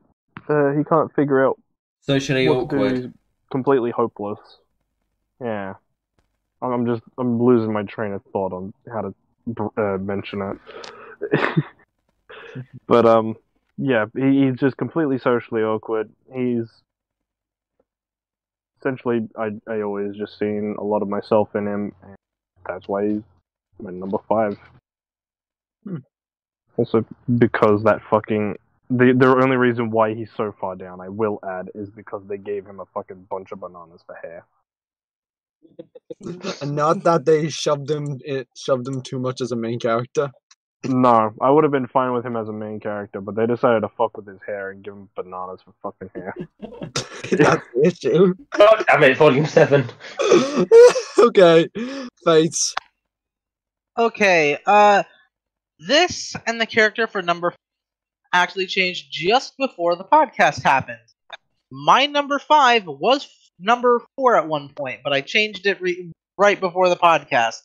uh, 0.49 0.73
he 0.73 0.85
can't 0.85 1.15
figure 1.15 1.47
out 1.47 1.61
Socially 2.01 2.49
what 2.49 2.71
to 2.71 2.77
do. 2.77 2.77
awkward. 2.77 3.15
Completely 3.51 3.91
hopeless. 3.91 4.39
Yeah, 5.41 5.75
I'm 6.63 6.73
I'm 6.73 6.87
just 6.87 7.03
I'm 7.19 7.43
losing 7.43 7.73
my 7.73 7.83
train 7.83 8.13
of 8.13 8.23
thought 8.33 8.53
on 8.53 8.73
how 8.91 9.03
to 9.03 9.73
uh, 9.77 9.99
mention 9.99 10.59
it. 11.33 11.65
but 12.87 13.05
um, 13.05 13.37
yeah, 13.77 14.07
he, 14.15 14.47
he's 14.47 14.59
just 14.59 14.77
completely 14.77 15.19
socially 15.19 15.63
awkward. 15.63 16.11
He's 16.35 16.69
essentially 18.81 19.29
I 19.37 19.51
I 19.69 19.83
always 19.83 20.17
just 20.17 20.39
seen 20.39 20.77
a 20.79 20.85
lot 20.85 21.03
of 21.03 21.09
myself 21.09 21.55
in 21.55 21.67
him, 21.67 21.93
and 22.03 22.17
that's 22.67 22.89
why 22.89 23.09
he's 23.09 23.23
my 23.81 23.91
number 23.91 24.19
five. 24.29 24.59
Hmm. 25.85 25.99
Also, 26.77 27.05
because 27.39 27.83
that 27.85 28.01
fucking 28.11 28.57
the 28.91 29.15
the 29.17 29.27
only 29.27 29.57
reason 29.57 29.91
why 29.91 30.15
he's 30.15 30.31
so 30.37 30.55
far 30.61 30.77
down, 30.77 31.01
I 31.01 31.09
will 31.09 31.39
add, 31.45 31.71
is 31.75 31.91
because 31.91 32.23
they 32.27 32.39
gave 32.39 32.67
him 32.67 32.81
a 32.81 32.87
fucking 32.87 33.27
bunch 33.31 33.53
of 33.53 33.61
bananas 33.61 34.03
for 34.07 34.17
hair. 34.17 34.47
and 36.61 36.77
not 36.77 37.03
that 37.05 37.25
they 37.25 37.49
shoved 37.49 37.91
him, 37.91 38.19
it 38.25 38.49
shoved 38.57 38.87
him 38.87 39.01
too 39.03 39.19
much 39.19 39.41
as 39.41 39.53
a 39.53 39.57
main 39.57 39.79
character. 39.79 40.31
No, 40.85 41.33
I 41.41 41.51
would 41.51 41.63
have 41.63 41.71
been 41.71 41.87
fine 41.87 42.13
with 42.13 42.27
him 42.27 42.37
as 42.37 42.49
a 42.49 42.53
main 42.53 42.81
character, 42.81 43.21
but 43.21 43.37
they 43.37 43.47
decided 43.47 43.81
to 43.81 43.89
fuck 43.89 44.17
with 44.17 44.27
his 44.27 44.41
hair 44.45 44.71
and 44.71 44.83
give 44.83 44.95
him 44.95 45.09
bananas 45.15 45.61
for 45.65 45.75
fucking 45.83 46.11
hair. 46.15 46.35
That's 47.31 47.65
the 47.75 47.83
issue. 47.85 48.35
God 48.51 48.85
damn 48.89 49.03
it, 49.05 49.17
Volume 49.17 49.47
7. 49.47 49.89
okay, 51.19 51.69
fates. 52.25 52.75
Okay, 53.97 54.59
uh, 54.67 55.05
this 55.79 56.35
and 56.47 56.61
the 56.61 56.67
character 56.67 57.07
for 57.07 57.23
number 57.23 57.53
f- 57.53 57.57
actually 58.33 58.67
changed 58.67 59.07
just 59.11 59.57
before 59.59 59.95
the 59.95 60.05
podcast 60.05 60.63
happened. 60.63 60.99
My 61.71 62.07
number 62.07 62.39
five 62.39 62.87
was 62.87 63.25
f- 63.25 63.31
number 63.59 64.03
four 64.17 64.37
at 64.37 64.49
one 64.49 64.71
point, 64.71 65.01
but 65.05 65.13
I 65.13 65.21
changed 65.21 65.67
it 65.67 65.81
re- 65.81 66.11
right 66.37 66.59
before 66.59 66.89
the 66.89 66.97
podcast. 66.97 67.61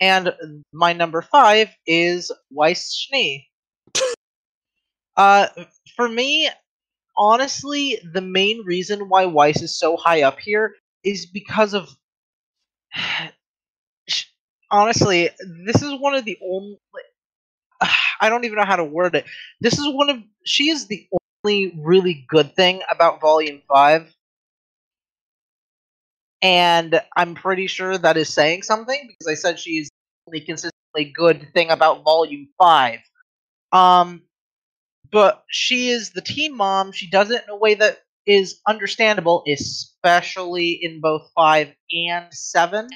And 0.00 0.32
my 0.72 0.92
number 0.92 1.22
five 1.22 1.68
is 1.86 2.32
Weiss 2.50 2.94
Schnee. 2.94 3.48
uh, 5.16 5.48
for 5.94 6.08
me, 6.08 6.48
honestly, 7.16 7.98
the 8.12 8.22
main 8.22 8.64
reason 8.64 9.08
why 9.08 9.26
Weiss 9.26 9.60
is 9.60 9.78
so 9.78 9.96
high 9.96 10.22
up 10.22 10.38
here 10.40 10.74
is 11.04 11.26
because 11.26 11.74
of 11.74 11.94
honestly, 14.70 15.30
this 15.64 15.82
is 15.82 16.00
one 16.00 16.14
of 16.14 16.24
the 16.24 16.38
only. 16.42 16.78
I 18.22 18.28
don't 18.28 18.44
even 18.44 18.56
know 18.56 18.64
how 18.64 18.76
to 18.76 18.84
word 18.84 19.14
it. 19.14 19.24
This 19.60 19.78
is 19.78 19.86
one 19.88 20.10
of. 20.10 20.18
She 20.44 20.70
is 20.70 20.86
the 20.86 21.06
only 21.44 21.74
really 21.78 22.24
good 22.28 22.54
thing 22.54 22.82
about 22.90 23.20
Volume 23.20 23.62
5 23.68 24.14
and 26.42 27.00
I'm 27.16 27.34
pretty 27.34 27.66
sure 27.66 27.98
that 27.98 28.16
is 28.16 28.32
saying 28.32 28.62
something 28.62 29.06
because 29.06 29.26
I 29.30 29.34
said 29.34 29.58
she 29.58 29.78
is 29.78 29.88
the 29.88 30.30
only 30.30 30.40
consistently 30.40 31.12
good 31.14 31.48
thing 31.52 31.70
about 31.70 32.04
Volume 32.04 32.48
Five. 32.58 33.00
Um, 33.72 34.22
but 35.10 35.44
she 35.48 35.90
is 35.90 36.10
the 36.10 36.20
team 36.20 36.56
mom. 36.56 36.92
She 36.92 37.08
does 37.08 37.30
it 37.30 37.42
in 37.44 37.50
a 37.50 37.56
way 37.56 37.74
that 37.74 37.98
is 38.26 38.60
understandable, 38.66 39.42
especially 39.48 40.70
in 40.70 41.00
both 41.00 41.30
five 41.34 41.72
and 41.92 42.32
seven. 42.32 42.88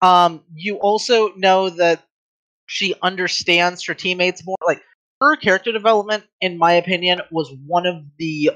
Um, 0.00 0.42
you 0.54 0.76
also 0.76 1.32
know 1.34 1.70
that 1.70 2.02
she 2.66 2.94
understands 3.02 3.84
her 3.84 3.94
teammates 3.94 4.44
more. 4.44 4.56
Like 4.64 4.82
her 5.20 5.36
character 5.36 5.72
development, 5.72 6.24
in 6.40 6.58
my 6.58 6.72
opinion, 6.72 7.20
was 7.30 7.52
one 7.66 7.86
of 7.86 8.02
the. 8.18 8.52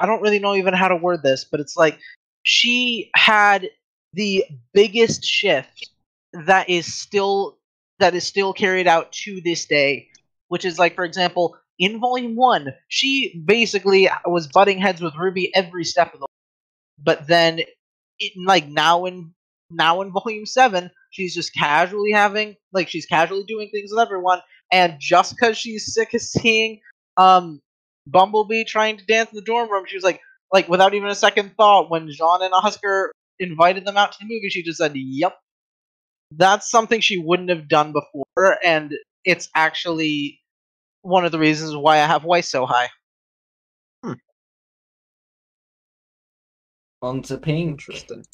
I 0.00 0.06
don't 0.06 0.22
really 0.22 0.38
know 0.38 0.54
even 0.54 0.74
how 0.74 0.88
to 0.88 0.96
word 0.96 1.22
this, 1.22 1.44
but 1.44 1.60
it's 1.60 1.76
like 1.76 1.98
she 2.42 3.10
had 3.14 3.68
the 4.12 4.44
biggest 4.72 5.24
shift 5.24 5.90
that 6.46 6.68
is 6.68 6.92
still 6.92 7.58
that 7.98 8.14
is 8.14 8.26
still 8.26 8.52
carried 8.52 8.86
out 8.86 9.12
to 9.12 9.40
this 9.44 9.64
day 9.66 10.08
which 10.48 10.64
is 10.64 10.78
like 10.78 10.94
for 10.94 11.04
example 11.04 11.56
in 11.78 12.00
volume 12.00 12.36
1 12.36 12.72
she 12.88 13.42
basically 13.44 14.08
was 14.26 14.46
butting 14.48 14.78
heads 14.78 15.00
with 15.00 15.14
ruby 15.16 15.54
every 15.54 15.84
step 15.84 16.12
of 16.14 16.20
the 16.20 16.24
way. 16.24 16.28
But 17.02 17.26
then 17.26 17.60
it, 18.18 18.32
like 18.44 18.68
now 18.68 19.04
in 19.04 19.32
now 19.70 20.00
in 20.02 20.12
volume 20.12 20.46
7 20.46 20.90
she's 21.10 21.34
just 21.34 21.54
casually 21.54 22.12
having 22.12 22.56
like 22.72 22.88
she's 22.88 23.06
casually 23.06 23.44
doing 23.44 23.68
things 23.70 23.90
with 23.90 24.00
everyone 24.00 24.40
and 24.70 24.96
just 24.98 25.34
because 25.36 25.56
she's 25.56 25.92
sick 25.92 26.14
of 26.14 26.20
seeing 26.20 26.80
um 27.16 27.60
bumblebee 28.06 28.64
trying 28.64 28.96
to 28.96 29.06
dance 29.06 29.30
in 29.30 29.36
the 29.36 29.42
dorm 29.42 29.70
room 29.70 29.84
she 29.86 29.96
was 29.96 30.04
like 30.04 30.20
like 30.52 30.68
without 30.68 30.94
even 30.94 31.08
a 31.08 31.14
second 31.14 31.54
thought 31.56 31.90
when 31.90 32.08
jaune 32.10 32.42
and 32.42 32.52
oscar 32.52 33.12
invited 33.38 33.84
them 33.84 33.96
out 33.96 34.12
to 34.12 34.18
the 34.20 34.26
movie 34.26 34.48
she 34.48 34.62
just 34.62 34.78
said 34.78 34.92
yep 34.94 35.36
that's 36.32 36.70
something 36.70 37.00
she 37.00 37.18
wouldn't 37.18 37.48
have 37.48 37.68
done 37.68 37.92
before 37.92 38.58
and 38.64 38.94
it's 39.24 39.48
actually 39.54 40.40
one 41.02 41.24
of 41.24 41.32
the 41.32 41.38
reasons 41.38 41.76
why 41.76 41.94
i 41.94 42.06
have 42.06 42.24
weiss 42.24 42.48
so 42.48 42.66
high 42.66 42.88
hmm. 44.02 44.12
On 47.04 47.20
to 47.20 47.36
Pink. 47.36 47.72
Interesting. 47.72 48.24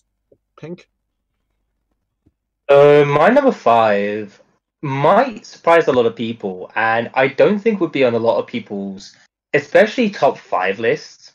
Pink. 0.61 0.89
So 2.71 3.05
my 3.05 3.29
number 3.29 3.51
five 3.51 4.41
might 4.81 5.45
surprise 5.45 5.89
a 5.89 5.93
lot 5.93 6.07
of 6.07 6.15
people, 6.15 6.71
and 6.77 7.11
I 7.15 7.27
don't 7.27 7.59
think 7.59 7.81
would 7.81 7.91
be 7.91 8.05
on 8.05 8.15
a 8.15 8.19
lot 8.21 8.39
of 8.39 8.47
people's, 8.47 9.17
especially 9.55 10.11
top 10.11 10.39
five 10.39 10.79
lists. 10.79 11.33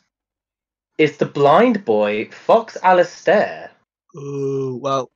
Is 0.98 1.18
the 1.18 1.26
blind 1.26 1.84
boy 1.84 2.30
Fox 2.30 2.76
Alistair? 2.82 3.70
Ooh, 4.16 4.78
well, 4.80 5.10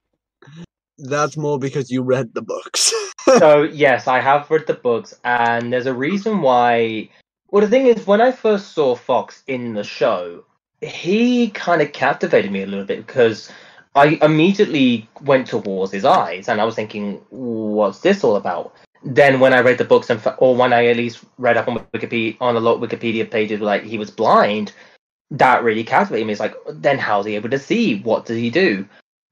that's 0.98 1.36
more 1.36 1.58
because 1.58 1.90
you 1.90 2.02
read 2.02 2.34
the 2.34 2.42
books. 2.42 2.92
so 3.38 3.62
yes, 3.62 4.06
I 4.06 4.20
have 4.20 4.50
read 4.50 4.66
the 4.66 4.74
books, 4.74 5.18
and 5.24 5.72
there's 5.72 5.86
a 5.86 5.94
reason 5.94 6.42
why. 6.42 7.08
Well, 7.50 7.62
the 7.62 7.68
thing 7.68 7.86
is, 7.86 8.06
when 8.06 8.20
I 8.20 8.30
first 8.30 8.72
saw 8.72 8.94
Fox 8.94 9.42
in 9.46 9.74
the 9.74 9.82
show, 9.82 10.44
he 10.80 11.50
kind 11.50 11.82
of 11.82 11.92
captivated 11.92 12.52
me 12.52 12.62
a 12.62 12.66
little 12.66 12.84
bit 12.84 13.06
because 13.06 13.50
I 13.94 14.18
immediately 14.22 15.08
went 15.22 15.46
towards 15.46 15.92
his 15.92 16.04
eyes, 16.04 16.48
and 16.48 16.60
I 16.60 16.64
was 16.64 16.74
thinking, 16.74 17.20
"What's 17.30 18.00
this 18.00 18.22
all 18.22 18.36
about?" 18.36 18.74
Then, 19.02 19.40
when 19.40 19.54
I 19.54 19.60
read 19.60 19.78
the 19.78 19.84
books, 19.84 20.10
and 20.10 20.20
or 20.38 20.54
when 20.54 20.72
I 20.72 20.86
at 20.86 20.96
least 20.96 21.24
read 21.38 21.56
up 21.56 21.68
on 21.68 21.78
Wikipedia 21.94 22.36
on 22.40 22.56
a 22.56 22.60
lot 22.60 22.82
of 22.82 22.88
Wikipedia 22.88 23.30
pages, 23.30 23.60
like 23.60 23.82
he 23.82 23.96
was 23.98 24.10
blind, 24.10 24.72
that 25.30 25.64
really 25.64 25.84
captivated 25.84 26.26
me. 26.26 26.32
It's 26.32 26.40
like, 26.40 26.54
then 26.68 26.98
how's 26.98 27.26
he 27.26 27.34
able 27.34 27.50
to 27.50 27.58
see? 27.58 28.00
What 28.00 28.26
does 28.26 28.36
he 28.36 28.50
do? 28.50 28.86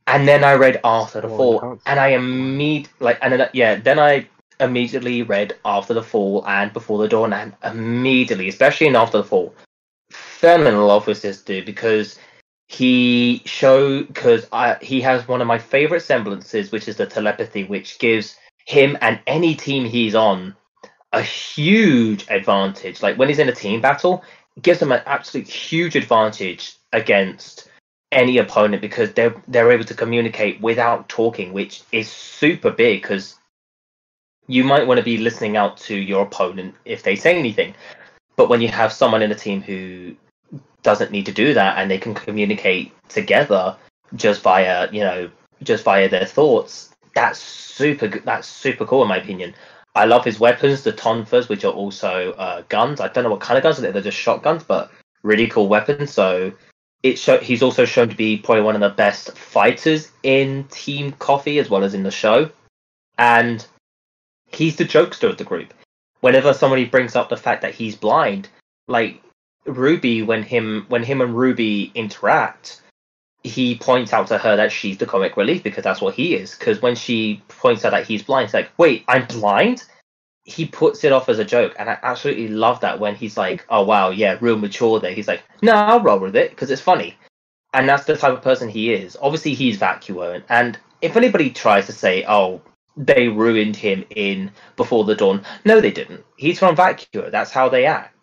And 0.06 0.26
then 0.26 0.42
I 0.42 0.54
read 0.54 0.80
After 0.84 1.20
the 1.20 1.28
Oh, 1.28 1.36
Fall, 1.36 1.80
and 1.84 2.00
I 2.00 2.08
immediately 2.08 2.92
like, 3.00 3.18
and 3.20 3.32
then 3.32 3.50
yeah, 3.52 3.74
then 3.74 3.98
I 3.98 4.26
immediately 4.58 5.22
read 5.22 5.54
After 5.66 5.92
the 5.92 6.02
Fall 6.02 6.44
and 6.46 6.72
Before 6.72 6.98
the 6.98 7.08
Dawn, 7.08 7.34
and 7.34 7.52
immediately, 7.62 8.48
especially 8.48 8.86
in 8.86 8.96
After 8.96 9.18
the 9.18 9.24
Fall, 9.24 9.54
fell 10.10 10.66
in 10.66 10.80
love 10.80 11.06
with 11.06 11.20
this 11.20 11.42
dude 11.42 11.66
because 11.66 12.18
he 12.68 13.42
show 13.44 14.02
because 14.04 14.46
he 14.80 15.02
has 15.02 15.28
one 15.28 15.42
of 15.42 15.46
my 15.46 15.58
favorite 15.58 16.00
semblances, 16.00 16.72
which 16.72 16.88
is 16.88 16.96
the 16.96 17.06
telepathy, 17.06 17.64
which 17.64 17.98
gives 17.98 18.38
him 18.68 18.98
and 19.00 19.18
any 19.26 19.54
team 19.54 19.86
he's 19.86 20.14
on 20.14 20.54
a 21.14 21.22
huge 21.22 22.26
advantage. 22.28 23.02
Like 23.02 23.16
when 23.16 23.28
he's 23.28 23.38
in 23.38 23.48
a 23.48 23.54
team 23.54 23.80
battle, 23.80 24.22
gives 24.60 24.82
him 24.82 24.92
an 24.92 25.00
absolute 25.06 25.48
huge 25.48 25.96
advantage 25.96 26.76
against 26.92 27.70
any 28.12 28.36
opponent 28.36 28.82
because 28.82 29.12
they're 29.14 29.34
they're 29.48 29.72
able 29.72 29.84
to 29.84 29.94
communicate 29.94 30.60
without 30.60 31.08
talking, 31.08 31.54
which 31.54 31.82
is 31.92 32.10
super 32.10 32.70
big 32.70 33.00
because 33.00 33.36
you 34.48 34.64
might 34.64 34.86
want 34.86 34.98
to 34.98 35.04
be 35.04 35.16
listening 35.16 35.56
out 35.56 35.78
to 35.78 35.96
your 35.96 36.24
opponent 36.24 36.74
if 36.84 37.02
they 37.02 37.16
say 37.16 37.38
anything. 37.38 37.74
But 38.36 38.50
when 38.50 38.60
you 38.60 38.68
have 38.68 38.92
someone 38.92 39.22
in 39.22 39.32
a 39.32 39.34
team 39.34 39.62
who 39.62 40.14
doesn't 40.82 41.10
need 41.10 41.24
to 41.24 41.32
do 41.32 41.54
that 41.54 41.78
and 41.78 41.90
they 41.90 41.98
can 41.98 42.14
communicate 42.14 42.92
together 43.08 43.76
just 44.14 44.42
via, 44.42 44.90
you 44.92 45.00
know, 45.00 45.30
just 45.62 45.84
via 45.84 46.08
their 46.08 46.26
thoughts, 46.26 46.90
that's 47.14 47.38
super. 47.38 48.08
That's 48.08 48.48
super 48.48 48.84
cool 48.86 49.02
in 49.02 49.08
my 49.08 49.18
opinion. 49.18 49.54
I 49.94 50.04
love 50.04 50.24
his 50.24 50.38
weapons, 50.38 50.82
the 50.82 50.92
tonfas, 50.92 51.48
which 51.48 51.64
are 51.64 51.72
also 51.72 52.32
uh, 52.32 52.62
guns. 52.68 53.00
I 53.00 53.08
don't 53.08 53.24
know 53.24 53.30
what 53.30 53.40
kind 53.40 53.56
of 53.56 53.62
guns 53.62 53.78
they're. 53.78 53.92
They're 53.92 54.02
just 54.02 54.18
shotguns, 54.18 54.62
but 54.62 54.90
really 55.22 55.48
cool 55.48 55.68
weapons. 55.68 56.12
So 56.12 56.52
it 57.02 57.18
show, 57.18 57.38
he's 57.38 57.62
also 57.62 57.84
shown 57.84 58.08
to 58.08 58.16
be 58.16 58.36
probably 58.36 58.62
one 58.62 58.74
of 58.74 58.80
the 58.80 58.90
best 58.90 59.36
fighters 59.36 60.10
in 60.22 60.64
Team 60.64 61.12
CFVY 61.12 61.60
as 61.60 61.70
well 61.70 61.84
as 61.84 61.94
in 61.94 62.02
the 62.02 62.10
show, 62.10 62.50
and 63.16 63.66
he's 64.46 64.76
the 64.76 64.84
jokester 64.84 65.28
of 65.28 65.38
the 65.38 65.44
group. 65.44 65.72
Whenever 66.20 66.52
somebody 66.52 66.84
brings 66.84 67.14
up 67.14 67.28
the 67.28 67.36
fact 67.36 67.62
that 67.62 67.74
he's 67.74 67.94
blind, 67.94 68.48
like 68.88 69.22
Ruby, 69.64 70.22
when 70.22 70.42
him 70.42 70.86
when 70.88 71.02
him 71.02 71.20
and 71.20 71.36
Ruby 71.36 71.92
interact, 71.94 72.82
he 73.44 73.76
points 73.76 74.12
out 74.12 74.26
to 74.28 74.38
her 74.38 74.56
that 74.56 74.72
she's 74.72 74.98
the 74.98 75.06
comic 75.06 75.36
relief 75.36 75.62
because 75.62 75.84
that's 75.84 76.00
what 76.00 76.14
he 76.14 76.34
is. 76.34 76.54
Because 76.54 76.82
when 76.82 76.96
she 76.96 77.42
points 77.48 77.84
out 77.84 77.90
that 77.90 78.06
he's 78.06 78.22
blind, 78.22 78.46
it's 78.46 78.54
like, 78.54 78.70
wait, 78.78 79.04
I'm 79.08 79.26
blind. 79.26 79.84
He 80.44 80.66
puts 80.66 81.04
it 81.04 81.12
off 81.12 81.28
as 81.28 81.38
a 81.38 81.44
joke, 81.44 81.74
and 81.78 81.90
I 81.90 81.98
absolutely 82.02 82.48
love 82.48 82.80
that 82.80 82.98
when 82.98 83.14
he's 83.14 83.36
like, 83.36 83.66
"Oh 83.68 83.82
wow, 83.82 84.08
yeah, 84.08 84.38
real 84.40 84.56
mature." 84.56 84.98
There, 84.98 85.12
he's 85.12 85.28
like, 85.28 85.42
"No, 85.60 85.72
I'll 85.74 86.00
roll 86.00 86.20
with 86.20 86.36
it 86.36 86.48
because 86.50 86.70
it's 86.70 86.80
funny," 86.80 87.18
and 87.74 87.86
that's 87.86 88.06
the 88.06 88.16
type 88.16 88.32
of 88.32 88.40
person 88.40 88.70
he 88.70 88.94
is. 88.94 89.14
Obviously, 89.20 89.52
he's 89.52 89.76
vacuous, 89.76 90.42
and 90.48 90.78
if 91.02 91.18
anybody 91.18 91.50
tries 91.50 91.84
to 91.84 91.92
say, 91.92 92.24
"Oh, 92.26 92.62
they 92.96 93.28
ruined 93.28 93.76
him 93.76 94.06
in 94.08 94.50
Before 94.76 95.04
the 95.04 95.14
Dawn," 95.14 95.44
no, 95.66 95.82
they 95.82 95.90
didn't. 95.90 96.24
He's 96.36 96.58
from 96.58 96.74
Vacuo. 96.74 97.30
That's 97.30 97.50
how 97.50 97.68
they 97.68 97.84
act. 97.84 98.16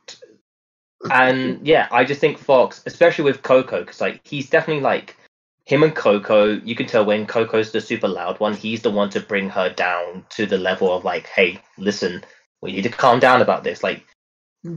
And 1.12 1.66
yeah, 1.66 1.88
I 1.92 2.04
just 2.04 2.22
think 2.22 2.38
Fox, 2.38 2.82
especially 2.86 3.26
with 3.26 3.42
Coco, 3.42 3.82
because 3.82 4.02
like 4.02 4.22
he's 4.26 4.50
definitely 4.50 4.84
like 4.84 5.18
him 5.66 5.84
and 5.84 5.96
Coco. 5.96 6.54
You 6.64 6.76
can 6.76 6.88
tell 6.88 7.06
when 7.06 7.26
Coco's 7.26 7.72
the 7.72 7.82
super 7.82 8.08
loud 8.08 8.40
one, 8.40 8.54
he's 8.54 8.82
the 8.82 8.92
one 8.92 9.10
to 9.12 9.20
bring 9.20 9.50
her 9.50 9.70
down 9.70 10.26
to 10.32 10.46
the 10.46 10.58
level 10.58 10.92
of 10.96 11.04
like, 11.04 11.28
hey, 11.28 11.62
listen, 11.78 12.24
we 12.62 12.72
need 12.72 12.84
to 12.84 12.90
calm 12.90 13.20
down 13.20 13.42
about 13.42 13.64
this. 13.64 13.84
Like, 13.84 14.06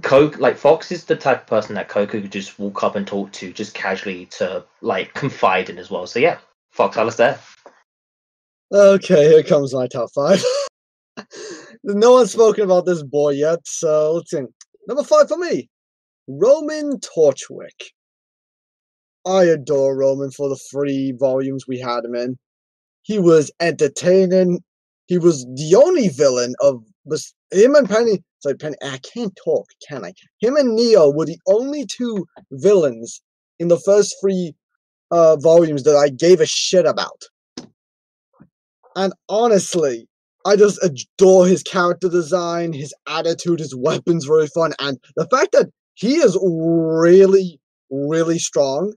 Coco, 0.03 0.39
like 0.39 0.57
Fox 0.57 0.93
is 0.93 1.05
the 1.05 1.17
type 1.17 1.43
of 1.43 1.47
person 1.47 1.75
that 1.75 1.89
Coco 1.89 2.21
could 2.21 2.33
just 2.33 2.59
walk 2.59 2.83
up 2.83 2.97
and 2.97 3.07
talk 3.07 3.33
to, 3.33 3.53
just 3.53 3.75
casually 3.75 4.27
to 4.27 4.65
like 4.83 5.15
confide 5.15 5.71
in 5.71 5.79
as 5.79 5.91
well. 5.91 6.07
So 6.07 6.19
yeah, 6.19 6.39
Fox 6.73 6.97
Alistair. 6.97 7.39
Okay, 8.71 9.29
here 9.29 9.43
comes 9.43 9.73
my 9.73 9.87
top 9.87 10.11
five. 10.15 10.45
no 11.85 12.13
one's 12.13 12.33
spoken 12.33 12.65
about 12.65 12.85
this 12.85 13.03
boy 13.03 13.31
yet, 13.31 13.61
so 13.65 14.15
let's 14.15 14.31
see. 14.31 14.43
Number 14.87 15.03
five 15.03 15.29
for 15.29 15.39
me, 15.39 15.71
Roman 16.29 17.01
Torchwick. 17.01 17.93
I 19.27 19.45
adore 19.45 19.97
Roman 19.97 20.31
for 20.31 20.49
the 20.49 20.61
three 20.71 21.13
volumes 21.19 21.65
we 21.67 21.79
had 21.79 22.05
him 22.05 22.15
in. 22.15 22.39
He 23.03 23.19
was 23.19 23.51
entertaining. 23.61 24.61
He 25.07 25.19
was 25.19 25.45
the 25.45 25.75
only 25.83 26.09
villain 26.09 26.55
of 26.61 26.85
was 27.05 27.35
him 27.51 27.75
and 27.75 27.89
Penny. 27.89 28.23
Sorry, 28.41 28.57
Penny. 28.57 28.77
I 28.83 28.99
can't 28.99 29.37
talk, 29.43 29.67
can 29.89 30.05
I? 30.05 30.13
Him 30.41 30.57
and 30.57 30.77
Neo 30.77 31.11
were 31.11 31.25
the 31.25 31.39
only 31.47 31.87
two 31.87 32.27
villains 32.53 33.23
in 33.59 33.69
the 33.69 33.81
first 33.81 34.15
three 34.21 34.55
uh, 35.11 35.37
volumes 35.37 35.85
that 35.85 35.97
I 35.97 36.11
gave 36.11 36.41
a 36.41 36.47
shit 36.47 36.87
about. 36.87 37.25
And 38.95 39.13
honestly, 39.29 40.07
I 40.45 40.57
just 40.57 40.83
adore 40.83 41.47
his 41.47 41.63
character 41.63 42.09
design, 42.09 42.73
his 42.73 42.95
attitude, 43.09 43.61
his 43.61 43.75
weapons 43.75 44.29
really 44.29 44.49
fun, 44.49 44.73
and 44.79 44.99
the 45.17 45.27
fact 45.31 45.53
that 45.53 45.71
he 45.99 46.15
is 46.15 46.39
really, 46.41 47.61
really 47.91 48.39
strong 48.39 48.95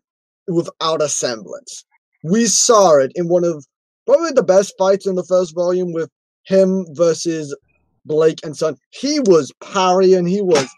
without 0.48 1.02
a 1.02 1.10
semblance. 1.10 1.84
We 2.24 2.46
saw 2.46 3.00
it 3.00 3.12
in 3.16 3.28
one 3.28 3.44
of 3.44 3.66
probably 4.06 4.34
the 4.34 4.44
best 4.44 4.76
fights 4.78 5.08
in 5.08 5.16
the 5.16 5.24
first 5.24 5.56
volume 5.56 5.94
with 5.94 6.12
him 6.44 6.86
versus 6.92 7.58
Blake 8.06 8.38
and 8.44 8.56
Sun. 8.56 8.78
He 8.92 9.20
was 9.22 9.52
parrying, 9.64 10.28
he 10.28 10.44
was 10.44 10.70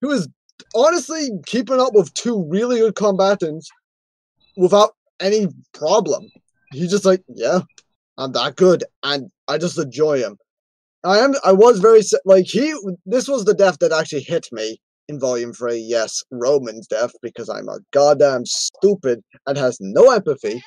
he 0.00 0.06
was 0.06 0.30
honestly 0.74 1.28
keeping 1.44 1.78
up 1.78 1.92
with 1.92 2.14
two 2.14 2.42
really 2.48 2.78
good 2.78 2.94
combatants 2.94 3.68
without 4.56 4.92
any 5.20 5.48
problem. 5.74 6.26
He's 6.72 6.90
just 6.90 7.04
like, 7.04 7.22
yeah, 7.28 7.60
I'm 8.16 8.32
that 8.32 8.56
good, 8.56 8.84
and 9.02 9.30
I 9.46 9.58
just 9.58 9.78
enjoy 9.78 10.20
him. 10.20 10.38
I 11.04 11.18
am. 11.18 11.34
I 11.44 11.52
was 11.52 11.80
very 11.80 12.00
like 12.24 12.46
he. 12.46 12.74
This 13.04 13.28
was 13.28 13.44
the 13.44 13.52
death 13.52 13.78
that 13.80 13.92
actually 13.92 14.22
hit 14.22 14.48
me 14.52 14.80
in 15.10 15.20
Volume 15.20 15.52
Three. 15.52 15.78
Yes, 15.78 16.22
Roman's 16.30 16.86
death 16.86 17.12
because 17.20 17.48
I'm 17.48 17.68
a 17.68 17.78
goddamn 17.92 18.46
stupid 18.46 19.20
and 19.46 19.58
has 19.58 19.76
no 19.80 20.10
empathy. 20.10 20.62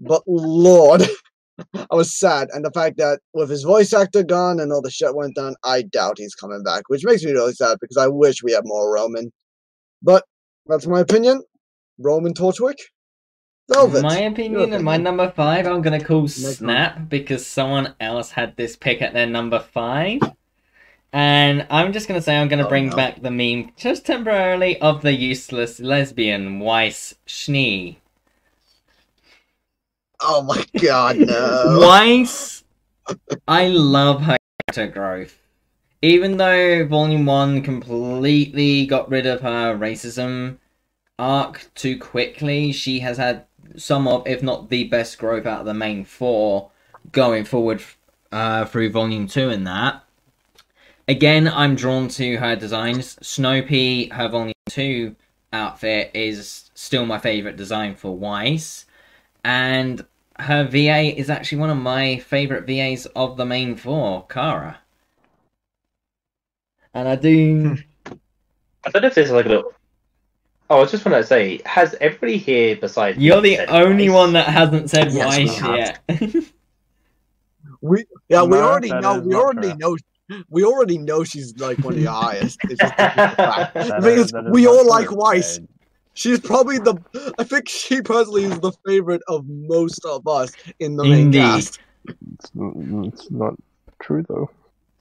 But 0.00 0.22
Lord, 0.26 1.02
I 1.74 1.94
was 1.94 2.16
sad, 2.16 2.48
and 2.52 2.64
the 2.64 2.70
fact 2.70 2.96
that 2.98 3.20
with 3.34 3.50
his 3.50 3.64
voice 3.64 3.92
actor 3.92 4.22
gone 4.22 4.60
and 4.60 4.72
all 4.72 4.82
the 4.82 4.90
shit 4.90 5.14
went 5.14 5.36
down, 5.36 5.56
I 5.64 5.82
doubt 5.82 6.18
he's 6.18 6.34
coming 6.34 6.62
back, 6.62 6.84
which 6.88 7.04
makes 7.04 7.22
me 7.24 7.32
really 7.32 7.52
sad 7.52 7.78
because 7.80 7.96
I 7.96 8.08
wish 8.08 8.42
we 8.42 8.52
had 8.52 8.64
more 8.64 8.92
Roman. 8.92 9.30
But 10.02 10.24
that's 10.66 10.86
my 10.86 11.00
opinion. 11.00 11.42
Roman 11.98 12.34
Torchwick, 12.34 12.78
Velvet. 13.72 14.02
My 14.02 14.18
opinion 14.18 14.72
and 14.72 14.84
my 14.84 14.96
number 14.96 15.30
five, 15.30 15.66
I'm 15.66 15.82
gonna 15.82 16.02
call 16.02 16.20
one. 16.20 16.28
Snap 16.28 17.08
because 17.08 17.46
someone 17.46 17.94
else 18.00 18.30
had 18.30 18.56
this 18.56 18.76
pick 18.76 19.02
at 19.02 19.12
their 19.12 19.26
number 19.26 19.58
five. 19.58 20.20
And 21.16 21.66
I'm 21.70 21.94
just 21.94 22.08
gonna 22.08 22.20
say 22.20 22.36
I'm 22.36 22.46
gonna 22.48 22.66
Oh, 22.66 22.68
bring 22.68 22.90
no. 22.90 22.96
back 22.96 23.22
the 23.22 23.30
meme 23.30 23.72
just 23.74 24.04
temporarily 24.04 24.78
of 24.82 25.00
the 25.00 25.14
useless 25.14 25.80
lesbian 25.80 26.60
Weiss 26.60 27.14
Schnee. 27.24 28.00
Oh 30.20 30.42
my 30.42 30.62
god, 30.78 31.16
no. 31.16 31.78
Weiss, 31.88 32.64
I 33.48 33.68
love 33.68 34.24
her 34.24 34.36
character 34.68 34.92
growth. 34.92 35.38
Even 36.02 36.36
though 36.36 36.86
Volume 36.86 37.24
1 37.24 37.62
completely 37.62 38.84
got 38.84 39.08
rid 39.08 39.24
of 39.24 39.40
her 39.40 39.74
racism 39.74 40.58
arc 41.18 41.70
too 41.74 41.98
quickly, 41.98 42.72
she 42.72 43.00
has 43.00 43.16
had 43.16 43.46
some 43.74 44.06
of, 44.06 44.28
if 44.28 44.42
not 44.42 44.68
the 44.68 44.84
best 44.84 45.16
growth 45.16 45.46
out 45.46 45.60
of 45.60 45.66
the 45.66 45.72
main 45.72 46.04
four 46.04 46.72
going 47.10 47.46
forward 47.46 47.82
uh, 48.30 48.66
through 48.66 48.90
Volume 48.90 49.26
2 49.26 49.48
and 49.48 49.66
that. 49.66 50.02
Again, 51.08 51.46
I'm 51.48 51.76
drawn 51.76 52.08
to 52.08 52.36
her 52.38 52.56
designs. 52.56 53.16
Snowpea, 53.16 54.12
her 54.12 54.28
Volume 54.28 54.52
2 54.68 55.14
outfit, 55.52 56.10
is 56.14 56.70
still 56.74 57.06
my 57.06 57.18
favourite 57.18 57.56
design 57.56 57.94
for 57.94 58.16
Weiss 58.16 58.86
and 59.46 60.04
her 60.40 60.64
VA 60.64 61.16
is 61.16 61.30
actually 61.30 61.58
one 61.58 61.70
of 61.70 61.76
my 61.76 62.18
favorite 62.18 62.66
VAs 62.66 63.06
of 63.14 63.36
the 63.36 63.46
main 63.46 63.76
four, 63.76 64.26
Kara. 64.26 64.78
And 66.92 67.08
I 67.08 67.14
do. 67.14 67.60
Hmm. 67.60 68.12
I 68.84 68.90
don't 68.90 69.02
know 69.02 69.08
if 69.08 69.14
there's 69.14 69.30
like 69.30 69.46
a 69.46 69.50
little. 69.50 69.72
Oh, 70.68 70.82
I 70.82 70.86
just 70.86 71.04
want 71.04 71.16
to 71.16 71.24
say, 71.24 71.60
has 71.64 71.94
everybody 72.00 72.38
here 72.38 72.74
besides 72.76 73.18
You're 73.18 73.40
the 73.40 73.60
only 73.72 74.08
Weiss? 74.08 74.14
one 74.16 74.32
that 74.32 74.48
hasn't 74.48 74.90
said 74.90 75.12
Yes, 75.12 75.36
we 75.38 75.44
Weiss 75.44 75.58
have. 75.58 75.76
yet. 76.10 76.44
We 77.82 78.04
yeah, 78.28 78.42
we 78.42 78.56
already 78.56 78.88
know. 78.88 79.20
We 79.20 79.34
already 79.34 79.68
true. 79.68 79.76
know. 79.78 79.96
We 80.50 80.64
already 80.64 80.98
know 80.98 81.22
she's 81.24 81.56
like 81.58 81.78
one 81.78 81.94
of 81.94 82.00
the 82.00 82.10
highest. 82.10 82.58
It's 82.64 82.80
just 82.80 82.92
a 82.92 82.96
different 83.06 83.36
fact. 83.36 83.74
That 83.74 83.74
The 83.74 84.02
thing 84.02 84.18
is- 84.18 84.24
is, 84.26 84.32
that 84.32 84.46
is 84.46 84.50
we 84.52 84.66
all 84.66 84.86
like 84.86 85.10
Weiss. 85.12 85.58
Jade. 85.58 85.68
She's 86.14 86.40
probably 86.40 86.78
the. 86.78 86.96
I 87.38 87.44
think 87.44 87.68
she 87.68 88.00
personally 88.00 88.44
is 88.44 88.58
the 88.60 88.72
favorite 88.86 89.20
of 89.28 89.46
most 89.46 90.02
of 90.06 90.26
us 90.26 90.50
in 90.80 90.96
the 90.96 91.04
main 91.04 91.30
cast. 91.30 91.78
It's, 92.08 92.50
n- 92.56 93.04
it's 93.12 93.30
not 93.30 93.54
true 94.00 94.24
though. 94.26 94.50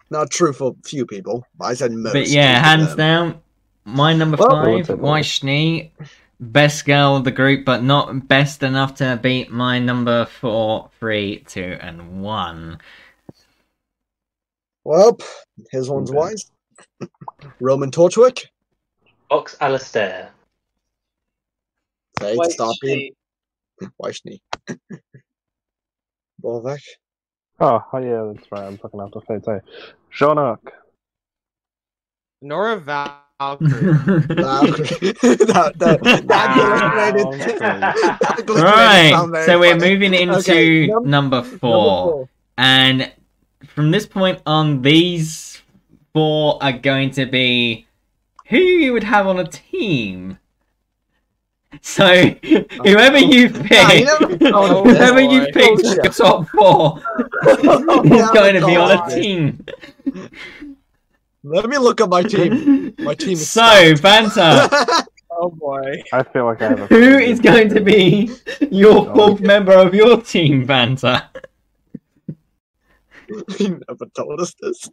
Not 0.09 0.29
true 0.29 0.51
for 0.51 0.75
few 0.83 1.05
people. 1.05 1.47
I 1.61 1.73
said 1.73 1.93
most. 1.93 2.11
but 2.13 2.27
yeah, 2.27 2.61
hands 2.61 2.89
them. 2.89 2.97
down, 2.97 3.41
my 3.85 4.13
number 4.13 4.35
Well, 4.37 4.49
five, 4.63 4.87
say 4.87 4.93
Weiss 4.95 5.25
Schnee, 5.25 5.93
best 6.41 6.83
girl 6.85 7.15
of 7.15 7.23
the 7.23 7.31
group, 7.31 7.63
but 7.63 7.81
not 7.81 8.27
best 8.27 8.61
enough 8.61 8.95
to 8.95 9.17
beat 9.23 9.49
my 9.49 9.79
number 9.79 10.25
four, 10.25 10.89
three, 10.99 11.45
two, 11.47 11.77
and 11.79 12.21
one. 12.21 12.79
Well, 14.85 15.17
his 15.71 15.89
one's 15.89 16.09
Okay. 16.11 16.17
wise. 16.17 16.51
Roman 17.59 17.91
Torchwick. 17.91 18.45
Ox 19.31 19.57
Alistair. 19.59 20.31
Say, 22.19 22.35
Wait, 22.37 22.51
stop 22.51 22.75
being 22.81 23.11
she- 23.81 23.87
Weiss 23.97 24.17
Schnee. 24.17 24.41
Bolvek. 26.41 26.81
Oh, 27.59 27.83
oh 27.91 27.97
yeah, 27.97 28.31
that's 28.33 28.49
right. 28.51 28.63
I'm 28.65 28.77
fucking 28.77 29.01
after 29.01 29.19
Fate. 29.21 29.43
Hey. 29.45 29.59
Jaune 30.11 30.37
Arc. 30.37 30.71
Nora 32.41 32.77
Valkyrie. 32.77 33.19
that, 33.39 35.73
that, 35.77 36.03
that, 36.03 36.27
that 36.27 37.15
illustrated 37.17 38.61
right, 38.61 39.43
so 39.45 39.59
we're 39.59 39.75
moving 39.77 40.13
into 40.13 40.35
Okay, 40.37 40.87
num- 40.87 41.09
number 41.09 41.41
Number 41.41 41.57
four. 41.57 42.29
And 42.57 43.11
from 43.75 43.91
this 43.91 44.05
point 44.05 44.41
on, 44.45 44.81
these 44.81 45.61
four 46.13 46.57
are 46.63 46.71
going 46.71 47.11
to 47.11 47.25
be 47.25 47.85
who 48.47 48.57
you 48.57 48.93
would 48.93 49.03
have 49.03 49.27
on 49.27 49.37
a 49.37 49.45
team. 49.45 50.39
So, 51.81 52.05
whoever 52.85 53.17
you 53.17 53.49
Nah, 53.49 53.63
pick, 53.63 53.99
you 53.99 54.37
Oh, 54.53 54.83
whoever 54.85 55.19
you 55.19 55.47
pick 55.51 55.71
Oh, 55.71 55.75
the 55.75 56.13
top 56.15 56.47
four 56.47 57.01
is 58.05 58.29
going 58.31 58.55
to 58.55 58.65
be 58.65 58.77
on 58.77 58.91
a 58.97 59.09
team. 59.13 59.65
Let 61.43 61.67
me 61.67 61.77
look 61.77 61.99
at 61.99 62.07
my 62.07 62.23
team. 62.23 62.95
My 62.99 63.13
team 63.13 63.33
is 63.33 63.51
So, 63.51 63.95
stacked. 63.95 64.01
Banter, 64.01 65.03
Oh 65.37 65.49
boy. 65.49 66.01
I 66.13 66.23
feel 66.23 66.45
like 66.45 66.61
I 66.61 66.69
have 66.69 66.79
a. 66.79 66.87
who 66.87 67.17
is 67.17 67.41
going 67.41 67.67
to 67.69 67.81
be 67.81 68.31
your 68.71 69.09
oh. 69.09 69.15
fourth 69.15 69.41
member 69.41 69.73
of 69.73 69.93
your 69.93 70.21
team, 70.21 70.65
Banter? 70.65 71.23
You 73.59 73.81
never 73.87 74.05
told 74.15 74.39
us 74.39 74.53
this. 74.61 74.89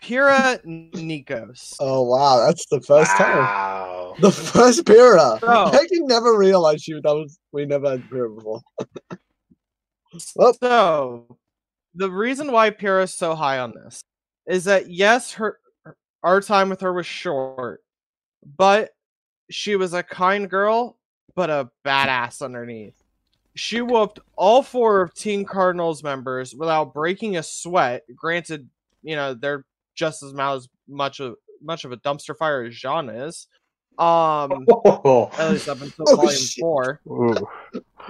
Pyrrha 0.00 0.60
Nikos. 0.66 1.76
Oh 1.80 2.02
wow, 2.02 2.46
that's 2.46 2.66
the 2.66 2.80
first 2.80 3.10
time. 3.16 4.14
The 4.20 4.30
first 4.30 4.84
Pyrrha. 4.86 5.38
Oh. 5.42 5.70
I 5.72 5.76
actually 5.76 6.00
never 6.00 6.36
realized 6.36 6.86
you 6.86 7.00
that 7.00 7.14
was 7.14 7.38
we 7.52 7.64
never 7.64 7.90
had 7.90 8.08
Pyrrha 8.10 8.30
before. 8.34 8.60
well, 10.36 10.54
So, 10.54 11.38
the 11.94 12.10
reason 12.10 12.52
why 12.52 12.70
Pyrrha 12.70 13.04
is 13.04 13.14
so 13.14 13.34
high 13.34 13.58
on 13.58 13.72
this 13.72 14.02
is 14.46 14.64
that 14.64 14.90
yes, 14.90 15.32
her 15.32 15.58
our 16.22 16.40
time 16.40 16.68
with 16.68 16.80
her 16.82 16.92
was 16.92 17.06
short, 17.06 17.80
but 18.56 18.90
she 19.50 19.76
was 19.76 19.94
a 19.94 20.02
kind 20.02 20.48
girl, 20.48 20.98
but 21.34 21.50
a 21.50 21.70
badass 21.84 22.42
underneath. 22.42 23.03
She 23.56 23.80
whooped 23.80 24.18
all 24.36 24.62
four 24.62 25.00
of 25.02 25.14
Teen 25.14 25.44
Cardinals 25.44 26.02
members 26.02 26.54
without 26.54 26.92
breaking 26.92 27.36
a 27.36 27.42
sweat. 27.42 28.02
Granted, 28.14 28.68
you 29.02 29.14
know 29.16 29.34
they're 29.34 29.64
just 29.94 30.22
as 30.22 30.32
much 30.88 31.20
of 31.20 31.36
much 31.60 31.84
of 31.84 31.92
a 31.92 31.96
dumpster 31.98 32.36
fire 32.36 32.64
as 32.64 32.74
Jaune 32.74 33.08
is. 33.10 33.46
Um, 33.96 34.66
at 35.38 35.50
least 35.52 35.68
up 35.68 35.80
until 35.80 36.04
Oh, 36.08 36.16
volume 36.16 36.36
shit. 36.40 36.60
four. 36.60 37.00
Ooh. 37.08 37.36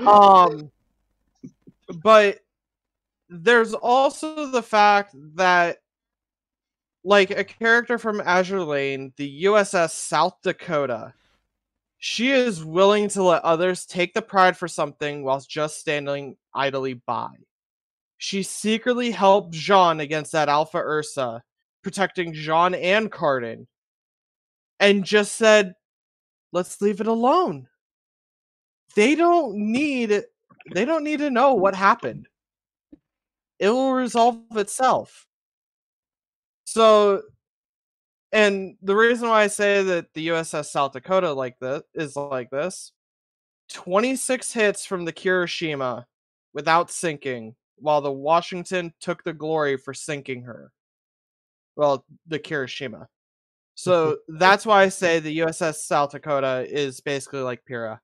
Um, 0.06 0.70
but 2.02 2.38
there's 3.28 3.74
also 3.74 4.46
the 4.46 4.62
fact 4.62 5.14
that, 5.34 5.78
like, 7.04 7.30
a 7.30 7.44
character 7.44 7.98
from 7.98 8.20
Azur 8.20 8.66
Lane, 8.66 9.12
the 9.16 9.44
USS 9.44 9.90
South 9.90 10.36
Dakota, 10.42 11.12
she 12.04 12.32
is 12.32 12.62
willing 12.62 13.08
to 13.08 13.22
let 13.22 13.42
others 13.44 13.86
take 13.86 14.12
the 14.12 14.20
pride 14.20 14.58
for 14.58 14.68
something 14.68 15.24
whilst 15.24 15.48
just 15.48 15.80
standing 15.80 16.36
idly 16.52 16.92
by. 16.92 17.30
She 18.18 18.42
secretly 18.42 19.10
helped 19.10 19.54
Jaune 19.54 20.00
against 20.00 20.32
that 20.32 20.50
Alpha 20.50 20.76
Ursa, 20.76 21.42
protecting 21.82 22.34
Jaune 22.34 22.74
and 22.74 23.10
Cardin, 23.10 23.66
and 24.80 25.02
just 25.02 25.36
said, 25.36 25.72
let's 26.52 26.82
leave 26.82 27.00
it 27.00 27.06
alone. 27.06 27.68
They 28.94 29.14
don't 29.14 29.56
need 29.56 30.24
they 30.74 30.84
don't 30.84 31.04
need 31.04 31.20
to 31.20 31.30
know 31.30 31.54
what 31.54 31.74
happened. 31.74 32.28
It 33.58 33.70
will 33.70 33.94
resolve 33.94 34.42
itself. 34.56 35.26
So 36.66 37.22
and 38.34 38.76
the 38.82 38.94
reason 38.94 39.28
why 39.28 39.44
i 39.44 39.46
say 39.46 39.82
that 39.82 40.12
the 40.12 40.28
uss 40.28 40.66
south 40.66 40.92
dakota 40.92 41.32
like 41.32 41.58
this 41.60 41.82
is 41.94 42.16
like 42.16 42.50
this 42.50 42.92
26 43.70 44.52
hits 44.52 44.84
from 44.84 45.04
the 45.04 45.12
kirishima 45.12 46.04
without 46.52 46.90
sinking 46.90 47.54
while 47.76 48.02
the 48.02 48.12
washington 48.12 48.92
took 49.00 49.22
the 49.24 49.32
glory 49.32 49.76
for 49.76 49.94
sinking 49.94 50.42
her 50.42 50.70
well 51.76 52.04
the 52.26 52.38
kirishima 52.38 52.90
mm-hmm. 52.90 53.04
so 53.76 54.18
that's 54.28 54.66
why 54.66 54.82
i 54.82 54.88
say 54.88 55.20
the 55.20 55.38
uss 55.38 55.76
south 55.76 56.10
dakota 56.10 56.66
is 56.68 57.00
basically 57.00 57.40
like 57.40 57.64
Pyrrha. 57.64 58.00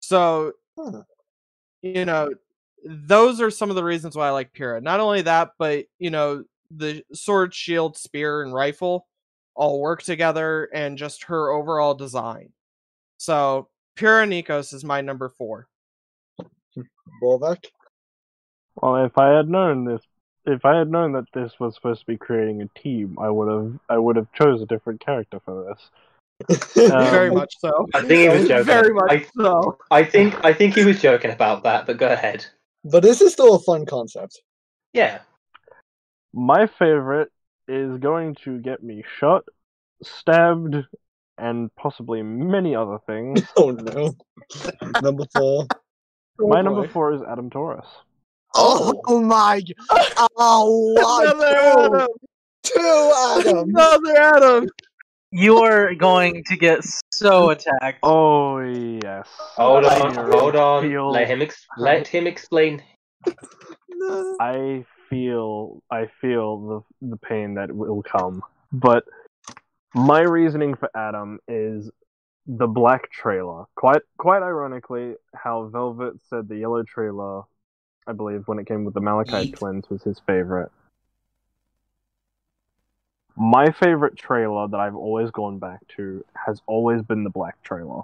so, 0.00 0.52
you 1.82 2.04
know, 2.04 2.30
those 2.84 3.40
are 3.40 3.50
some 3.50 3.68
of 3.68 3.76
the 3.76 3.84
reasons 3.84 4.16
why 4.16 4.28
I 4.28 4.30
like 4.30 4.52
Pyrrha. 4.54 4.80
Not 4.80 5.00
only 5.00 5.22
that, 5.22 5.50
but 5.58 5.84
you 5.98 6.10
know, 6.10 6.44
the 6.70 7.02
sword, 7.12 7.52
shield, 7.54 7.96
spear, 7.96 8.42
and 8.42 8.54
rifle 8.54 9.06
all 9.60 9.78
work 9.78 10.02
together, 10.02 10.70
and 10.72 10.96
just 10.96 11.24
her 11.24 11.50
overall 11.50 11.94
design. 11.94 12.50
So, 13.18 13.68
Pyrrha 13.94 14.26
Nikos 14.26 14.72
is 14.72 14.82
my 14.84 15.02
number 15.02 15.28
four. 15.28 15.68
Bolvek. 17.22 17.66
Well, 18.76 19.04
if 19.04 19.18
I 19.18 19.28
had 19.36 19.50
known 19.50 19.84
this, 19.84 20.00
if 20.46 20.64
I 20.64 20.78
had 20.78 20.90
known 20.90 21.12
that 21.12 21.26
this 21.34 21.52
was 21.60 21.74
supposed 21.74 22.00
to 22.00 22.06
be 22.06 22.16
creating 22.16 22.62
a 22.62 22.78
team, 22.80 23.18
I 23.20 23.28
would 23.28 23.52
have, 23.52 23.78
I 23.90 23.98
would 23.98 24.16
have 24.16 24.32
chose 24.32 24.62
a 24.62 24.66
different 24.66 25.04
character 25.04 25.40
for 25.44 25.76
this. 26.48 26.58
Very 26.74 27.28
Um, 27.28 27.34
much 27.34 27.54
so. 27.58 27.86
I 27.92 28.00
think 28.00 28.32
he 28.32 28.38
was 28.38 28.48
joking. 28.48 28.64
Very 28.64 28.94
much 28.94 29.10
I, 29.10 29.26
so. 29.36 29.76
I 29.90 30.02
think 30.04 30.42
I 30.42 30.54
think 30.54 30.74
he 30.74 30.86
was 30.86 31.02
joking 31.02 31.32
about 31.32 31.62
that, 31.64 31.86
but 31.86 31.98
go 31.98 32.08
ahead. 32.08 32.46
But 32.82 33.02
this 33.02 33.20
is 33.20 33.34
still 33.34 33.56
a 33.56 33.58
fun 33.58 33.84
concept. 33.84 34.40
Yeah. 34.94 35.18
My 36.32 36.66
favorite 36.66 37.30
is 37.70 37.98
going 37.98 38.34
to 38.44 38.58
get 38.58 38.82
me 38.82 39.04
shot, 39.18 39.44
stabbed, 40.02 40.76
and 41.38 41.74
possibly 41.76 42.22
many 42.22 42.74
other 42.74 42.98
things. 43.06 43.42
Oh 43.56 43.70
no. 43.70 44.14
Number 45.00 45.24
four. 45.34 45.66
Oh, 46.40 46.48
my 46.48 46.58
Oh, 46.58 46.62
number 46.62 46.88
four 46.88 47.12
is 47.14 47.22
Adam 47.22 47.50
Taurus. 47.50 47.86
Oh, 48.54 49.20
my! 49.20 49.60
g- 49.60 49.76
Oh, 50.38 50.96
Another 50.98 51.38
what? 51.38 51.94
Adam. 51.94 52.08
Two, 52.64 52.72
two 52.74 53.12
Adam. 53.46 53.68
Another 53.70 54.16
Adam. 54.16 54.68
You 55.30 55.58
are 55.58 55.94
going 55.94 56.42
to 56.48 56.56
get 56.56 56.80
so 57.12 57.50
attacked. 57.50 58.00
Oh 58.02 58.58
yes. 58.58 59.28
Hold 59.56 59.84
on, 59.84 60.14
hold 60.32 60.56
on. 60.56 60.82
feel- 60.82 61.12
Let 61.12 61.28
him 61.28 61.42
ex- 61.42 61.66
let 61.78 62.08
him 62.08 62.26
explain. 62.26 62.82
No. 63.88 64.36
I 64.40 64.84
feel 65.10 65.82
I 65.90 66.06
feel 66.20 66.84
the 67.00 67.08
the 67.10 67.16
pain 67.18 67.54
that 67.54 67.70
will 67.70 68.02
come. 68.02 68.42
But 68.72 69.04
my 69.94 70.20
reasoning 70.20 70.76
for 70.76 70.88
Adam 70.96 71.40
is 71.48 71.90
the 72.46 72.66
black 72.66 73.10
trailer. 73.10 73.64
Quite 73.74 74.02
quite 74.16 74.42
ironically, 74.42 75.16
how 75.34 75.66
Velvet 75.66 76.14
said 76.28 76.48
the 76.48 76.56
yellow 76.56 76.82
trailer, 76.82 77.42
I 78.06 78.12
believe, 78.12 78.46
when 78.46 78.58
it 78.58 78.66
came 78.66 78.84
with 78.84 78.94
the 78.94 79.00
Malachite 79.00 79.48
Yeet. 79.48 79.56
twins 79.56 79.90
was 79.90 80.02
his 80.02 80.20
favorite. 80.26 80.70
My 83.36 83.70
favorite 83.70 84.16
trailer 84.16 84.68
that 84.68 84.78
I've 84.78 84.96
always 84.96 85.30
gone 85.30 85.58
back 85.58 85.80
to 85.96 86.24
has 86.46 86.60
always 86.66 87.02
been 87.02 87.24
the 87.24 87.30
black 87.30 87.62
trailer. 87.62 88.02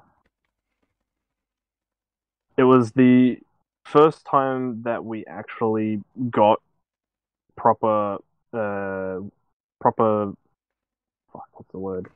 It 2.57 2.65
was 2.65 2.93
the 2.93 3.39
first 3.85 4.25
time 4.25 4.83
that 4.83 5.05
we 5.05 5.27
actually 5.27 6.03
got 6.31 6.61
proper 7.57 8.19
uh 8.53 9.21
proper 9.81 10.33
fuck 11.33 11.49
what's 11.53 11.71
the 11.73 11.79
word 11.79 12.09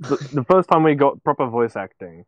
the, 0.00 0.16
the 0.32 0.44
first 0.44 0.68
time 0.68 0.82
we 0.82 0.94
got 0.94 1.22
proper 1.24 1.46
voice 1.46 1.76
acting 1.76 2.24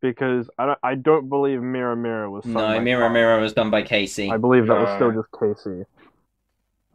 because 0.00 0.48
I 0.58 0.66
don't, 0.66 0.78
I 0.82 0.94
don't 0.94 1.28
believe 1.28 1.60
Mirror 1.60 1.96
Mirror 1.96 2.30
was 2.30 2.44
No, 2.44 2.54
by 2.54 2.78
Mirror 2.78 3.02
Carl. 3.02 3.12
Mirror 3.12 3.40
was 3.40 3.52
done 3.52 3.70
by 3.70 3.82
Casey. 3.82 4.30
I 4.30 4.36
believe 4.36 4.66
that 4.66 4.78
was 4.78 4.94
still 4.96 5.12
just 5.12 5.28
Casey. 5.38 5.84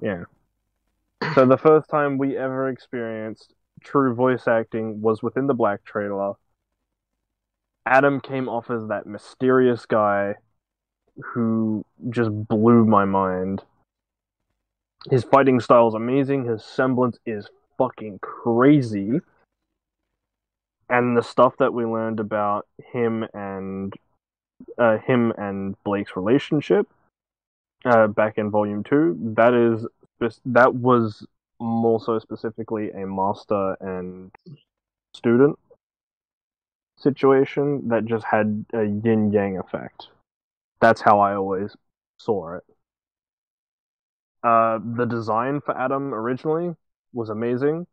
Yeah. 0.02 0.23
So 1.36 1.45
the 1.45 1.57
first 1.57 1.90
time 1.90 2.18
we 2.18 2.38
ever 2.38 2.69
experienced 2.69 3.53
true 3.84 4.14
voice 4.14 4.48
acting 4.48 5.02
was 5.02 5.22
within 5.22 5.48
the 5.48 5.53
Black 5.53 5.84
trailer. 5.84 6.34
Adam 7.86 8.19
came 8.19 8.48
off 8.48 8.69
as 8.69 8.88
that 8.88 9.06
mysterious 9.06 9.86
guy 9.86 10.36
who 11.23 11.85
just 12.10 12.31
blew 12.48 12.85
my 12.85 13.06
mind. 13.06 13.64
His 15.10 15.23
fighting 15.23 15.60
style 15.60 15.88
is 15.88 15.93
amazing, 15.93 16.45
his 16.45 16.64
semblance 16.64 17.18
is 17.26 17.49
fucking 17.77 18.19
crazy. 18.19 19.19
And 20.89 21.15
the 21.15 21.23
stuff 21.23 21.56
that 21.57 21.73
we 21.73 21.85
learned 21.85 22.19
about 22.19 22.68
him 22.91 23.26
and 23.34 23.93
uh, 24.77 24.98
him 24.98 25.31
and 25.38 25.81
Blake's 25.84 26.15
relationship 26.15 26.88
uh, 27.85 28.07
back 28.07 28.38
in 28.38 28.52
Volume 28.52 28.84
Two. 28.84 29.18
That 29.35 29.53
is 29.53 29.85
that 30.45 30.76
was 30.76 31.26
more 31.60 31.99
so 31.99 32.19
specifically 32.19 32.91
a 32.91 33.06
master 33.06 33.77
and 33.80 34.31
student 35.14 35.57
situation 36.98 37.88
that 37.89 38.06
just 38.06 38.26
had 38.26 38.65
a 38.73 38.84
yin 38.84 39.31
yang 39.31 39.57
effect. 39.57 40.07
That's 40.82 41.02
how 41.02 41.20
I 41.20 41.36
always 41.36 41.76
saw 42.18 42.56
it. 42.56 42.64
Uh, 44.44 44.80
the 44.98 45.06
design 45.06 45.62
for 45.62 45.78
Adam 45.78 46.14
originally 46.14 46.76
was 47.14 47.30
amazing, 47.30 47.86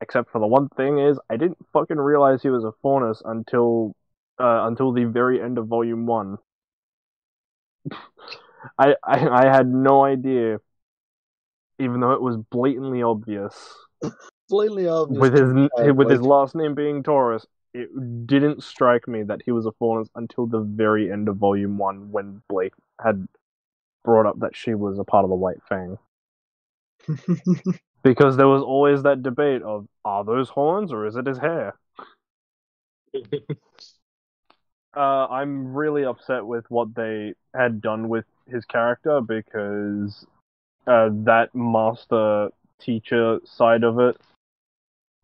except 0.00 0.30
for 0.30 0.40
the 0.40 0.46
one 0.46 0.68
thing 0.70 0.98
is 0.98 1.18
I 1.28 1.36
didn't 1.36 1.58
fucking 1.72 1.98
realize 1.98 2.42
he 2.42 2.48
was 2.48 2.64
a 2.64 2.72
Faunus 2.82 3.20
until 3.24 3.94
uh, 4.40 4.66
until 4.66 4.92
the 4.92 5.04
very 5.04 5.42
end 5.42 5.58
of 5.58 5.66
Volume 5.66 6.06
One. 6.06 6.38
I, 8.78 8.94
I 9.04 9.28
I 9.28 9.44
had 9.44 9.66
no 9.66 10.04
idea, 10.04 10.58
even 11.78 12.00
though 12.00 12.12
it 12.12 12.22
was 12.22 12.36
blatantly 12.50 13.02
obvious 13.02 13.76
Blatantly 14.48 14.88
obvious. 14.88 15.20
with 15.20 15.34
his 15.34 15.52
uh, 15.90 15.94
with 15.94 16.10
his 16.10 16.22
last 16.22 16.54
name 16.54 16.74
being 16.74 17.02
Taurus. 17.02 17.46
It 17.72 18.26
didn't 18.26 18.62
strike 18.62 19.06
me 19.06 19.22
that 19.22 19.42
he 19.44 19.52
was 19.52 19.66
a 19.66 19.72
Faunus 19.72 20.08
until 20.14 20.46
the 20.46 20.60
very 20.60 21.10
end 21.10 21.28
of 21.28 21.36
Volume 21.36 21.78
One, 21.78 22.10
when 22.10 22.42
Blake 22.48 22.74
had 23.00 23.28
brought 24.04 24.26
up 24.26 24.40
that 24.40 24.56
she 24.56 24.74
was 24.74 24.98
a 24.98 25.04
part 25.04 25.24
of 25.24 25.30
the 25.30 25.36
White 25.36 25.62
Fang. 25.68 25.98
Because 28.02 28.38
there 28.38 28.48
was 28.48 28.62
always 28.62 29.02
that 29.02 29.22
debate 29.22 29.60
of 29.60 29.86
are 30.06 30.24
those 30.24 30.48
horns 30.48 30.90
or 30.90 31.06
is 31.06 31.16
it 31.16 31.26
his 31.26 31.36
hair? 31.36 31.74
Uh, 34.92 35.26
I'm 35.28 35.72
really 35.72 36.04
upset 36.04 36.44
with 36.44 36.68
what 36.68 36.96
they 36.96 37.34
had 37.54 37.80
done 37.80 38.08
with 38.08 38.24
his 38.48 38.64
character 38.64 39.20
because 39.20 40.26
uh, 40.88 41.10
that 41.12 41.54
master 41.54 42.50
teacher 42.80 43.38
side 43.44 43.84
of 43.84 44.00
it 44.00 44.16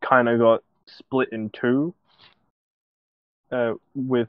kind 0.05 0.29
of 0.29 0.39
got 0.39 0.63
split 0.87 1.31
in 1.33 1.51
two. 1.51 1.93
Uh, 3.53 3.75
with 3.95 4.29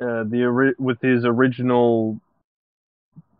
uh, 0.00 0.24
the 0.24 0.44
ori- 0.44 0.74
with 0.78 1.00
his 1.00 1.24
original 1.24 2.20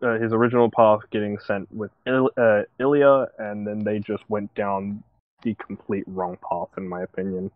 uh, 0.02 0.18
his 0.18 0.32
original 0.32 0.70
path 0.70 1.00
getting 1.10 1.38
sent 1.38 1.70
with 1.72 1.90
Il- 2.06 2.30
uh, 2.36 2.62
Ilia, 2.80 3.28
and 3.38 3.66
then 3.66 3.84
they 3.84 3.98
just 3.98 4.28
went 4.28 4.52
down 4.54 5.02
the 5.42 5.54
complete 5.54 6.04
wrong 6.06 6.36
path, 6.48 6.68
in 6.76 6.88
my 6.88 7.02
opinion 7.02 7.50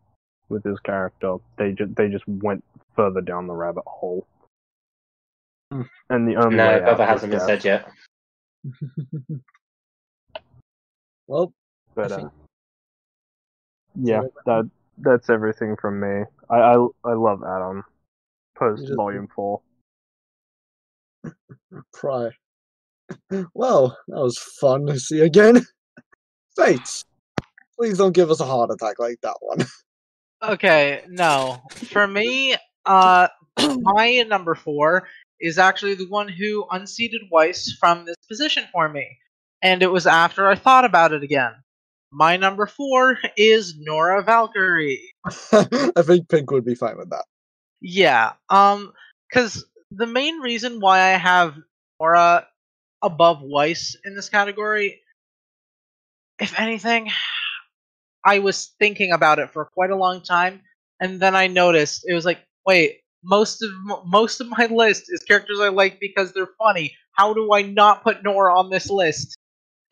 with 0.49 0.65
his 0.65 0.79
character. 0.81 1.37
They 1.57 1.73
just 1.73 1.95
they 1.97 2.09
just 2.09 2.27
went 2.29 2.63
further 2.95 3.21
down 3.21 3.47
the 3.47 3.55
rabbit 3.55 3.85
hole. 3.87 4.27
Hmm. 5.73 5.83
And 6.11 6.29
the 6.29 6.37
only 6.37 6.57
No, 6.57 6.69
way 6.69 6.81
Bubba 6.81 7.07
hasn't 7.07 7.33
been 7.33 7.41
said 7.41 7.65
yet. 7.65 7.89
well, 11.27 11.53
But 11.95 12.13
uh, 12.13 12.29
yeah, 13.95 14.23
that 14.47 14.71
that's 14.99 15.31
everything 15.31 15.77
from 15.77 16.01
me. 16.01 16.25
I 16.53 16.57
I, 16.59 16.87
I 17.05 17.15
love 17.15 17.43
Adam. 17.43 17.83
Post 18.57 18.83
just- 18.83 18.97
volume 18.97 19.29
four. 19.35 19.63
Pry. 21.93 22.31
Well, 23.55 23.99
that 24.09 24.21
was 24.21 24.39
fun 24.39 24.87
to 24.87 24.99
see 24.99 25.21
again. 25.21 25.67
Fates. 26.57 27.05
Please 27.79 27.99
don't 27.99 28.15
give 28.15 28.31
us 28.31 28.41
a 28.41 28.45
heart 28.45 28.71
attack 28.71 28.99
like 28.99 29.21
that 29.23 29.37
one. 29.41 29.67
Okay, 30.43 31.05
no. 31.09 31.63
For 31.73 32.07
me, 32.07 32.57
uh, 32.87 33.29
my 33.79 34.25
number 34.29 34.55
four 34.55 35.09
is 35.41 35.59
actually 35.59 35.95
the 35.95 36.09
one 36.09 36.29
who 36.29 36.67
unseated 36.71 37.23
Weiss 37.31 37.77
from 37.79 38.05
this 38.05 38.17
position 38.29 38.65
for 38.73 38.89
me. 38.89 39.19
And 39.63 39.83
it 39.83 39.93
was 39.93 40.07
after 40.07 40.49
I 40.49 40.55
thought 40.55 40.85
about 40.85 41.13
it 41.13 41.23
again. 41.23 41.53
My 42.13 42.37
number 42.37 42.67
four 42.67 43.19
is 43.39 43.75
Nora 43.79 44.23
Valkyrie. 44.23 45.01
I 45.53 46.03
think 46.03 46.29
Pink 46.29 46.51
would 46.51 46.65
be 46.65 46.75
fine 46.75 46.99
with 46.99 47.09
that. 47.09 47.25
Yeah, 47.81 48.33
um, 48.51 48.93
because 49.29 49.65
the 49.91 50.07
main 50.07 50.39
reason 50.41 50.79
why 50.79 51.01
I 51.01 51.17
have 51.17 51.57
Nora 51.99 52.47
above 53.03 53.41
Weiss 53.41 53.97
in 54.05 54.15
this 54.15 54.29
category, 54.29 55.01
if 56.39 56.59
anything, 56.61 57.11
I 58.25 58.41
was 58.41 58.75
thinking 58.79 59.13
about 59.13 59.39
it 59.39 59.51
for 59.51 59.65
quite 59.65 59.91
a 59.91 59.97
long 59.97 60.23
time, 60.23 60.61
and 61.01 61.19
then 61.19 61.35
I 61.35 61.47
noticed 61.47 62.05
it 62.07 62.15
was 62.15 62.27
like, 62.27 62.41
wait, 62.67 63.01
most 63.25 63.63
of 63.63 63.71
most 64.05 64.41
of 64.41 64.49
my 64.49 64.67
list 64.67 65.05
is 65.09 65.23
characters 65.23 65.61
I 65.61 65.69
like 65.69 65.99
because 65.99 66.33
they're 66.33 66.49
funny. 66.59 66.95
How 67.13 67.33
do 67.33 67.53
I 67.53 67.63
not 67.63 68.03
put 68.03 68.23
Nora 68.23 68.55
on 68.59 68.71
this 68.71 68.91
list? 68.91 69.37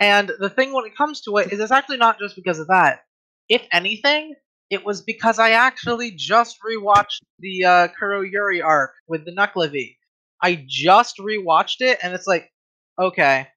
And 0.00 0.32
the 0.38 0.48
thing 0.48 0.72
when 0.72 0.86
it 0.86 0.96
comes 0.96 1.20
to 1.22 1.36
it 1.36 1.52
is 1.52 1.60
it's 1.60 1.70
actually 1.70 1.98
not 1.98 2.18
just 2.18 2.34
because 2.34 2.58
of 2.58 2.68
that. 2.68 3.00
If 3.48 3.66
anything, 3.70 4.34
it 4.70 4.84
was 4.84 5.02
because 5.02 5.38
I 5.38 5.50
actually 5.50 6.12
just 6.12 6.58
rewatched 6.66 7.20
the 7.38 7.64
uh, 7.64 7.88
Kuroyuri 8.00 8.64
arc 8.64 8.92
with 9.08 9.24
the 9.24 9.32
Nuckelavee. 9.32 9.96
I 10.42 10.64
just 10.66 11.18
rewatched 11.18 11.80
it, 11.80 11.98
and 12.02 12.14
it's 12.14 12.26
like, 12.26 12.50
okay, 12.98 13.48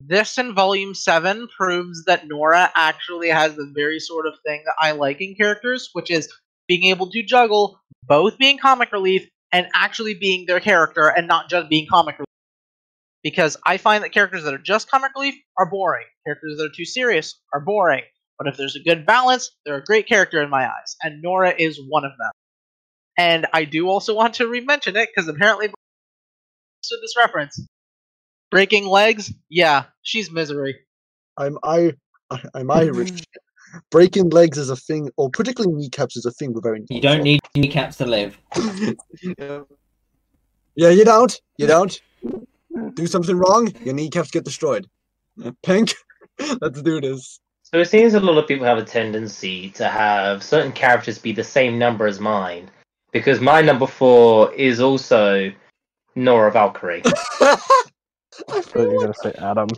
this 0.00 0.38
in 0.38 0.54
Volume 0.54 0.94
7 0.94 1.48
proves 1.56 2.04
that 2.04 2.26
Nora 2.26 2.70
actually 2.74 3.28
has 3.28 3.56
the 3.56 3.70
very 3.74 3.98
sort 3.98 4.26
of 4.26 4.34
thing 4.46 4.62
that 4.64 4.74
I 4.78 4.92
like 4.92 5.20
in 5.20 5.34
characters, 5.34 5.90
which 5.92 6.10
is 6.10 6.32
being 6.68 6.84
able 6.84 7.10
to 7.10 7.22
juggle 7.22 7.80
both 8.04 8.38
being 8.38 8.58
comic 8.58 8.92
relief 8.92 9.28
and 9.52 9.66
actually 9.74 10.14
being 10.14 10.46
their 10.46 10.60
character 10.60 11.08
and 11.08 11.26
not 11.26 11.48
just 11.48 11.68
being 11.68 11.86
comic 11.86 12.16
relief. 12.18 12.25
Because 13.26 13.56
I 13.66 13.76
find 13.76 14.04
that 14.04 14.12
characters 14.12 14.44
that 14.44 14.54
are 14.54 14.58
just 14.58 14.88
comic 14.88 15.10
relief 15.16 15.34
are 15.58 15.68
boring. 15.68 16.06
Characters 16.24 16.58
that 16.58 16.66
are 16.66 16.72
too 16.72 16.84
serious 16.84 17.34
are 17.52 17.58
boring. 17.58 18.04
But 18.38 18.46
if 18.46 18.56
there's 18.56 18.76
a 18.76 18.80
good 18.80 19.04
balance, 19.04 19.50
they're 19.64 19.78
a 19.78 19.82
great 19.82 20.06
character 20.06 20.40
in 20.40 20.48
my 20.48 20.64
eyes. 20.64 20.94
And 21.02 21.20
Nora 21.22 21.52
is 21.58 21.80
one 21.88 22.04
of 22.04 22.12
them. 22.20 22.30
And 23.18 23.48
I 23.52 23.64
do 23.64 23.88
also 23.88 24.14
want 24.14 24.34
to 24.34 24.46
re-mention 24.46 24.94
it 24.94 25.08
because 25.12 25.26
apparently 25.28 25.66
to 25.66 25.74
this 27.02 27.16
reference. 27.18 27.66
Breaking 28.52 28.86
legs, 28.86 29.34
yeah, 29.50 29.86
she's 30.02 30.30
misery. 30.30 30.76
I'm 31.36 31.58
I 31.64 31.94
I'm 32.54 32.70
Irish. 32.70 33.24
Breaking 33.90 34.30
legs 34.30 34.56
is 34.56 34.70
a 34.70 34.76
thing, 34.76 35.10
or 35.16 35.30
particularly 35.30 35.74
kneecaps 35.74 36.16
is 36.16 36.26
a 36.26 36.30
thing 36.30 36.52
we're 36.52 36.60
very. 36.60 36.84
You 36.88 37.00
don't 37.00 37.24
need 37.24 37.40
kneecaps 37.56 37.96
to 37.96 38.06
live. 38.06 38.38
Yeah, 40.78 40.90
you 40.90 41.06
don't. 41.06 41.40
You 41.56 41.66
don't. 41.66 41.98
Do 42.94 43.06
something 43.06 43.36
wrong, 43.36 43.72
your 43.84 43.94
kneecaps 43.94 44.30
get 44.30 44.44
destroyed. 44.44 44.86
Pink, 45.62 45.94
let's 46.60 46.82
do 46.82 47.00
this. 47.00 47.40
So 47.62 47.80
it 47.80 47.88
seems 47.88 48.14
a 48.14 48.20
lot 48.20 48.38
of 48.38 48.46
people 48.46 48.64
have 48.64 48.78
a 48.78 48.84
tendency 48.84 49.70
to 49.70 49.88
have 49.88 50.42
certain 50.42 50.72
characters 50.72 51.18
be 51.18 51.32
the 51.32 51.44
same 51.44 51.78
number 51.78 52.06
as 52.06 52.20
mine, 52.20 52.70
because 53.12 53.40
my 53.40 53.60
number 53.60 53.86
four 53.86 54.52
is 54.54 54.80
also 54.80 55.52
Nora 56.14 56.52
Valkyrie. 56.52 57.02
I 57.40 57.56
I 58.48 58.60
thought 58.60 58.66
you 58.66 58.72
feel 58.72 58.92
were 58.92 59.00
gonna 59.00 59.14
say 59.14 59.32
Adam. 59.38 59.68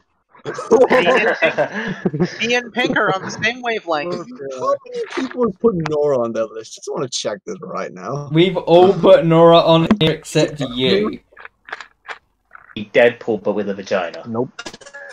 Me 2.41 2.55
and 2.55 2.73
Pink 2.73 2.97
are 2.97 3.15
on 3.15 3.23
the 3.23 3.31
same 3.43 3.61
wavelength. 3.63 4.15
Oh, 4.55 4.59
how 4.61 4.77
many 4.91 5.05
people 5.15 5.45
have 5.45 5.59
put 5.61 5.75
Nora 5.91 6.19
on 6.21 6.33
their 6.33 6.45
list? 6.47 6.75
Just 6.77 6.89
want 6.89 7.03
to 7.03 7.09
check 7.11 7.39
this 7.45 7.57
right 7.61 7.93
now. 7.93 8.29
We've 8.33 8.57
all 8.57 8.93
put 8.93 9.27
Nora 9.27 9.59
on 9.59 9.89
here 10.01 10.13
except 10.13 10.61
you. 10.61 11.21
Deadpool, 12.87 13.43
but 13.43 13.53
with 13.55 13.69
a 13.69 13.75
vagina. 13.75 14.25
Nope. 14.27 14.51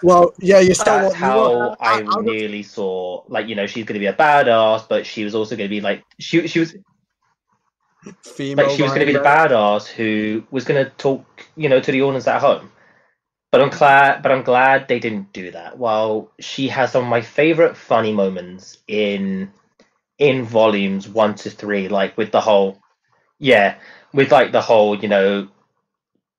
Well, 0.03 0.33
yeah, 0.39 0.59
you 0.59 0.73
still 0.73 0.85
That's 1.09 1.19
want 1.19 1.19
you 1.19 1.25
want- 1.57 1.79
how 1.79 1.85
I 1.85 2.01
out 2.01 2.19
of- 2.19 2.25
nearly 2.25 2.63
saw. 2.63 3.23
Like, 3.27 3.47
you 3.47 3.55
know, 3.55 3.65
she's 3.67 3.85
going 3.85 3.93
to 3.95 3.99
be 3.99 4.05
a 4.07 4.13
badass, 4.13 4.87
but 4.89 5.05
she 5.05 5.23
was 5.23 5.33
also 5.35 5.55
going 5.55 5.69
to 5.69 5.75
be 5.75 5.81
like 5.81 6.03
she 6.19 6.47
she 6.47 6.59
was 6.59 6.75
female. 8.23 8.67
like 8.67 8.75
she 8.75 8.83
was 8.83 8.91
going 8.91 8.99
to 9.01 9.05
be 9.07 9.13
the 9.13 9.19
badass 9.19 9.87
who 9.87 10.43
was 10.51 10.65
going 10.65 10.83
to 10.83 10.91
talk, 10.91 11.25
you 11.55 11.69
know, 11.69 11.79
to 11.79 11.91
the 11.91 12.01
audience 12.01 12.27
at 12.27 12.41
home. 12.41 12.71
But 13.51 13.61
I'm 13.61 13.69
glad, 13.69 14.21
but 14.21 14.31
I'm 14.33 14.43
glad 14.43 14.87
they 14.87 14.99
didn't 14.99 15.31
do 15.31 15.51
that. 15.51 15.77
While 15.77 16.31
she 16.39 16.67
has 16.67 16.91
some 16.91 17.03
of 17.05 17.09
my 17.09 17.21
favorite 17.21 17.77
funny 17.77 18.11
moments 18.11 18.77
in 18.87 19.51
in 20.19 20.43
volumes 20.43 21.07
one 21.07 21.35
to 21.35 21.49
three, 21.49 21.87
like 21.87 22.17
with 22.17 22.31
the 22.31 22.41
whole, 22.41 22.79
yeah, 23.39 23.75
with 24.13 24.31
like 24.31 24.51
the 24.51 24.61
whole, 24.61 24.97
you 24.97 25.07
know, 25.07 25.47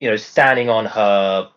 you 0.00 0.10
know, 0.10 0.16
standing 0.16 0.68
on 0.68 0.86
her, 0.86 1.50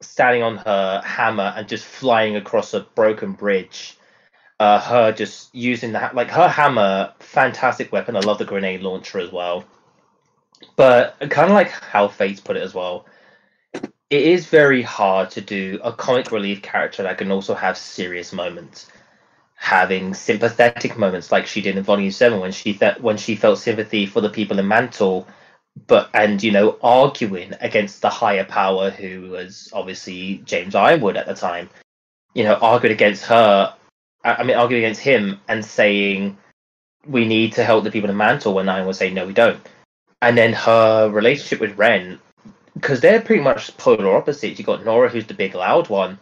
standing 0.00 0.42
on 0.42 0.56
her 0.58 1.02
hammer 1.04 1.52
and 1.56 1.68
just 1.68 1.84
flying 1.84 2.36
across 2.36 2.74
a 2.74 2.80
broken 2.80 3.32
bridge. 3.32 3.96
Uh, 4.60 4.80
her 4.80 5.12
just 5.12 5.54
using 5.54 5.92
that, 5.92 6.14
like 6.14 6.30
her 6.30 6.48
hammer, 6.48 7.12
fantastic 7.18 7.90
weapon. 7.92 8.16
I 8.16 8.20
love 8.20 8.38
the 8.38 8.44
grenade 8.44 8.82
launcher 8.82 9.18
as 9.18 9.32
well. 9.32 9.64
But 10.76 11.16
kind 11.30 11.50
of 11.50 11.54
like 11.54 11.70
how 11.70 12.08
Fates 12.08 12.40
put 12.40 12.56
it 12.56 12.62
as 12.62 12.72
well, 12.74 13.06
it 14.10 14.22
is 14.22 14.46
very 14.46 14.82
hard 14.82 15.30
to 15.30 15.40
do 15.40 15.80
a 15.82 15.92
comic 15.92 16.30
relief 16.30 16.62
character 16.62 17.02
that 17.02 17.18
can 17.18 17.30
also 17.30 17.54
have 17.54 17.76
serious 17.76 18.32
moments, 18.32 18.86
having 19.56 20.14
sympathetic 20.14 20.96
moments 20.96 21.32
like 21.32 21.46
she 21.46 21.60
did 21.60 21.76
in 21.76 21.82
Volume 21.82 22.10
Seven 22.12 22.40
when 22.40 22.52
she 22.52 22.72
fe- 22.74 22.96
when 23.00 23.16
she 23.16 23.34
felt 23.34 23.58
sympathy 23.58 24.06
for 24.06 24.20
the 24.20 24.30
people 24.30 24.58
in 24.58 24.68
Mantle, 24.68 25.26
but 25.86 26.10
and 26.14 26.42
you 26.42 26.52
know 26.52 26.78
arguing 26.82 27.52
against 27.60 28.02
the 28.02 28.10
higher 28.10 28.44
power 28.44 28.90
who 28.90 29.30
was 29.30 29.70
obviously 29.72 30.42
James 30.44 30.74
Ironwood 30.74 31.16
at 31.16 31.26
the 31.26 31.34
time, 31.34 31.68
you 32.34 32.44
know 32.44 32.54
arguing 32.54 32.94
against 32.94 33.24
her, 33.26 33.74
I 34.24 34.42
mean 34.44 34.56
arguing 34.56 34.84
against 34.84 35.00
him 35.00 35.40
and 35.48 35.64
saying 35.64 36.36
we 37.06 37.26
need 37.26 37.52
to 37.54 37.64
help 37.64 37.84
the 37.84 37.90
people 37.90 38.10
in 38.10 38.16
Mantle 38.16 38.54
when 38.54 38.68
Ironwood 38.68 38.96
say 38.96 39.10
no 39.10 39.26
we 39.26 39.32
don't, 39.32 39.60
and 40.22 40.38
then 40.38 40.52
her 40.52 41.08
relationship 41.10 41.60
with 41.60 41.76
Ren 41.76 42.18
because 42.74 43.00
they're 43.00 43.20
pretty 43.20 43.42
much 43.42 43.76
polar 43.76 44.16
opposites. 44.16 44.58
You 44.58 44.64
got 44.64 44.84
Nora, 44.84 45.08
who's 45.08 45.26
the 45.26 45.34
big 45.34 45.54
loud 45.54 45.88
one, 45.88 46.18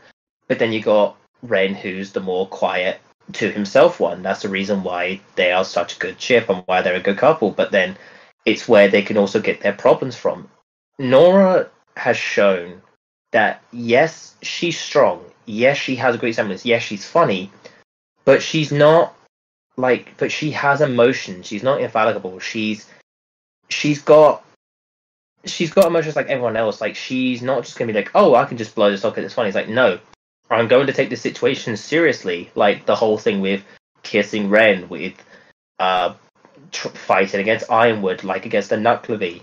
but 0.49 0.59
then 0.59 0.73
you 0.73 0.83
got 0.83 1.17
Ren, 1.43 1.75
who's 1.75 2.13
the 2.13 2.21
more 2.21 2.47
quiet 2.47 3.01
to 3.35 3.51
himself 3.51 4.01
one. 4.01 4.23
That's 4.23 4.43
the 4.43 4.49
reason 4.49 4.83
why 4.83 5.21
they 5.37 5.53
are 5.53 5.65
such 5.65 5.97
a 5.97 5.99
good 5.99 6.19
chip 6.19 6.49
and 6.49 6.63
why 6.67 6.83
they're 6.83 6.95
a 6.95 7.01
good 7.01 7.19
couple. 7.19 7.51
But 7.51 7.73
then 7.73 7.97
it's 8.45 8.69
where 8.69 8.89
they 8.89 9.03
can 9.03 9.17
also 9.17 9.41
get 9.41 9.61
their 9.61 9.73
problems 9.73 10.17
from. 10.17 10.49
Nora 10.99 11.69
has 11.97 12.17
shown 12.17 12.83
that 13.33 13.63
yes, 13.73 14.35
she's 14.43 14.79
strong. 14.79 15.25
Yes, 15.47 15.77
she 15.77 15.97
has 15.97 16.15
a 16.15 16.19
great 16.19 16.35
semblance. 16.35 16.65
Yes, 16.65 16.83
she's 16.83 17.05
funny, 17.05 17.51
but 18.25 18.43
she's 18.43 18.71
not 18.73 19.15
like. 19.77 20.17
But 20.17 20.31
she 20.31 20.51
has 20.53 20.81
emotions. 20.81 21.47
She's 21.47 21.63
not 21.63 21.81
infallible. 21.81 22.39
She's 22.39 22.87
she's 23.69 24.03
got 24.03 24.45
she's 25.45 25.73
got 25.73 25.87
emotions 25.87 26.17
like 26.17 26.29
everyone 26.29 26.57
else. 26.57 26.81
Like 26.81 26.95
she's 26.95 27.43
not 27.43 27.65
just 27.65 27.79
gonna 27.79 27.93
be 27.93 27.99
like, 27.99 28.13
oh, 28.15 28.35
I 28.35 28.45
can 28.45 28.59
just 28.59 28.75
blow 28.75 28.91
this 28.91 29.03
because 29.03 29.25
it's 29.25 29.35
funny. 29.35 29.49
It's 29.49 29.57
like, 29.57 29.69
no, 29.69 29.99
I'm 30.51 30.69
going 30.69 30.87
to 30.87 30.93
take 30.93 31.11
this 31.11 31.23
situation 31.23 31.77
seriously. 31.77 32.51
Like 32.55 32.87
the 32.87 32.95
whole 32.95 33.19
thing 33.19 33.41
with 33.41 33.65
kissing 34.03 34.51
Ren, 34.51 34.89
with 34.89 35.15
uh, 35.79 36.15
tr- 36.73 36.89
fighting 36.89 37.41
against 37.41 37.71
Ironwood, 37.71 38.25
like 38.25 38.47
against 38.47 38.71
the 38.71 38.77
Nuckelavee. 38.77 39.43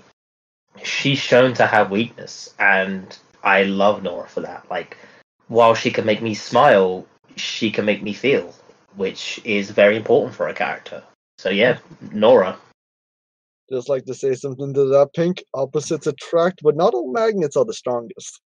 She's 0.84 1.19
shown 1.19 1.53
to 1.56 1.65
have 1.65 1.91
weakness, 1.91 2.53
and 2.60 3.18
I 3.43 3.64
love 3.64 4.03
Nora 4.03 4.27
for 4.27 4.41
that. 4.41 4.69
Like, 4.69 4.97
while 5.47 5.76
she 5.76 5.91
can 5.91 6.06
make 6.06 6.22
me 6.22 6.34
smile, 6.34 7.06
she 7.35 7.72
can 7.72 7.85
make 7.85 8.03
me 8.03 8.14
feel, 8.14 8.53
which 8.95 9.41
is 9.43 9.72
very 9.72 9.95
important 9.95 10.35
for 10.35 10.47
a 10.47 10.53
character. 10.53 11.03
So 11.38 11.49
yeah, 11.49 11.80
Nora. 12.11 12.57
Just 13.72 13.88
like 13.88 14.06
to 14.06 14.14
say 14.14 14.34
something 14.34 14.73
to 14.73 14.85
that 14.85 15.14
pink. 15.14 15.43
Opposites 15.53 16.07
attract, 16.07 16.61
but 16.64 16.76
not 16.76 16.93
all 16.93 17.11
magnets 17.11 17.56
are 17.56 17.65
the 17.65 17.73
strongest. 17.73 18.41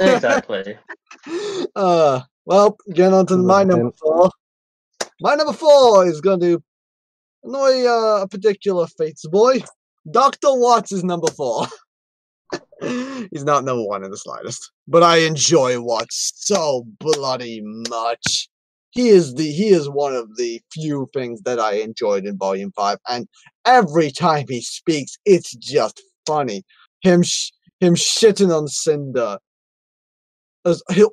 Exactly. 0.00 0.78
Uh, 1.76 2.20
well, 2.46 2.76
getting 2.94 3.12
on 3.12 3.26
to 3.26 3.36
my 3.36 3.62
number 3.62 3.90
four. 4.00 4.30
My 5.20 5.34
number 5.34 5.52
four 5.52 6.06
is 6.06 6.20
going 6.20 6.40
to 6.40 6.62
uh, 7.44 8.22
a 8.22 8.28
particular 8.28 8.86
Fates 8.86 9.26
boy. 9.26 9.62
Dr. 10.10 10.48
Watts 10.52 10.92
is 10.92 11.04
number 11.04 11.28
four. 11.28 11.66
He's 12.80 13.44
not 13.44 13.64
number 13.64 13.84
one 13.84 14.04
in 14.04 14.10
the 14.10 14.16
slightest, 14.16 14.70
but 14.86 15.02
I 15.02 15.18
enjoy 15.18 15.80
Watts 15.80 16.32
so 16.36 16.86
bloody 17.00 17.60
much. 17.62 18.48
He 18.90 19.08
is 19.08 19.34
the 19.34 19.50
he 19.50 19.68
is 19.68 19.88
one 19.88 20.14
of 20.14 20.36
the 20.36 20.60
few 20.72 21.08
things 21.12 21.42
that 21.42 21.58
I 21.58 21.74
enjoyed 21.74 22.24
in 22.24 22.38
Volume 22.38 22.72
Five, 22.74 22.98
and 23.08 23.28
every 23.66 24.10
time 24.10 24.46
he 24.48 24.62
speaks, 24.62 25.18
it's 25.26 25.54
just 25.56 26.02
funny. 26.26 26.62
Him 27.02 27.22
sh- 27.22 27.50
him 27.80 27.94
shitting 27.94 28.56
on 28.56 28.66
Cinder, 28.66 29.38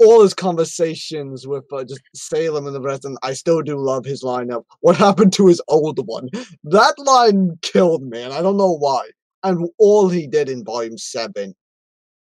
all 0.05 0.21
his 0.21 0.33
conversations 0.33 1.47
with 1.47 1.65
uh, 1.71 1.83
just 1.83 2.01
Salem 2.13 2.67
and 2.67 2.75
the 2.75 2.81
rest, 2.81 3.05
and 3.05 3.17
I 3.23 3.33
still 3.33 3.61
do 3.61 3.77
love 3.77 4.05
his 4.05 4.23
line 4.23 4.51
of 4.51 4.65
"What 4.81 4.95
happened 4.95 5.33
to 5.33 5.47
his 5.47 5.61
older 5.67 6.01
one?" 6.03 6.29
That 6.63 6.95
line 6.97 7.57
killed 7.61 8.03
me, 8.03 8.21
and 8.21 8.33
I 8.33 8.41
don't 8.41 8.57
know 8.57 8.75
why. 8.77 9.09
And 9.43 9.69
all 9.77 10.09
he 10.09 10.27
did 10.27 10.49
in 10.49 10.63
Volume 10.63 10.97
Seven, 10.97 11.53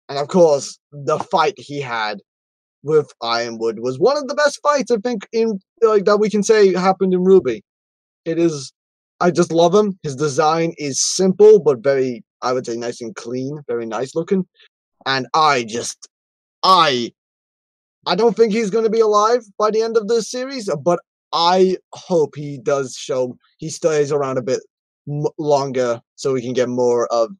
and 0.09 0.17
of 0.17 0.27
course 0.27 0.77
the 0.91 1.19
fight 1.19 1.55
he 1.57 1.81
had 1.81 2.19
with 2.83 3.11
Ironwood 3.21 3.79
was 3.79 3.99
one 3.99 4.17
of 4.17 4.27
the 4.27 4.35
best 4.35 4.59
fights 4.61 4.91
I 4.91 4.97
think 4.97 5.27
in 5.31 5.59
like 5.81 6.05
that 6.05 6.19
we 6.19 6.29
can 6.29 6.43
say 6.43 6.73
happened 6.73 7.13
in 7.13 7.23
RWBY. 7.23 7.61
It 8.25 8.39
is. 8.39 8.73
I 9.19 9.31
just 9.31 9.51
love 9.51 9.73
him. 9.73 9.97
His 10.03 10.15
design 10.15 10.73
is 10.77 11.01
simple 11.01 11.59
but 11.59 11.79
very, 11.79 12.23
I 12.43 12.53
would 12.53 12.67
say, 12.67 12.77
nice 12.77 13.01
and 13.01 13.15
clean, 13.15 13.59
very 13.67 13.87
nice 13.87 14.13
looking. 14.13 14.45
And 15.07 15.25
I 15.33 15.63
just, 15.63 16.07
I 16.61 17.11
I 18.07 18.15
don't 18.15 18.35
think 18.37 18.53
he's 18.53 18.69
going 18.69 18.85
to 18.85 18.89
be 18.89 19.01
alive 19.01 19.43
by 19.59 19.69
the 19.69 19.81
end 19.81 19.97
of 19.97 20.07
this 20.07 20.31
series, 20.31 20.69
but 20.81 20.99
I 21.33 21.75
hope 21.93 22.35
he 22.35 22.57
does 22.57 22.95
show 22.95 23.37
he 23.57 23.69
stays 23.69 24.13
around 24.13 24.37
a 24.37 24.41
bit 24.41 24.61
m- 25.09 25.25
longer 25.37 26.01
so 26.15 26.31
we 26.31 26.41
can 26.41 26.53
get 26.53 26.69
more 26.69 27.07
of 27.07 27.31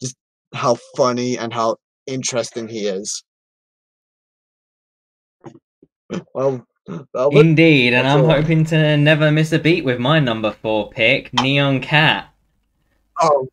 just 0.00 0.16
how 0.54 0.78
funny 0.96 1.36
and 1.36 1.52
how 1.52 1.76
interesting 2.06 2.66
he 2.66 2.86
is. 2.86 3.22
Well, 6.34 6.66
Indeed, 7.32 7.94
and 7.94 8.06
I'm 8.06 8.24
hoping 8.24 8.64
to 8.66 8.96
never 8.96 9.30
miss 9.30 9.52
a 9.52 9.58
beat 9.58 9.84
with 9.84 9.98
my 9.98 10.20
number 10.20 10.52
four 10.52 10.88
pick, 10.88 11.32
Neon 11.34 11.80
Katt. 11.80 12.32
oh, 13.20 13.48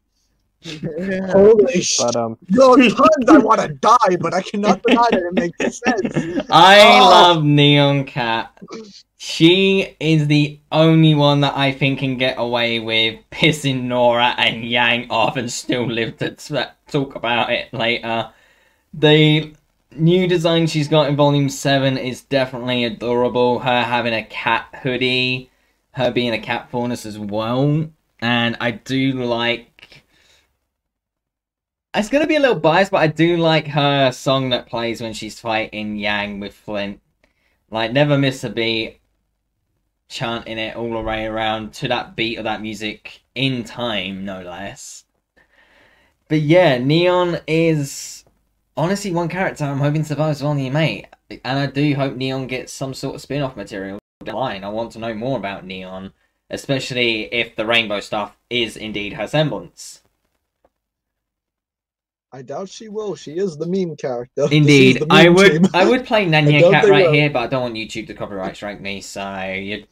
Holy 1.32 1.82
shit. 1.82 2.06
But 2.06 2.16
um, 2.16 2.38
Yo, 2.50 2.76
tons 2.76 3.30
I 3.30 3.38
want 3.38 3.62
to 3.62 3.68
die, 3.70 4.16
but 4.20 4.34
I 4.34 4.42
cannot 4.42 4.82
deny 4.84 5.08
that 5.12 5.24
it 5.24 5.34
makes 5.34 5.80
sense. 5.80 6.46
I 6.50 7.00
Oh. 7.00 7.10
love 7.10 7.44
Neon 7.44 8.06
Katt. 8.06 8.58
She 9.18 9.96
is 10.00 10.28
the 10.28 10.60
only 10.72 11.16
one 11.16 11.42
that 11.42 11.56
I 11.56 11.72
think 11.72 12.00
can 12.00 12.18
get 12.18 12.36
away 12.38 12.80
with 12.80 13.20
pissing 13.32 13.84
Nora 13.84 14.36
and 14.38 14.66
Yang 14.66 15.10
off 15.10 15.38
and 15.38 15.50
still 15.52 15.86
live 15.88 16.18
to 16.18 16.32
t- 16.32 16.56
talk 16.90 17.16
about 17.16 17.50
it 17.52 17.74
later. 17.74 18.30
The 18.94 19.54
new 19.96 20.28
design 20.28 20.68
she's 20.68 20.88
got 20.90 21.08
in 21.08 21.16
Volume 21.16 21.48
7 21.50 21.98
is 21.98 22.22
definitely 22.22 22.84
adorable. 22.84 23.60
Her 23.60 23.84
having 23.84 24.14
a 24.14 24.24
cat 24.26 24.68
hoodie, 24.84 25.50
her 25.92 26.12
being 26.12 26.34
a 26.34 26.40
cat 26.40 26.70
faunus 26.70 27.06
as 27.06 27.18
well. 27.18 27.90
And 28.20 28.58
I 28.60 28.72
do 28.72 29.24
like. 29.24 29.70
It's 31.96 32.10
gonna 32.10 32.26
be 32.26 32.38
a 32.38 32.40
little 32.40 32.60
biased, 32.60 32.90
but 32.90 33.02
I 33.02 33.08
do 33.08 33.38
like 33.38 33.68
her 33.68 34.12
song 34.12 34.50
that 34.50 34.66
plays 34.66 35.00
when 35.00 35.14
she's 35.14 35.40
fighting 35.40 35.96
Yang 35.96 36.40
with 36.40 36.56
Flynt. 36.56 37.00
Like, 37.70 37.92
never 37.92 38.18
miss 38.18 38.44
a 38.44 38.50
beat, 38.50 39.00
chanting 40.08 40.58
it 40.58 40.76
all 40.76 40.94
the 40.94 41.02
way 41.02 41.26
around 41.26 41.74
to 41.74 41.88
that 41.90 42.16
beat 42.16 42.38
of 42.38 42.46
that 42.46 42.62
music 42.62 43.22
in 43.36 43.64
time, 43.64 44.26
no 44.26 44.42
less. 44.42 45.06
But 46.30 46.42
yeah, 46.42 46.80
Neon 46.80 47.42
is 47.48 48.26
honestly 48.76 49.12
one 49.12 49.30
character 49.30 49.66
I'm 49.66 49.80
hoping 49.80 50.04
survives 50.04 50.42
Volume 50.42 50.76
8. 50.76 51.08
And 51.44 51.60
I 51.60 51.66
do 51.68 51.96
hope 51.96 52.16
Neon 52.16 52.48
gets 52.48 52.74
some 52.74 52.94
sort 52.94 53.16
of 53.16 53.22
spin 53.22 53.42
off 53.42 53.56
material 53.56 54.00
line. 54.26 54.64
I 54.64 54.70
want 54.70 54.92
to 54.94 55.00
know 55.00 55.14
more 55.14 55.38
about 55.38 55.66
Neon, 55.66 56.14
especially 56.50 57.34
if 57.34 57.56
the 57.56 57.66
rainbow 57.66 58.00
stuff 58.00 58.38
is 58.50 58.78
indeed 58.78 59.14
her 59.14 59.28
semblance. 59.28 60.03
I 62.36 62.42
doubt 62.42 62.68
she 62.68 62.90
will. 62.90 63.16
She 63.16 63.38
is 63.38 63.58
the 63.58 63.68
meme 63.68 63.96
character. 63.96 64.48
Indeed, 64.52 65.02
the 65.02 65.08
I 65.12 65.30
would 65.30 65.52
team. 65.52 65.66
I 65.74 65.86
would 65.88 66.04
play 66.06 66.26
Nyan 66.30 66.72
Cat 66.72 66.90
right 66.90 67.06
will. 67.06 67.14
here, 67.14 67.30
but 67.30 67.40
I 67.44 67.48
don't 67.48 67.62
want 67.62 67.76
YouTube 67.76 68.08
to 68.08 68.16
copyright 68.16 68.56
strike 68.56 68.82
me, 68.82 69.02
so 69.02 69.40
you 69.44 69.86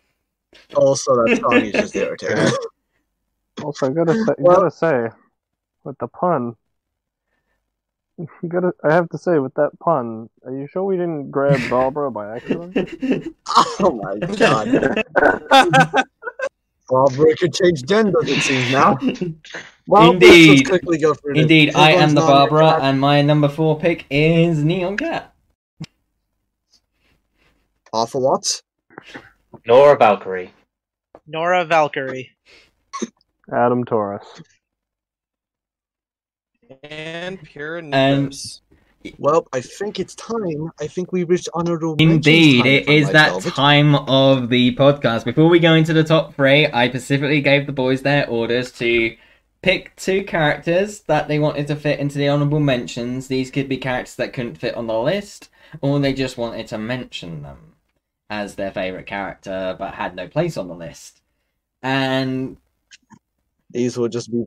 Also, 0.76 1.14
that 1.24 1.38
song 1.40 1.54
is 1.64 1.72
just 1.72 1.96
irritating. 1.96 2.52
also 3.62 3.90
gotta 3.90 4.14
say, 4.14 4.34
Well- 4.38 4.56
gotta 4.56 4.70
say, 4.70 5.08
with 5.84 5.96
the 5.98 6.08
pun, 6.08 6.54
you 8.18 8.28
gotta. 8.48 8.72
I 8.84 8.92
have 8.94 9.08
to 9.10 9.18
say, 9.18 9.38
with 9.38 9.54
that 9.54 9.78
pun, 9.80 10.28
are 10.44 10.52
you 10.52 10.66
sure 10.68 10.84
we 10.84 10.96
didn't 10.96 11.30
grab 11.30 11.58
Barbara 11.70 12.10
by 12.10 12.36
accident? 12.36 13.34
oh 13.80 14.00
my 14.02 14.18
god. 14.36 16.04
Barbara 16.88 17.34
could 17.36 17.54
change 17.54 17.84
genders, 17.84 18.28
it 18.28 18.40
seems 18.40 18.72
now. 18.72 18.98
Well, 19.86 20.12
let's 20.12 20.24
Indeed. 20.24 20.58
just 20.60 20.70
quickly 20.70 20.96
go 20.96 21.12
through. 21.12 21.34
Indeed, 21.34 21.74
I 21.74 21.92
am 21.92 22.14
the 22.14 22.22
Barbara, 22.22 22.68
yet 22.68 22.80
and 22.80 22.98
my 22.98 23.20
number 23.20 23.50
four 23.50 23.78
pick 23.78 24.06
is 24.08 24.64
Neon 24.64 24.96
Katt. 24.96 25.34
Arthur 27.92 28.18
Watts? 28.18 28.62
Nora 29.66 29.98
Valkyrie. 29.98 30.54
Nora 31.26 31.66
Valkyrie. 31.66 32.30
Adam 33.52 33.84
Taurus. 33.84 34.24
And 36.82 37.42
pure 37.42 37.82
Nibs. 37.82 38.62
Well, 39.18 39.46
I 39.52 39.60
think 39.60 40.00
it's 40.00 40.14
time. 40.14 40.70
I 40.80 40.86
think 40.86 41.12
we 41.12 41.24
reached 41.24 41.48
honorable 41.54 41.94
mentions 41.96 42.26
Indeed, 42.26 42.66
it 42.66 42.88
is 42.88 43.10
that 43.10 43.30
salvage. 43.30 43.52
time 43.52 43.94
of 43.94 44.48
the 44.48 44.74
podcast. 44.76 45.24
Before 45.24 45.48
we 45.48 45.58
go 45.58 45.74
into 45.74 45.92
the 45.92 46.04
top 46.04 46.34
three, 46.34 46.66
I 46.66 46.88
specifically 46.88 47.40
gave 47.42 47.66
the 47.66 47.72
boys 47.72 48.02
their 48.02 48.28
orders 48.28 48.72
to 48.72 49.14
pick 49.60 49.94
two 49.96 50.24
characters 50.24 51.00
that 51.00 51.28
they 51.28 51.38
wanted 51.38 51.66
to 51.66 51.76
fit 51.76 51.98
into 51.98 52.18
the 52.18 52.28
honorable 52.28 52.60
mentions. 52.60 53.28
These 53.28 53.50
could 53.50 53.68
be 53.68 53.76
characters 53.76 54.16
that 54.16 54.32
couldn't 54.32 54.56
fit 54.58 54.74
on 54.74 54.86
the 54.86 54.98
list, 54.98 55.50
or 55.82 55.98
they 55.98 56.12
just 56.14 56.38
wanted 56.38 56.66
to 56.68 56.78
mention 56.78 57.42
them 57.42 57.74
as 58.30 58.54
their 58.54 58.72
favorite 58.72 59.06
character 59.06 59.76
but 59.78 59.94
had 59.94 60.16
no 60.16 60.28
place 60.28 60.56
on 60.56 60.68
the 60.68 60.74
list. 60.74 61.20
And 61.82 62.56
These 63.70 63.98
will 63.98 64.08
just 64.08 64.30
be. 64.32 64.44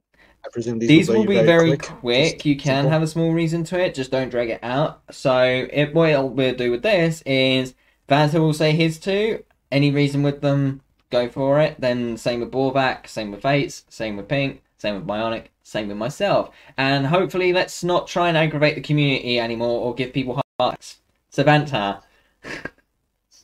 I 0.47 0.49
presume 0.51 0.79
these, 0.79 0.87
these 0.87 1.09
will 1.09 1.25
be 1.25 1.35
very 1.43 1.77
quick. 1.77 1.99
quick. 1.99 2.45
You 2.45 2.55
can 2.55 2.83
simple. 2.83 2.91
have 2.91 3.03
a 3.03 3.07
small 3.07 3.33
reason 3.33 3.63
to 3.65 3.79
it, 3.79 3.93
just 3.93 4.11
don't 4.11 4.29
drag 4.29 4.49
it 4.49 4.63
out. 4.63 5.01
So 5.11 5.67
it, 5.71 5.93
what 5.93 6.33
we'll 6.33 6.55
do 6.55 6.71
with 6.71 6.83
this 6.83 7.21
is 7.25 7.75
Vanta 8.07 8.39
will 8.39 8.53
say 8.53 8.71
his 8.71 8.99
two. 8.99 9.43
Any 9.71 9.91
reason 9.91 10.23
with 10.23 10.41
them, 10.41 10.81
go 11.09 11.27
for 11.27 11.59
it. 11.59 11.75
Then 11.79 12.15
same 12.17 12.39
with 12.39 12.51
Borvac, 12.51 13.07
same 13.07 13.31
with 13.31 13.41
Fates, 13.41 13.83
same 13.89 14.15
with 14.15 14.29
Pink, 14.29 14.63
same 14.77 14.95
with 14.95 15.05
Bionic, 15.05 15.47
same 15.63 15.89
with 15.89 15.97
myself. 15.97 16.51
And 16.77 17.07
hopefully, 17.07 17.51
let's 17.51 17.83
not 17.83 18.07
try 18.07 18.29
and 18.29 18.37
aggravate 18.37 18.75
the 18.75 18.81
community 18.81 19.39
anymore 19.39 19.81
or 19.81 19.93
give 19.93 20.13
people 20.13 20.41
hearts. 20.57 20.99
So 21.29 21.43
Vanta, 21.43 22.01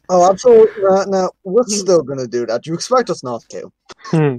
Oh, 0.10 0.30
absolutely. 0.30 0.84
Uh, 0.86 1.06
now, 1.06 1.30
we're 1.44 1.64
still 1.64 2.04
gonna 2.04 2.28
do 2.28 2.46
that. 2.46 2.66
You 2.68 2.74
expect 2.74 3.10
us 3.10 3.24
not 3.24 3.44
to. 3.50 3.72
Hmm. 4.06 4.38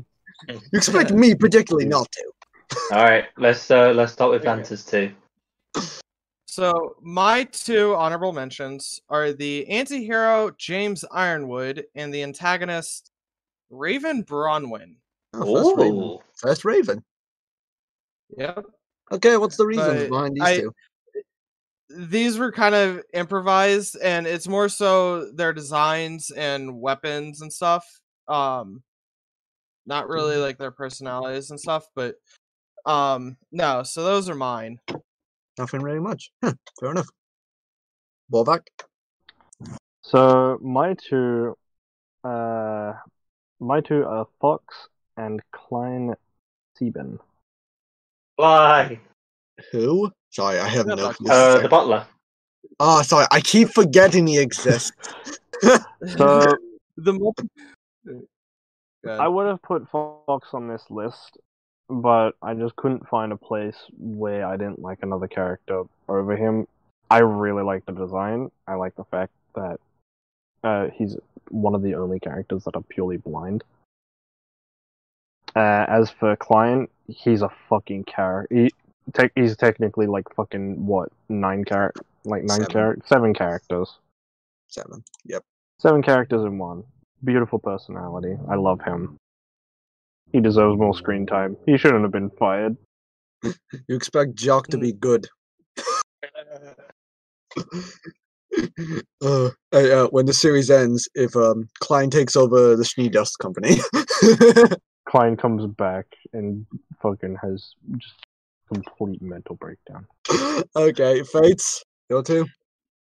You 0.48 0.60
expect 0.74 1.10
me 1.12 1.34
particularly 1.34 1.86
not 1.86 2.10
to. 2.12 2.32
All 2.92 3.04
right, 3.04 3.26
let's 3.36 3.70
uh, 3.70 3.92
let's 3.92 4.12
start 4.12 4.30
with 4.30 4.42
Vanta's 4.42 4.84
two. 4.84 5.12
So 6.46 6.94
my 7.02 7.44
two 7.44 7.94
honorable 7.94 8.32
mentions 8.32 9.00
are 9.08 9.32
the 9.32 9.66
anti-hero 9.68 10.52
James 10.56 11.04
Ironwood 11.10 11.84
and 11.96 12.14
the 12.14 12.22
antagonist 12.22 13.10
Raven 13.70 14.22
Branwen. 14.22 14.96
Oh, 15.32 15.74
first 15.74 15.76
Raven. 15.76 15.94
Ooh. 15.98 16.18
First 16.36 16.64
Raven. 16.64 17.04
Yep. 18.36 18.64
Okay, 19.12 19.36
what's 19.36 19.56
the 19.56 19.66
reasons 19.66 20.02
But 20.02 20.10
behind 20.10 20.34
these 20.36 20.42
I- 20.42 20.60
two? 20.60 20.72
These 21.90 22.38
were 22.38 22.50
kind 22.50 22.74
of 22.74 23.02
improvised, 23.12 23.96
and 24.02 24.26
it's 24.26 24.48
more 24.48 24.68
so 24.68 25.30
their 25.32 25.52
designs 25.52 26.30
and 26.30 26.80
weapons 26.80 27.40
and 27.40 27.52
stuff. 27.52 27.84
Um, 28.26 28.82
not 29.86 30.08
really 30.08 30.36
like 30.36 30.56
their 30.56 30.70
personalities 30.70 31.50
and 31.50 31.60
stuff, 31.60 31.86
but 31.94 32.16
um, 32.86 33.36
no. 33.52 33.82
So 33.82 34.02
those 34.02 34.28
are 34.28 34.34
mine. 34.34 34.80
Nothing 35.58 35.82
really 35.82 36.00
much. 36.00 36.30
Huh, 36.42 36.54
fair 36.80 36.90
enough. 36.90 37.08
Borvac. 38.32 38.62
So 40.02 40.58
my 40.60 40.94
two, 40.94 41.56
uh, 42.24 42.94
my 43.60 43.80
two 43.80 44.04
are 44.04 44.26
Fox 44.40 44.88
and 45.16 45.40
Klein 45.52 46.14
Sieben. 46.76 47.18
Why? 48.36 49.00
Who? 49.70 50.10
Sorry, 50.30 50.58
I 50.58 50.68
have 50.68 50.88
Yeah, 50.88 50.94
no 50.94 51.08
clue. 51.10 51.30
Uh, 51.30 51.58
the 51.60 51.68
butler. 51.68 52.06
Oh, 52.80 53.02
sorry, 53.02 53.26
I 53.30 53.40
keep 53.40 53.68
forgetting 53.68 54.26
he 54.26 54.38
exists. 54.38 54.92
So 56.18 56.56
the 56.98 57.12
mo- 57.14 57.32
I 59.08 59.28
would 59.28 59.46
have 59.46 59.62
put 59.62 59.88
Fox 59.88 60.48
on 60.52 60.68
this 60.68 60.84
list, 60.90 61.38
but 61.88 62.32
I 62.42 62.54
just 62.54 62.76
couldn't 62.76 63.08
find 63.08 63.32
a 63.32 63.36
place 63.36 63.76
where 63.98 64.46
I 64.46 64.56
didn't 64.56 64.80
like 64.80 64.98
another 65.02 65.28
character 65.28 65.84
over 66.08 66.36
him. 66.36 66.66
I 67.10 67.18
really 67.18 67.62
like 67.62 67.84
the 67.86 67.92
design. 67.92 68.50
I 68.66 68.74
like 68.74 68.96
the 68.96 69.04
fact 69.04 69.32
that 69.54 69.78
uh, 70.62 70.88
he's 70.94 71.16
one 71.50 71.74
of 71.74 71.82
the 71.82 71.94
only 71.94 72.18
characters 72.18 72.64
that 72.64 72.74
are 72.74 72.82
purely 72.82 73.18
blind. 73.18 73.62
Uh, 75.54 75.84
as 75.88 76.10
for 76.10 76.34
Klein, 76.36 76.88
he's 77.06 77.42
a 77.42 77.50
fucking 77.68 78.04
character. 78.04 78.54
He, 78.54 78.72
te- 79.12 79.30
he's 79.36 79.56
technically 79.56 80.06
like 80.06 80.24
fucking 80.34 80.84
what 80.84 81.12
nine 81.28 81.64
character, 81.64 82.02
like 82.24 82.42
nine 82.42 82.64
character, 82.66 83.02
seven 83.06 83.34
characters. 83.34 83.98
Seven. 84.68 85.04
Yep. 85.26 85.44
Seven 85.78 86.02
characters 86.02 86.42
in 86.42 86.58
one. 86.58 86.82
Beautiful 87.22 87.58
personality. 87.58 88.36
I 88.48 88.56
love 88.56 88.80
him. 88.80 89.16
He 90.34 90.40
deserves 90.40 90.76
more 90.76 90.96
screen 90.96 91.26
time. 91.26 91.56
He 91.64 91.78
shouldn't 91.78 92.02
have 92.02 92.10
been 92.10 92.30
fired. 92.30 92.76
You 93.88 93.94
expect 93.94 94.34
Jock 94.34 94.68
to 94.68 94.78
be 94.78 94.92
good. 94.92 95.28
uh, 99.22 99.50
hey, 99.70 99.92
uh, 99.92 100.06
when 100.08 100.26
the 100.26 100.32
series 100.32 100.70
ends, 100.70 101.08
if 101.14 101.36
um, 101.36 101.68
Klein 101.80 102.08
takes 102.08 102.34
over 102.34 102.74
the 102.74 102.84
Schnee 102.84 103.10
Dust 103.10 103.38
Company. 103.38 103.76
Klein 105.08 105.36
comes 105.36 105.66
back 105.66 106.06
and 106.32 106.66
fucking 107.02 107.36
has 107.42 107.74
just 107.98 108.14
complete 108.72 109.20
mental 109.20 109.56
breakdown. 109.56 110.06
okay, 110.74 111.22
Fates, 111.22 111.84
go 112.10 112.22
to. 112.22 112.46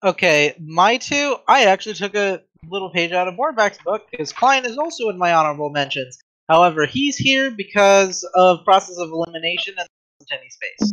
Okay, 0.03 0.55
my 0.59 0.97
two, 0.97 1.37
I 1.47 1.65
actually 1.65 1.93
took 1.95 2.15
a 2.15 2.41
little 2.67 2.89
page 2.89 3.11
out 3.11 3.27
of 3.27 3.35
Warback's 3.35 3.77
book 3.85 4.07
because 4.09 4.33
Klein 4.33 4.65
is 4.65 4.77
also 4.77 5.09
in 5.09 5.17
my 5.19 5.33
honorable 5.33 5.69
mentions. 5.69 6.17
However, 6.49 6.85
he's 6.85 7.17
here 7.17 7.51
because 7.51 8.23
of 8.35 8.63
process 8.65 8.97
of 8.97 9.09
elimination 9.11 9.75
and 9.77 9.87
any 10.31 10.49
space. 10.49 10.91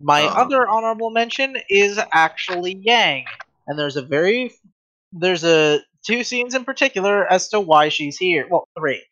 My 0.00 0.22
Ah. 0.22 0.42
other 0.42 0.66
honorable 0.68 1.10
mention 1.10 1.56
is 1.68 1.98
actually 2.12 2.76
Yang, 2.82 3.24
and 3.66 3.78
there's 3.78 3.96
a 3.96 4.02
very 4.02 4.52
there's 5.12 5.42
a 5.44 5.80
two 6.06 6.22
scenes 6.22 6.54
in 6.54 6.64
particular 6.64 7.26
as 7.32 7.48
to 7.48 7.60
why 7.60 7.88
she's 7.88 8.16
here. 8.16 8.46
Well, 8.50 8.68
three. 8.78 9.02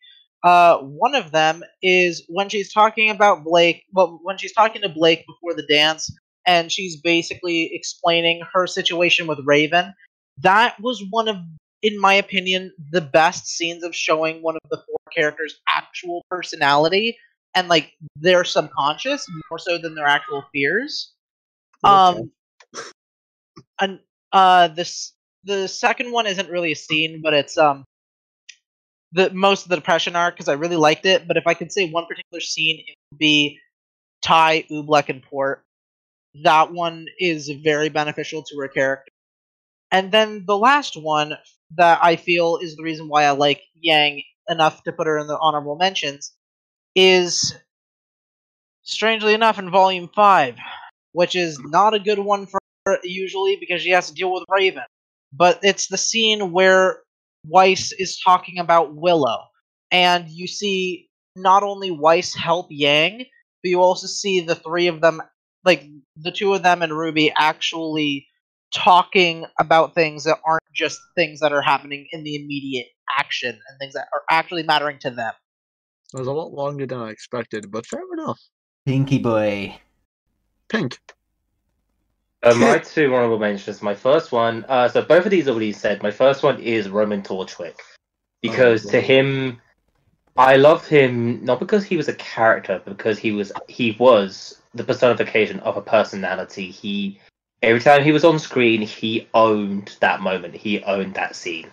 Uh, 0.43 0.77
one 0.77 1.15
of 1.15 1.31
them 1.31 1.63
is 1.81 2.23
when 2.29 2.47
she's 2.49 2.71
talking 2.71 3.09
about 3.09 3.43
Blake. 3.43 3.83
Well, 3.91 4.19
when 4.23 4.37
she's 4.37 4.53
talking 4.53 4.81
to 4.83 4.89
Blake 4.89 5.25
before 5.25 5.53
the 5.55 5.65
dance, 5.67 6.09
and 6.45 6.71
she's 6.71 7.01
basically 7.01 7.69
explaining 7.73 8.41
her 8.53 8.67
situation 8.67 9.27
with 9.27 9.39
Raven. 9.43 9.93
That 10.39 10.79
was 10.79 11.03
one 11.09 11.27
of, 11.27 11.37
in 11.87 11.99
my 12.01 12.15
opinion, 12.15 12.73
the 12.91 12.99
best 12.99 13.47
scenes 13.47 13.81
of 13.81 13.95
showing 13.95 14.41
one 14.41 14.55
of 14.55 14.69
the 14.69 14.77
four 14.77 14.97
characters' 15.15 15.59
actual 15.69 16.25
personality 16.29 17.17
and 17.55 17.69
like 17.69 17.93
their 18.17 18.43
subconscious 18.43 19.25
more 19.49 19.57
so 19.57 19.77
than 19.77 19.95
their 19.95 20.05
actual 20.05 20.43
fears. 20.53 21.13
Um, 21.85 22.31
and 23.79 23.99
uh, 24.33 24.67
this 24.67 25.13
the 25.45 25.67
second 25.67 26.11
one 26.11 26.27
isn't 26.27 26.49
really 26.49 26.73
a 26.73 26.75
scene, 26.75 27.21
but 27.23 27.33
it's 27.33 27.57
um 27.57 27.85
the 29.13 29.29
most 29.29 29.63
of 29.63 29.69
the 29.69 29.77
depression 29.77 30.17
arc 30.17 30.35
because 30.35 30.49
I 30.49 30.53
really 30.53 30.75
liked 30.75 31.05
it. 31.05 31.25
But 31.25 31.37
if 31.37 31.47
I 31.47 31.53
could 31.53 31.71
say 31.71 31.89
one 31.89 32.05
particular 32.05 32.41
scene, 32.41 32.83
it 32.85 32.95
would 33.11 33.19
be 33.19 33.59
Tai, 34.21 34.65
Oobleck, 34.69 35.07
and 35.07 35.23
Port. 35.23 35.63
That 36.43 36.73
one 36.73 37.05
is 37.17 37.49
very 37.63 37.87
beneficial 37.87 38.43
to 38.43 38.57
her 38.59 38.67
character. 38.67 39.11
And 39.89 40.11
then 40.11 40.43
the 40.45 40.57
last 40.57 40.97
one 41.01 41.37
that 41.75 41.99
I 42.01 42.15
feel 42.15 42.57
is 42.57 42.75
the 42.75 42.83
reason 42.83 43.07
why 43.07 43.23
I 43.23 43.31
like 43.31 43.61
Yang 43.75 44.23
enough 44.49 44.83
to 44.83 44.91
put 44.91 45.07
her 45.07 45.17
in 45.17 45.27
the 45.27 45.37
honorable 45.39 45.75
mentions 45.75 46.33
is 46.95 47.53
strangely 48.83 49.33
enough 49.33 49.59
in 49.59 49.69
volume 49.69 50.09
5, 50.15 50.57
which 51.11 51.35
is 51.35 51.59
not 51.59 51.93
a 51.93 51.99
good 51.99 52.19
one 52.19 52.45
for 52.45 52.59
her 52.85 52.97
usually 53.03 53.57
because 53.59 53.81
she 53.81 53.91
has 53.91 54.07
to 54.07 54.13
deal 54.13 54.31
with 54.33 54.43
Raven. 54.49 54.83
But 55.33 55.59
it's 55.63 55.87
the 55.87 55.97
scene 55.97 56.51
where 56.51 57.01
Weiss 57.45 57.91
is 57.91 58.19
talking 58.19 58.59
about 58.59 58.95
Willow, 58.95 59.43
and 59.91 60.27
you 60.29 60.47
see 60.47 61.09
not 61.35 61.63
only 61.63 61.91
Weiss 61.91 62.33
help 62.33 62.67
Yang, 62.69 63.19
but 63.63 63.69
you 63.69 63.81
also 63.81 64.07
see 64.07 64.39
the 64.41 64.55
three 64.55 64.87
of 64.87 65.01
them, 65.01 65.21
like 65.63 65.85
the 66.15 66.31
two 66.31 66.53
of 66.53 66.63
them 66.63 66.81
and 66.81 66.97
Ruby, 66.97 67.31
actually 67.37 68.27
talking 68.77 69.45
about 69.59 69.95
things 69.95 70.23
that 70.25 70.37
aren't 70.45 70.61
just 70.73 70.99
things 71.15 71.39
that 71.39 71.51
are 71.51 71.61
happening 71.61 72.07
in 72.11 72.23
the 72.23 72.35
immediate 72.35 72.87
action 73.17 73.49
and 73.49 73.79
things 73.79 73.95
that 73.95 74.07
are 74.13 74.21
actually 74.29 74.63
mattering 74.63 74.99
to 74.99 75.09
them. 75.09 75.33
It 76.13 76.19
was 76.19 76.27
a 76.27 76.31
lot 76.31 76.53
longer 76.53 76.85
than 76.85 76.99
I 76.99 77.09
expected, 77.09 77.71
but 77.71 77.85
fair 77.85 78.03
enough. 78.13 78.39
Pinky 78.85 79.17
boy. 79.17 79.79
Pink. 80.69 80.99
Uh, 82.43 82.53
my 82.53 82.77
two 82.77 83.13
honorable 83.15 83.39
mentions. 83.39 83.81
My 83.81 83.95
first 83.95 84.31
one, 84.31 84.63
uh, 84.69 84.87
so 84.87 85.01
both 85.01 85.25
of 85.25 85.31
these 85.31 85.47
already 85.47 85.73
said. 85.73 86.03
My 86.03 86.11
first 86.11 86.43
one 86.43 86.59
is 86.59 86.87
Roman 86.87 87.23
Torchwick 87.23 87.79
because 88.43 88.85
Oh, 88.85 88.91
to 88.91 89.01
him, 89.01 89.59
I 90.37 90.57
love 90.57 90.87
him 90.87 91.43
not 91.43 91.59
because 91.59 91.83
he 91.83 91.97
was 91.97 92.07
a 92.07 92.13
character, 92.13 92.79
but 92.85 92.95
because 92.95 93.17
he 93.17 93.31
was 93.31 93.51
he 93.67 93.97
was 93.99 94.61
the 94.75 94.83
personification 94.83 95.59
of 95.61 95.77
a 95.77 95.81
personality. 95.81 96.69
He 96.69 97.19
every 97.61 97.81
time 97.81 98.03
he 98.03 98.11
was 98.11 98.25
on 98.25 98.39
screen, 98.39 98.81
he 98.81 99.27
owned 99.33 99.95
that 99.99 100.21
moment. 100.21 100.55
He 100.55 100.83
owned 100.83 101.15
that 101.15 101.35
scene. 101.35 101.69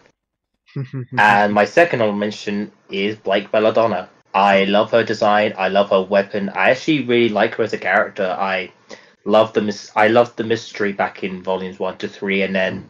And 1.18 1.54
my 1.54 1.66
second 1.66 2.00
honorable 2.00 2.18
mention 2.18 2.72
is 2.90 3.16
Blake 3.16 3.52
Belladonna. 3.52 4.08
I 4.34 4.64
love 4.64 4.90
her 4.90 5.04
design. 5.04 5.54
I 5.56 5.68
love 5.68 5.90
her 5.90 6.02
weapon. 6.02 6.48
I 6.48 6.70
actually 6.70 7.04
really 7.04 7.28
like 7.28 7.54
her 7.54 7.62
as 7.62 7.72
a 7.72 7.78
character. 7.78 8.26
I 8.26 8.72
love 9.24 9.52
the 9.52 9.62
mis- 9.62 9.92
I 9.94 10.08
loved 10.08 10.36
the 10.36 10.42
mystery 10.44 10.92
back 10.92 11.22
in 11.22 11.42
volumes 11.42 11.78
one 11.78 11.96
to 11.98 12.08
three, 12.08 12.42
and 12.42 12.54
then 12.54 12.88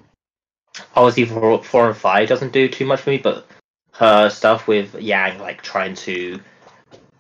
obviously 0.97 1.27
four, 1.27 1.63
four 1.63 1.89
and 1.89 1.97
five 1.97 2.29
doesn't 2.29 2.53
do 2.53 2.69
too 2.69 2.87
much 2.87 3.01
for 3.01 3.11
me, 3.11 3.19
but 3.19 3.47
her 3.93 4.31
stuff 4.31 4.67
with 4.67 4.95
Yang, 4.95 5.39
like 5.41 5.61
trying 5.61 5.95
to 5.95 6.41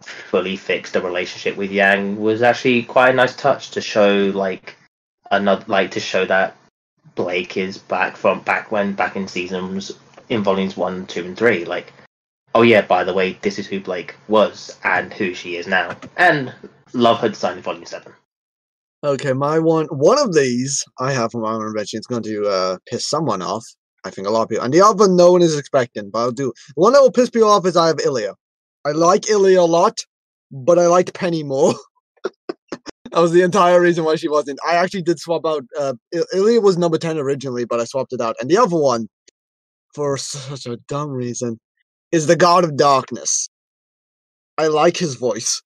fully 0.00 0.56
fix 0.56 0.90
the 0.92 1.02
relationship 1.02 1.56
with 1.56 1.70
Yang, 1.70 2.18
was 2.18 2.40
actually 2.40 2.82
quite 2.82 3.10
a 3.10 3.14
nice 3.14 3.36
touch 3.36 3.72
to 3.72 3.82
show 3.82 4.32
like 4.34 4.76
another 5.30 5.64
like 5.68 5.90
to 5.92 6.00
show 6.00 6.24
that 6.26 6.56
Blake 7.14 7.56
is 7.56 7.78
back 7.78 8.16
from 8.16 8.40
back 8.40 8.72
when 8.72 8.92
back 8.94 9.16
in 9.16 9.28
seasons 9.28 9.92
in 10.28 10.42
volumes 10.42 10.76
one, 10.76 11.06
two, 11.06 11.24
and 11.24 11.36
three. 11.36 11.64
Like, 11.64 11.92
oh 12.54 12.62
yeah, 12.62 12.82
by 12.82 13.04
the 13.04 13.14
way, 13.14 13.38
this 13.42 13.58
is 13.58 13.66
who 13.66 13.80
Blake 13.80 14.14
was 14.28 14.76
and 14.84 15.12
who 15.12 15.34
she 15.34 15.56
is 15.56 15.66
now, 15.66 15.96
and 16.16 16.52
love 16.92 17.18
her 17.20 17.28
design 17.28 17.58
in 17.58 17.62
volume 17.62 17.86
seven. 17.86 18.12
Okay, 19.04 19.32
my 19.34 19.58
one 19.58 19.86
one 19.86 20.18
of 20.18 20.34
these 20.34 20.84
I 20.98 21.12
have 21.12 21.32
from 21.32 21.42
my 21.42 21.52
own 21.52 21.72
mention. 21.74 21.98
It's 21.98 22.06
going 22.06 22.22
to 22.22 22.46
uh, 22.46 22.78
piss 22.86 23.08
someone 23.08 23.42
off. 23.42 23.64
I 24.04 24.10
think 24.10 24.26
a 24.26 24.30
lot 24.30 24.42
of 24.42 24.48
people, 24.48 24.64
and 24.64 24.72
the 24.72 24.82
other 24.82 25.08
no 25.08 25.32
one 25.32 25.42
is 25.42 25.56
expecting, 25.58 26.10
but 26.10 26.20
I'll 26.20 26.32
do. 26.32 26.52
One 26.74 26.92
that 26.92 27.00
will 27.00 27.12
piss 27.12 27.30
people 27.30 27.50
off 27.50 27.66
is 27.66 27.76
I 27.76 27.88
have 27.88 28.00
Ilia. 28.00 28.34
I 28.84 28.92
like 28.92 29.28
Ilia 29.28 29.60
a 29.60 29.62
lot, 29.62 30.00
but 30.50 30.78
I 30.78 30.86
like 30.86 31.14
Penny 31.14 31.42
more. 31.42 31.74
that 33.14 33.20
was 33.20 33.30
the 33.30 33.42
entire 33.42 33.80
reason 33.80 34.02
why 34.02 34.16
she 34.16 34.28
wasn't. 34.28 34.58
I 34.66 34.74
actually 34.74 35.02
did 35.02 35.20
swap 35.20 35.46
out. 35.46 35.64
Uh, 35.78 35.94
Il- 36.12 36.26
Ilia 36.34 36.60
was 36.60 36.76
number 36.76 36.98
ten 36.98 37.16
originally, 37.16 37.64
but 37.64 37.78
I 37.78 37.84
swapped 37.84 38.12
it 38.12 38.20
out. 38.20 38.34
And 38.40 38.50
the 38.50 38.58
other 38.58 38.76
one, 38.76 39.08
for 39.94 40.18
such 40.18 40.66
a 40.66 40.78
dumb 40.88 41.10
reason, 41.10 41.60
is 42.10 42.26
the 42.26 42.34
God 42.34 42.64
of 42.64 42.76
Darkness. 42.76 43.48
I 44.58 44.66
like 44.66 44.96
his 44.96 45.14
voice. 45.14 45.62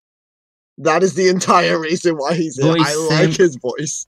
That 0.77 1.03
is 1.03 1.15
the 1.15 1.29
entire 1.29 1.81
reason 1.89 2.17
why 2.17 2.35
he's 2.35 2.59
in. 2.59 2.69
I 2.69 2.77
Voice 2.77 3.11
like 3.11 3.37
his 3.37 3.57
voice. 3.57 4.07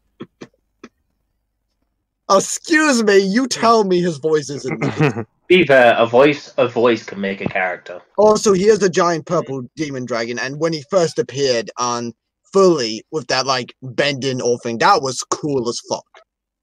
Excuse 2.31 3.03
me, 3.03 3.19
you 3.21 3.49
tell 3.49 3.85
me 3.85 4.03
his 4.03 4.19
voice 4.19 4.51
isn't. 4.51 4.81
good. 4.99 5.27
Be 5.47 5.65
fair, 5.67 5.95
a 5.97 6.07
voice 6.07 6.53
a 6.59 6.69
voice 6.69 7.05
can 7.05 7.23
make 7.23 7.41
a 7.41 7.47
character. 7.47 8.03
also, 8.19 8.53
he 8.53 8.67
is 8.67 8.83
a 8.83 8.91
giant 8.91 9.25
purple 9.25 9.62
demon 9.77 10.05
dragon, 10.05 10.39
and 10.39 10.61
when 10.61 10.75
he 10.75 10.85
first 10.91 11.19
appeared 11.19 11.71
on 11.79 12.12
fully 12.52 13.02
with 13.10 13.27
that 13.28 13.47
like 13.47 13.74
bending 13.82 14.40
or 14.43 14.59
thing, 14.59 14.78
that 14.78 15.02
was 15.02 15.22
cool 15.24 15.68
as 15.68 15.81
fuck. 15.89 16.05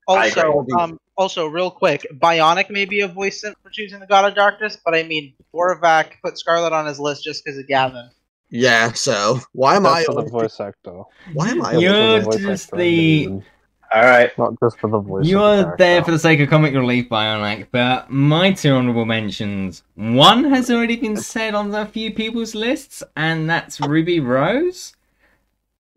Also, 0.07 0.65
um, 0.79 0.97
also 1.17 1.47
real 1.47 1.69
quick, 1.69 2.05
Bionic 2.13 2.69
may 2.69 2.85
be 2.85 3.01
a 3.01 3.07
voice 3.07 3.43
synth 3.43 3.55
for 3.61 3.69
choosing 3.69 3.99
the 3.99 4.07
God 4.07 4.23
of 4.25 4.35
Darkness, 4.35 4.77
but 4.85 4.95
I 4.95 5.03
mean, 5.03 5.33
Borovac 5.53 6.11
put 6.23 6.37
Scarlet 6.37 6.71
on 6.71 6.85
his 6.85 6.99
list 6.99 7.23
just 7.23 7.43
because 7.43 7.59
of 7.59 7.67
Gavin. 7.67 8.09
Yeah, 8.49 8.93
so 8.93 9.39
why 9.51 9.75
am 9.75 9.85
I? 9.85 9.95
That's 9.95 10.05
for 10.05 10.23
the 10.23 10.29
voice 10.29 10.59
actor. 10.61 11.01
Why 11.33 11.49
am 11.49 11.61
I? 11.65 11.73
You're 11.73 11.93
only- 11.93 12.23
For 12.23 12.31
the 12.31 12.37
voice 12.37 12.45
just 12.45 12.63
actor 12.67 12.77
the- 12.77 13.17
reason. 13.19 13.45
All 13.93 14.01
right, 14.03 14.37
Not 14.37 14.53
just 14.61 14.79
for 14.79 14.89
the 14.89 14.99
voice. 14.99 15.25
You're 15.25 15.75
there 15.77 16.03
for 16.03 16.11
the 16.11 16.19
sake 16.19 16.41
of 16.41 16.49
comic 16.49 16.73
relief, 16.73 17.07
Bionic, 17.07 17.67
but 17.71 18.09
my 18.09 18.51
two 18.51 18.73
honorable 18.73 19.05
mentions. 19.05 19.83
One 19.95 20.43
has 20.45 20.69
already 20.69 20.97
been 20.97 21.15
said 21.15 21.55
on 21.55 21.73
a 21.73 21.85
few 21.85 22.13
people's 22.13 22.53
lists, 22.53 23.01
and 23.15 23.49
that's 23.49 23.79
Ruby 23.79 24.19
Rose. 24.19 24.93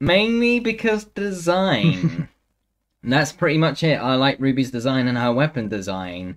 Mainly 0.00 0.60
because 0.60 1.04
design. 1.04 2.28
And 3.02 3.14
that's 3.14 3.32
pretty 3.32 3.56
much 3.56 3.82
it. 3.82 3.94
I 3.94 4.14
like 4.16 4.38
Ruby's 4.38 4.70
design 4.70 5.08
and 5.08 5.16
her 5.16 5.32
weapon 5.32 5.68
design. 5.68 6.36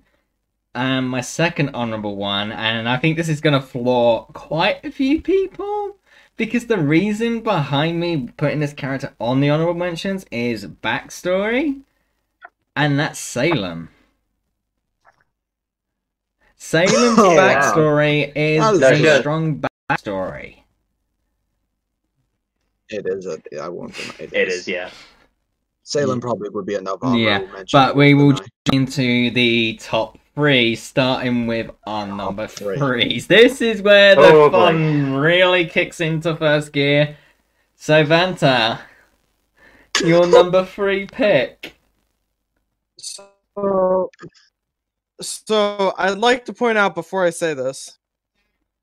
And 0.74 1.10
my 1.10 1.20
second 1.20 1.72
honorable 1.74 2.16
one, 2.16 2.54
and 2.54 2.88
I 2.88 2.96
think 2.98 3.18
this 3.18 3.28
is 3.28 3.42
going 3.42 3.54
to 3.54 3.62
floor 3.62 4.28
quite 4.34 4.84
a 4.86 4.90
few 4.90 5.22
people, 5.22 5.98
because 6.38 6.66
the 6.68 6.78
reason 6.80 7.42
behind 7.42 8.00
me 8.00 8.30
putting 8.38 8.60
this 8.60 8.74
character 8.74 9.14
on 9.20 9.42
the 9.42 9.50
honorable 9.50 9.74
mentions 9.74 10.26
is 10.32 10.66
backstory, 10.66 11.82
and 12.78 12.98
that's 12.98 13.20
Salem. 13.20 13.90
Salem's 16.56 16.94
Oh, 17.20 17.36
wow. 17.36 17.62
backstory 17.62 18.32
is 18.36 18.64
a 18.82 19.20
strong 19.20 19.64
backstory. 19.92 20.63
It 22.94 23.06
is 23.08 23.26
a. 23.26 23.40
I 23.62 23.70
won't 23.70 23.96
deny 23.96 24.14
it. 24.20 24.34
it 24.34 24.48
is. 24.50 24.68
Yeah, 24.68 24.90
Salem 25.84 26.22
probably 26.22 26.50
would 26.50 26.66
be 26.66 26.76
another. 26.76 27.16
Yeah, 27.18 27.36
honorable 27.38 27.54
mention, 27.54 27.66
But 27.80 27.96
we 27.96 28.14
will 28.14 28.34
jump 28.34 28.50
into 28.72 29.32
the 29.32 29.78
top 29.82 30.18
three, 30.36 30.76
starting 30.76 31.48
with 31.48 31.72
our 31.86 32.08
number 32.08 32.48
three. 32.48 32.78
threes. 32.78 33.28
This 33.28 33.62
is 33.62 33.82
where 33.82 34.16
the 34.16 34.22
Oh, 34.22 34.50
boy. 34.50 34.58
fun 34.58 35.14
really 35.16 35.66
kicks 35.66 36.00
into 36.00 36.36
first 36.36 36.72
gear. 36.74 37.18
So, 37.76 38.04
Vanta, 38.06 38.80
your 40.04 40.26
number 40.28 40.66
three 40.66 41.06
pick. 41.06 41.74
So, 42.98 44.10
so 45.22 45.94
I'd 45.98 46.18
like 46.18 46.46
to 46.46 46.54
point 46.54 46.78
out 46.78 46.96
before 46.96 47.26
I 47.26 47.30
say 47.30 47.54
this, 47.54 47.98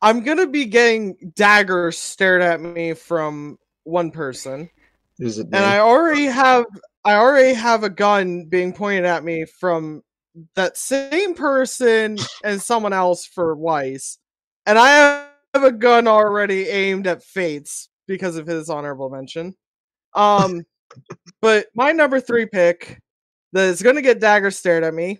I'm 0.02 0.22
gonna 0.22 0.46
be 0.46 0.66
getting 0.66 1.32
daggers 1.34 1.98
stared 1.98 2.42
at 2.42 2.60
me 2.60 2.94
from 2.94 3.58
one 3.90 4.10
person, 4.10 4.70
Is 5.18 5.38
it? 5.38 5.48
and 5.52 5.64
I 5.64 5.78
already 5.80 6.26
have 6.26 6.64
I 7.04 7.14
already 7.14 7.54
have 7.54 7.84
a 7.84 7.90
gun 7.90 8.44
being 8.44 8.72
pointed 8.72 9.04
at 9.04 9.24
me 9.24 9.44
from 9.58 10.02
that 10.54 10.76
same 10.76 11.34
person 11.34 12.18
and 12.44 12.60
someone 12.60 12.92
else 12.92 13.26
for 13.26 13.54
Weiss, 13.56 14.18
and 14.66 14.78
I 14.78 15.26
have 15.54 15.64
a 15.64 15.72
gun 15.72 16.06
already 16.06 16.68
aimed 16.68 17.06
at 17.06 17.22
Fates 17.22 17.88
because 18.06 18.36
of 18.36 18.46
his 18.46 18.70
honorable 18.70 19.10
mention. 19.10 19.54
Um, 20.14 20.62
but 21.42 21.66
my 21.74 21.92
number 21.92 22.20
three 22.20 22.46
pick 22.46 23.00
that 23.52 23.64
is 23.64 23.82
going 23.82 23.96
to 23.96 24.02
get 24.02 24.20
dagger 24.20 24.50
stared 24.50 24.84
at 24.84 24.94
me 24.94 25.18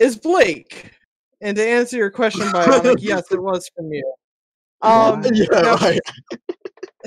is 0.00 0.16
Blake. 0.16 0.90
And 1.40 1.56
to 1.56 1.66
answer 1.66 1.96
your 1.96 2.10
question, 2.10 2.46
Bionic, 2.52 2.96
yes, 3.00 3.24
it 3.30 3.40
was 3.42 3.68
from 3.76 3.92
you. 3.92 4.14
Um, 4.82 5.22
yeah, 5.32 5.46
now- 5.52 5.76
right. 5.76 6.00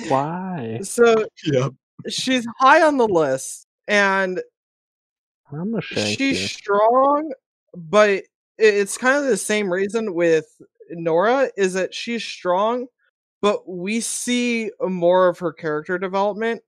Why? 0.07 0.79
so 0.83 1.25
Yep. 1.45 1.73
she's 2.09 2.45
high 2.59 2.81
on 2.81 2.97
the 2.97 3.07
list, 3.07 3.67
and 3.87 4.41
I'm 5.51 5.75
a 5.75 5.81
she's 5.81 6.19
you. 6.19 6.35
strong, 6.35 7.31
but 7.75 8.23
it's 8.57 8.97
kind 8.97 9.17
of 9.17 9.29
the 9.29 9.37
same 9.37 9.71
reason 9.71 10.13
with 10.13 10.45
Nora 10.89 11.49
is 11.57 11.73
that 11.73 11.93
she's 11.93 12.23
strong, 12.23 12.87
but 13.41 13.67
we 13.67 14.01
see 14.01 14.71
more 14.81 15.27
of 15.27 15.39
her 15.39 15.53
character 15.53 15.97
development, 15.97 16.61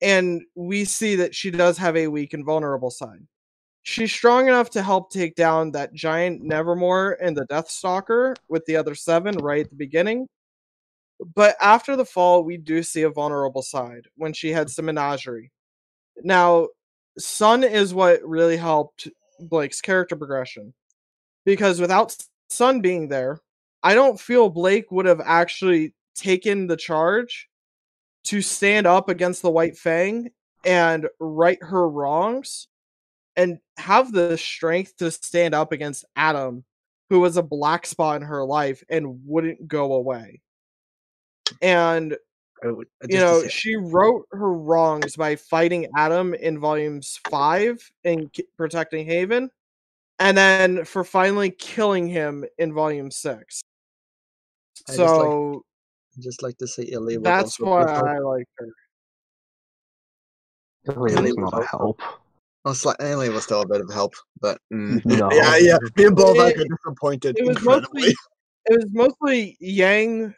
and 0.00 0.42
we 0.54 0.84
see 0.84 1.16
that 1.16 1.34
she 1.34 1.50
does 1.50 1.76
have 1.78 1.96
a 1.96 2.08
weak 2.08 2.34
and 2.34 2.44
vulnerable 2.44 2.90
side. 2.90 3.26
She's 3.82 4.12
strong 4.12 4.48
enough 4.48 4.70
to 4.70 4.82
help 4.82 5.10
take 5.10 5.34
down 5.34 5.70
that 5.72 5.94
giant 5.94 6.42
Nevermore 6.42 7.16
and 7.22 7.36
the 7.36 7.46
Deathstalker 7.46 8.36
with 8.48 8.64
the 8.66 8.76
other 8.76 8.94
seven 8.94 9.36
right 9.38 9.64
at 9.64 9.70
the 9.70 9.76
beginning. 9.76 10.26
But 11.34 11.56
after 11.60 11.96
the 11.96 12.04
fall, 12.04 12.44
we 12.44 12.56
do 12.56 12.82
see 12.82 13.02
a 13.02 13.10
vulnerable 13.10 13.62
side 13.62 14.06
when 14.16 14.32
she 14.32 14.50
heads 14.50 14.76
to 14.76 14.82
Menagerie. 14.82 15.50
Now, 16.22 16.68
Sun 17.18 17.64
is 17.64 17.92
what 17.92 18.22
really 18.22 18.56
helped 18.56 19.08
Blake's 19.40 19.80
character 19.80 20.16
progression. 20.16 20.74
Because 21.44 21.80
without 21.80 22.16
Sun 22.50 22.80
being 22.80 23.08
there, 23.08 23.40
I 23.82 23.94
don't 23.94 24.20
feel 24.20 24.48
Blake 24.48 24.90
would 24.90 25.06
have 25.06 25.20
actually 25.24 25.94
taken 26.14 26.66
the 26.66 26.76
charge 26.76 27.48
to 28.24 28.42
stand 28.42 28.86
up 28.86 29.08
against 29.08 29.42
the 29.42 29.50
White 29.50 29.76
Fang 29.76 30.30
and 30.64 31.08
right 31.18 31.58
her 31.62 31.88
wrongs 31.88 32.68
and 33.36 33.58
have 33.76 34.12
the 34.12 34.36
strength 34.36 34.96
to 34.96 35.10
stand 35.10 35.54
up 35.54 35.72
against 35.72 36.04
Adam, 36.16 36.64
who 37.08 37.20
was 37.20 37.36
a 37.36 37.42
black 37.42 37.86
spot 37.86 38.20
in 38.20 38.26
her 38.26 38.44
life 38.44 38.82
and 38.88 39.20
wouldn't 39.24 39.68
go 39.68 39.94
away. 39.94 40.42
And 41.62 42.16
I 42.62 42.68
would- 42.72 42.88
you 43.08 43.18
know, 43.18 43.46
she 43.48 43.76
wrote 43.76 44.26
her 44.32 44.52
wrongs 44.52 45.16
by 45.16 45.36
fighting 45.36 45.86
Adam 45.96 46.34
in 46.34 46.58
volumes 46.58 47.20
five 47.30 47.80
and 48.04 48.32
k- 48.32 48.44
protecting 48.56 49.06
Haven, 49.06 49.50
and 50.18 50.36
then 50.36 50.84
for 50.84 51.04
finally 51.04 51.50
killing 51.50 52.08
him 52.08 52.44
in 52.58 52.72
volume 52.72 53.10
six. 53.10 53.60
I 54.88 54.92
just 54.92 54.98
like- 54.98 55.08
So 55.08 55.64
I'd 56.16 56.22
just 56.22 56.42
like 56.42 56.58
to 56.58 56.66
say 56.66 56.82
Ilia 56.90 57.18
was 57.20 57.24
that's 57.24 57.60
also 57.60 57.64
why 57.70 57.92
help. 57.92 58.06
I 58.06 58.18
like 58.18 58.46
her. 58.58 58.68
Really 60.86 61.14
Really 61.22 61.32
not 61.36 61.52
was 61.54 61.64
a 61.64 61.66
help. 61.68 62.00
Sli- 62.66 63.00
Ilia 63.00 63.30
was 63.30 63.44
still 63.44 63.62
a 63.62 63.66
bit 63.66 63.80
of 63.80 63.90
help, 63.90 64.14
but 64.40 64.58
mm. 64.72 65.00
No. 65.04 65.30
yeah, 65.32 65.56
yeah. 65.56 65.78
Me 65.96 66.04
and 66.06 66.16
Bolvac 66.16 66.50
It- 66.52 66.60
are 66.60 66.64
disappointed 66.76 67.38
It 67.38 67.46
was 67.46 67.62
mostly 67.62 68.08
it 68.66 68.82
was 68.82 68.92
mostly 68.92 69.56
Yang, 69.60 70.34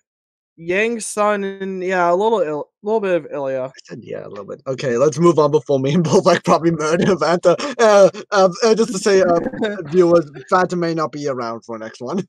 Yang's 0.56 1.06
son, 1.06 1.42
and 1.44 1.82
yeah, 1.82 2.10
a 2.10 2.14
little 2.14 2.40
Il- 2.40 2.68
little 2.82 3.00
bit 3.00 3.14
of 3.16 3.26
Ilia. 3.32 3.62
I 3.64 3.70
said 3.84 4.00
yeah, 4.02 4.26
a 4.26 4.28
little 4.28 4.44
bit. 4.44 4.60
Okay, 4.66 4.96
let's 4.98 5.18
move 5.18 5.38
on 5.38 5.50
before 5.50 5.78
me 5.80 5.94
and 5.94 6.04
Bolvac 6.06 6.44
probably 6.44 6.70
murder 6.72 7.14
Vanta. 7.16 7.56
Uh, 7.78 8.10
uh, 8.30 8.48
uh, 8.62 8.74
just 8.74 8.92
to 8.92 8.98
say, 8.98 9.22
uh, 9.22 9.40
viewers, 9.90 10.30
Vanta 10.52 10.76
may 10.78 10.92
not 10.94 11.12
be 11.12 11.28
around 11.28 11.64
for 11.64 11.78
next 11.78 12.00
one. 12.00 12.26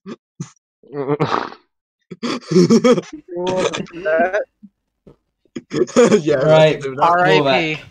yeah, 6.22 6.36
Right. 6.36 6.74
let's 6.74 6.86
do 6.86 6.96
that. 6.96 7.04
R.I.P. 7.04 7.82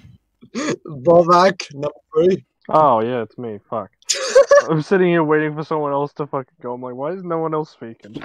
Bolvac, 0.87 1.75
number 1.75 1.91
three. 2.15 2.45
Oh 2.71 3.01
yeah, 3.01 3.23
it's 3.23 3.37
me. 3.37 3.59
Fuck. 3.69 3.91
I'm 4.71 4.83
sitting 4.83 5.09
here 5.09 5.25
waiting 5.25 5.55
for 5.55 5.65
someone 5.65 5.93
else 5.93 6.13
to 6.15 6.27
fucking 6.27 6.55
go. 6.63 6.75
I'm 6.75 6.83
like, 6.83 6.95
why 6.95 7.13
is 7.13 7.25
no 7.25 7.39
one 7.39 7.55
else 7.55 7.71
speaking? 7.71 8.23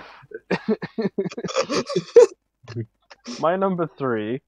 My 3.40 3.56
number 3.56 3.90
three 3.98 4.42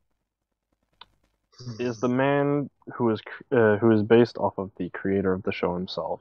is 1.80 2.00
the 2.00 2.08
man 2.08 2.70
who 2.94 3.10
is 3.10 3.22
uh, 3.52 3.78
who 3.78 3.92
is 3.92 4.04
based 4.04 4.38
off 4.38 4.58
of 4.58 4.72
the 4.78 4.90
creator 4.92 5.34
of 5.34 5.42
the 5.44 5.52
show 5.52 5.74
himself. 5.74 6.20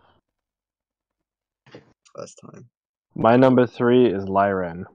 First 2.15 2.40
time. 2.40 2.70
My 3.15 3.36
number 3.36 3.66
three 3.66 4.07
is 4.07 4.28
Lie 4.28 4.51
Ren. 4.51 4.86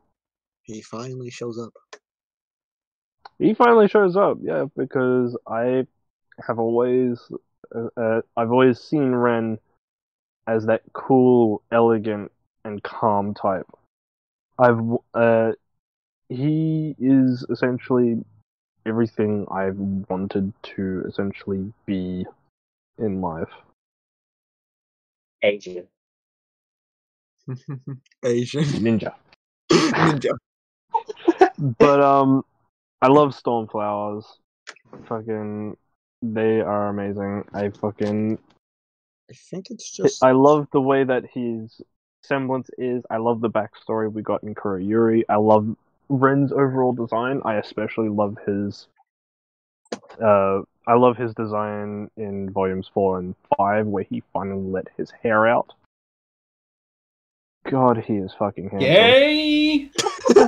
He 0.63 0.81
finally 0.81 1.29
shows 1.29 1.59
up. 1.59 1.73
He 3.37 3.53
finally 3.55 3.87
shows 3.87 4.15
up, 4.15 4.37
yeah, 4.41 4.65
because 4.77 5.35
I 5.47 5.87
have 6.45 6.59
always, 6.59 7.19
uh, 7.75 7.87
uh, 7.99 8.21
I've 8.37 8.51
always 8.51 8.79
seen 8.79 9.13
Ren 9.13 9.59
as 10.47 10.65
that 10.65 10.81
cool, 10.93 11.61
elegant, 11.71 12.31
and 12.65 12.81
calm 12.83 13.33
type. 13.33 13.67
I've, 14.59 14.79
uh, 15.13 15.53
he 16.29 16.95
is 16.99 17.45
essentially 17.49 18.23
everything 18.85 19.45
I've 19.51 19.77
wanted 20.09 20.53
to 20.63 21.03
essentially 21.07 21.73
be 21.85 22.25
in 22.97 23.21
life. 23.21 23.49
Asian. 25.43 25.87
Asian 28.23 28.63
Ninja. 28.63 29.13
ninja. 29.71 30.31
But 31.79 32.01
um, 32.01 32.43
I 33.01 33.07
love 33.07 33.35
Stormflowers. 33.35 34.25
Fucking, 35.07 35.77
they 36.21 36.61
are 36.61 36.89
amazing. 36.89 37.45
I 37.53 37.69
fucking 37.69 38.37
I 39.31 39.33
think 39.33 39.69
it's 39.69 39.89
just. 39.89 40.21
I 40.21 40.31
love 40.31 40.67
the 40.73 40.81
way 40.81 41.05
that 41.05 41.23
his 41.33 41.81
semblance 42.21 42.69
is. 42.77 43.01
I 43.09 43.17
love 43.17 43.39
the 43.39 43.49
backstory 43.49 44.11
we 44.11 44.21
got 44.21 44.43
in 44.43 44.53
Kuroyuri. 44.53 45.23
I 45.29 45.37
love 45.37 45.73
Ren's 46.09 46.51
overall 46.51 46.91
design. 46.91 47.41
I 47.45 47.55
especially 47.55 48.09
love 48.09 48.37
his. 48.45 48.87
Uh, 50.21 50.61
I 50.85 50.95
love 50.95 51.15
his 51.15 51.33
design 51.33 52.11
in 52.17 52.49
volumes 52.49 52.89
four 52.93 53.19
and 53.19 53.35
five, 53.57 53.87
where 53.87 54.03
he 54.03 54.21
finally 54.33 54.69
let 54.69 54.87
his 54.97 55.11
hair 55.23 55.47
out. 55.47 55.73
God, 57.69 58.03
he 58.05 58.15
is 58.15 58.33
fucking 58.37 58.69
handsome. 58.69 58.91
Yay! 58.91 59.89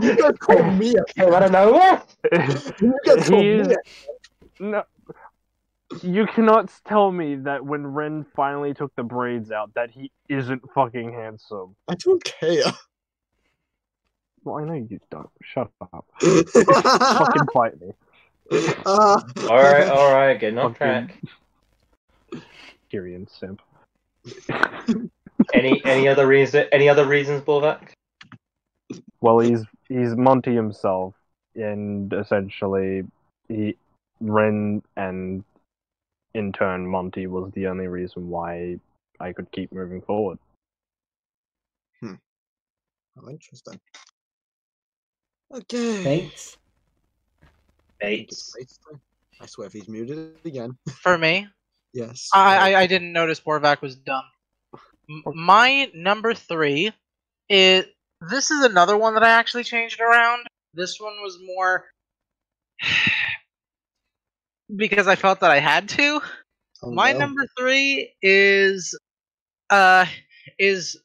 you 0.00 0.16
guys 0.16 0.38
call 0.38 0.62
me 0.72 0.94
a. 0.96 1.04
Came 1.12 1.34
out 1.34 1.42
of 1.42 1.52
nowhere. 1.52 2.02
You 2.80 2.98
guys 3.04 3.28
call 3.28 3.42
he 3.42 3.50
me 3.50 3.60
is 3.60 3.68
a. 3.68 3.76
no. 4.62 4.84
You 6.02 6.26
cannot 6.26 6.72
tell 6.88 7.12
me 7.12 7.34
that 7.36 7.64
when 7.66 7.86
Ren 7.86 8.24
finally 8.34 8.72
took 8.72 8.94
the 8.96 9.02
braids 9.02 9.50
out, 9.52 9.74
that 9.74 9.90
he 9.90 10.10
isn't 10.28 10.62
fucking 10.74 11.12
handsome. 11.12 11.76
I 11.88 11.94
don't 11.96 12.24
care. 12.24 12.62
Well, 14.44 14.56
I 14.56 14.64
know 14.64 14.72
you 14.74 14.98
don't. 15.10 15.28
Shut 15.42 15.70
up. 15.92 16.06
fucking 16.20 17.46
fight 17.52 17.78
me. 17.80 17.92
uh, 18.86 19.20
All 19.50 19.62
right, 19.62 19.88
all 19.88 20.12
right, 20.12 20.40
getting 20.40 20.58
off 20.58 20.78
Fucking- 20.78 21.08
track. 21.08 22.42
Tyrian 22.90 23.26
simp. 23.28 23.60
Any 25.54 25.84
any 25.84 26.08
other 26.08 26.26
reason? 26.26 26.66
Any 26.72 26.88
other 26.88 27.06
reasons, 27.06 27.42
Bulvac? 27.42 27.80
Well, 29.20 29.38
he's 29.40 29.62
he's 29.88 30.14
Monty 30.16 30.54
himself, 30.54 31.14
and 31.54 32.12
essentially, 32.12 33.04
he 33.48 33.76
Ren 34.22 34.82
and 34.96 35.44
in 36.34 36.52
turn 36.52 36.86
Monty 36.86 37.26
was 37.26 37.50
the 37.52 37.66
only 37.66 37.86
reason 37.86 38.28
why 38.28 38.78
I 39.20 39.32
could 39.32 39.50
keep 39.52 39.72
moving 39.72 40.00
forward. 40.00 40.38
oh, 42.04 43.28
interesting. 43.28 43.80
Okay. 45.54 46.02
Thanks. 46.02 46.56
Bates. 48.00 48.54
I 49.40 49.46
swear 49.46 49.66
if 49.66 49.72
he's 49.72 49.88
muted 49.88 50.36
again. 50.44 50.76
For 51.02 51.18
me, 51.18 51.48
Yes. 51.92 52.30
I, 52.32 52.72
I, 52.72 52.80
I 52.80 52.86
didn't 52.86 53.12
notice 53.12 53.40
Borvac 53.40 53.82
was 53.82 53.96
done. 53.96 54.24
Oh. 55.26 55.32
My 55.34 55.90
number 55.94 56.32
three 56.32 56.92
is 57.48 57.84
this 58.30 58.50
is 58.50 58.64
another 58.64 58.96
one 58.96 59.14
that 59.14 59.22
I 59.22 59.30
actually 59.30 59.64
changed 59.64 60.00
around. 60.00 60.46
This 60.74 60.98
one 60.98 61.14
was 61.22 61.38
more 61.44 61.84
because 64.76 65.06
I 65.08 65.16
felt 65.16 65.40
that 65.40 65.50
I 65.50 65.58
had 65.58 65.88
to. 65.90 66.20
Oh, 66.82 66.90
My 66.90 67.12
no. 67.12 67.18
number 67.20 67.42
three 67.58 68.12
is 68.22 68.98
uh 69.70 70.06
is 70.58 70.98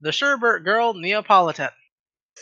the 0.00 0.10
Sherbert 0.10 0.64
girl 0.64 0.94
Neopolitan. 0.94 1.70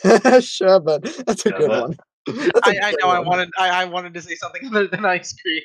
Sherbet. 0.41 1.03
That's 1.25 1.45
a 1.45 1.51
good 1.51 1.67
Sherbet. 1.67 1.81
one. 1.81 1.97
That's 2.27 2.67
a 2.67 2.71
I, 2.71 2.87
I 2.87 2.91
good 2.91 2.99
know 3.01 3.09
I 3.09 3.19
wanted 3.19 3.49
I, 3.57 3.83
I 3.83 3.85
wanted 3.85 4.13
to 4.15 4.21
say 4.21 4.35
something 4.35 4.65
other 4.67 4.87
than 4.87 5.05
ice 5.05 5.33
cream. 5.33 5.63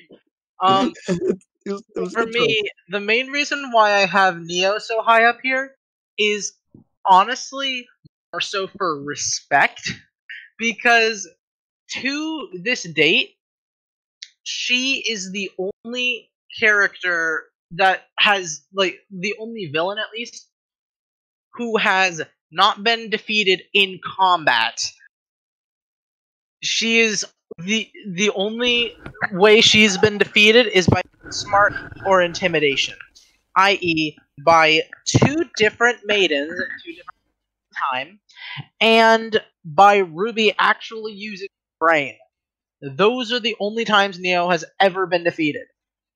Um 0.62 0.92
It 1.66 1.72
was- 1.72 1.82
it 1.96 2.00
was 2.00 2.12
for 2.12 2.24
good 2.24 2.32
choice. 2.32 2.46
me, 2.46 2.62
the 2.90 3.00
main 3.00 3.26
reason 3.28 3.72
why 3.72 3.94
I 3.94 4.06
have 4.06 4.38
Neo 4.40 4.78
so 4.78 5.02
high 5.02 5.24
up 5.24 5.38
here 5.42 5.74
is 6.16 6.52
honestly 7.04 7.88
more 8.32 8.40
so 8.40 8.68
for 8.68 9.02
respect 9.02 9.90
because 10.58 11.28
to 12.02 12.48
this 12.62 12.84
date, 12.84 13.35
she 14.47 15.05
is 15.09 15.32
the 15.32 15.51
only 15.85 16.31
character 16.60 17.47
that 17.73 18.05
has 18.18 18.64
like 18.73 19.01
the 19.10 19.35
only 19.40 19.66
villain 19.66 19.98
at 19.98 20.12
least 20.16 20.48
who 21.55 21.77
has 21.77 22.23
not 22.52 22.85
been 22.85 23.10
defeated 23.10 23.62
in 23.74 23.98
combat. 24.05 24.81
She 26.62 27.01
is 27.01 27.24
the 27.59 27.90
the 28.09 28.31
only 28.31 28.97
way 29.32 29.60
she's 29.60 29.97
been 29.98 30.18
defeated 30.18 30.66
is 30.66 30.86
by 30.86 31.02
smart 31.31 31.73
or 32.06 32.23
intimidation, 32.23 32.97
i.e., 33.56 34.16
by 34.44 34.82
two 35.06 35.44
different 35.56 35.98
maidens 36.05 36.52
at 36.52 36.66
two 36.85 36.93
different 36.93 37.18
time, 37.93 38.20
and 38.81 39.43
by 39.64 39.98
Ruby 39.98 40.55
actually 40.59 41.12
using 41.14 41.48
brain. 41.81 42.16
Those 42.80 43.32
are 43.32 43.40
the 43.40 43.56
only 43.60 43.84
times 43.84 44.18
Neo 44.18 44.48
has 44.50 44.64
ever 44.80 45.06
been 45.06 45.24
defeated, 45.24 45.66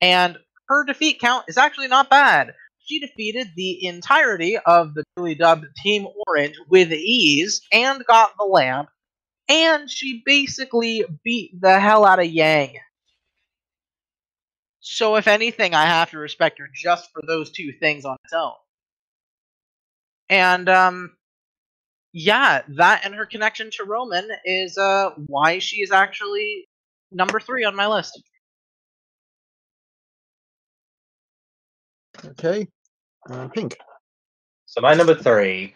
and 0.00 0.38
her 0.68 0.84
defeat 0.84 1.20
count 1.20 1.46
is 1.48 1.58
actually 1.58 1.88
not 1.88 2.10
bad. 2.10 2.54
She 2.78 3.00
defeated 3.00 3.48
the 3.56 3.86
entirety 3.86 4.58
of 4.58 4.94
the 4.94 5.04
newly 5.16 5.34
dubbed 5.34 5.66
Team 5.82 6.06
Orange 6.26 6.56
with 6.68 6.92
ease 6.92 7.62
and 7.72 8.04
got 8.06 8.32
the 8.38 8.44
lamp 8.44 8.88
and 9.50 9.90
she 9.90 10.22
basically 10.24 11.04
beat 11.24 11.60
the 11.60 11.80
hell 11.80 12.04
out 12.04 12.20
of 12.20 12.26
Yang. 12.26 12.78
So, 14.78 15.16
if 15.16 15.26
anything, 15.26 15.74
I 15.74 15.84
have 15.86 16.10
to 16.10 16.18
respect 16.18 16.58
her 16.58 16.68
just 16.72 17.10
for 17.12 17.20
those 17.26 17.50
two 17.50 17.72
things 17.72 18.04
on 18.04 18.16
its 18.24 18.32
own. 18.32 18.52
And, 20.28 20.68
um, 20.68 21.16
yeah, 22.12 22.62
that 22.68 23.02
and 23.04 23.14
her 23.14 23.26
connection 23.26 23.70
to 23.72 23.84
Roman 23.84 24.28
is 24.44 24.76
uh, 24.76 25.10
why 25.26 25.58
she 25.58 25.76
is 25.76 25.92
actually 25.92 26.68
number 27.12 27.38
three 27.38 27.64
on 27.64 27.76
my 27.76 27.86
list. 27.86 28.22
Okay. 32.24 32.66
Uh, 33.28 33.48
pink. 33.48 33.78
So 34.66 34.80
my 34.80 34.94
number 34.94 35.14
three. 35.14 35.74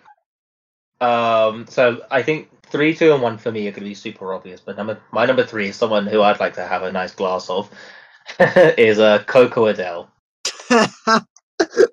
Um, 1.01 1.66
so 1.69 2.02
I 2.11 2.23
think 2.23 2.48
three, 2.66 2.94
two, 2.94 3.12
and 3.12 3.23
one 3.23 3.39
for 3.39 3.52
me 3.52 3.66
are 3.69 3.70
going 3.70 3.82
to 3.82 3.89
be 3.89 3.94
super 3.94 4.35
obvious. 4.35 4.61
But 4.61 4.77
number 4.77 5.01
my 5.12 5.27
number 5.27 5.44
three 5.44 5.69
is 5.69 5.77
someone 5.77 6.06
who 6.06 6.23
I'd 6.23 6.40
like 6.40 6.55
to 6.55 6.66
have 6.66 6.82
a 6.82 6.93
nice 6.93 7.15
glass 7.15 7.48
of. 7.48 7.70
is 8.40 8.98
uh, 8.98 9.23
Coco 9.24 9.66
Adele. 9.66 10.11
that 10.70 11.27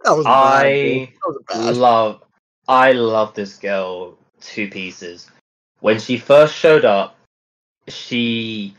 was 0.05 0.25
I 0.25 1.09
bad. 1.11 1.43
That 1.49 1.65
was 1.67 1.77
bad. 1.77 1.77
love, 1.77 2.23
I 2.67 2.93
love 2.93 3.33
this 3.33 3.57
girl 3.57 4.17
two 4.41 4.69
pieces. 4.69 5.29
When 5.79 5.99
she 5.99 6.17
first 6.17 6.55
showed 6.55 6.85
up, 6.85 7.17
she, 7.87 8.75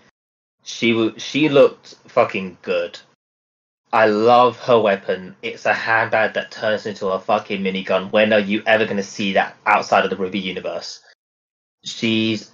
she 0.63 1.13
she 1.19 1.49
looked 1.49 1.97
fucking 2.07 2.59
good. 2.63 2.99
I 3.93 4.07
love 4.07 4.59
her 4.61 4.81
weapon. 4.81 5.37
It's 5.43 5.67
a 5.67 5.75
handbag 5.75 6.35
that 6.35 6.51
turns 6.51 6.87
into 6.87 7.09
a 7.09 7.21
fucking 7.21 7.61
minigun. 7.63 8.11
When 8.11 8.33
are 8.33 8.41
you 8.41 8.63
ever 8.67 8.85
going 8.85 8.97
to 8.97 9.03
see 9.03 9.35
that 9.35 9.57
outside 9.67 10.05
of 10.05 10.11
the 10.11 10.17
RWBY 10.17 10.43
universe? 10.43 11.03
She's 11.85 12.51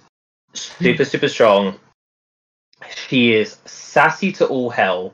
super, 0.53 1.05
super 1.05 1.29
strong. 1.29 1.79
She 3.07 3.33
is 3.33 3.57
sassy 3.65 4.33
to 4.33 4.47
all 4.47 4.69
hell, 4.69 5.13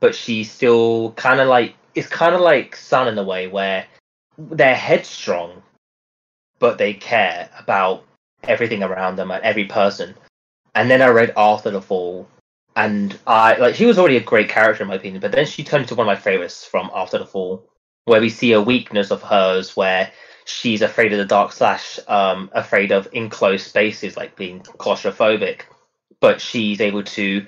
but 0.00 0.14
she's 0.14 0.50
still 0.50 1.12
kind 1.12 1.40
of 1.40 1.48
like 1.48 1.74
it's 1.94 2.08
kind 2.08 2.34
of 2.34 2.40
like 2.40 2.76
Sun 2.76 3.08
in 3.08 3.18
a 3.18 3.22
way 3.22 3.46
where 3.46 3.86
they're 4.38 4.74
headstrong, 4.74 5.62
but 6.64 6.78
they 6.78 6.94
care 6.94 7.50
about 7.58 8.04
everything 8.42 8.82
around 8.82 9.16
them 9.16 9.30
and 9.30 9.44
every 9.44 9.66
person. 9.66 10.14
And 10.74 10.90
then 10.90 11.02
I 11.02 11.08
read 11.08 11.34
After 11.36 11.70
the 11.70 11.82
Fall, 11.82 12.26
and 12.74 13.18
I 13.26 13.56
like 13.56 13.74
she 13.74 13.84
was 13.84 13.98
already 13.98 14.16
a 14.16 14.22
great 14.22 14.48
character 14.48 14.82
in 14.82 14.88
my 14.88 14.94
opinion, 14.94 15.20
but 15.20 15.32
then 15.32 15.44
she 15.44 15.62
turned 15.62 15.82
into 15.82 15.94
one 15.94 16.08
of 16.08 16.16
my 16.16 16.18
favorites 16.18 16.64
from 16.64 16.90
After 16.94 17.18
the 17.18 17.26
Fall, 17.26 17.68
where 18.06 18.22
we 18.22 18.30
see 18.30 18.52
a 18.52 18.62
weakness 18.62 19.10
of 19.10 19.20
hers 19.20 19.76
where 19.76 20.10
she's 20.46 20.80
afraid 20.80 21.12
of 21.12 21.18
the 21.18 21.26
dark 21.26 21.52
slash 21.52 21.98
um 22.08 22.48
afraid 22.54 22.92
of 22.92 23.08
enclosed 23.12 23.66
spaces 23.66 24.16
like 24.16 24.34
being 24.34 24.60
claustrophobic 24.60 25.64
but 26.20 26.40
she's 26.40 26.80
able 26.80 27.02
to 27.02 27.46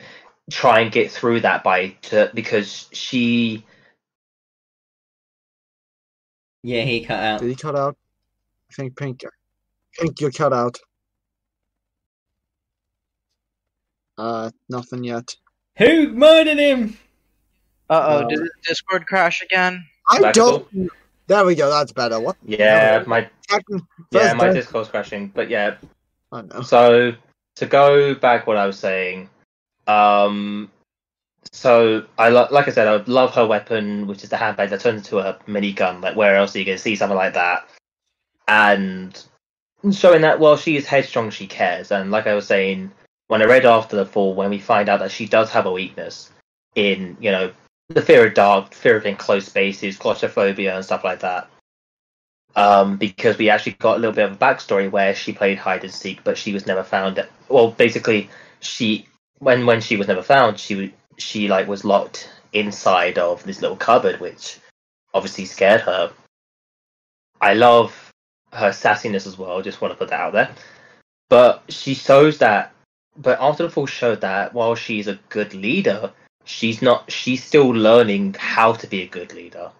try 0.50 0.80
and 0.80 0.92
get 0.92 1.10
through 1.10 1.40
that 1.40 1.64
by 1.64 1.88
to, 2.02 2.30
because 2.34 2.88
she 2.92 3.64
Yeah, 6.62 6.82
he 6.82 7.02
cut 7.02 7.20
out. 7.20 7.40
Did 7.40 7.48
he 7.48 7.54
cut 7.54 7.76
out? 7.76 7.96
I 8.76 8.82
think 8.82 8.96
pink. 8.96 9.24
Pink, 9.98 10.20
you 10.20 10.30
cut 10.30 10.52
out. 10.52 10.78
Uh, 14.18 14.50
nothing 14.68 15.02
yet. 15.02 15.34
Who 15.78 16.10
murdered 16.12 16.58
him? 16.58 16.98
Uh 17.88 18.04
oh, 18.06 18.18
Uh, 18.18 18.28
did 18.28 18.40
the 18.40 18.50
Discord 18.66 19.06
crash 19.06 19.40
again? 19.40 19.82
I 20.10 20.20
Back 20.20 20.34
don't. 20.34 20.90
There 21.26 21.44
we 21.46 21.54
go. 21.54 21.70
That's 21.70 21.92
better. 21.92 22.20
What? 22.20 22.36
yeah 22.44 22.98
No. 22.98 23.04
my 23.06 23.30
yeah 24.10 24.32
my 24.34 24.46
death- 24.46 24.54
Discord 24.54 24.88
crashing 24.88 25.28
but 25.28 25.48
yeah 25.48 25.76
Oh 26.32 26.42
no. 26.42 26.62
So 26.62 27.12
to 27.56 27.66
go 27.66 28.14
back, 28.14 28.46
what 28.46 28.56
I 28.58 28.66
was 28.66 28.78
saying, 28.78 29.30
um, 29.86 30.70
so 31.52 32.04
I 32.18 32.28
lo- 32.28 32.48
like 32.50 32.68
I 32.68 32.72
said, 32.72 32.88
I 32.88 32.96
love 33.10 33.32
her 33.34 33.46
weapon, 33.46 34.06
which 34.06 34.22
is 34.24 34.28
the 34.30 34.36
handbag 34.36 34.70
that 34.70 34.80
turns 34.80 35.02
into 35.02 35.18
a 35.18 35.38
mini 35.46 35.72
gun. 35.72 36.00
Like 36.02 36.16
where 36.16 36.36
else 36.36 36.54
are 36.54 36.58
you 36.58 36.64
going 36.66 36.76
to 36.76 36.82
see 36.82 36.96
something 36.96 37.16
like 37.16 37.34
that? 37.34 37.68
And 38.48 39.20
showing 39.92 40.22
that 40.22 40.38
while 40.40 40.56
she 40.56 40.76
is 40.76 40.86
headstrong, 40.86 41.30
she 41.30 41.46
cares. 41.46 41.90
And 41.90 42.10
like 42.10 42.26
I 42.26 42.34
was 42.34 42.46
saying, 42.46 42.92
when 43.28 43.42
I 43.42 43.46
read 43.46 43.66
after 43.66 43.96
the 43.96 44.06
fall, 44.06 44.34
when 44.34 44.50
we 44.50 44.58
find 44.58 44.88
out 44.88 45.00
that 45.00 45.10
she 45.10 45.26
does 45.26 45.50
have 45.50 45.66
a 45.66 45.72
weakness 45.72 46.30
in, 46.74 47.16
you 47.20 47.32
know, 47.32 47.52
the 47.88 48.02
fear 48.02 48.26
of 48.26 48.34
dark, 48.34 48.74
fear 48.74 48.96
of 48.96 49.06
enclosed 49.06 49.48
spaces, 49.48 49.96
claustrophobia, 49.96 50.74
and 50.74 50.84
stuff 50.84 51.04
like 51.04 51.20
that 51.20 51.48
um, 52.56 52.96
because 52.96 53.36
we 53.36 53.50
actually 53.50 53.72
got 53.72 53.98
a 53.98 54.00
little 54.00 54.14
bit 54.14 54.24
of 54.24 54.32
a 54.32 54.36
backstory 54.36 54.90
where 54.90 55.14
she 55.14 55.32
played 55.32 55.58
hide 55.58 55.84
and 55.84 55.92
seek, 55.92 56.24
but 56.24 56.38
she 56.38 56.54
was 56.54 56.66
never 56.66 56.82
found. 56.82 57.24
Well, 57.48 57.70
basically, 57.70 58.30
she 58.60 59.06
when 59.38 59.66
when 59.66 59.82
she 59.82 59.96
was 59.96 60.08
never 60.08 60.22
found, 60.22 60.58
she 60.58 60.94
she 61.18 61.48
like 61.48 61.68
was 61.68 61.84
locked 61.84 62.30
inside 62.52 63.18
of 63.18 63.44
this 63.44 63.60
little 63.60 63.76
cupboard, 63.76 64.20
which 64.20 64.58
obviously 65.12 65.44
scared 65.44 65.82
her. 65.82 66.12
I 67.40 67.52
love 67.52 68.05
her 68.56 68.70
sassiness 68.70 69.26
as 69.26 69.38
well. 69.38 69.62
Just 69.62 69.80
want 69.80 69.92
to 69.92 69.98
put 69.98 70.08
that 70.10 70.20
out 70.20 70.32
there. 70.32 70.50
But 71.28 71.64
she 71.68 71.94
shows 71.94 72.38
that. 72.38 72.72
But 73.16 73.38
after 73.40 73.62
the 73.62 73.70
fall 73.70 73.86
showed 73.86 74.20
that 74.20 74.52
while 74.52 74.74
she's 74.74 75.08
a 75.08 75.18
good 75.30 75.54
leader, 75.54 76.12
she's 76.44 76.82
not. 76.82 77.10
She's 77.10 77.42
still 77.42 77.68
learning 77.68 78.36
how 78.38 78.72
to 78.74 78.86
be 78.86 79.02
a 79.02 79.06
good 79.06 79.32
leader. 79.32 79.70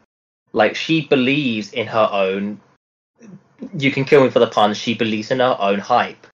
Like 0.53 0.77
she 0.77 1.07
believes 1.07 1.73
in 1.73 1.87
her 1.87 2.09
own 2.11 2.61
you 3.77 3.91
can 3.91 4.05
kill 4.05 4.25
me 4.25 4.31
for 4.31 4.39
the 4.39 4.47
pun. 4.47 4.75
She 4.75 4.95
believes 4.95 5.31
in 5.31 5.41
her 5.41 5.57
own 5.59 5.79
hype. 5.79 6.27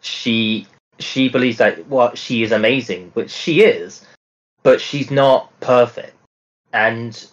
She 0.00 0.66
she 0.98 1.28
believes 1.28 1.58
that 1.58 1.86
what 1.86 2.18
she 2.18 2.42
is 2.42 2.52
amazing, 2.52 3.10
which 3.14 3.30
she 3.30 3.62
is, 3.62 4.04
but 4.62 4.80
she's 4.80 5.10
not 5.10 5.52
perfect. 5.60 6.14
And 6.72 7.24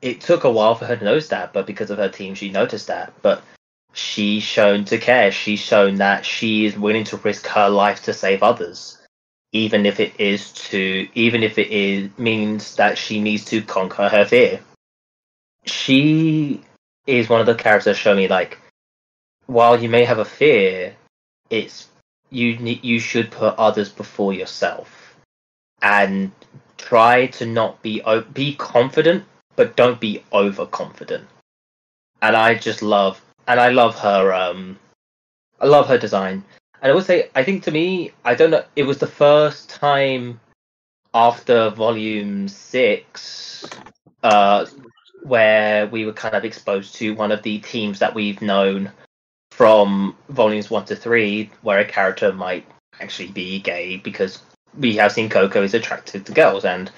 it 0.00 0.20
took 0.20 0.44
a 0.44 0.50
while 0.50 0.74
for 0.74 0.86
her 0.86 0.96
to 0.96 1.04
notice 1.04 1.28
that, 1.28 1.52
but 1.52 1.66
because 1.66 1.90
of 1.90 1.98
her 1.98 2.08
team, 2.08 2.34
she 2.34 2.50
noticed 2.50 2.88
that. 2.88 3.12
But 3.22 3.42
she's 3.92 4.42
shown 4.42 4.84
to 4.86 4.98
care. 4.98 5.32
She's 5.32 5.60
shown 5.60 5.96
that 5.96 6.24
she 6.24 6.66
is 6.66 6.76
willing 6.76 7.04
to 7.04 7.16
risk 7.18 7.46
her 7.46 7.68
life 7.68 8.04
to 8.04 8.12
save 8.12 8.42
others, 8.42 8.98
even 9.52 9.86
if 9.86 10.00
it 10.00 10.18
is 10.18 10.52
to 10.52 11.08
even 11.14 11.42
if 11.42 11.58
it 11.58 11.70
is 11.70 12.10
means 12.18 12.76
that 12.76 12.98
she 12.98 13.20
needs 13.20 13.44
to 13.46 13.62
conquer 13.62 14.08
her 14.08 14.24
fear. 14.24 14.60
She 15.64 16.62
is 17.06 17.28
one 17.28 17.40
of 17.40 17.46
the 17.46 17.54
characters 17.54 17.96
show 17.96 18.14
me 18.14 18.28
like 18.28 18.58
while 19.46 19.80
you 19.80 19.88
may 19.88 20.04
have 20.04 20.18
a 20.18 20.24
fear, 20.24 20.96
it's 21.50 21.88
you 22.30 22.56
need 22.58 22.84
you 22.84 22.98
should 22.98 23.30
put 23.30 23.54
others 23.58 23.90
before 23.90 24.32
yourself, 24.32 25.16
and 25.82 26.32
try 26.78 27.26
to 27.26 27.46
not 27.46 27.82
be 27.82 28.02
be 28.32 28.54
confident, 28.54 29.24
but 29.56 29.76
don't 29.76 30.00
be 30.00 30.22
overconfident. 30.32 31.28
And 32.22 32.36
I 32.36 32.54
just 32.54 32.82
love, 32.82 33.20
and 33.52 33.60
I 33.60 33.68
love 33.68 33.98
her. 33.98 34.32
Um, 34.32 34.78
I 35.60 35.66
love 35.66 35.86
her 35.86 35.98
design, 35.98 36.42
and 36.80 36.90
I 36.90 36.94
would 36.94 37.04
say 37.04 37.28
I 37.34 37.44
think 37.44 37.62
to 37.64 37.70
me, 37.70 38.12
I 38.24 38.34
don't 38.34 38.50
know. 38.50 38.64
It 38.76 38.84
was 38.84 38.98
the 38.98 39.06
first 39.06 39.68
time 39.68 40.40
after 41.12 41.68
Volume 41.68 42.48
Six, 42.48 43.68
uh, 44.22 44.64
where 45.22 45.86
we 45.86 46.06
were 46.06 46.14
kind 46.14 46.34
of 46.34 46.46
exposed 46.46 46.94
to 46.96 47.14
one 47.14 47.30
of 47.30 47.42
the 47.42 47.58
teams 47.58 47.98
that 47.98 48.14
we've 48.14 48.40
known 48.40 48.90
from 49.50 50.16
volumes 50.30 50.70
one 50.70 50.86
to 50.86 50.96
three, 50.96 51.50
where 51.60 51.80
a 51.80 51.84
character 51.84 52.32
might 52.32 52.66
actually 53.00 53.28
be 53.28 53.60
gay 53.60 53.98
because 53.98 54.38
we 54.78 54.96
have 54.96 55.12
seen 55.12 55.28
Coco 55.28 55.62
is 55.62 55.74
attracted 55.74 56.24
to 56.24 56.32
girls, 56.32 56.64
and 56.64 56.90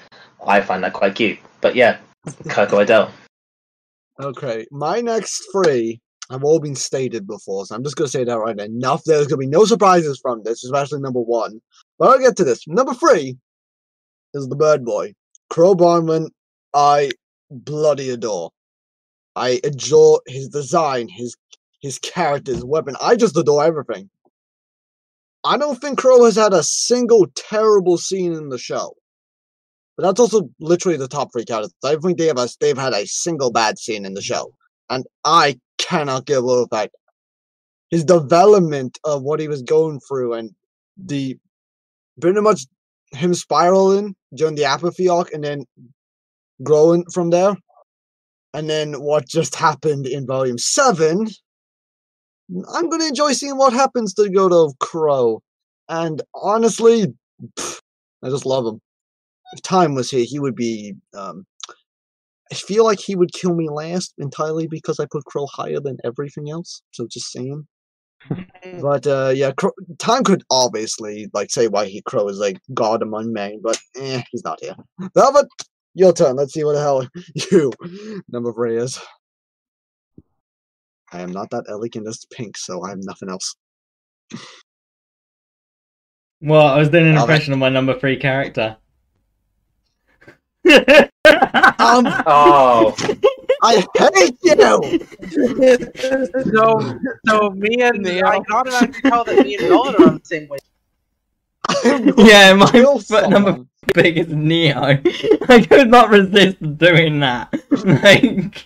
I 0.47 0.61
find 0.61 0.81
that 0.85 0.93
quite 0.93 1.15
cute. 1.15 1.37
But 1.59 1.75
yeah, 1.75 1.97
Coco 2.47 2.79
Adele. 2.79 3.11
Okay, 4.21 4.65
my 4.71 5.01
next 5.01 5.49
three 5.51 5.99
have 6.29 6.43
all 6.43 6.59
been 6.59 6.75
stated 6.75 7.27
before, 7.27 7.65
so 7.65 7.75
I'm 7.75 7.83
just 7.83 7.95
gonna 7.95 8.07
say 8.07 8.23
that 8.23 8.37
right. 8.37 8.59
Enough. 8.59 9.03
There's 9.03 9.27
gonna 9.27 9.39
be 9.39 9.47
no 9.47 9.65
surprises 9.65 10.19
from 10.21 10.43
this, 10.43 10.63
especially 10.63 11.01
number 11.01 11.21
one. 11.21 11.61
But 11.99 12.09
I'll 12.09 12.19
get 12.19 12.35
to 12.37 12.43
this. 12.43 12.67
Number 12.67 12.93
three 12.93 13.37
is 14.33 14.47
the 14.47 14.55
Bird 14.55 14.83
Boy, 14.83 15.13
Qrow 15.51 15.75
Branwen. 15.75 16.29
I 16.73 17.11
bloody 17.49 18.09
adore. 18.09 18.51
I 19.35 19.59
adore 19.63 20.21
his 20.27 20.49
design, 20.49 21.07
his 21.07 21.35
his 21.81 21.99
character, 21.99 22.53
his 22.53 22.65
weapon. 22.65 22.95
I 23.01 23.15
just 23.15 23.37
adore 23.37 23.63
everything. 23.63 24.09
I 25.43 25.57
don't 25.57 25.79
think 25.79 25.99
Qrow 25.99 26.25
has 26.25 26.35
had 26.35 26.53
a 26.53 26.63
single 26.63 27.27
terrible 27.35 27.97
scene 27.97 28.33
in 28.33 28.49
the 28.49 28.57
show. 28.57 28.95
But 29.95 30.03
that's 30.03 30.19
also 30.19 30.49
literally 30.59 30.97
the 30.97 31.07
top 31.07 31.31
three 31.31 31.45
characters. 31.45 31.73
I 31.83 31.91
don't 31.91 32.01
think 32.01 32.17
they 32.17 32.27
have 32.27 32.39
a, 32.39 32.49
they've 32.59 32.77
had 32.77 32.93
a 32.93 33.05
single 33.05 33.51
bad 33.51 33.77
scene 33.77 34.05
in 34.05 34.15
the 34.15 34.21
show. 34.21 34.53
And 34.89 35.05
I 35.23 35.59
cannot 35.77 36.25
get 36.25 36.37
over 36.37 36.61
the 36.61 36.67
fact 36.67 36.95
his 37.89 38.03
development 38.03 38.99
of 39.03 39.23
what 39.23 39.39
he 39.39 39.47
was 39.47 39.61
going 39.61 39.99
through 40.01 40.33
and 40.33 40.51
the 40.97 41.37
pretty 42.19 42.41
much 42.41 42.65
him 43.11 43.33
spiraling 43.33 44.15
during 44.33 44.55
the 44.55 44.65
apathy 44.65 45.07
arc 45.07 45.31
and 45.31 45.43
then 45.43 45.65
growing 46.63 47.05
from 47.13 47.29
there. 47.29 47.55
And 48.53 48.69
then 48.69 48.93
what 49.01 49.27
just 49.27 49.55
happened 49.55 50.07
in 50.07 50.25
volume 50.25 50.57
seven. 50.57 51.27
I'm 52.73 52.89
gonna 52.89 53.05
enjoy 53.05 53.33
seeing 53.33 53.57
what 53.57 53.73
happens 53.73 54.13
to 54.15 54.29
Goto 54.29 54.71
Qrow. 54.81 55.39
And 55.89 56.21
honestly, 56.33 57.13
pff, 57.57 57.79
I 58.23 58.29
just 58.29 58.45
love 58.45 58.65
him. 58.65 58.79
If 59.53 59.61
time 59.61 59.95
was 59.95 60.09
here, 60.09 60.25
he 60.25 60.39
would 60.39 60.55
be 60.55 60.95
um 61.13 61.45
I 62.51 62.55
feel 62.55 62.83
like 62.83 62.99
he 62.99 63.15
would 63.15 63.33
kill 63.33 63.55
me 63.55 63.69
last 63.69 64.13
entirely 64.17 64.67
because 64.67 64.99
I 64.99 65.07
put 65.11 65.23
Qrow 65.25 65.47
higher 65.51 65.79
than 65.79 65.97
everything 66.03 66.49
else. 66.49 66.81
So 66.91 67.07
just 67.09 67.31
saying. 67.31 67.67
But 68.81 69.05
uh, 69.05 69.31
yeah, 69.35 69.51
Qrow, 69.51 69.71
time 69.99 70.23
could 70.23 70.43
obviously 70.49 71.29
like 71.33 71.51
say 71.51 71.67
why 71.67 71.85
he 71.85 72.01
Qrow 72.01 72.29
is 72.29 72.39
like 72.39 72.57
god 72.73 73.03
among 73.03 73.31
men, 73.31 73.59
but 73.61 73.77
eh, 73.97 74.23
he's 74.31 74.43
not 74.43 74.59
here. 74.61 74.75
Velvet, 75.13 75.47
your 75.93 76.11
turn. 76.11 76.35
Let's 76.35 76.53
see 76.53 76.63
what 76.63 76.73
the 76.73 76.81
hell 76.81 77.07
you 77.51 77.71
number 78.29 78.51
three 78.51 78.77
is. 78.77 78.99
I 81.11 81.21
am 81.21 81.31
not 81.31 81.51
that 81.51 81.65
elegant 81.69 82.07
as 82.07 82.25
pink, 82.31 82.57
so 82.57 82.83
I 82.83 82.89
have 82.89 82.99
nothing 83.01 83.29
else. 83.29 83.55
Well, 86.41 86.67
I 86.67 86.77
was 86.77 86.89
doing 86.89 87.07
an 87.07 87.17
impression 87.17 87.53
of 87.53 87.59
my 87.59 87.69
number 87.69 87.97
three 87.97 88.17
character. 88.17 88.77
Um, 90.67 92.05
Oh, 92.27 92.95
I 93.61 93.85
hate 94.15 94.37
you. 94.43 94.55
So, 96.53 96.99
so 97.27 97.49
me 97.51 97.81
and 97.81 97.99
Neo. 97.99 98.25
I 98.25 98.39
can 98.39 98.53
automatically 98.55 99.01
tell 99.09 99.23
that 99.23 99.43
me 99.45 99.55
and 99.57 99.69
Nolan 99.69 99.95
are 99.95 100.07
on 100.07 100.13
the 100.19 100.25
same 100.25 100.47
way. 100.47 100.57
Yeah, 102.17 102.53
my 102.53 102.69
kill 102.69 102.99
f- 102.99 103.09
number 103.29 103.51
someone. 103.51 103.69
big 103.93 104.17
is 104.17 104.27
Neo. 104.29 104.81
I 105.49 105.65
could 105.67 105.89
not 105.89 106.09
resist 106.09 106.57
doing 106.77 107.19
that. 107.21 107.53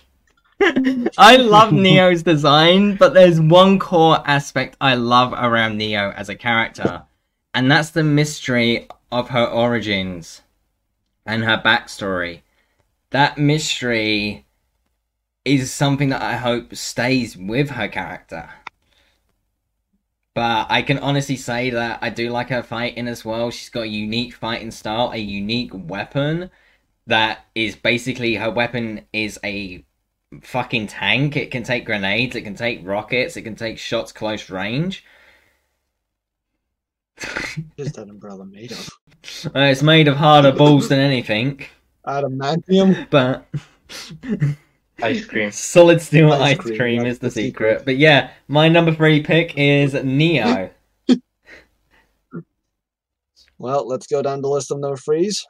Like, 0.62 1.12
I 1.16 1.36
love 1.36 1.72
Neo's 1.72 2.22
design, 2.22 2.96
but 2.96 3.14
there's 3.14 3.40
one 3.40 3.78
core 3.78 4.22
aspect 4.26 4.76
I 4.80 4.94
love 4.94 5.32
around 5.32 5.78
Neo 5.78 6.10
as 6.10 6.28
a 6.28 6.34
character, 6.34 7.04
and 7.54 7.70
that's 7.70 7.90
the 7.90 8.02
mystery 8.04 8.86
of 9.10 9.30
her 9.30 9.46
origins 9.46 10.42
and 11.26 11.44
her 11.44 11.60
backstory. 11.64 12.42
That 13.10 13.38
mystery 13.38 14.46
is 15.44 15.72
something 15.72 16.10
that 16.10 16.22
I 16.22 16.36
hope 16.36 16.74
stays 16.74 17.36
with 17.36 17.70
her 17.70 17.88
character. 17.88 18.50
But 20.34 20.68
I 20.70 20.82
can 20.82 20.98
honestly 20.98 21.36
say 21.36 21.70
that 21.70 21.98
I 22.02 22.10
do 22.10 22.30
like 22.30 22.50
her 22.50 22.62
fighting 22.62 23.08
as 23.08 23.24
well. 23.24 23.50
She's 23.50 23.68
got 23.68 23.82
a 23.82 23.88
unique 23.88 24.34
fighting 24.34 24.70
style, 24.70 25.10
a 25.12 25.18
unique 25.18 25.72
weapon 25.74 26.50
that 27.06 27.46
is 27.54 27.74
basically 27.74 28.36
her 28.36 28.50
weapon 28.50 29.06
is 29.12 29.38
a 29.44 29.84
fucking 30.42 30.86
tank. 30.86 31.36
It 31.36 31.50
can 31.50 31.64
take 31.64 31.84
grenades, 31.84 32.36
it 32.36 32.42
can 32.42 32.54
take 32.54 32.86
rockets, 32.86 33.36
it 33.36 33.42
can 33.42 33.56
take 33.56 33.78
shots 33.78 34.12
close 34.12 34.50
range. 34.50 35.04
What 37.76 37.86
is 37.86 37.92
that 37.92 38.08
umbrella 38.08 38.44
made 38.46 38.72
of? 38.72 38.88
Uh, 39.46 39.60
it's 39.60 39.82
made 39.82 40.08
of 40.08 40.16
harder 40.16 40.52
balls 40.52 40.88
than 40.88 40.98
anything, 40.98 41.60
Adamantium. 42.06 43.08
but 43.10 43.46
ice 45.02 45.24
cream. 45.24 45.50
solid 45.50 46.00
steel 46.00 46.32
Ice 46.32 46.40
ice, 46.52 46.56
cream, 46.58 46.76
cream, 46.78 47.06
is 47.06 47.18
the, 47.18 47.26
the 47.26 47.30
secret. 47.30 47.80
secret. 47.80 47.84
But 47.84 47.96
yeah, 47.98 48.30
my 48.48 48.68
number 48.68 48.94
three 48.94 49.22
pick 49.22 49.54
is 49.58 49.94
Neo. 49.94 50.70
Well, 53.58 53.86
let's 53.86 54.06
go 54.06 54.22
down 54.22 54.40
the 54.40 54.48
list 54.48 54.70
of 54.70 54.78
number 54.78 54.96
threes. 54.96 55.44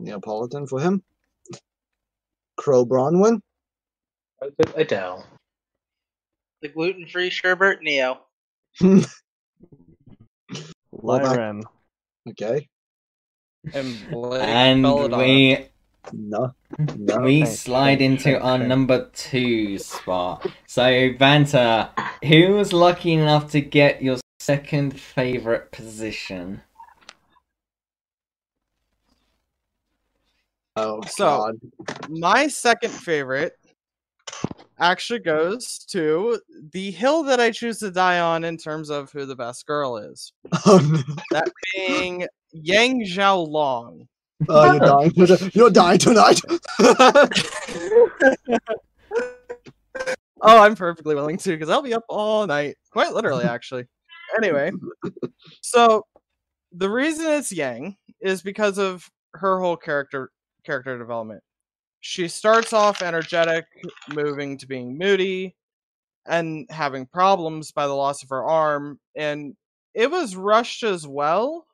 Neopolitan 0.00 0.66
for 0.68 0.80
him. 0.80 1.02
Qrow 2.58 2.86
Branwen. 2.86 3.40
Adele. 4.74 5.26
The 6.62 6.68
gluten-free 6.68 7.28
sherbet 7.30 7.82
Neo. 7.82 8.20
Well, 11.02 11.18
that- 11.18 11.24
Lie 11.26 11.36
Ren. 11.36 11.62
Okay. 12.30 12.68
And 13.74 14.10
Blake 14.10 14.42
and 14.42 14.82
Belladonna. 14.82 15.18
we 15.18 15.66
No. 16.12 16.52
No. 16.96 17.20
we 17.20 17.42
Thanks, 17.42 17.60
slide 17.60 18.00
into 18.00 18.24
thanks, 18.24 18.44
our 18.44 18.58
number 18.58 19.08
two 19.14 19.78
spot. 19.78 20.46
So 20.66 20.82
Vanta, 20.82 21.90
who 22.24 22.54
was 22.54 22.72
lucky 22.72 23.12
enough 23.12 23.50
to 23.52 23.60
get 23.60 24.02
your 24.02 24.18
second 24.40 24.98
favorite 25.00 25.70
position? 25.70 26.62
Oh, 30.76 31.02
So- 31.02 31.52
God. 31.86 32.08
My 32.08 32.46
second 32.48 32.90
favorite 32.90 33.58
actually 34.90 35.20
goes 35.20 35.78
to 35.90 36.40
the 36.72 36.90
hill 36.90 37.22
that 37.24 37.40
I 37.40 37.50
choose 37.50 37.78
to 37.78 37.90
die 37.90 38.20
on 38.20 38.44
in 38.44 38.56
terms 38.56 38.90
of 38.90 39.10
who 39.12 39.26
the 39.26 39.36
best 39.36 39.66
girl 39.66 39.96
is. 39.96 40.32
Oh, 40.66 40.78
no. 40.78 41.14
That 41.30 41.50
being 41.74 42.26
Yang 42.52 43.06
Xiao 43.06 43.48
Long. 43.48 44.08
Oh, 44.48 44.72
you're 44.72 44.80
dying. 44.80 45.10
tonight. 45.12 45.54
You're 45.54 45.70
dying 45.70 45.98
tonight. 45.98 46.40
Oh, 50.44 50.60
I'm 50.60 50.74
perfectly 50.74 51.14
willing 51.14 51.38
to 51.38 51.50
because 51.50 51.70
I'll 51.70 51.82
be 51.82 51.94
up 51.94 52.04
all 52.08 52.44
night. 52.46 52.76
Quite 52.90 53.14
literally, 53.14 53.44
actually. 53.44 53.86
Anyway, 54.36 54.72
so 55.60 56.04
the 56.72 56.90
reason 56.90 57.26
it's 57.26 57.52
Yang 57.52 57.96
is 58.20 58.42
because 58.42 58.76
of 58.76 59.08
her 59.34 59.60
whole 59.60 59.76
character 59.76 60.30
character 60.64 60.98
development. 60.98 61.42
She 62.02 62.26
starts 62.26 62.72
off 62.72 63.00
energetic, 63.00 63.64
moving 64.12 64.58
to 64.58 64.66
being 64.66 64.98
moody, 64.98 65.54
and 66.26 66.66
having 66.68 67.06
problems 67.06 67.70
by 67.70 67.86
the 67.86 67.94
loss 67.94 68.24
of 68.24 68.28
her 68.28 68.44
arm, 68.44 68.98
and 69.16 69.56
it 69.94 70.10
was 70.10 70.34
rushed 70.34 70.82
as 70.82 71.06
well. 71.06 71.64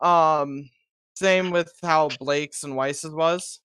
Um, 0.00 0.70
same 1.14 1.50
with 1.50 1.70
how 1.82 2.08
Blake's 2.18 2.64
and 2.64 2.76
Weiss's 2.76 3.12
was, 3.12 3.60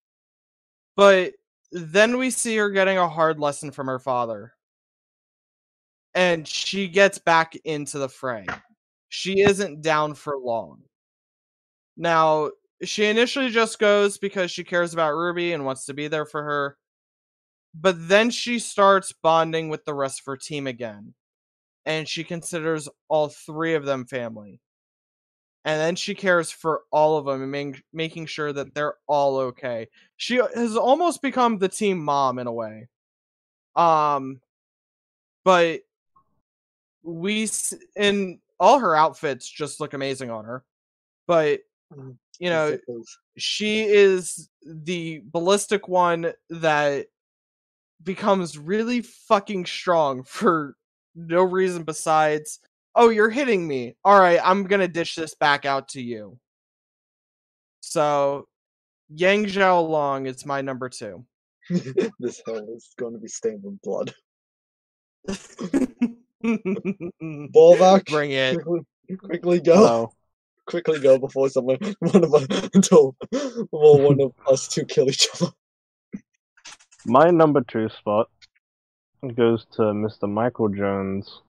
but 0.98 1.34
then 1.72 2.18
we 2.18 2.31
see 2.31 2.57
her 2.57 2.69
getting 2.69 2.98
a 2.98 3.07
hard 3.07 3.39
lesson 3.39 3.72
from 3.72 3.88
her 3.88 3.99
father. 3.99 4.53
And 6.14 6.45
she 6.45 6.89
gets 6.89 7.18
back 7.18 7.56
into 7.64 7.98
the 7.98 8.10
fray. 8.10 8.45
She 9.07 9.39
isn't 9.39 9.81
down 9.81 10.15
for 10.15 10.38
long. 10.38 10.81
Now, 11.95 12.52
she 12.84 13.06
initially 13.06 13.49
just 13.49 13.80
goes 13.80 14.18
because 14.18 14.52
she 14.52 14.64
cares 14.64 14.94
about 14.94 15.14
Ruby 15.14 15.53
and 15.53 15.66
wants 15.66 15.86
to 15.86 15.94
be 15.94 16.08
there 16.08 16.26
for 16.26 16.44
her. 16.44 16.78
But 17.74 18.08
then 18.08 18.32
she 18.32 18.60
starts 18.60 19.14
bonding 19.14 19.70
with 19.70 19.86
the 19.86 19.94
rest 19.94 20.20
of 20.20 20.26
her 20.26 20.38
team 20.38 20.68
again. 20.68 21.14
And 21.86 22.08
she 22.08 22.24
considers 22.24 22.90
all 23.08 23.30
three 23.30 23.74
of 23.76 23.86
them 23.86 24.06
family. 24.06 24.60
And 25.64 25.80
then 25.80 25.95
she 25.95 26.16
cares 26.16 26.52
for 26.52 26.82
all 26.91 27.18
of 27.18 27.26
them 27.26 27.53
and 27.53 27.82
making 27.94 28.26
sure 28.26 28.52
that 28.52 28.74
they're 28.74 28.95
all 29.08 29.38
okay 29.38 29.90
she 30.18 30.41
has 30.56 30.76
almost 30.76 31.22
become 31.22 31.60
the 31.60 31.70
team 31.70 32.03
mom 32.03 32.40
in 32.40 32.48
a 32.48 32.52
way. 32.52 32.88
Um, 33.76 34.41
but 35.44 35.82
we 37.03 37.48
and 37.95 38.40
all 38.60 38.80
her 38.80 38.95
outfits 38.95 39.48
just 39.48 39.80
look 39.80 39.94
amazing 39.94 40.32
on 40.32 40.45
her. 40.45 40.64
But 41.28 41.62
Mm, 41.95 42.18
you 42.41 42.49
know, 42.49 42.76
she 43.38 43.84
is 43.84 44.49
the 44.65 45.22
ballistic 45.26 45.88
one 45.88 46.34
that 46.49 47.05
becomes 48.01 48.57
really 48.57 49.01
fucking 49.01 49.68
strong 49.68 50.23
for 50.23 50.76
no 51.13 51.43
reason 51.43 51.84
besides, 51.84 52.57
oh, 52.95 53.09
you're 53.09 53.30
hitting 53.30 53.68
me. 53.68 53.95
All 54.03 54.19
right, 54.19 54.39
I'm 54.43 54.63
gonna 54.63 54.88
dish 54.88 55.13
this 55.13 55.35
back 55.35 55.65
out 55.65 55.89
to 55.89 56.01
you. 56.01 56.39
So, 57.81 58.47
Yang 59.13 59.45
Xiao 59.45 59.88
Long 59.88 60.26
is 60.26 60.43
my 60.43 60.61
number 60.61 60.89
two. 60.89 61.23
this 61.69 62.41
hell 62.43 62.68
is 62.76 62.89
going 62.97 63.13
to 63.13 63.19
be 63.19 63.27
stained 63.27 63.61
with 63.63 63.80
blood. 63.84 64.15
Bolvac, 66.43 68.07
Bring 68.07 68.31
it. 68.31 68.55
quickly, 68.55 68.81
quickly 69.19 69.59
go. 69.59 69.76
Hello. 69.76 70.13
Quickly 70.72 71.02
go 71.02 71.19
before 71.19 71.49
someone, 71.49 71.80
one 71.99 72.23
of 72.23 72.34
us, 72.34 72.48
until 72.73 73.14
well, 73.73 73.99
one 73.99 74.22
of 74.22 74.31
us 74.48 74.69
two 74.69 74.85
kill 74.85 75.10
each 75.10 75.27
other. 75.35 75.52
My 77.06 77.30
number 77.30 77.60
two 77.60 77.89
spot 77.89 78.30
goes 79.35 79.65
to 79.73 79.81
Mr. 79.81 80.30
Michael 80.30 80.69
Jones 80.69 81.41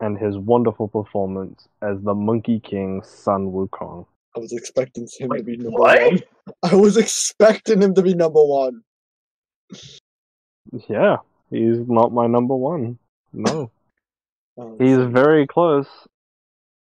and 0.00 0.18
his 0.18 0.36
wonderful 0.36 0.88
performance 0.88 1.68
as 1.82 2.02
the 2.02 2.14
Monkey 2.14 2.58
King 2.58 3.00
Sun 3.04 3.52
Wukong. 3.52 4.06
I 4.36 4.40
was 4.40 4.52
expecting 4.52 5.06
him 5.20 5.30
to 5.30 5.42
be 5.44 5.56
number 5.56 5.78
what? 5.78 6.02
one. 6.02 6.20
I 6.64 6.74
was 6.74 6.96
expecting 6.96 7.80
him 7.80 7.94
to 7.94 8.02
be 8.02 8.14
number 8.14 8.44
one. 8.44 8.82
Yeah, 10.88 11.18
he's 11.48 11.78
not 11.86 12.12
my 12.12 12.26
number 12.26 12.56
one. 12.56 12.98
No. 13.32 13.70
Oh, 14.56 14.76
He's 14.78 14.98
very 14.98 15.48
close. 15.48 15.88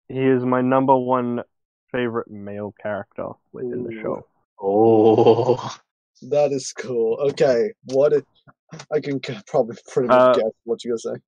He 0.08 0.20
is 0.20 0.44
my 0.44 0.60
number 0.60 0.96
one 0.96 1.42
favorite 1.92 2.30
male 2.30 2.74
character 2.82 3.28
within 3.52 3.84
the 3.84 3.92
show. 4.02 4.26
Oh, 4.60 5.76
that 6.22 6.52
is 6.52 6.72
cool. 6.72 7.18
Okay, 7.30 7.72
what? 7.84 8.12
It, 8.12 8.26
I 8.92 9.00
can 9.00 9.20
probably 9.46 9.76
pretty 9.92 10.08
much 10.08 10.36
Uh, 10.36 10.40
guess 10.40 10.52
what 10.64 10.84
you're 10.84 10.96
gonna 11.02 11.16
say. 11.16 11.20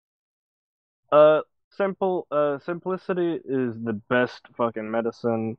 Uh, 1.12 1.40
simple. 1.76 2.26
Uh, 2.30 2.58
simplicity 2.58 3.40
is 3.44 3.74
the 3.84 4.00
best 4.08 4.42
fucking 4.56 4.90
medicine. 4.90 5.56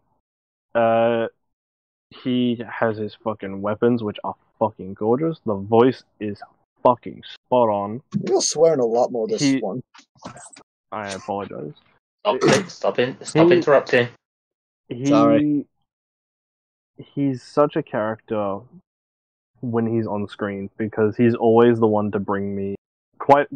Uh, 0.75 1.27
he 2.23 2.61
has 2.69 2.97
his 2.97 3.15
fucking 3.23 3.61
weapons, 3.61 4.03
which 4.03 4.17
are 4.23 4.35
fucking 4.59 4.93
gorgeous. 4.95 5.39
The 5.45 5.55
voice 5.55 6.03
is 6.19 6.41
fucking 6.83 7.23
spot 7.25 7.69
on. 7.69 8.01
You're 8.27 8.41
swearing 8.41 8.79
a 8.81 8.85
lot 8.85 9.11
more 9.11 9.27
this 9.27 9.41
he- 9.41 9.59
one. 9.59 9.81
I 10.91 11.09
apologize. 11.13 11.73
stop 12.25 12.43
it! 12.43 12.69
Stop 12.69 12.99
it! 12.99 13.25
Stop 13.25 13.47
He- 13.47 13.53
interrupting. 13.53 14.09
He, 14.91 15.05
Sorry. 15.05 15.65
He's 16.97 17.41
such 17.41 17.75
a 17.77 17.83
character 17.83 18.59
when 19.61 19.87
he's 19.87 20.05
on 20.05 20.27
screen 20.27 20.69
because 20.77 21.15
he's 21.15 21.33
always 21.33 21.79
the 21.79 21.87
one 21.87 22.11
to 22.11 22.19
bring 22.19 22.55
me 22.55 22.75
quite. 23.17 23.47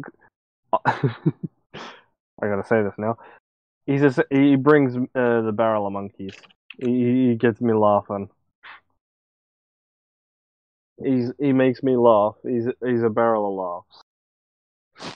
I 0.86 0.94
gotta 2.40 2.66
say 2.66 2.82
this 2.82 2.94
now. 2.96 3.18
He's 3.86 4.02
a, 4.02 4.24
he 4.30 4.56
brings 4.56 4.96
uh, 4.96 5.42
the 5.42 5.52
barrel 5.54 5.86
of 5.86 5.92
monkeys. 5.92 6.34
He, 6.78 7.28
he 7.28 7.34
gets 7.36 7.60
me 7.60 7.74
laughing. 7.74 8.30
He's 11.02 11.30
he 11.38 11.52
makes 11.52 11.82
me 11.82 11.96
laugh. 11.96 12.36
He's 12.42 12.66
he's 12.84 13.02
a 13.02 13.10
barrel 13.10 13.48
of 13.48 13.84
laughs. 15.04 15.14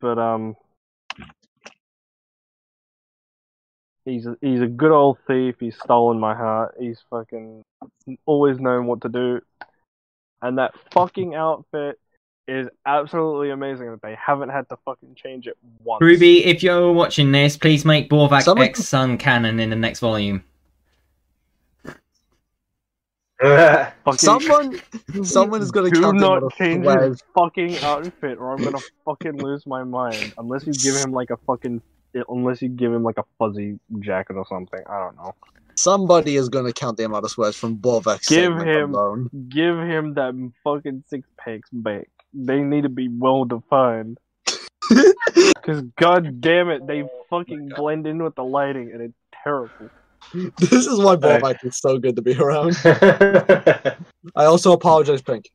But 0.00 0.18
um, 0.18 0.54
he's 4.10 4.26
a, 4.26 4.36
he's 4.40 4.60
a 4.60 4.66
good 4.66 4.90
old 4.90 5.18
thief. 5.26 5.56
He's 5.60 5.76
stolen 5.78 6.18
my 6.18 6.34
heart. 6.34 6.74
He's 6.78 6.98
fucking 7.10 7.62
always 8.26 8.58
known 8.58 8.86
what 8.86 9.00
to 9.02 9.08
do. 9.08 9.40
And 10.42 10.58
that 10.58 10.74
fucking 10.92 11.34
outfit 11.34 11.98
is 12.48 12.68
absolutely 12.84 13.50
amazing 13.50 13.90
that 13.90 14.02
they 14.02 14.16
haven't 14.16 14.48
had 14.48 14.68
to 14.70 14.76
fucking 14.84 15.14
change 15.14 15.46
it 15.46 15.56
once. 15.84 16.00
Ruby, 16.02 16.44
if 16.44 16.62
you're 16.62 16.92
watching 16.92 17.30
this, 17.32 17.56
please 17.56 17.84
make 17.84 18.10
Borvak 18.10 18.42
Someone- 18.42 18.66
X 18.66 18.80
Sun 18.86 19.18
canon 19.18 19.60
in 19.60 19.70
the 19.70 19.76
next 19.76 20.00
volume. 20.00 20.42
Someone, 24.16 24.78
someone 25.22 25.62
is 25.62 25.70
gonna 25.70 25.88
do 25.88 26.02
count 26.02 26.16
him 26.16 26.20
not 26.20 26.54
change 26.58 26.84
thread. 26.84 27.08
his 27.08 27.22
fucking 27.34 27.78
outfit, 27.78 28.36
or 28.36 28.52
I'm 28.52 28.62
gonna 28.62 28.76
fucking 29.06 29.42
lose 29.42 29.66
my 29.66 29.82
mind. 29.82 30.34
Unless 30.36 30.66
you 30.66 30.74
give 30.74 30.94
him 30.96 31.12
like 31.12 31.30
a 31.30 31.38
fucking, 31.46 31.80
unless 32.28 32.62
you 32.62 32.68
give 32.68 32.92
him 32.92 33.02
like 33.02 33.18
a 33.18 33.24
fuzzy 33.38 33.78
jacket 34.00 34.34
or 34.34 34.46
something. 34.46 34.80
I 34.88 34.98
don't 34.98 35.16
know. 35.16 35.34
Somebody 35.76 36.36
is 36.36 36.48
gonna 36.48 36.72
count 36.72 36.96
the 36.96 37.04
amount 37.04 37.24
of 37.24 37.30
swears 37.30 37.56
from 37.56 37.76
Borvek's 37.76 38.28
Give 38.28 38.56
him- 38.56 38.94
alone. 38.94 39.30
Give 39.48 39.78
him 39.78 40.14
that 40.14 40.34
fucking 40.62 41.04
six 41.08 41.26
packs 41.38 41.70
back. 41.72 42.08
They 42.34 42.60
need 42.60 42.82
to 42.82 42.88
be 42.88 43.08
well 43.08 43.44
defined. 43.44 44.18
Cause 45.62 45.82
god 45.96 46.40
damn 46.40 46.68
it, 46.68 46.86
they 46.86 47.02
oh 47.02 47.10
fucking 47.30 47.72
blend 47.76 48.06
in 48.06 48.22
with 48.22 48.34
the 48.34 48.44
lighting 48.44 48.90
and 48.92 49.00
it's 49.00 49.14
terrible. 49.42 49.90
This 50.34 50.86
is 50.86 50.98
why 50.98 51.16
Borvek 51.16 51.64
is 51.64 51.78
so 51.78 51.98
good 51.98 52.16
to 52.16 52.22
be 52.22 52.34
around. 52.36 52.76
I 52.84 54.44
also 54.44 54.72
apologize, 54.72 55.22
Pink. 55.22 55.50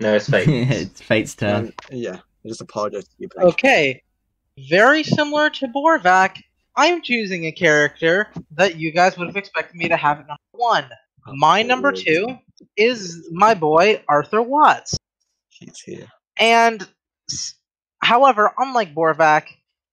No, 0.00 0.14
it's 0.14 0.28
fake. 0.28 0.48
it's 0.48 1.00
Fate's 1.00 1.34
turn. 1.34 1.72
And, 1.90 2.00
yeah, 2.00 2.16
I 2.44 2.48
just 2.48 2.60
apologize 2.60 3.04
to 3.04 3.10
you, 3.18 3.28
Pink. 3.28 3.44
Okay, 3.52 4.02
very 4.58 5.02
similar 5.02 5.50
to 5.50 5.68
Borvak, 5.68 6.42
I'm 6.76 7.02
choosing 7.02 7.44
a 7.44 7.52
character 7.52 8.28
that 8.52 8.76
you 8.76 8.92
guys 8.92 9.16
would 9.18 9.26
have 9.26 9.36
expected 9.36 9.76
me 9.76 9.88
to 9.88 9.96
have 9.96 10.20
at 10.20 10.26
number 10.26 10.40
one. 10.52 10.88
My 11.26 11.62
number 11.62 11.92
two 11.92 12.38
is 12.76 13.28
my 13.30 13.54
boy 13.54 14.02
Arthur 14.08 14.42
Watts. 14.42 14.96
He's 15.50 15.80
here. 15.80 16.08
And 16.38 16.86
however, 18.02 18.52
unlike 18.58 18.94
Borvak, 18.94 19.44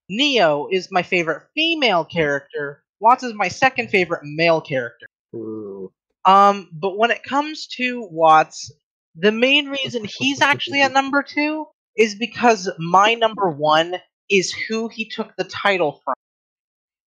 Neo 0.10 0.68
is 0.72 0.92
my 0.92 1.04
favorite 1.04 1.44
female 1.54 2.04
character. 2.06 2.84
Watts 3.00 3.24
is 3.24 3.34
my 3.34 3.48
second 3.48 3.90
favorite 3.90 4.22
male 4.24 4.62
character. 4.62 5.06
Ooh. 5.36 5.92
Um, 6.26 6.70
but 6.74 6.98
when 6.98 7.12
it 7.12 7.24
comes 7.24 7.68
to 7.78 8.08
Watts, 8.12 8.72
the 9.16 9.32
main 9.32 9.68
reason 9.68 10.06
he's 10.06 10.42
actually 10.42 10.82
at 10.82 10.94
number 10.94 11.24
two 11.24 11.66
is 11.96 12.16
because 12.16 12.70
my 12.78 13.14
number 13.14 13.50
one 13.50 13.96
is 14.30 14.54
who 14.54 14.88
he 14.88 15.06
took 15.06 15.36
the 15.36 15.44
title 15.44 16.02
from. 16.04 16.16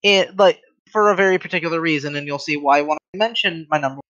It 0.02 0.36
like 0.36 0.60
for 0.90 1.10
a 1.10 1.16
very 1.16 1.38
particular 1.38 1.80
reason, 1.80 2.16
and 2.16 2.26
you'll 2.26 2.38
see 2.38 2.56
why 2.56 2.82
when 2.82 2.98
I 3.14 3.16
mention 3.16 3.66
my 3.70 3.78
number. 3.78 4.00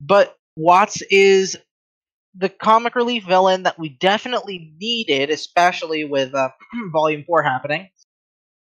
But 0.00 0.36
Watts 0.56 1.02
is 1.10 1.56
the 2.34 2.48
comic 2.48 2.94
relief 2.94 3.24
villain 3.24 3.64
that 3.64 3.78
we 3.78 3.90
definitely 3.90 4.74
needed, 4.80 5.30
especially 5.30 6.04
with 6.04 6.34
uh, 6.34 6.50
Volume 6.92 7.24
Four 7.24 7.42
happening. 7.42 7.88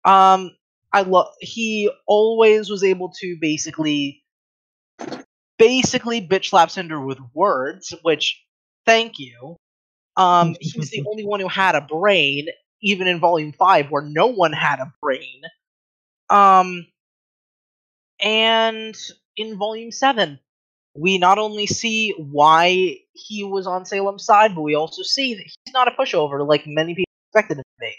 Um, 0.03 0.51
I 0.91 1.01
love. 1.01 1.27
He 1.39 1.91
always 2.07 2.69
was 2.69 2.83
able 2.83 3.13
to 3.19 3.37
basically 3.39 4.23
basically 5.57 6.25
bitch 6.25 6.49
slap 6.49 6.71
Cinder 6.71 6.99
with 6.99 7.19
words, 7.33 7.93
which 8.03 8.43
thank 8.85 9.19
you. 9.19 9.57
Um, 10.15 10.55
he 10.59 10.77
was 10.77 10.89
the 10.89 11.03
only 11.09 11.25
one 11.25 11.39
who 11.39 11.47
had 11.47 11.75
a 11.75 11.81
brain, 11.81 12.47
even 12.81 13.07
in 13.07 13.19
Volume 13.19 13.53
Five, 13.53 13.89
where 13.89 14.03
no 14.03 14.27
one 14.27 14.53
had 14.53 14.79
a 14.79 14.93
brain. 15.01 15.41
Um, 16.29 16.87
and 18.19 18.95
in 19.35 19.57
Volume 19.57 19.91
Seven, 19.91 20.39
we 20.95 21.17
not 21.17 21.37
only 21.37 21.67
see 21.67 22.13
why 22.17 22.97
he 23.13 23.43
was 23.43 23.67
on 23.67 23.85
Salem's 23.85 24.25
side, 24.25 24.55
but 24.55 24.61
we 24.61 24.75
also 24.75 25.03
see 25.03 25.35
that 25.35 25.43
he's 25.43 25.73
not 25.73 25.87
a 25.87 25.91
pushover 25.91 26.45
like 26.47 26.65
many 26.65 26.95
people 26.95 27.11
expected 27.29 27.57
him 27.57 27.63
to 27.63 27.85
be. 27.85 27.93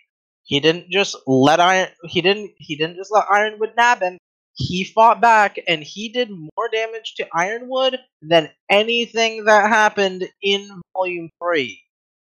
He 0.45 0.61
didn't 0.61 0.91
just 0.91 1.17
let 1.27 1.61
Iron. 1.61 1.89
He 2.05 2.21
didn't. 2.23 2.53
He 2.59 2.77
didn't 2.77 2.97
just 2.97 3.13
let 3.13 3.31
Ironwood 3.31 3.75
nab 3.77 4.01
him 4.01 4.19
he 4.59 4.83
fought 4.83 5.21
back 5.21 5.57
and 5.69 5.83
he 5.83 6.09
did 6.09 6.31
more 6.31 6.69
damage 6.73 7.15
to 7.15 7.29
Ironwood 7.33 7.99
than 8.21 8.51
anything 8.69 9.45
that 9.45 9.69
happened 9.69 10.29
in 10.43 10.69
Volume 10.95 11.31
3, 11.41 11.81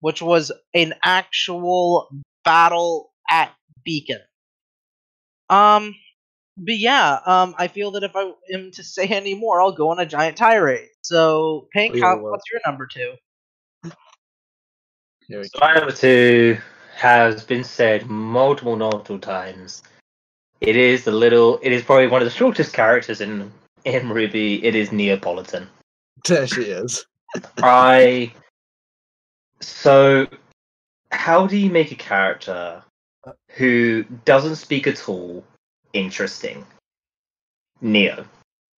which 0.00 0.22
was 0.22 0.50
an 0.72 0.94
actual 1.04 2.08
battle 2.44 3.12
at 3.30 3.52
Beacon. 3.84 4.20
Um, 5.50 5.94
but 6.56 6.78
yeah, 6.78 7.18
um, 7.26 7.54
I 7.58 7.68
feel 7.68 7.90
that 7.92 8.04
if 8.04 8.14
I 8.14 8.32
am 8.52 8.70
to 8.72 8.84
say 8.84 9.06
any 9.08 9.34
more, 9.34 9.60
I'll 9.60 9.72
go 9.72 9.90
on 9.90 9.98
a 9.98 10.06
giant 10.06 10.36
tirade. 10.36 10.88
So, 11.02 11.68
Pink, 11.72 12.00
how, 12.00 12.18
what's 12.18 12.44
your 12.50 12.60
number 12.66 12.86
two? 12.86 13.14
Here 15.28 15.40
we 15.40 15.44
So 15.44 15.58
go. 15.58 15.66
my 15.66 15.74
number 15.74 15.92
two 15.92 16.58
has 16.96 17.44
been 17.44 17.64
said 17.64 18.06
multiple, 18.06 18.76
multiple 18.76 19.18
times. 19.18 19.82
It 20.60 20.76
is 20.76 21.04
the 21.04 21.10
little. 21.10 21.58
It 21.62 21.72
is 21.72 21.82
probably 21.82 22.06
one 22.06 22.22
of 22.22 22.26
the 22.26 22.34
shortest 22.34 22.72
characters 22.72 23.20
in 23.20 23.52
in 23.84 24.02
RWBY. 24.02 24.62
It 24.62 24.74
is 24.74 24.90
Neopolitan. 24.90 25.66
There 26.26 26.46
she 26.46 26.62
is. 26.62 27.04
I. 27.58 28.32
So, 29.60 30.26
how 31.14 31.46
do 31.46 31.56
you 31.56 31.70
make 31.70 31.92
a 31.92 31.96
character 31.96 32.82
who 33.50 34.04
doesn't 34.24 34.56
speak 34.56 34.86
at 34.86 35.08
all 35.08 35.44
interesting? 35.92 36.66
Neo. 37.80 38.26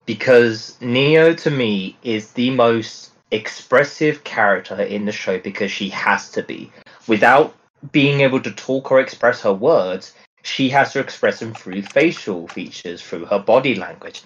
Because 0.04 0.76
Neo 0.80 1.34
to 1.34 1.50
me 1.50 1.96
is 2.02 2.32
the 2.32 2.50
most 2.50 3.10
expressive 3.30 4.22
character 4.22 4.80
in 4.80 5.04
the 5.04 5.12
show 5.12 5.38
because 5.38 5.70
she 5.70 5.88
has 5.88 6.30
to 6.30 6.42
be. 6.42 6.70
Without 7.08 7.56
being 7.90 8.20
able 8.20 8.40
to 8.40 8.52
talk 8.52 8.90
or 8.90 9.00
express 9.00 9.40
her 9.42 9.52
words, 9.52 10.14
she 10.42 10.68
has 10.68 10.92
to 10.92 11.00
express 11.00 11.40
them 11.40 11.54
through 11.54 11.82
facial 11.82 12.46
features, 12.48 13.02
through 13.02 13.24
her 13.26 13.38
body 13.38 13.74
language. 13.74 14.22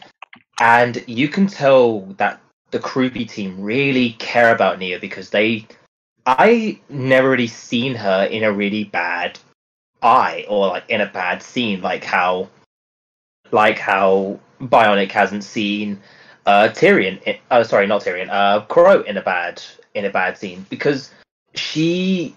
And 0.60 1.02
you 1.06 1.28
can 1.28 1.46
tell 1.46 2.00
that 2.18 2.40
the 2.70 2.78
CRWBY 2.78 3.28
team 3.30 3.60
really 3.60 4.12
care 4.12 4.54
about 4.54 4.78
Neo 4.78 4.98
because 4.98 5.30
they 5.30 5.66
I 6.26 6.80
never 6.88 7.30
really 7.30 7.46
seen 7.46 7.94
her 7.94 8.24
in 8.24 8.44
a 8.44 8.52
really 8.52 8.84
bad 8.84 9.38
eye 10.02 10.46
or 10.48 10.68
like 10.68 10.84
in 10.88 11.00
a 11.00 11.06
bad 11.06 11.42
scene 11.42 11.82
like 11.82 12.04
how 12.04 12.48
like 13.50 13.78
how 13.78 14.38
Bionic 14.60 15.10
hasn't 15.10 15.44
seen 15.44 16.00
uh 16.46 16.68
Tyrian 16.68 17.20
uh 17.50 17.64
sorry 17.64 17.86
not 17.86 18.02
Tyrian 18.02 18.30
uh 18.30 18.64
Qrow 18.66 19.04
in 19.04 19.16
a 19.16 19.22
bad 19.22 19.62
in 19.94 20.04
a 20.04 20.10
bad 20.10 20.38
scene 20.38 20.64
because 20.70 21.10
she 21.54 22.34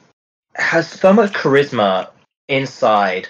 has 0.56 0.90
so 0.90 1.14
much 1.14 1.34
charisma 1.34 2.10
inside, 2.48 3.28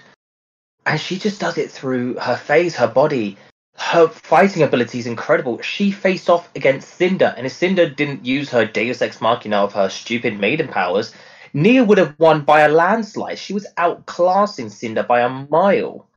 and 0.86 1.00
she 1.00 1.18
just 1.18 1.40
does 1.40 1.58
it 1.58 1.72
through 1.72 2.16
her 2.16 2.36
face, 2.36 2.76
her 2.76 2.88
body. 2.88 3.38
Her 3.76 4.08
fighting 4.08 4.64
ability 4.64 5.00
is 5.00 5.08
incredible. 5.08 5.62
She 5.62 5.92
faced 5.92 6.30
off 6.30 6.50
against 6.56 6.96
Cinder, 6.96 7.34
and 7.36 7.46
if 7.46 7.54
Cinder 7.54 7.90
didn't 7.90 8.26
use 8.26 8.50
her 8.52 8.66
Deus 8.66 9.02
Ex 9.02 9.20
Machina 9.20 9.58
of 9.58 9.74
her 9.74 9.90
stupid 9.90 10.40
maiden 10.40 10.68
powers, 10.68 11.14
Nia 11.54 11.84
would 11.84 11.98
have 11.98 12.16
won 12.20 12.42
by 12.42 12.62
a 12.62 12.70
landslide. 12.70 13.40
She 13.40 13.54
was 13.54 13.68
outclassing 13.78 14.72
Cinder 14.72 15.04
by 15.04 15.22
a 15.22 15.30
mile. 15.30 16.08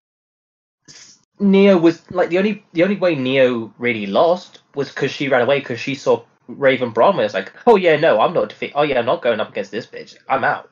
Neo 1.39 1.77
was 1.77 2.03
like 2.11 2.31
the 2.31 2.39
only 2.39 2.65
the 2.73 2.83
only 2.83 2.97
way 2.97 3.15
Neo 3.15 3.73
really 3.79 4.07
lost 4.07 4.61
was 4.75 4.89
because 4.89 5.11
she 5.11 5.29
ran 5.29 5.43
away 5.43 5.59
because 5.59 5.81
she 5.81 5.95
saw 5.95 6.23
Raven 6.49 6.93
Branwen. 6.93 7.25
It's 7.25 7.35
like, 7.35 7.53
oh 7.67 7.77
yeah, 7.77 7.97
no, 7.97 8.21
I'm 8.21 8.33
not 8.33 8.49
defeat. 8.49 8.73
Oh 8.75 8.83
yeah, 8.83 8.99
I'm 8.99 9.07
not 9.07 9.23
going 9.23 9.41
up 9.41 9.51
against 9.51 9.71
this 9.71 9.87
bitch. 9.87 10.17
I'm 10.29 10.45
out. 10.45 10.71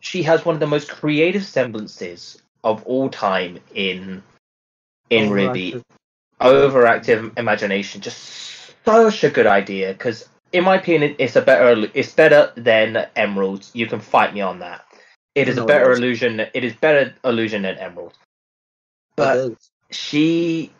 She 0.00 0.22
has 0.24 0.44
one 0.44 0.54
of 0.54 0.60
the 0.60 0.66
most 0.66 0.88
creative 0.88 1.44
semblances 1.44 2.40
of 2.64 2.84
all 2.86 3.08
time 3.08 3.58
in 3.74 4.22
in 5.10 5.28
oh, 5.28 5.32
RWBY. 5.32 5.82
Overactive 6.40 7.38
imagination, 7.38 8.00
just 8.00 8.74
such 8.84 9.24
a 9.24 9.30
good 9.30 9.46
idea. 9.46 9.92
Because 9.92 10.28
in 10.52 10.64
my 10.64 10.76
opinion, 10.76 11.16
it's 11.18 11.36
a 11.36 11.42
better 11.42 11.88
it's 11.94 12.12
better 12.12 12.52
than 12.56 13.06
Emeralds. 13.16 13.70
You 13.74 13.86
can 13.86 14.00
fight 14.00 14.34
me 14.34 14.40
on 14.40 14.60
that. 14.60 14.84
It 15.34 15.48
is 15.48 15.56
No, 15.56 15.64
a 15.64 15.66
better 15.66 15.92
it 15.92 15.98
illusion. 15.98 16.40
It 16.40 16.64
is 16.64 16.74
better 16.74 17.14
illusion 17.24 17.62
than 17.62 17.76
Emerald. 17.76 18.14
But 19.16 19.52
she 19.90 20.72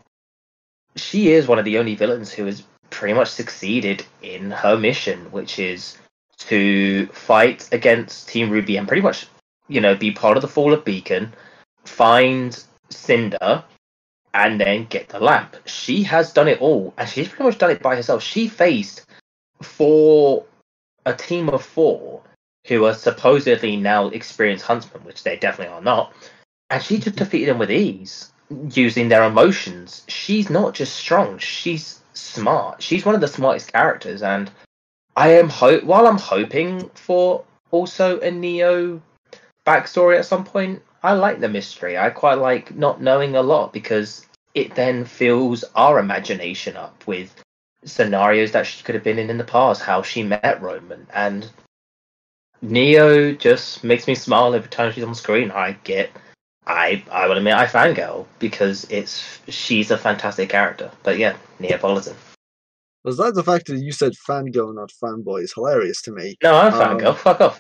she 0.97 1.32
is 1.32 1.47
one 1.47 1.59
of 1.59 1.65
the 1.65 1.78
only 1.78 1.95
villains 1.95 2.32
who 2.32 2.47
has 2.47 2.62
pretty 2.91 3.15
much 3.15 3.28
succeeded 3.28 4.05
in 4.23 4.51
her 4.51 4.77
mission, 4.77 5.31
which 5.31 5.59
is 5.59 5.97
to 6.39 7.07
fight 7.09 7.69
against 7.73 8.28
Team 8.28 8.51
RWBY 8.51 8.78
and 8.78 8.89
pretty 8.89 9.03
much, 9.03 9.27
you 9.69 9.81
know, 9.81 9.95
be 9.95 10.11
part 10.11 10.37
of 10.37 10.43
the 10.43 10.49
fall 10.49 10.73
of 10.73 10.85
Beacon, 10.85 11.32
find 11.85 12.65
Cinder, 12.89 13.62
and 14.35 14.61
then 14.61 14.86
get 14.86 15.09
the 15.09 15.20
lamp. 15.20 15.57
She 15.66 16.02
has 16.05 16.32
done 16.32 16.48
it 16.48 16.61
all, 16.61 16.94
and 16.97 17.09
she's 17.09 17.28
pretty 17.28 17.44
much 17.44 17.59
done 17.59 17.70
it 17.70 17.82
by 17.82 17.97
herself. 17.97 18.23
She 18.23 18.48
faced 18.48 19.07
for 19.62 20.44
a 21.07 21.15
team 21.15 21.48
of 21.48 21.65
four 21.65 22.23
who 22.66 22.85
are 22.85 22.94
supposedly 22.94 23.77
now 23.77 24.09
experienced 24.09 24.65
huntsmen, 24.65 25.02
which 25.05 25.24
they 25.24 25.36
definitely 25.36 25.74
are 25.74 25.82
not, 25.82 26.12
and 26.69 26.82
she 26.82 26.98
just 26.98 27.16
defeated 27.16 27.48
them 27.48 27.59
with 27.59 27.70
ease 27.70 28.32
using 28.73 29.09
their 29.09 29.24
emotions. 29.24 30.05
She's 30.09 30.51
not 30.51 30.74
just 30.74 30.94
strong; 30.97 31.39
she's 31.39 32.01
smart. 32.15 32.82
She's 32.82 33.05
one 33.05 33.15
of 33.15 33.20
the 33.20 33.28
smartest 33.28 33.73
characters, 33.73 34.23
and 34.23 34.51
I 35.16 35.31
am 35.35 35.48
ho- 35.48 35.81
while 35.81 36.07
I'm 36.07 36.19
hoping 36.19 36.89
for 36.90 37.44
also 37.70 38.20
a 38.20 38.31
Neo 38.31 39.01
backstory 39.66 40.19
at 40.19 40.27
some 40.27 40.44
point. 40.44 40.82
I 41.02 41.12
like 41.14 41.40
the 41.40 41.48
mystery. 41.48 41.97
I 41.97 42.10
quite 42.10 42.39
like 42.39 42.74
not 42.74 43.01
knowing 43.01 43.35
a 43.36 43.43
lot 43.43 43.72
because 43.72 44.27
it 44.55 44.74
then 44.74 45.05
fills 45.05 45.64
our 45.74 45.98
imagination 45.98 46.77
up 46.77 47.06
with 47.06 47.35
scenarios 47.85 48.52
that 48.52 48.66
she 48.66 48.82
could 48.82 48.94
have 48.94 49.05
been 49.05 49.18
in 49.18 49.31
in 49.31 49.39
the 49.39 49.44
past, 49.44 49.82
how 49.82 50.02
she 50.02 50.22
met 50.22 50.60
Roman, 50.60 51.06
and 51.14 51.51
Neo 52.62 53.32
just 53.32 53.82
makes 53.82 54.06
me 54.06 54.14
smile 54.14 54.55
every 54.55 54.68
time 54.68 54.93
she's 54.93 55.05
on 55.05 55.14
screen. 55.14 55.51
I 55.51 55.72
get 55.85 56.10
I 56.66 57.02
I 57.10 57.27
will 57.27 57.39
admit 57.39 57.55
I 57.55 57.66
fangirl 57.66 58.27
because 58.39 58.85
it's 58.90 59.40
she's 59.48 59.90
a 59.90 59.98
fantastic 59.98 60.51
character. 60.51 60.90
But 61.02 61.18
yeah, 61.18 61.36
Neopolitan. 61.59 62.14
Besides 63.02 63.35
the 63.35 63.43
fact 63.43 63.66
that 63.68 63.78
you 63.78 63.93
said 63.93 64.12
fangirl, 64.28 64.74
not 64.74 64.93
fanboy, 65.02 65.43
is 65.43 65.55
hilarious 65.55 66.02
to 66.02 66.12
me. 66.12 66.36
No, 66.43 66.55
I'm 66.55 66.74
Um, 66.74 66.98
fangirl. 66.98 67.16
Fuck 67.16 67.40
off. 67.40 67.59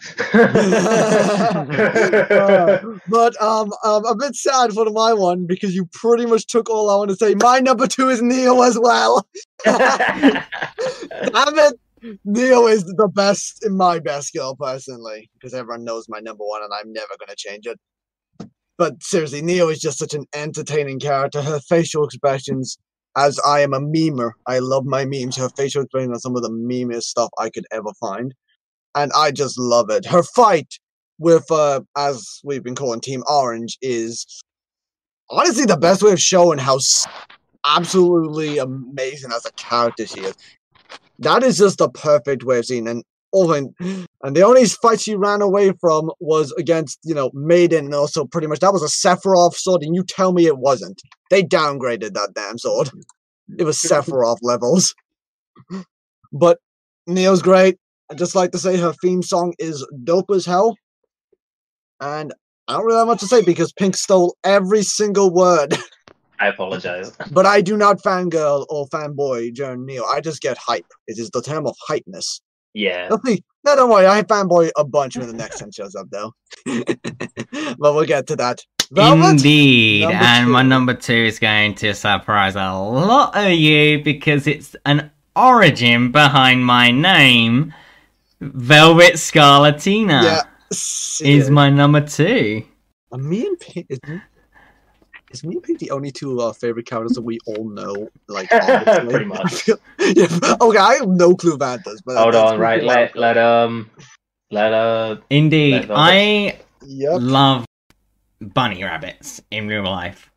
Uh, 2.30 2.78
but 3.08 3.40
um, 3.42 3.72
um, 3.82 4.04
a 4.04 4.14
bit 4.14 4.34
sad 4.34 4.72
for 4.72 4.84
my 4.90 5.14
one 5.14 5.46
because 5.46 5.74
you 5.74 5.86
pretty 5.92 6.26
much 6.26 6.46
took 6.46 6.68
all 6.68 6.90
I 6.90 6.96
want 6.96 7.10
to 7.10 7.16
say. 7.16 7.34
My 7.36 7.58
number 7.60 7.86
two 7.86 8.10
is 8.10 8.20
Neo 8.20 8.60
as 8.62 8.78
well. 8.78 9.26
Damn 9.64 10.42
it! 11.58 11.80
Neo 12.24 12.66
is 12.66 12.84
the 12.84 13.08
best 13.08 13.64
in 13.64 13.76
my 13.76 13.98
best 13.98 14.34
girl 14.34 14.54
personally 14.56 15.30
because 15.34 15.54
everyone 15.54 15.84
knows 15.84 16.06
my 16.08 16.20
number 16.20 16.44
one 16.44 16.62
and 16.62 16.72
I'm 16.74 16.92
never 16.92 17.14
gonna 17.18 17.34
change 17.36 17.66
it. 17.66 17.78
But 18.76 19.02
seriously, 19.02 19.42
Neo 19.42 19.68
is 19.68 19.80
just 19.80 19.98
such 19.98 20.14
an 20.14 20.24
entertaining 20.34 21.00
character. 21.00 21.42
Her 21.42 21.60
facial 21.60 22.04
expressions, 22.04 22.78
as 23.16 23.38
I 23.46 23.60
am 23.60 23.72
a 23.72 23.80
memer, 23.80 24.32
I 24.46 24.58
love 24.60 24.84
my 24.84 25.04
memes. 25.04 25.36
Her 25.36 25.48
facial 25.50 25.82
expressions 25.82 26.16
are 26.16 26.20
some 26.20 26.36
of 26.36 26.42
the 26.42 26.50
memest 26.50 27.04
stuff 27.04 27.30
I 27.38 27.50
could 27.50 27.66
ever 27.72 27.92
find, 28.00 28.34
and 28.94 29.12
I 29.16 29.30
just 29.30 29.58
love 29.58 29.90
it. 29.90 30.06
Her 30.06 30.22
fight 30.22 30.78
with, 31.18 31.50
uh, 31.50 31.80
as 31.96 32.40
we've 32.44 32.62
been 32.62 32.74
calling 32.74 33.00
Team 33.00 33.22
Orange, 33.28 33.76
is 33.82 34.26
honestly 35.28 35.64
the 35.64 35.76
best 35.76 36.02
way 36.02 36.12
of 36.12 36.20
showing 36.20 36.58
how 36.58 36.78
absolutely 37.66 38.58
amazing 38.58 39.32
as 39.32 39.44
a 39.44 39.52
character 39.52 40.06
she 40.06 40.20
is. 40.20 40.34
That 41.18 41.42
is 41.42 41.58
just 41.58 41.78
the 41.78 41.90
perfect 41.90 42.44
way 42.44 42.58
of 42.58 42.66
seeing 42.66 43.02
oh 43.32 43.52
and, 43.52 43.74
the 44.34 44.42
only 44.42 44.64
fight 44.66 45.00
she 45.00 45.14
ran 45.14 45.42
away 45.42 45.72
from 45.80 46.10
was 46.20 46.52
against, 46.52 46.98
you 47.04 47.14
know, 47.14 47.30
Maiden 47.32 47.86
and 47.86 47.94
also 47.94 48.24
pretty 48.24 48.46
much 48.46 48.60
that 48.60 48.72
was 48.72 48.82
a 48.82 48.86
Sephiroth 48.86 49.54
sword, 49.54 49.82
and 49.82 49.94
you 49.94 50.04
tell 50.04 50.32
me 50.32 50.46
it 50.46 50.58
wasn't. 50.58 51.00
They 51.30 51.42
downgraded 51.42 52.14
that 52.14 52.32
damn 52.34 52.58
sword. 52.58 52.90
It 53.58 53.64
was 53.64 53.78
Sephiroth 53.78 54.38
levels. 54.42 54.94
But 56.32 56.58
Neo's 57.06 57.42
great. 57.42 57.78
I 58.10 58.14
just 58.14 58.34
like 58.34 58.52
to 58.52 58.58
say 58.58 58.76
her 58.76 58.92
theme 59.02 59.22
song 59.22 59.54
is 59.58 59.86
dope 60.04 60.30
as 60.30 60.44
hell. 60.44 60.76
And 62.00 62.32
I 62.68 62.74
don't 62.74 62.86
really 62.86 62.98
have 62.98 63.08
much 63.08 63.20
to 63.20 63.26
say 63.26 63.42
because 63.42 63.72
Pink 63.72 63.96
stole 63.96 64.36
every 64.44 64.82
single 64.82 65.32
word. 65.32 65.76
I 66.40 66.48
apologize. 66.48 67.12
But 67.30 67.46
I 67.46 67.60
do 67.60 67.76
not 67.76 68.02
fangirl 68.02 68.64
or 68.70 68.88
fanboy 68.88 69.54
during 69.54 69.84
Neo. 69.84 70.04
I 70.04 70.20
just 70.20 70.40
get 70.40 70.56
hype. 70.56 70.86
It 71.06 71.18
is 71.18 71.30
the 71.30 71.42
term 71.42 71.66
of 71.66 71.76
hypeness. 71.88 72.40
Yeah. 72.74 73.08
No, 73.62 73.76
don't 73.76 73.90
worry. 73.90 74.06
I 74.06 74.22
fanboy 74.22 74.70
a 74.76 74.84
bunch 74.84 75.16
when 75.16 75.26
the 75.26 75.34
next 75.34 75.58
time 75.58 75.70
shows 75.70 75.94
up, 75.94 76.08
though. 76.10 76.32
but 77.78 77.94
we'll 77.94 78.06
get 78.06 78.26
to 78.28 78.36
that. 78.36 78.64
Velvet? 78.92 79.30
Indeed, 79.32 80.02
number 80.02 80.16
and 80.16 80.50
my 80.50 80.62
number 80.62 80.94
two 80.94 81.12
is 81.14 81.38
going 81.38 81.74
to 81.76 81.94
surprise 81.94 82.56
a 82.56 82.72
lot 82.72 83.36
of 83.36 83.52
you 83.52 84.02
because 84.02 84.46
it's 84.46 84.74
an 84.86 85.10
origin 85.36 86.10
behind 86.10 86.64
my 86.64 86.90
name. 86.90 87.72
Velvet 88.40 89.14
Scarlatina 89.14 90.22
Yeah. 90.22 90.42
is 90.70 91.50
my 91.50 91.68
number 91.70 92.00
two. 92.00 92.64
Me 93.12 93.46
and. 93.46 94.22
Is, 95.30 95.40
is 95.40 95.44
me 95.44 95.60
the 95.78 95.90
only 95.92 96.12
two 96.12 96.32
of 96.32 96.40
our 96.46 96.54
favorite 96.54 96.86
characters 96.86 97.14
that 97.14 97.22
we 97.22 97.38
all 97.46 97.68
know? 97.70 98.10
Like, 98.28 98.50
obviously? 98.60 99.08
Pretty 99.10 99.26
much. 99.26 99.68
Yeah, 100.16 100.26
okay, 100.60 100.78
I 100.78 100.94
have 100.96 101.08
no 101.08 101.36
clue 101.36 101.54
about 101.54 101.84
this, 101.84 102.00
but 102.02 102.16
Hold 102.16 102.34
on, 102.36 102.58
right? 102.60 102.82
Let 102.82 103.16
well. 103.16 103.18
let 103.18 103.38
um 103.38 103.90
let 104.50 104.72
uh 104.72 105.16
Indeed, 105.30 105.86
Let 105.86 105.90
I 105.94 106.60
Yep. 106.82 107.22
love 107.22 107.66
bunny 108.40 108.84
rabbits 108.84 109.42
in 109.50 109.68
real 109.68 109.84
life. 109.84 110.30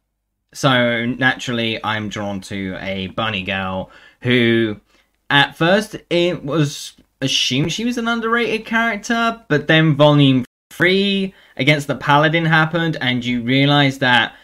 So 0.53 1.05
naturally, 1.05 1.83
I'm 1.83 2.09
drawn 2.09 2.41
to 2.41 2.77
a 2.79 3.07
bunny 3.07 3.43
girl 3.43 3.91
who, 4.21 4.81
at 5.29 5.57
first, 5.57 5.97
it 6.09 6.43
was 6.45 6.93
assumed 7.21 7.71
she 7.71 7.85
was 7.85 7.97
an 7.97 8.07
underrated 8.07 8.65
character, 8.65 9.41
but 9.47 9.67
then 9.67 9.95
Volume 9.95 10.45
3 10.71 11.33
against 11.57 11.87
the 11.87 11.95
Paladin 11.95 12.45
happened, 12.45 12.97
and 13.01 13.25
you 13.25 13.41
realize 13.43 13.99
that 13.99 14.35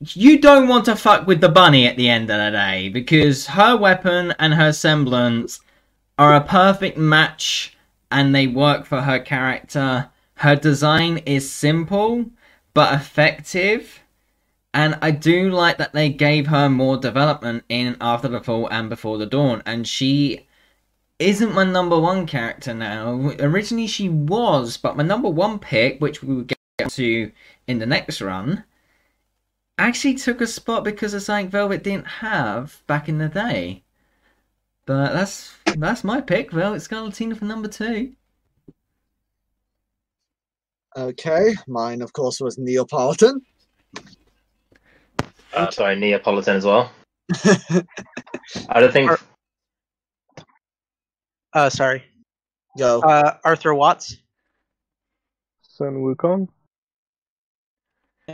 you 0.00 0.38
don't 0.40 0.68
want 0.68 0.86
to 0.86 0.96
fuck 0.96 1.26
with 1.26 1.40
the 1.40 1.48
bunny 1.48 1.86
at 1.86 1.96
the 1.96 2.08
end 2.08 2.30
of 2.30 2.38
the 2.38 2.50
day 2.50 2.88
because 2.88 3.48
her 3.48 3.76
weapon 3.76 4.34
and 4.38 4.54
her 4.54 4.72
semblance 4.72 5.60
are 6.18 6.34
a 6.34 6.40
perfect 6.40 6.96
match 6.96 7.76
and 8.10 8.34
they 8.34 8.46
work 8.46 8.86
for 8.86 9.02
her 9.02 9.18
character. 9.18 10.08
Her 10.34 10.56
design 10.56 11.18
is 11.18 11.50
simple 11.50 12.30
but 12.72 12.94
effective, 12.94 14.00
and 14.72 14.96
I 15.02 15.10
do 15.10 15.50
like 15.50 15.78
that 15.78 15.92
they 15.92 16.08
gave 16.08 16.46
her 16.46 16.70
more 16.70 16.96
development 16.96 17.64
in 17.68 17.96
After 18.00 18.28
the 18.28 18.40
Fall 18.40 18.68
and 18.68 18.88
Before 18.88 19.18
the 19.18 19.26
Dawn, 19.26 19.62
and 19.66 19.86
she 19.86 20.46
isn't 21.18 21.54
my 21.54 21.64
number 21.64 21.98
one 21.98 22.26
character 22.26 22.72
now. 22.72 23.34
Originally 23.40 23.86
she 23.86 24.08
was, 24.08 24.76
but 24.76 24.96
my 24.96 25.02
number 25.02 25.28
one 25.28 25.58
pick, 25.58 26.00
which 26.00 26.22
we 26.22 26.34
will 26.34 26.44
get 26.44 26.58
to 26.90 27.32
in 27.66 27.78
the 27.80 27.86
next 27.86 28.20
run, 28.20 28.64
actually 29.80 30.14
took 30.14 30.40
a 30.40 30.46
spot 30.46 30.84
because 30.84 31.14
of 31.14 31.22
something 31.22 31.48
Velvet 31.48 31.82
didn't 31.82 32.06
have 32.06 32.82
back 32.86 33.08
in 33.08 33.18
the 33.18 33.28
day. 33.28 33.82
But 34.86 35.12
that's 35.12 35.54
that's 35.76 36.02
my 36.04 36.20
pick, 36.20 36.50
Velvet 36.52 36.78
Scarlatina 36.80 37.36
for 37.36 37.44
number 37.44 37.68
two. 37.68 38.12
Okay, 40.96 41.54
mine, 41.68 42.02
of 42.02 42.12
course, 42.12 42.40
was 42.40 42.56
Neopolitan. 42.58 43.40
uh, 45.54 45.70
sorry 45.70 45.96
Neopolitan 45.96 46.56
as 46.56 46.64
well. 46.64 46.90
I 48.68 48.80
don't 48.80 48.92
think 48.92 49.10
Or- 49.12 49.18
Uh, 51.52 51.70
sorry. 51.70 52.04
Go. 52.78 53.00
Uh, 53.00 53.36
Arthur 53.44 53.74
Watts. 53.74 54.16
Sun 55.62 55.96
Wukong. 55.96 56.48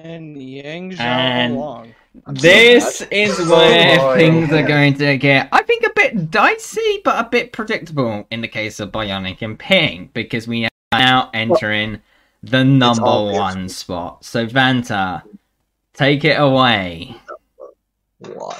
And 0.04 0.40
Yang 0.42 0.96
And- 0.98 1.54
Xiao 1.54 1.58
Long. 1.58 1.94
This 2.28 3.02
is 3.10 3.38
where 3.46 3.98
boy. 3.98 4.16
things 4.16 4.50
are 4.50 4.66
going 4.66 4.94
to 4.94 5.18
get, 5.18 5.48
I 5.52 5.62
think, 5.62 5.84
a 5.84 5.92
bit 5.94 6.30
dicey, 6.30 7.02
but 7.04 7.24
a 7.24 7.28
bit 7.28 7.52
predictable 7.52 8.26
in 8.30 8.40
the 8.40 8.48
case 8.48 8.80
of 8.80 8.90
Bionic 8.90 9.42
and 9.42 9.58
Ping, 9.58 10.08
because 10.14 10.48
we 10.48 10.64
are 10.64 10.70
now 10.92 11.30
entering 11.34 12.00
the 12.42 12.64
number 12.64 13.02
one 13.02 13.68
spot. 13.68 14.24
So, 14.24 14.46
Vanta, 14.46 15.22
take 15.92 16.24
it 16.24 16.40
away. 16.40 17.14
One. 18.18 18.56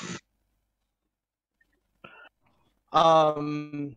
Um, 2.92 3.96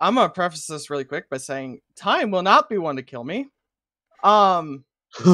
I'm 0.00 0.14
gonna 0.14 0.28
preface 0.28 0.66
this 0.66 0.88
really 0.88 1.04
quick 1.04 1.28
by 1.28 1.38
saying 1.38 1.80
time 1.96 2.30
will 2.30 2.42
not 2.42 2.68
be 2.68 2.78
one 2.78 2.96
to 2.96 3.02
kill 3.02 3.24
me. 3.24 3.48
Um, 4.22 4.84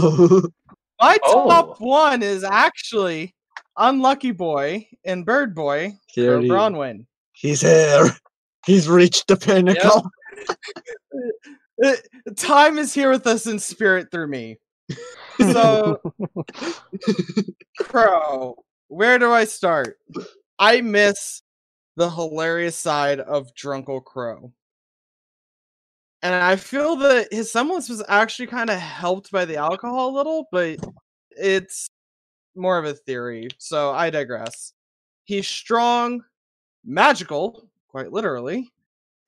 my 1.00 1.18
Oh. 1.24 1.48
top 1.48 1.80
one 1.80 2.22
is 2.22 2.44
actually 2.44 3.34
Unlucky 3.76 4.32
Boy 4.32 4.86
and 5.04 5.24
Bird 5.24 5.54
Boy 5.54 5.94
Here 6.08 6.36
for 6.36 6.42
he- 6.42 6.48
Branwen. 6.48 7.06
He's 7.32 7.60
here. 7.62 8.10
He's 8.66 8.88
reached 8.88 9.28
the 9.28 9.36
pinnacle. 9.36 10.10
Uh, 11.82 11.96
Time 12.36 12.76
is 12.76 12.92
here 12.92 13.08
with 13.08 13.26
us 13.26 13.46
in 13.46 13.58
spirit 13.58 14.08
through 14.10 14.26
me. 14.28 14.58
So, 15.38 15.98
Qrow, 17.80 18.54
where 18.88 19.18
do 19.18 19.32
I 19.32 19.44
start? 19.44 19.96
I 20.58 20.82
miss 20.82 21.40
the 21.96 22.10
hilarious 22.10 22.76
side 22.76 23.20
of 23.20 23.54
Drunkle 23.54 24.02
Qrow. 24.04 24.52
And 26.22 26.34
I 26.34 26.56
feel 26.56 26.96
that 26.96 27.32
his 27.32 27.50
semblance 27.50 27.88
was 27.88 28.02
actually 28.08 28.46
kind 28.48 28.68
of 28.68 28.78
helped 28.78 29.30
by 29.30 29.44
the 29.44 29.56
alcohol 29.56 30.10
a 30.10 30.16
little, 30.16 30.48
but 30.52 30.78
it's 31.30 31.88
more 32.54 32.78
of 32.78 32.84
a 32.84 32.92
theory. 32.92 33.48
So 33.58 33.90
I 33.90 34.10
digress. 34.10 34.74
He's 35.24 35.48
strong, 35.48 36.22
magical, 36.84 37.68
quite 37.88 38.12
literally, 38.12 38.70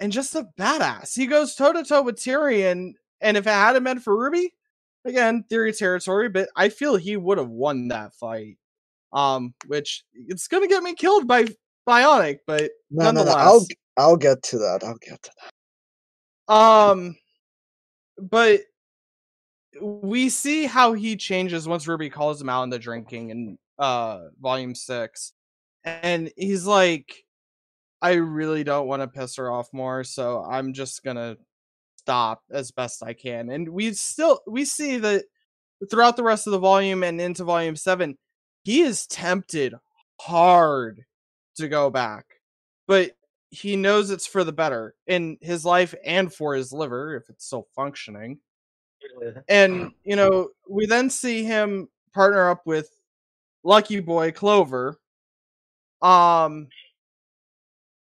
and 0.01 0.13
just 0.13 0.35
a 0.35 0.49
badass. 0.59 1.17
He 1.17 1.27
goes 1.27 1.55
toe 1.55 1.73
to 1.73 1.85
toe 1.85 2.03
with 2.03 2.17
Tyrian, 2.21 2.95
and 3.21 3.37
if 3.37 3.47
it 3.47 3.51
hadn't 3.51 3.85
been 3.85 4.01
for 4.01 4.17
Ruby, 4.19 4.53
again, 5.05 5.45
theory 5.49 5.73
territory, 5.73 6.29
but 6.29 6.49
I 6.57 6.69
feel 6.69 6.97
he 6.97 7.17
would 7.17 7.39
have 7.39 7.49
won 7.49 7.89
that 7.89 8.15
fight. 8.15 8.59
Um, 9.13 9.53
which 9.67 10.05
it's 10.15 10.49
gonna 10.49 10.67
get 10.67 10.83
me 10.83 10.95
killed 10.95 11.27
by 11.27 11.47
Bionic, 11.87 12.41
but 12.47 12.71
No, 12.91 13.11
no, 13.11 13.11
no. 13.11 13.25
nonetheless. 13.25 13.37
I'll 13.37 13.67
I'll 13.99 14.17
get 14.17 14.43
to 14.45 14.59
that. 14.59 14.81
I'll 14.85 14.97
get 14.97 15.23
to 15.23 15.31
that. 15.43 15.53
Um, 16.49 17.17
but 18.19 18.63
we 19.81 20.29
see 20.29 20.67
how 20.67 20.93
he 20.93 21.17
changes 21.17 21.67
once 21.67 21.89
Ruby 21.89 22.11
calls 22.11 22.41
him 22.41 22.49
out 22.49 22.65
in 22.65 22.71
the 22.71 22.79
drinking 22.79 23.31
in 23.31 23.59
uh 23.79 24.29
volume 24.41 24.75
six, 24.75 25.33
and 25.85 26.31
he's 26.37 26.67
like, 26.67 27.25
"I 28.03 28.15
really 28.15 28.65
don't 28.65 28.89
want 28.89 29.03
to 29.03 29.09
piss 29.09 29.37
her 29.37 29.51
off 29.53 29.69
more, 29.73 30.05
so 30.05 30.45
I'm 30.45 30.75
just 30.75 31.05
gonna 31.05 31.37
stop 31.99 32.43
as 32.53 32.71
best 32.73 33.03
I 33.05 33.15
can." 33.15 33.51
And 33.51 33.69
we 33.71 33.95
still 33.95 34.41
we 34.49 34.65
see 34.67 34.99
that 34.99 35.25
throughout 35.91 36.17
the 36.17 36.25
rest 36.25 36.47
of 36.49 36.53
the 36.53 36.59
volume 36.61 37.03
and 37.05 37.21
into 37.21 37.45
volume 37.45 37.77
seven, 37.77 38.19
he 38.65 38.83
is 38.83 39.07
tempted 39.09 39.75
hard 40.21 41.03
to 41.57 41.69
go 41.69 41.91
back, 41.91 42.27
but 42.89 43.13
he 43.53 43.77
knows 43.77 44.11
it's 44.11 44.27
for 44.27 44.45
the 44.45 44.53
better 44.53 44.95
in 45.07 45.37
his 45.43 45.63
life 45.63 45.95
and 46.05 46.33
for 46.33 46.55
his 46.55 46.73
liver 46.73 47.15
if 47.15 47.29
it's 47.29 47.45
still 47.45 47.69
functioning. 47.77 48.39
And 49.47 49.93
you 50.05 50.17
know, 50.17 50.49
we 50.69 50.87
then 50.87 51.11
see 51.11 51.45
him 51.45 51.89
partner 52.15 52.49
up 52.49 52.67
with 52.67 52.89
Lucky 53.63 54.01
Boy 54.01 54.33
Clover. 54.33 54.99
Um 56.01 56.69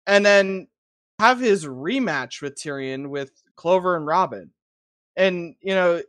and 0.06 0.24
then 0.24 0.68
have 1.18 1.40
his 1.40 1.66
rematch 1.66 2.40
with 2.40 2.54
Tyrian 2.54 3.10
with 3.10 3.32
Clover 3.56 3.96
and 3.96 4.06
Robyn. 4.06 4.50
And 5.16 5.56
you 5.60 5.74
know, 5.74 6.00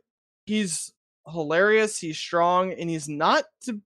he's 0.44 0.92
hilarious, 1.28 1.98
he's 1.98 2.18
strong, 2.18 2.72
and 2.72 2.88
he's 2.88 3.08
not 3.08 3.44
to 3.62 3.80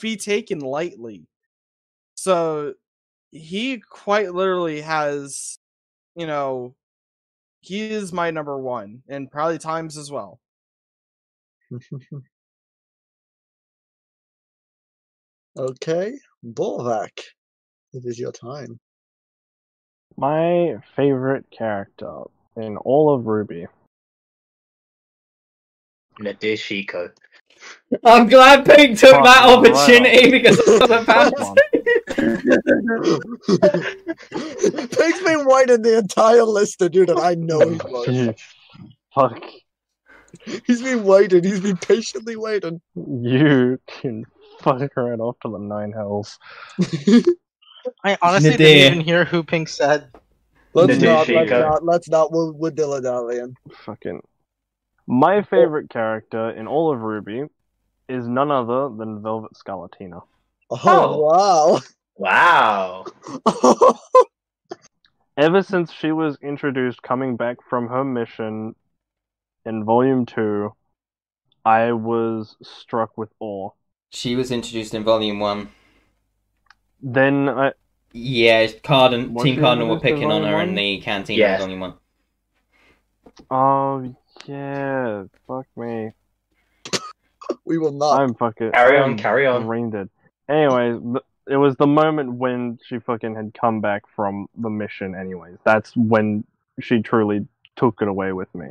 be 0.00 0.16
taken 0.16 0.58
lightly. 0.58 1.28
So 2.16 2.74
he 3.34 3.82
quite 3.90 4.32
literally 4.32 4.80
has, 4.80 5.58
you 6.14 6.26
know, 6.26 6.74
he 7.60 7.90
is 7.90 8.12
my 8.12 8.30
number 8.30 8.56
one, 8.56 9.02
and 9.08 9.30
probably 9.30 9.58
times 9.58 9.96
as 9.96 10.10
well. 10.10 10.38
okay, 15.58 16.12
Bolvac, 16.44 17.18
it 17.92 18.04
is 18.04 18.18
your 18.18 18.32
time. 18.32 18.78
My 20.16 20.76
favorite 20.94 21.46
character 21.50 22.22
in 22.56 22.76
all 22.76 23.12
of 23.12 23.24
RWBY. 23.24 23.66
Nadeshiko. 26.20 27.10
I'm 28.04 28.28
glad 28.28 28.64
Pink 28.64 28.98
took 28.98 29.10
Fuck, 29.10 29.24
that 29.24 29.44
right. 29.44 29.58
opportunity 29.58 30.30
because 30.30 30.60
I 30.60 30.70
was 30.70 30.90
about 31.02 31.58
Come 32.16 32.36
to. 32.42 33.20
on. 33.62 34.88
Pig's 34.88 35.22
been 35.22 35.44
waiting 35.46 35.82
the 35.82 35.98
entire 35.98 36.44
list 36.44 36.78
to 36.80 36.88
do 36.88 37.06
that. 37.06 37.18
I 37.18 37.34
know 37.34 37.60
he 37.60 37.76
was. 37.76 38.34
Fuck 39.14 39.42
He's 40.66 40.82
been 40.82 41.04
waiting. 41.04 41.44
He's 41.44 41.60
been 41.60 41.76
patiently 41.76 42.36
waiting. 42.36 42.80
you 42.94 43.78
can 43.86 44.24
fuck 44.60 44.80
right 44.96 45.20
off 45.20 45.36
to 45.42 45.48
the 45.50 45.58
nine 45.58 45.92
hells. 45.92 46.38
I 48.04 48.18
honestly 48.20 48.50
Nadir. 48.50 48.66
didn't 48.66 48.92
even 48.94 49.00
hear 49.04 49.24
who 49.24 49.42
Pink 49.44 49.68
said. 49.68 50.08
let's 50.74 50.94
Nadeshiko. 50.94 51.02
not. 51.04 51.28
Let's 51.28 51.50
not. 51.50 51.84
Let's 51.84 52.08
not. 52.08 52.32
We're, 52.32 52.52
we're 52.52 52.70
dilly 52.70 53.00
dallying. 53.00 53.56
Fucking. 53.84 54.22
My 55.06 55.42
favorite 55.42 55.88
character 55.90 56.50
in 56.50 56.66
all 56.66 56.92
of 56.92 56.98
RWBY 57.00 57.48
is 58.08 58.26
none 58.26 58.50
other 58.50 58.88
than 58.96 59.22
Velvet 59.22 59.52
Scarlatina. 59.54 60.22
Oh, 60.70 60.80
oh, 60.84 61.20
Wow. 61.20 61.80
Wow. 62.16 63.04
Ever 65.36 65.62
since 65.62 65.92
she 65.92 66.12
was 66.12 66.38
introduced 66.42 67.02
coming 67.02 67.36
back 67.36 67.56
from 67.68 67.88
her 67.88 68.04
mission 68.04 68.74
in 69.66 69.84
Volume 69.84 70.26
2, 70.26 70.72
I 71.64 71.92
was 71.92 72.56
struck 72.62 73.18
with 73.18 73.30
awe. 73.40 73.70
She 74.10 74.36
was 74.36 74.52
introduced 74.52 74.94
in 74.94 75.02
Volume 75.02 75.40
1. 75.40 75.68
Then 77.02 77.48
I. 77.48 77.72
Yeah, 78.12 78.66
Cardin, 78.84 79.34
Team 79.42 79.56
she 79.56 79.60
CRDL 79.60 79.88
were 79.88 79.98
introduced 79.98 80.02
picking 80.02 80.30
on 80.30 80.44
her 80.44 80.52
Volume 80.52 80.68
in 80.68 80.74
the 80.76 81.00
canteen 81.00 81.38
Yeah. 81.38 81.54
in 81.54 81.60
Volume 81.60 81.80
1. 81.80 81.94
Oh, 83.50 84.14
yeah. 84.46 85.24
Fuck 85.48 85.66
me. 85.76 86.10
we 87.64 87.78
will 87.78 87.90
not. 87.92 88.20
I'm 88.20 88.34
fucking. 88.34 88.70
Carry 88.70 88.98
on, 88.98 89.10
I'm 89.10 89.16
carry 89.16 89.46
on. 89.48 89.66
brain 89.66 89.90
dead. 89.90 90.08
Anyways, 90.48 91.00
th- 91.02 91.24
it 91.46 91.56
was 91.56 91.76
the 91.76 91.86
moment 91.86 92.34
when 92.34 92.78
she 92.86 92.98
fucking 92.98 93.34
had 93.34 93.54
come 93.54 93.80
back 93.80 94.02
from 94.14 94.48
the 94.56 94.70
mission. 94.70 95.14
Anyways, 95.14 95.58
that's 95.64 95.94
when 95.96 96.44
she 96.80 97.02
truly 97.02 97.46
took 97.76 98.00
it 98.00 98.08
away 98.08 98.32
with 98.32 98.52
me. 98.54 98.68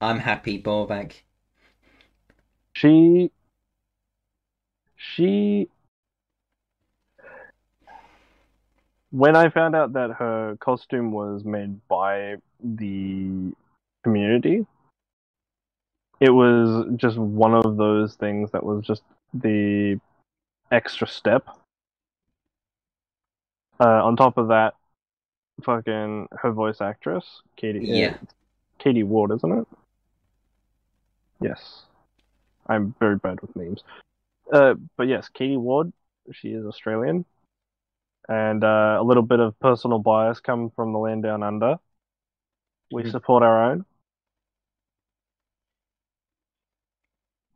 I'm 0.00 0.18
happy, 0.18 0.62
Borvac. 0.62 1.12
She. 2.74 3.30
She. 4.96 5.68
When 9.10 9.36
I 9.36 9.48
found 9.48 9.74
out 9.74 9.92
that 9.94 10.10
her 10.10 10.56
costume 10.60 11.12
was 11.12 11.44
made 11.44 11.86
by 11.88 12.36
the 12.62 13.52
community, 14.02 14.66
it 16.20 16.30
was 16.30 16.86
just 16.96 17.16
one 17.16 17.54
of 17.54 17.76
those 17.76 18.14
things 18.14 18.50
that 18.52 18.64
was 18.64 18.84
just 18.84 19.02
the 19.32 19.98
extra 20.70 21.06
step. 21.06 21.48
Uh, 23.78 24.04
on 24.04 24.16
top 24.16 24.38
of 24.38 24.48
that, 24.48 24.74
fucking 25.62 26.28
her 26.32 26.52
voice 26.52 26.80
actress, 26.80 27.24
Caiti. 27.60 27.80
Yeah. 27.82 28.16
Caiti 28.80 29.04
Ward, 29.04 29.32
isn't 29.32 29.58
it? 29.58 29.66
Yes. 31.40 31.82
I'm 32.66 32.94
very 32.98 33.16
bad 33.16 33.40
with 33.40 33.54
names. 33.54 33.82
Uh, 34.52 34.74
but 34.96 35.08
yes, 35.08 35.28
Caiti 35.34 35.58
Ward, 35.58 35.92
she 36.32 36.48
is 36.48 36.64
Australian. 36.64 37.24
And 38.28 38.64
uh, 38.64 38.98
a 39.00 39.04
little 39.04 39.22
bit 39.22 39.40
of 39.40 39.58
personal 39.60 39.98
bias 39.98 40.40
come 40.40 40.70
from 40.74 40.92
the 40.92 40.98
land 40.98 41.22
down 41.22 41.42
under. 41.42 41.76
We 42.90 43.08
support 43.10 43.42
our 43.42 43.70
own. 43.70 43.84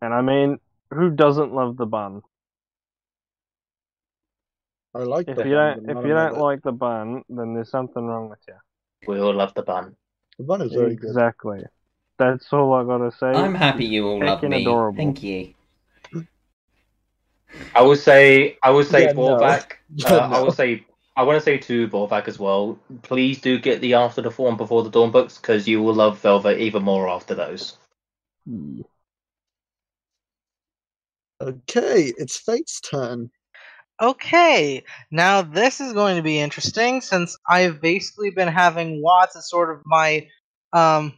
And 0.02 0.14
I 0.14 0.22
mean, 0.22 0.58
who 0.92 1.10
doesn't 1.10 1.52
love 1.52 1.76
the 1.76 1.86
bun? 1.86 2.22
I 4.94 4.98
like 5.00 5.26
If 5.26 5.36
the 5.36 5.44
you 5.44 5.54
bun, 5.54 5.76
don't, 5.76 5.90
if 5.90 6.04
you 6.04 6.12
don't 6.12 6.14
another. 6.14 6.40
like 6.40 6.62
the 6.62 6.72
bun, 6.72 7.22
then 7.28 7.54
there's 7.54 7.70
something 7.70 8.04
wrong 8.04 8.28
with 8.28 8.40
you. 8.48 8.54
We 9.06 9.20
all 9.20 9.34
love 9.34 9.54
the 9.54 9.62
bun. 9.62 9.96
One 10.38 10.62
is 10.62 10.72
very 10.72 10.94
good. 10.96 11.10
Exactly. 11.10 11.64
That's 12.18 12.52
all 12.52 12.72
I 12.74 12.84
gotta 12.84 13.10
say. 13.12 13.32
I'm 13.32 13.54
happy 13.54 13.84
you 13.86 14.06
all 14.06 14.18
love 14.20 14.40
Freaking 14.40 14.50
me. 14.50 14.62
adorable. 14.62 14.96
Thank 14.96 15.22
you. 15.22 15.54
I 17.74 17.82
would 17.82 17.98
say 17.98 18.58
I 18.62 18.70
would 18.70 18.86
say 18.86 19.06
Yeah. 19.06 19.12
Borvac. 19.14 19.72
Yeah, 19.96 20.14
Uh, 20.14 20.18
I 20.20 20.38
no. 20.38 20.44
would 20.44 20.54
say 20.54 20.84
I 21.16 21.22
want 21.24 21.36
to 21.38 21.44
say 21.44 21.58
to 21.58 21.88
Borvac 21.88 22.28
as 22.28 22.38
well. 22.38 22.78
Please 23.02 23.40
do 23.40 23.58
get 23.58 23.80
the 23.80 23.94
After 23.94 24.22
the 24.22 24.30
Form 24.30 24.56
before 24.56 24.82
the 24.84 24.90
Dawn 24.90 25.10
books 25.10 25.36
because 25.36 25.66
you 25.66 25.82
will 25.82 25.94
love 25.94 26.18
Velvet 26.20 26.58
even 26.58 26.82
more 26.82 27.08
after 27.08 27.34
those. 27.34 27.76
Okay, 31.40 32.12
it's 32.18 32.38
Fate's 32.38 32.80
turn. 32.80 33.30
Okay, 34.00 34.82
now 35.10 35.42
this 35.42 35.78
is 35.78 35.92
going 35.92 36.16
to 36.16 36.22
be 36.22 36.38
interesting 36.38 37.02
since 37.02 37.36
I've 37.46 37.82
basically 37.82 38.30
been 38.30 38.48
having 38.48 39.02
Watts 39.02 39.36
as 39.36 39.50
sort 39.50 39.70
of 39.70 39.82
my 39.84 40.26
um 40.72 41.12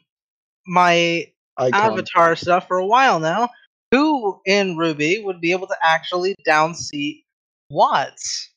my 0.67 1.27
Icon. 1.57 1.93
avatar 1.93 2.35
stuff 2.35 2.67
for 2.67 2.79
a 2.79 2.87
while 2.87 3.21
now. 3.21 3.51
Who 3.93 4.41
in 4.47 4.77
RWBY 4.77 5.23
would 5.25 5.41
be 5.41 5.53
able 5.53 5.69
to 5.69 5.77
actually 5.81 6.35
downseat 6.47 7.23
Watts? 7.71 8.51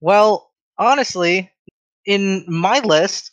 Well, 0.00 0.50
honestly, 0.76 1.52
in 2.06 2.44
my 2.48 2.80
list, 2.80 3.30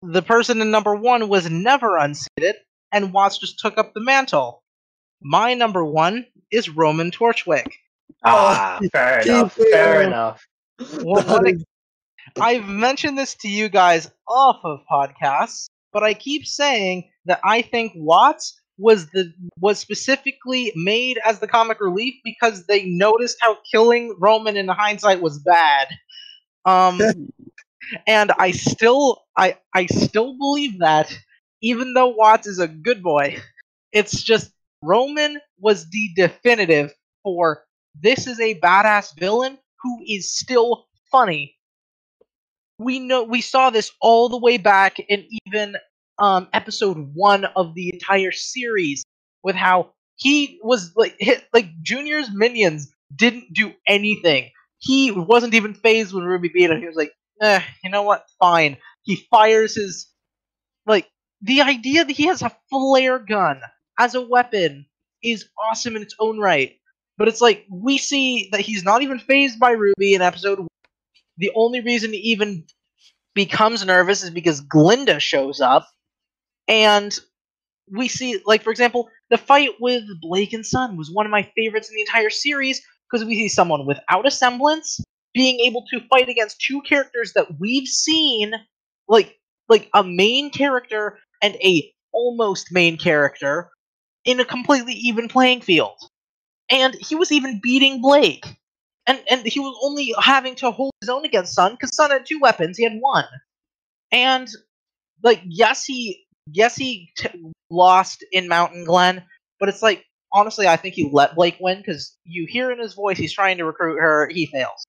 the 0.00 0.22
person 0.22 0.62
in 0.62 0.70
number 0.70 0.94
one 0.94 1.28
was 1.28 1.50
never 1.50 1.98
unseated, 1.98 2.56
and 2.92 3.12
Watts 3.12 3.38
just 3.38 3.58
took 3.58 3.76
up 3.76 3.92
the 3.92 4.00
mantle. 4.00 4.62
My 5.20 5.52
number 5.52 5.84
one 5.84 6.24
is 6.50 6.70
Roman 6.70 7.10
Torchwick. 7.10 7.74
Ah, 8.24 8.78
fair 8.92 9.20
keep 9.22 9.32
enough. 9.32 9.52
Fair 9.54 10.02
enough. 10.02 10.46
What- 11.02 11.26
That 11.26 11.32
what 11.32 11.48
is- 11.48 11.64
I've 12.40 12.66
mentioned 12.66 13.16
this 13.16 13.34
to 13.36 13.48
you 13.48 13.68
guys 13.68 14.10
off 14.28 14.58
of 14.64 14.80
podcasts, 14.90 15.66
but 15.92 16.02
I 16.02 16.12
keep 16.12 16.44
saying 16.46 17.08
that 17.26 17.40
I 17.44 17.62
think 17.62 17.92
Watts 17.94 18.60
was 18.78 19.06
the 19.10 19.32
was 19.58 19.78
specifically 19.78 20.72
made 20.74 21.18
as 21.24 21.38
the 21.38 21.46
comic 21.48 21.80
relief 21.80 22.14
because 22.24 22.66
they 22.66 22.84
noticed 22.84 23.38
how 23.40 23.58
killing 23.70 24.14
Roman 24.18 24.56
in 24.56 24.68
hindsight 24.68 25.22
was 25.22 25.38
bad. 25.38 25.88
Um 26.64 27.00
and 28.06 28.32
I 28.38 28.50
still 28.50 29.24
I 29.36 29.56
I 29.74 29.86
still 29.86 30.36
believe 30.36 30.80
that 30.80 31.16
even 31.62 31.94
though 31.94 32.08
Watts 32.08 32.46
is 32.46 32.58
a 32.58 32.68
good 32.68 33.02
boy, 33.02 33.38
it's 33.92 34.22
just 34.22 34.50
Roman 34.82 35.40
was 35.58 35.88
the 35.90 36.10
definitive 36.16 36.92
for 37.22 37.64
this 38.00 38.26
is 38.26 38.40
a 38.40 38.58
badass 38.60 39.18
villain 39.18 39.58
who 39.82 40.02
is 40.06 40.32
still 40.36 40.86
funny. 41.10 41.56
We 42.78 42.98
know 42.98 43.22
we 43.22 43.40
saw 43.40 43.70
this 43.70 43.92
all 44.00 44.28
the 44.28 44.36
way 44.38 44.58
back 44.58 44.98
in 44.98 45.26
even 45.46 45.76
um 46.18 46.48
episode 46.52 47.10
one 47.14 47.44
of 47.56 47.74
the 47.74 47.90
entire 47.92 48.32
series 48.32 49.04
with 49.42 49.56
how 49.56 49.92
he 50.16 50.58
was 50.62 50.92
like 50.96 51.16
hit 51.18 51.44
like 51.52 51.66
junior's 51.82 52.30
minions 52.32 52.92
didn't 53.14 53.52
do 53.54 53.72
anything. 53.86 54.50
He 54.78 55.10
wasn't 55.10 55.54
even 55.54 55.74
phased 55.74 56.12
when 56.12 56.24
ruby 56.24 56.48
beat 56.48 56.70
him. 56.70 56.80
He 56.80 56.86
was 56.86 56.96
like 56.96 57.12
eh, 57.40 57.62
you 57.82 57.90
know 57.90 58.02
what? 58.02 58.26
Fine. 58.38 58.76
He 59.04 59.16
fires 59.30 59.74
his 59.76 60.10
like 60.86 61.08
the 61.42 61.62
idea 61.62 62.04
that 62.04 62.16
he 62.16 62.26
has 62.26 62.42
a 62.42 62.56
flare 62.70 63.18
gun 63.18 63.60
as 63.98 64.14
a 64.14 64.22
weapon 64.22 64.86
is 65.22 65.48
awesome 65.64 65.96
in 65.96 66.02
its 66.02 66.14
own 66.20 66.38
right 66.38 66.76
but 67.18 67.28
it's 67.28 67.40
like 67.40 67.64
we 67.70 67.98
see 67.98 68.48
that 68.52 68.60
he's 68.60 68.84
not 68.84 69.02
even 69.02 69.18
phased 69.18 69.58
by 69.58 69.72
ruby 69.72 70.14
in 70.14 70.22
episode 70.22 70.58
one. 70.60 70.68
The 71.38 71.52
only 71.54 71.80
reason 71.80 72.12
he 72.12 72.18
even 72.18 72.64
becomes 73.34 73.84
nervous 73.84 74.22
is 74.24 74.30
because 74.30 74.62
Glynda 74.62 75.20
shows 75.20 75.60
up, 75.60 75.88
and 76.68 77.14
we 77.92 78.08
see, 78.08 78.40
like 78.46 78.62
for 78.62 78.70
example, 78.70 79.08
the 79.30 79.38
fight 79.38 79.70
with 79.80 80.04
Blake 80.20 80.52
and 80.52 80.66
Sun 80.66 80.96
was 80.96 81.10
one 81.10 81.26
of 81.26 81.32
my 81.32 81.50
favorites 81.56 81.88
in 81.88 81.94
the 81.94 82.00
entire 82.02 82.30
series 82.30 82.82
because 83.10 83.24
we 83.24 83.34
see 83.36 83.48
someone 83.48 83.86
without 83.86 84.26
a 84.26 84.30
semblance 84.30 85.00
being 85.34 85.60
able 85.60 85.84
to 85.92 86.00
fight 86.08 86.28
against 86.28 86.60
two 86.60 86.80
characters 86.82 87.32
that 87.34 87.46
we've 87.60 87.86
seen, 87.88 88.52
like 89.08 89.36
like 89.68 89.88
a 89.94 90.02
main 90.04 90.50
character 90.50 91.18
and 91.42 91.56
a 91.56 91.92
almost 92.12 92.72
main 92.72 92.96
character, 92.96 93.70
in 94.24 94.40
a 94.40 94.44
completely 94.44 94.94
even 94.94 95.28
playing 95.28 95.60
field, 95.60 95.96
and 96.70 96.94
he 96.94 97.14
was 97.14 97.32
even 97.32 97.60
beating 97.62 98.00
Blake 98.00 98.44
and 99.06 99.22
and 99.30 99.46
he 99.46 99.60
was 99.60 99.78
only 99.82 100.14
having 100.20 100.54
to 100.56 100.70
hold 100.70 100.92
his 101.00 101.08
own 101.10 101.24
against 101.24 101.54
Sun 101.54 101.72
because 101.72 101.94
Sun 101.94 102.10
had 102.10 102.26
two 102.26 102.40
weapons, 102.40 102.76
he 102.76 102.84
had 102.84 102.98
one, 103.00 103.24
and 104.12 104.48
like 105.22 105.42
yes 105.46 105.84
he 105.84 106.26
yes 106.52 106.76
he 106.76 107.10
t- 107.18 107.28
lost 107.70 108.24
in 108.32 108.48
Mountain 108.48 108.84
Glen, 108.84 109.24
but 109.60 109.68
it's 109.68 109.82
like 109.82 110.04
honestly 110.32 110.66
I 110.68 110.76
think 110.76 110.94
he 110.94 111.10
let 111.12 111.34
Blake 111.36 111.56
win 111.60 111.78
because 111.78 112.16
you 112.24 112.46
hear 112.48 112.70
in 112.70 112.78
his 112.78 112.94
voice 112.94 113.18
he's 113.18 113.32
trying 113.32 113.58
to 113.58 113.64
recruit 113.64 113.98
her, 114.00 114.28
he 114.28 114.46
fails. 114.46 114.86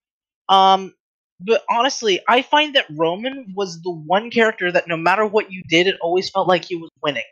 Um, 0.49 0.93
but 1.39 1.63
honestly, 1.69 2.21
I 2.27 2.41
find 2.41 2.75
that 2.75 2.85
Roman 2.95 3.53
was 3.55 3.81
the 3.81 3.91
one 3.91 4.31
character 4.31 4.71
that 4.71 4.87
no 4.87 4.97
matter 4.97 5.25
what 5.25 5.51
you 5.51 5.63
did, 5.69 5.87
it 5.87 5.97
always 6.01 6.29
felt 6.29 6.47
like 6.47 6.65
he 6.65 6.75
was 6.75 6.89
winning. 7.03 7.23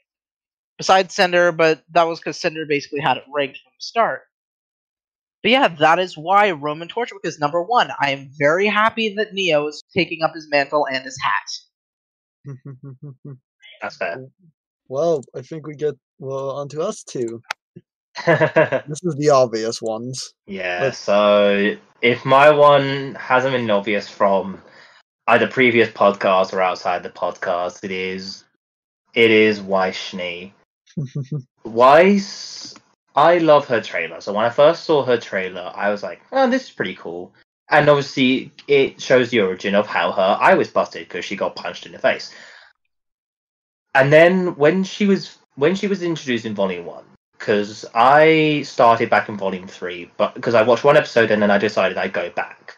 Besides 0.77 1.13
Cinder, 1.15 1.51
but 1.51 1.84
that 1.91 2.03
was 2.03 2.19
because 2.19 2.39
Cinder 2.39 2.65
basically 2.65 2.99
had 2.99 3.17
it 3.17 3.23
rigged 3.34 3.57
from 3.57 3.72
the 3.77 3.84
start. 3.84 4.23
But 5.45 5.51
yeah, 5.51 5.67
that 5.67 5.99
is 5.99 6.17
why 6.17 6.49
Roman 6.49 6.88
Torchwick 6.88 7.19
is 7.23 7.38
number 7.38 7.61
one. 7.61 7.91
I 8.01 8.09
am 8.09 8.31
very 8.35 8.65
happy 8.65 9.13
that 9.13 9.31
Neo 9.31 9.67
is 9.67 9.84
taking 9.95 10.23
up 10.23 10.34
his 10.34 10.47
mantle 10.49 10.88
and 10.91 11.03
his 11.05 11.15
hat. 11.23 12.55
That's 13.80 13.95
fair. 13.95 14.26
well, 14.88 15.22
I 15.35 15.43
think 15.43 15.67
we 15.67 15.76
get 15.76 15.93
well 16.17 16.49
onto 16.49 16.81
us 16.81 17.03
two. 17.03 17.43
This 18.26 19.03
is 19.03 19.15
the 19.19 19.30
obvious 19.30 19.84
ones. 19.84 20.34
yeah. 20.47 20.80
Let's- 20.81 20.97
So 20.97 21.76
if 22.01 22.26
my 22.26 22.49
one 22.49 23.13
hasn't 23.13 23.53
been 23.53 23.69
obvious 23.69 24.09
from 24.09 24.59
either 25.27 25.45
previous 25.45 25.89
podcasts 25.89 26.53
or 26.53 26.61
outside 26.63 27.03
the 27.03 27.11
podcast, 27.11 27.84
it 27.84 27.91
is 27.91 28.45
it 29.13 29.30
is 29.30 29.61
Weiss 29.72 29.95
Schnee. 29.95 30.55
Weiss, 31.65 32.73
I 33.16 33.38
love 33.38 33.68
her 33.68 33.82
trailer. 33.82 34.20
So 34.22 34.34
when 34.34 34.46
I 34.46 34.50
first 34.50 34.84
saw 34.84 35.04
her 35.06 35.18
trailer, 35.18 35.72
I 35.76 35.90
was 35.90 36.04
like, 36.04 36.22
"Oh, 36.32 36.50
this 36.50 36.64
is 36.66 36.72
pretty 36.72 36.96
cool." 36.96 37.34
And 37.70 37.90
obviously, 37.90 38.52
it 38.68 39.02
shows 39.02 39.30
the 39.30 39.42
origin 39.42 39.76
of 39.76 39.88
how 39.88 40.12
her 40.12 40.38
eye 40.40 40.54
was 40.56 40.70
busted 40.70 41.08
because 41.08 41.26
she 41.26 41.36
got 41.36 41.56
punched 41.56 41.86
in 41.86 41.94
the 41.94 42.00
face. 42.00 42.34
And 43.96 44.12
then 44.12 44.56
when 44.56 44.84
she 44.84 45.06
was 45.06 45.38
when 45.56 45.76
she 45.76 45.88
was 45.88 46.04
introduced 46.04 46.46
in 46.46 46.54
Volume 46.54 46.86
One, 46.86 47.06
because 47.38 47.86
I 47.96 48.64
started 48.66 49.10
back 49.10 49.30
in 49.30 49.38
Volume 49.38 49.68
Three, 49.68 50.12
but 50.18 50.34
because 50.36 50.54
I 50.54 50.64
watched 50.64 50.84
one 50.84 50.98
episode 50.98 51.32
and 51.32 51.42
then 51.42 51.52
I 51.52 51.58
decided 51.58 51.98
I'd 51.98 52.14
go 52.14 52.30
back. 52.30 52.78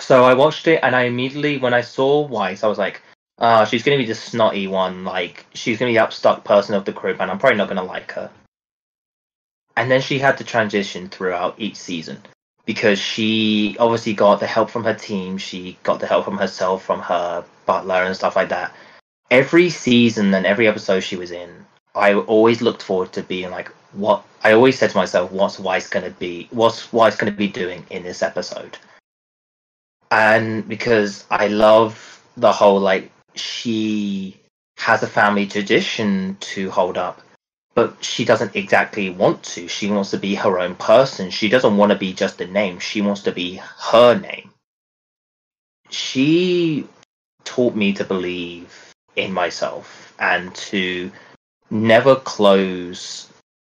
So 0.00 0.24
I 0.24 0.34
watched 0.34 0.66
it, 0.66 0.80
and 0.82 0.96
I 0.96 1.02
immediately, 1.04 1.58
when 1.58 1.74
I 1.74 1.80
saw 1.80 2.26
Weiss, 2.26 2.64
I 2.64 2.68
was 2.68 2.78
like, 2.78 3.00
uh, 3.38 3.64
she's 3.64 3.82
going 3.82 3.96
to 3.96 4.02
be 4.02 4.08
the 4.08 4.14
snotty 4.14 4.66
one. 4.66 5.04
Like, 5.04 5.46
she's 5.54 5.78
going 5.78 5.92
to 5.92 5.92
be 5.94 5.98
the 5.98 6.06
upstuck 6.06 6.44
person 6.44 6.74
of 6.74 6.84
the 6.84 6.92
group, 6.92 7.20
and 7.20 7.30
I'm 7.30 7.38
probably 7.38 7.58
not 7.58 7.68
going 7.68 7.76
to 7.76 7.84
like 7.84 8.10
her. 8.12 8.30
And 9.76 9.90
then 9.90 10.00
she 10.00 10.18
had 10.18 10.38
to 10.38 10.44
transition 10.44 11.08
throughout 11.08 11.56
each 11.58 11.76
season 11.76 12.20
because 12.64 12.98
she 12.98 13.76
obviously 13.78 14.14
got 14.14 14.40
the 14.40 14.46
help 14.46 14.70
from 14.70 14.84
her 14.84 14.94
team. 14.94 15.38
She 15.38 15.76
got 15.82 16.00
the 16.00 16.06
help 16.06 16.24
from 16.24 16.38
herself, 16.38 16.84
from 16.84 17.00
her 17.00 17.44
butler, 17.66 18.02
and 18.04 18.14
stuff 18.14 18.36
like 18.36 18.50
that. 18.50 18.74
Every 19.30 19.70
season 19.70 20.32
and 20.32 20.46
every 20.46 20.68
episode 20.68 21.00
she 21.00 21.16
was 21.16 21.30
in, 21.30 21.50
I 21.94 22.14
always 22.14 22.62
looked 22.62 22.82
forward 22.82 23.12
to 23.14 23.22
being 23.22 23.50
like, 23.50 23.68
what? 23.92 24.24
I 24.42 24.52
always 24.52 24.78
said 24.78 24.90
to 24.90 24.96
myself, 24.96 25.32
what's 25.32 25.58
Weiss 25.58 25.88
going 25.88 26.04
to 26.04 26.10
be? 26.18 26.48
What's 26.50 26.92
Weiss 26.92 27.16
going 27.16 27.32
to 27.32 27.36
be 27.36 27.48
doing 27.48 27.84
in 27.90 28.02
this 28.02 28.22
episode? 28.22 28.78
and 30.14 30.66
because 30.68 31.24
I 31.30 31.48
love 31.48 32.22
the 32.36 32.52
whole 32.52 32.78
like 32.78 33.10
she 33.34 34.40
has 34.78 35.02
a 35.02 35.08
family 35.08 35.46
tradition 35.46 36.36
to 36.40 36.70
hold 36.70 36.96
up, 36.96 37.20
but 37.74 38.02
she 38.04 38.24
doesn't 38.24 38.54
exactly 38.54 39.10
want 39.10 39.42
to. 39.42 39.68
She 39.68 39.90
wants 39.90 40.10
to 40.10 40.18
be 40.18 40.34
her 40.36 40.58
own 40.58 40.76
person. 40.76 41.30
She 41.30 41.48
doesn't 41.48 41.76
want 41.76 41.90
to 41.90 41.98
be 41.98 42.12
just 42.12 42.40
a 42.40 42.46
name. 42.46 42.78
She 42.78 43.02
wants 43.02 43.22
to 43.22 43.32
be 43.32 43.60
her 43.90 44.18
name. 44.18 44.50
She 45.90 46.86
taught 47.44 47.74
me 47.74 47.92
to 47.94 48.04
believe 48.04 48.94
in 49.16 49.32
myself 49.32 50.14
and 50.18 50.54
to 50.54 51.10
never 51.70 52.16
close 52.16 53.28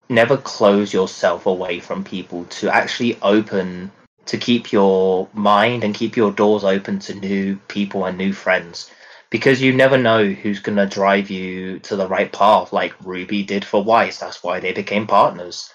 never 0.08 0.38
close 0.38 0.94
yourself 0.94 1.48
away 1.48 1.80
from 1.80 2.04
people 2.04 2.46
to 2.46 2.70
actually 2.70 3.18
open 3.24 3.92
to 4.26 4.38
keep 4.38 4.72
your 4.72 5.28
mind 5.34 5.84
and 5.84 5.96
keep 5.96 6.16
your 6.16 6.32
doors 6.32 6.64
open 6.64 7.00
to 7.00 7.16
new 7.16 7.56
people 7.68 8.06
and 8.06 8.18
new 8.18 8.32
friends 8.32 8.92
because 9.30 9.62
you 9.62 9.74
never 9.74 9.98
know 9.98 10.26
who's 10.26 10.60
going 10.60 10.78
to 10.78 10.86
drive 10.86 11.30
you 11.30 11.80
to 11.80 11.96
the 11.96 12.08
right 12.08 12.32
path 12.32 12.72
like 12.74 12.94
ruby 13.04 13.44
did 13.44 13.66
for 13.66 13.84
weiss 13.84 14.20
that's 14.20 14.44
why 14.44 14.60
they 14.60 14.74
became 14.74 15.08
partners 15.08 15.74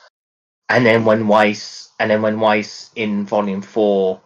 and 0.68 0.84
then 0.86 1.04
when 1.04 1.28
weiss 1.28 1.90
and 1.98 2.10
then 2.10 2.22
when 2.22 2.40
weiss 2.40 2.90
in 2.96 3.26
volume 3.26 3.62
4 3.62 4.20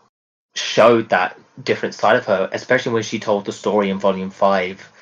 showed 0.54 1.08
that 1.08 1.38
different 1.62 1.94
side 1.94 2.16
of 2.16 2.26
her 2.26 2.48
especially 2.52 2.92
when 2.92 3.02
she 3.02 3.18
told 3.18 3.44
the 3.44 3.52
story 3.52 3.90
in 3.90 3.98
volume 3.98 4.30
5 4.30 4.92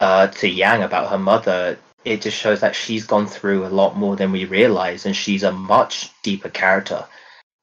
uh, 0.00 0.28
to 0.28 0.48
Yang 0.48 0.82
about 0.82 1.10
her 1.10 1.18
mother, 1.18 1.78
it 2.04 2.22
just 2.22 2.36
shows 2.36 2.60
that 2.60 2.76
she's 2.76 3.06
gone 3.06 3.26
through 3.26 3.66
a 3.66 3.68
lot 3.68 3.96
more 3.96 4.16
than 4.16 4.32
we 4.32 4.44
realize, 4.44 5.06
and 5.06 5.16
she's 5.16 5.42
a 5.42 5.52
much 5.52 6.10
deeper 6.22 6.48
character. 6.48 7.04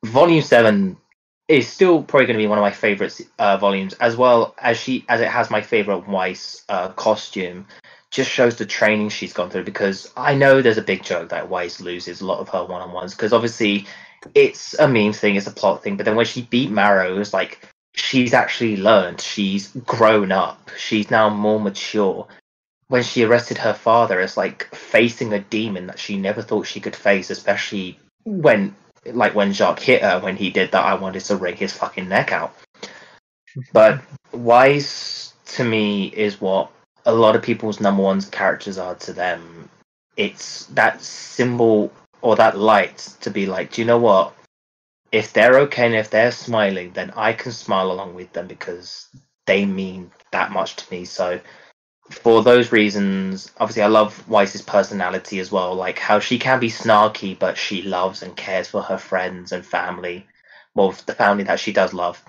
Volume 0.06 0.41
seven 0.41 0.98
is 1.47 1.67
still 1.67 2.01
probably 2.01 2.26
going 2.26 2.38
to 2.38 2.43
be 2.43 2.47
one 2.47 2.57
of 2.57 2.63
my 2.63 2.72
favorite 2.72 3.19
uh, 3.38 3.57
volumes, 3.57 3.93
as 3.95 4.15
well 4.15 4.55
as 4.57 4.77
she 4.77 5.05
as 5.07 5.22
it 5.22 5.27
has 5.27 5.49
my 5.49 5.61
favorite 5.61 6.07
Weiss 6.07 6.63
uh, 6.69 6.89
costume. 6.89 7.67
Just 8.11 8.31
shows 8.31 8.55
the 8.55 8.65
training 8.65 9.09
she's 9.09 9.34
gone 9.34 9.49
through 9.49 9.65
because 9.65 10.11
I 10.15 10.35
know 10.35 10.61
there's 10.61 10.77
a 10.77 10.81
big 10.84 11.03
joke 11.03 11.30
that 11.30 11.49
Weiss 11.49 11.81
loses 11.81 12.22
a 12.22 12.26
lot 12.26 12.39
of 12.39 12.49
her 12.49 12.63
one 12.63 12.81
on 12.81 12.93
ones 12.93 13.13
because 13.13 13.34
obviously 13.34 13.88
it's 14.34 14.73
a 14.80 14.88
meme 14.88 15.13
thing, 15.13 15.35
it's 15.35 15.47
a 15.47 15.51
plot 15.51 15.84
thing, 15.84 15.97
but 15.97 16.05
then 16.05 16.15
when 16.15 16.26
she 16.26 16.43
beat 16.43 16.72
Marrow, 16.72 17.19
it's 17.19 17.34
like 17.34 17.59
she's 17.93 18.34
actually 18.34 18.77
learned, 18.77 19.22
she's 19.22 19.67
grown 19.85 20.31
up, 20.31 20.72
she's 20.77 21.11
now 21.11 21.30
more 21.30 21.59
mature. 21.59 22.27
When 22.88 23.03
she 23.03 23.23
arrested 23.23 23.57
her 23.57 23.73
father, 23.73 24.22
it's 24.22 24.38
like 24.38 24.73
facing 24.73 25.34
a 25.34 25.39
demon 25.39 25.88
that 25.88 25.99
she 25.99 26.17
never 26.17 26.41
thought 26.41 26.67
she 26.67 26.80
could 26.80 26.95
face, 26.95 27.30
especially 27.30 27.99
when 28.23 28.76
like 29.14 29.36
when 29.36 29.53
Jacques 29.53 29.80
hit 29.80 30.02
her 30.02 30.19
when 30.19 30.36
he 30.36 30.49
did 30.49 30.72
that, 30.72 30.84
I 30.84 30.95
wanted 30.95 31.22
to 31.26 31.36
wring 31.36 31.56
his 31.56 31.73
fucking 31.73 32.10
neck 32.10 32.32
out. 32.32 32.56
But 33.72 34.02
Weiss 34.32 35.34
to 35.45 35.64
me 35.64 36.07
is 36.07 36.41
what 36.41 36.72
a 37.06 37.14
lot 37.14 37.36
of 37.36 37.41
people's 37.44 37.80
number 37.80 38.03
one 38.03 38.22
characters 38.22 38.77
are 38.77 38.95
to 38.95 39.14
them. 39.14 39.69
It's 40.18 40.65
that 40.68 41.02
symbol 41.02 41.91
or 42.22 42.36
that 42.36 42.57
light 42.57 42.98
to 43.22 43.30
be 43.30 43.45
like, 43.45 43.72
do 43.72 43.82
you 43.82 43.88
know 43.88 43.98
what? 43.98 44.34
If 45.11 45.34
they're 45.34 45.60
okay 45.61 45.86
and 45.86 45.95
if 45.95 46.10
they're 46.10 46.32
smiling, 46.32 46.91
then 46.91 47.11
I 47.15 47.34
can 47.34 47.52
smile 47.52 47.91
along 47.91 48.15
with 48.15 48.34
them 48.34 48.48
because 48.48 49.07
they 49.45 49.65
mean 49.65 50.11
that 50.32 50.52
much 50.52 50.76
to 50.77 50.91
me. 50.91 51.06
So 51.06 51.40
for 52.10 52.44
those 52.44 52.72
reasons, 52.72 53.52
obviously, 53.57 53.84
I 53.84 53.88
love 53.88 54.27
Weiss's 54.27 54.61
personality 54.61 55.40
as 55.40 55.52
well. 55.52 55.73
Like 55.76 55.98
how 55.98 56.19
she 56.19 56.38
can 56.38 56.60
be 56.60 56.69
snarky, 56.69 57.38
but 57.38 57.57
she 57.57 57.82
loves 57.82 58.22
and 58.22 58.36
cares 58.36 58.68
for 58.68 58.82
her 58.82 58.98
friends 58.98 59.52
and 59.52 59.65
family, 59.65 60.26
well, 60.76 60.91
the 61.06 61.14
family 61.14 61.44
that 61.45 61.60
she 61.60 61.73
does 61.73 61.94
love. 61.94 62.23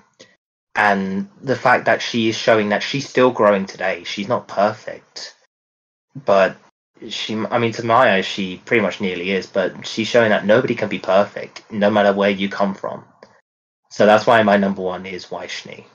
And 0.74 1.28
the 1.42 1.56
fact 1.56 1.86
that 1.86 2.02
she 2.02 2.28
is 2.28 2.36
showing 2.36 2.70
that 2.70 2.82
she's 2.82 3.08
still 3.08 3.30
growing 3.30 3.66
today. 3.66 4.04
She's 4.04 4.28
not 4.28 4.48
perfect, 4.48 5.34
but 6.14 6.56
she, 7.08 7.34
I 7.34 7.58
mean, 7.58 7.72
to 7.72 7.84
my 7.84 8.14
eyes, 8.14 8.26
she 8.26 8.58
pretty 8.64 8.82
much 8.82 9.00
nearly 9.00 9.30
is. 9.30 9.46
But 9.46 9.86
she's 9.86 10.08
showing 10.08 10.30
that 10.30 10.46
nobody 10.46 10.74
can 10.74 10.88
be 10.88 10.98
perfect, 10.98 11.70
no 11.70 11.90
matter 11.90 12.12
where 12.12 12.30
you 12.30 12.48
come 12.48 12.74
from. 12.74 13.04
So 13.90 14.04
that's 14.04 14.26
why 14.26 14.42
my 14.42 14.56
number 14.56 14.82
one 14.82 15.06
is 15.06 15.30
Weiss-Schnee. 15.30 15.86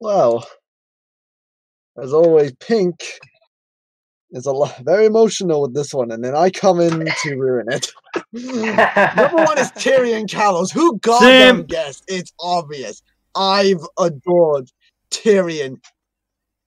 Well, 0.00 0.46
as 1.96 2.12
always, 2.12 2.52
Pink 2.54 3.02
is 4.30 4.46
a 4.46 4.52
lot 4.52 4.76
very 4.78 5.06
emotional 5.06 5.62
with 5.62 5.74
this 5.74 5.94
one, 5.94 6.10
and 6.10 6.24
then 6.24 6.34
I 6.34 6.50
come 6.50 6.80
in 6.80 7.06
to 7.22 7.36
ruin 7.36 7.66
it. 7.70 7.90
Number 9.16 9.36
one 9.36 9.58
is 9.58 9.70
Tyrian 9.72 10.26
Callows. 10.26 10.72
Who 10.72 10.98
goddamn 10.98 11.58
Same. 11.58 11.66
guessed? 11.66 12.04
It's 12.08 12.32
obvious. 12.40 13.00
I've 13.36 13.86
adored 13.98 14.70
Tyrion. 15.10 15.76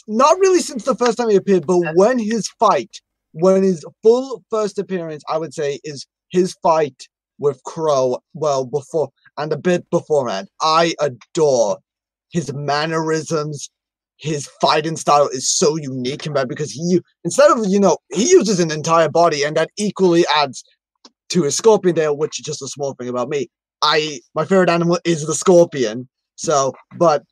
Not 0.07 0.39
really 0.39 0.61
since 0.61 0.85
the 0.85 0.95
first 0.95 1.17
time 1.17 1.29
he 1.29 1.35
appeared, 1.35 1.67
but 1.67 1.79
when 1.95 2.17
his 2.17 2.47
fight, 2.59 3.01
when 3.33 3.63
his 3.63 3.85
full 4.01 4.43
first 4.49 4.79
appearance, 4.79 5.23
I 5.29 5.37
would 5.37 5.53
say, 5.53 5.79
is 5.83 6.07
his 6.29 6.55
fight 6.63 7.07
with 7.37 7.61
Qrow. 7.63 8.19
Well, 8.33 8.65
before 8.65 9.09
and 9.37 9.51
a 9.51 9.57
bit 9.57 9.89
beforehand, 9.89 10.47
I 10.61 10.95
adore 11.01 11.79
his 12.31 12.53
mannerisms, 12.53 13.69
his 14.17 14.49
fighting 14.59 14.97
style 14.97 15.27
is 15.27 15.49
so 15.49 15.77
unique 15.77 16.23
compared 16.23 16.49
because 16.49 16.71
he 16.71 16.99
instead 17.23 17.51
of 17.51 17.65
you 17.67 17.79
know 17.79 17.97
he 18.11 18.29
uses 18.29 18.59
an 18.59 18.71
entire 18.71 19.09
body 19.09 19.43
and 19.43 19.55
that 19.55 19.69
equally 19.77 20.25
adds 20.35 20.63
to 21.29 21.43
his 21.43 21.55
scorpion 21.55 21.95
tail 21.95 22.17
which 22.17 22.39
is 22.39 22.45
just 22.45 22.61
a 22.61 22.67
small 22.67 22.93
thing 22.93 23.09
about 23.09 23.29
me. 23.29 23.47
I 23.81 24.19
my 24.33 24.43
favorite 24.45 24.69
animal 24.69 24.99
is 25.05 25.25
the 25.25 25.35
scorpion 25.35 26.09
so 26.35 26.73
but 26.97 27.23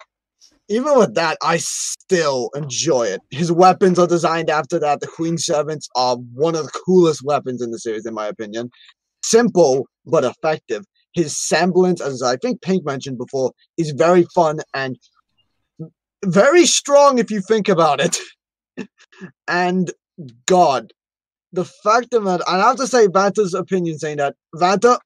even 0.69 0.97
with 0.97 1.15
that 1.15 1.37
i 1.41 1.57
still 1.57 2.49
enjoy 2.55 3.03
it. 3.07 3.21
His 3.31 3.51
weapons 3.51 3.97
are 3.97 4.07
designed 4.07 4.49
after 4.51 4.77
that. 4.79 4.99
The 5.01 5.07
queen 5.07 5.37
servants 5.39 5.89
are 5.95 6.17
one 6.33 6.55
of 6.55 6.65
the 6.65 6.81
coolest 6.85 7.23
weapons 7.23 7.61
in 7.63 7.71
the 7.71 7.79
series 7.79 8.05
in 8.05 8.13
my 8.13 8.27
opinion. 8.27 8.69
Simple 9.23 9.87
but 10.05 10.23
effective. 10.23 10.83
His 11.13 11.35
semblance 11.35 11.99
as 11.99 12.21
i 12.21 12.35
think 12.35 12.61
pink 12.61 12.85
mentioned 12.85 13.17
before 13.17 13.53
is 13.77 13.91
very 13.91 14.25
fun 14.35 14.59
and 14.75 14.97
very 16.25 16.65
strong 16.65 17.17
if 17.17 17.31
you 17.31 17.41
think 17.41 17.69
about 17.69 17.99
it. 17.99 18.17
and 19.47 19.91
God, 20.45 20.91
the 21.51 21.65
fact 21.65 22.13
of 22.13 22.25
that, 22.25 22.41
and 22.47 22.61
I 22.61 22.67
have 22.67 22.77
to 22.77 22.87
say 22.87 23.07
Vanta's 23.07 23.53
opinion 23.53 23.97
saying 23.99 24.17
that 24.17 24.35
Vanta, 24.55 24.99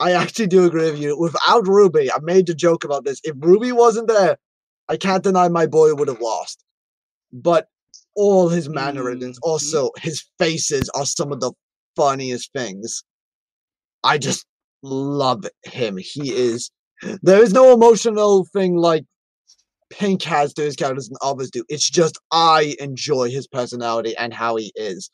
I 0.00 0.12
actually 0.12 0.48
do 0.48 0.64
agree 0.66 0.90
with 0.90 1.00
you. 1.00 1.18
Without 1.18 1.66
Ruby, 1.68 2.10
I 2.10 2.18
made 2.22 2.48
a 2.48 2.54
joke 2.54 2.84
about 2.84 3.04
this. 3.04 3.20
If 3.24 3.36
Ruby 3.38 3.72
wasn't 3.72 4.08
there, 4.08 4.36
I 4.88 4.96
can't 4.96 5.22
deny 5.22 5.48
my 5.48 5.66
boy 5.66 5.94
would 5.94 6.08
have 6.08 6.20
lost. 6.20 6.64
But 7.32 7.68
all 8.16 8.48
his 8.48 8.68
mannerisms, 8.68 9.38
Mhm. 9.38 9.42
also 9.42 9.90
his 9.98 10.24
faces, 10.38 10.88
are 10.94 11.06
some 11.06 11.32
of 11.32 11.40
the 11.40 11.52
funniest 11.96 12.52
things. 12.52 13.02
I 14.02 14.18
just 14.18 14.46
love 14.82 15.46
him. 15.64 15.96
He 15.96 16.32
is. 16.34 16.70
There 17.22 17.42
is 17.42 17.52
no 17.52 17.72
emotional 17.72 18.46
thing 18.52 18.76
like 18.76 19.04
Pink 19.98 20.22
has 20.24 20.52
to 20.54 20.62
his 20.62 20.74
characters 20.74 21.08
and 21.08 21.16
others 21.22 21.50
do. 21.50 21.64
It's 21.68 21.88
just 21.88 22.18
I 22.32 22.74
enjoy 22.80 23.30
his 23.30 23.46
personality 23.46 24.16
and 24.16 24.34
how 24.34 24.56
he 24.56 24.72
is. 24.74 25.08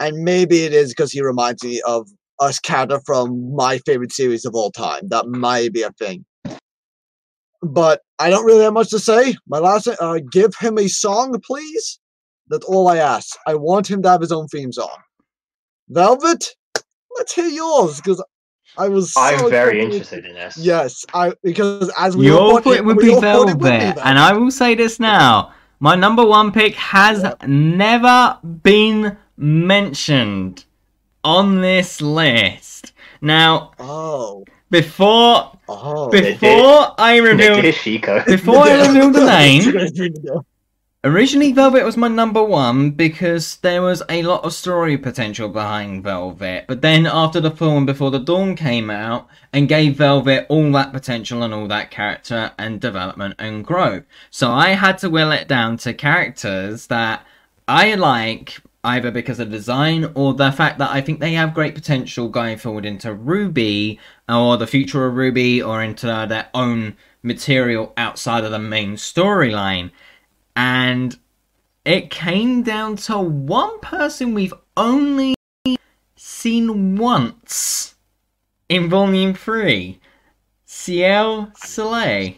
And 0.00 0.24
maybe 0.24 0.64
it 0.64 0.72
is 0.72 0.90
because 0.90 1.12
he 1.12 1.22
reminds 1.22 1.62
me 1.62 1.80
of 1.86 2.08
us 2.40 2.58
character 2.58 3.00
from 3.06 3.54
my 3.54 3.78
favorite 3.78 4.12
series 4.12 4.44
of 4.44 4.56
all 4.56 4.72
time. 4.72 5.08
That 5.08 5.26
might 5.28 5.72
be 5.72 5.82
a 5.82 5.92
thing. 5.92 6.24
But 7.62 8.00
I 8.18 8.30
don't 8.30 8.44
really 8.44 8.64
have 8.64 8.72
much 8.72 8.90
to 8.90 8.98
say. 8.98 9.36
My 9.46 9.58
last 9.58 9.86
uh, 9.86 10.18
give 10.32 10.54
him 10.56 10.78
a 10.78 10.88
song, 10.88 11.40
please. 11.44 12.00
That's 12.48 12.66
all 12.66 12.88
I 12.88 12.96
ask. 12.96 13.36
I 13.46 13.54
want 13.54 13.88
him 13.88 14.02
to 14.02 14.08
have 14.08 14.20
his 14.20 14.32
own 14.32 14.48
theme 14.48 14.72
song. 14.72 14.96
Velvet, 15.88 16.44
let's 17.16 17.34
hear 17.34 17.48
yours 17.48 17.96
because 17.96 18.22
I 18.78 18.88
was. 18.88 19.12
So 19.12 19.20
I'm 19.20 19.50
very 19.50 19.80
excited. 19.80 19.80
interested 19.80 20.24
in 20.26 20.34
this. 20.34 20.56
Yes, 20.56 21.04
I 21.14 21.32
because 21.42 21.90
as 21.98 22.16
we 22.16 22.26
Your 22.26 22.40
all 22.40 22.60
thought 22.60 22.64
pick 22.74 22.84
would 22.84 22.96
we 22.96 23.04
be 23.04 23.10
all 23.10 23.20
thought 23.22 23.48
it 23.48 23.58
would 23.58 23.76
be 23.78 23.92
Velvet, 23.92 23.98
and 24.04 24.18
I 24.18 24.32
will 24.32 24.50
say 24.50 24.74
this 24.74 25.00
now: 25.00 25.52
my 25.80 25.94
number 25.96 26.24
one 26.24 26.52
pick 26.52 26.74
has 26.76 27.22
Yep. 27.22 27.42
never 27.46 28.38
been 28.62 29.16
mentioned 29.36 30.64
on 31.24 31.60
this 31.60 32.00
list. 32.00 32.92
Now, 33.20 33.72
Oh, 33.78 34.44
before 34.70 35.58
oh. 35.68 36.18
They 36.20 36.34
did. 36.36 36.40
before 36.40 36.94
I 36.98 37.20
Nick 37.30 37.54
reveal 37.54 37.56
Ishiko. 37.62 38.24
before 38.26 38.58
I 38.58 38.74
reveal 38.86 39.10
the 39.10 39.20
name, 39.24 39.72
name. 39.94 40.40
Originally, 41.04 41.52
Velvet 41.52 41.84
was 41.84 41.96
my 41.96 42.08
number 42.08 42.42
one 42.42 42.90
because 42.90 43.58
there 43.58 43.82
was 43.82 44.02
a 44.08 44.24
lot 44.24 44.42
of 44.42 44.52
story 44.52 44.98
potential 44.98 45.48
behind 45.48 46.02
Velvet. 46.02 46.64
But 46.66 46.82
then, 46.82 47.06
after 47.06 47.38
the 47.40 47.52
film 47.52 47.86
Before 47.86 48.10
the 48.10 48.18
Dawn 48.18 48.56
came 48.56 48.90
out 48.90 49.28
and 49.52 49.68
gave 49.68 49.94
Velvet 49.94 50.46
all 50.48 50.72
that 50.72 50.92
potential 50.92 51.44
and 51.44 51.54
all 51.54 51.68
that 51.68 51.92
character 51.92 52.50
and 52.58 52.80
development 52.80 53.36
and 53.38 53.64
growth, 53.64 54.02
so 54.28 54.50
I 54.50 54.70
had 54.70 54.98
to 54.98 55.08
will 55.08 55.30
it 55.30 55.46
down 55.46 55.76
to 55.78 55.94
characters 55.94 56.88
that 56.88 57.24
I 57.68 57.94
like 57.94 58.58
either 58.82 59.12
because 59.12 59.38
of 59.38 59.52
design 59.52 60.10
or 60.16 60.34
the 60.34 60.50
fact 60.50 60.78
that 60.78 60.90
I 60.90 61.00
think 61.00 61.20
they 61.20 61.34
have 61.34 61.54
great 61.54 61.76
potential 61.76 62.28
going 62.28 62.58
forward 62.58 62.84
into 62.84 63.14
RWBY 63.14 64.00
or 64.28 64.56
the 64.56 64.66
future 64.66 65.06
of 65.06 65.14
RWBY 65.14 65.64
or 65.64 65.80
into 65.80 66.06
their 66.28 66.48
own 66.54 66.96
material 67.22 67.92
outside 67.96 68.42
of 68.42 68.50
the 68.50 68.58
main 68.58 68.94
storyline 68.94 69.92
and 70.58 71.16
it 71.84 72.10
came 72.10 72.64
down 72.64 72.96
to 72.96 73.16
one 73.16 73.78
person 73.78 74.34
we've 74.34 74.52
only 74.76 75.36
seen 76.16 76.96
once 76.96 77.94
in 78.68 78.90
volume 78.90 79.34
3 79.34 80.00
Ciel 80.66 81.52
Soleil. 81.54 82.34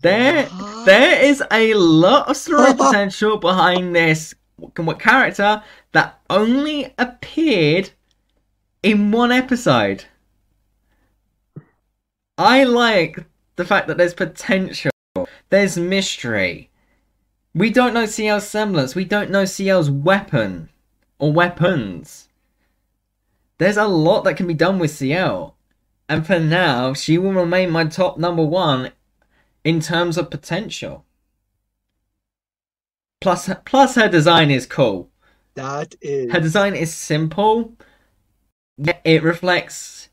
There, 0.00 0.48
there 0.86 1.22
is 1.22 1.42
a 1.50 1.74
lot 1.74 2.30
of 2.30 2.36
story 2.38 2.72
potential 2.78 3.36
behind 3.36 3.94
this 3.94 4.34
character 4.98 5.62
that 5.92 6.20
only 6.30 6.94
appeared 6.96 7.90
in 8.82 9.12
one 9.12 9.30
episode. 9.30 10.06
I 12.38 12.64
like 12.64 13.26
the 13.56 13.64
fact 13.64 13.88
that 13.88 13.96
there's 13.96 14.14
potential, 14.14 14.90
there's 15.50 15.76
mystery. 15.76 16.70
We 17.54 17.70
don't 17.70 17.94
know 17.94 18.06
Ciel's 18.06 18.48
semblance, 18.48 18.94
we 18.94 19.04
don't 19.04 19.30
know 19.30 19.44
Ciel's 19.44 19.90
weapon 19.90 20.70
or 21.18 21.32
weapons. 21.32 22.28
There's 23.58 23.76
a 23.76 23.86
lot 23.86 24.24
that 24.24 24.36
can 24.36 24.46
be 24.46 24.54
done 24.54 24.78
with 24.78 24.90
CL. 24.90 25.56
And 26.08 26.26
for 26.26 26.38
now, 26.38 26.92
she 26.92 27.16
will 27.16 27.32
remain 27.32 27.70
my 27.70 27.84
top 27.84 28.18
number 28.18 28.44
one 28.44 28.90
in 29.62 29.80
terms 29.80 30.18
of 30.18 30.30
potential. 30.30 31.04
Plus, 33.20 33.48
plus 33.64 33.94
her 33.94 34.08
design 34.08 34.50
is 34.50 34.66
cool. 34.66 35.08
That 35.54 35.94
is. 36.02 36.32
Her 36.32 36.40
design 36.40 36.74
is 36.74 36.92
simple, 36.92 37.72
yet 38.76 39.00
it 39.04 39.22
reflects 39.22 40.08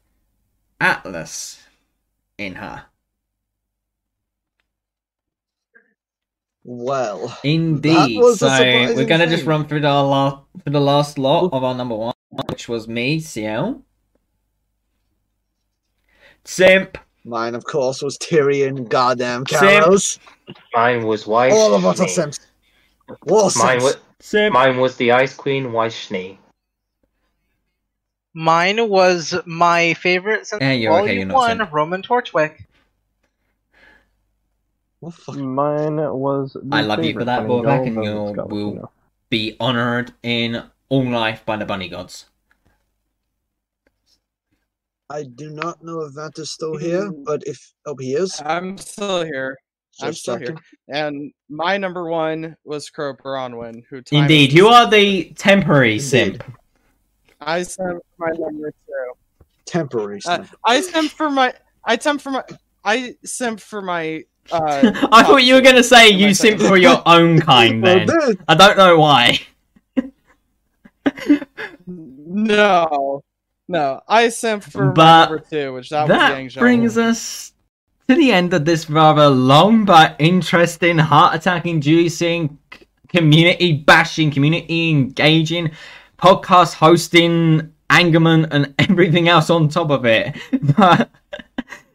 Atlas 0.79 1.63
in 2.37 2.55
her. 2.55 2.85
Well, 6.73 7.37
Indeed. 7.43 8.23
So 8.35 8.47
we're 8.47 9.03
gonna 9.05 9.27
just 9.27 9.45
run 9.45 9.67
through 9.67 9.81
the 9.81 9.91
last 9.91 10.37
for 10.63 10.69
the 10.69 10.79
last 10.79 11.17
lot 11.17 11.49
of 11.51 11.65
our 11.65 11.75
number 11.75 11.95
one, 11.95 12.13
which 12.47 12.69
was 12.69 12.87
me, 12.87 13.19
Ciel. 13.19 13.83
Simp. 16.45 16.97
mine, 17.25 17.55
of 17.55 17.65
course, 17.65 18.01
was 18.01 18.17
Tyrian 18.19 18.85
goddamn 18.85 19.45
Simp. 19.47 19.61
Karos. 19.61 20.17
Mine 20.73 21.05
was 21.05 21.27
Weiss. 21.27 21.51
All 21.53 21.75
of 21.75 21.85
us 21.85 21.99
are 21.99 22.05
Schnee. 22.05 22.13
simps. 22.13 22.39
We're 23.25 23.49
Mine 23.57 23.83
was 23.83 23.97
Simp. 24.21 24.53
mine 24.53 24.77
was 24.77 24.95
the 24.95 25.11
Ice 25.11 25.33
Queen 25.33 25.73
Weiss 25.73 25.93
Schnee. 25.93 26.39
Mine 28.33 28.87
was 28.87 29.35
my 29.45 29.93
favorite 29.95 30.47
since 30.47 30.61
Yeah, 30.61 30.71
you're 30.71 31.01
okay, 31.01 31.17
you're 31.17 31.25
not 31.25 31.35
One, 31.35 31.57
simp. 31.57 31.73
Roman 31.73 32.01
Torchwick. 32.01 32.65
What 35.01 35.15
the 35.15 35.21
fuck? 35.21 35.35
Mine 35.37 35.97
was. 35.97 36.53
the 36.53 36.61
I 36.71 36.81
love 36.81 37.03
you 37.03 37.13
for 37.13 37.25
that, 37.25 37.37
funny 37.37 37.47
Boy 37.49 37.63
Back, 37.63 37.77
gold 37.79 37.87
and 37.87 37.97
of 38.39 38.51
you 38.51 38.65
will- 38.65 38.71
Female. 38.71 38.91
Be 39.29 39.55
honored 39.59 40.13
in 40.23 40.63
all 40.89 41.09
life 41.09 41.45
by 41.45 41.57
the 41.57 41.65
bunny 41.65 41.87
gods. 41.89 42.25
I 45.09 45.23
do 45.23 45.49
not 45.49 45.83
know 45.83 46.01
if 46.01 46.13
that 46.15 46.37
is 46.37 46.49
still 46.51 46.77
here, 46.77 47.11
but 47.11 47.41
if 47.45 47.73
oh 47.85 47.95
he 47.99 48.13
is, 48.13 48.41
I'm 48.45 48.77
still 48.77 49.23
here. 49.25 49.57
I'm 50.01 50.09
just 50.09 50.21
still 50.21 50.37
here. 50.37 50.55
And 50.89 51.33
my 51.49 51.77
number 51.77 52.05
one 52.09 52.55
was 52.63 52.89
Qrow 52.89 53.17
Branwen, 53.17 53.83
who 53.89 54.01
Indeed, 54.11 54.53
you 54.53 54.67
are 54.67 54.89
the 54.89 55.31
temporary 55.35 55.93
Indeed. 55.93 56.03
simp. 56.03 56.43
I 57.41 57.63
sent 57.63 57.99
my 58.17 58.31
number 58.37 58.71
two. 58.71 59.11
Temporary. 59.65 60.19
Uh, 60.25 60.37
simp. 60.43 60.55
I 60.65 60.81
sent 60.81 61.11
for 61.11 61.29
my 61.29 61.53
I 61.85 61.97
sent 61.97 62.21
for 62.21 62.31
my 62.31 62.43
I 62.85 63.15
sent 63.25 63.59
for 63.59 63.81
my 63.81 64.23
uh 64.51 65.07
I 65.11 65.23
thought 65.23 65.43
you 65.43 65.55
were 65.55 65.61
gonna 65.61 65.83
say 65.83 66.09
you 66.09 66.33
simp 66.33 66.59
for 66.61 66.77
your 66.87 67.01
own 67.05 67.39
kind. 67.51 67.81
Well, 67.81 68.05
Then 68.05 68.07
this- 68.07 68.35
I 68.47 68.55
don't 68.55 68.77
know 68.77 68.97
why. 68.99 69.39
No. 71.85 73.23
No. 73.67 74.01
I 74.07 74.29
sent 74.29 74.63
for 74.63 74.91
But 74.91 75.29
number 75.29 75.39
two, 75.49 75.73
which 75.73 75.89
that, 75.89 76.07
That 76.07 76.53
brings 76.55 76.97
us 76.97 77.53
to 78.07 78.15
the 78.15 78.31
end 78.31 78.53
of 78.53 78.65
this 78.65 78.89
rather 78.89 79.27
long 79.29 79.85
but 79.85 80.15
interesting, 80.19 80.97
heart 80.97 81.35
attack 81.35 81.65
inducing 81.65 82.57
community 83.09 83.73
bashing, 83.73 84.31
community 84.31 84.89
engaging, 84.89 85.71
podcast 86.17 86.73
hosting, 86.75 87.71
angerman, 87.89 88.47
and 88.51 88.73
everything 88.79 89.27
else 89.27 89.49
on 89.49 89.67
top 89.69 89.89
of 89.91 90.05
it. 90.05 90.35
But 90.77 91.09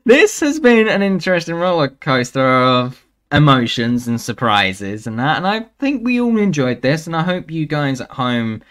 this 0.07 0.39
has 0.39 0.61
been 0.61 0.87
an 0.87 1.03
interesting 1.03 1.57
roller 1.57 1.89
coaster 1.89 2.49
of 2.49 3.05
emotions 3.33 4.07
and 4.07 4.21
surprises 4.21 5.09
and 5.09 5.19
that. 5.19 5.37
And 5.37 5.47
I 5.47 5.67
think 5.81 6.05
we 6.05 6.21
all 6.21 6.39
enjoyed 6.39 6.81
this, 6.81 7.09
and 7.09 7.17
I 7.17 7.25
hope 7.25 7.51
you 7.51 7.67
guys 7.67 8.01
at 8.01 8.13
home 8.13 8.63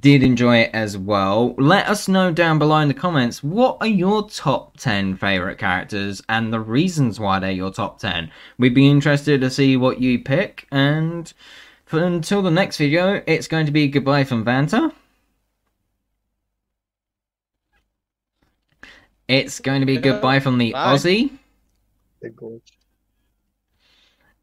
did 0.00 0.24
enjoy 0.24 0.58
it 0.58 0.70
as 0.72 0.98
well. 0.98 1.54
Let 1.58 1.86
us 1.86 2.08
know 2.08 2.32
down 2.32 2.58
below 2.58 2.78
in 2.78 2.88
the 2.88 2.94
comments 2.94 3.42
what 3.42 3.76
are 3.80 3.86
your 3.86 4.28
top 4.28 4.78
10 4.78 5.16
favorite 5.16 5.58
characters 5.58 6.22
and 6.28 6.52
the 6.52 6.60
reasons 6.60 7.20
why 7.20 7.38
they're 7.38 7.52
your 7.52 7.72
top 7.72 8.00
10. 8.00 8.28
We'd 8.58 8.74
be 8.74 8.90
interested 8.90 9.40
to 9.40 9.50
see 9.50 9.76
what 9.76 10.00
you 10.00 10.18
pick. 10.18 10.66
And 10.72 11.32
for, 11.84 12.02
until 12.02 12.42
the 12.42 12.50
next 12.50 12.78
video, 12.78 13.22
it's 13.28 13.46
going 13.46 13.66
to 13.66 13.72
be 13.72 13.86
goodbye 13.86 14.24
from 14.24 14.44
Vanta. 14.44 14.92
It's 19.30 19.60
going 19.60 19.78
to 19.78 19.86
be 19.86 19.96
goodbye 19.96 20.40
from 20.40 20.58
the 20.58 20.72
Bye. 20.72 20.96
Aussie. 20.96 21.30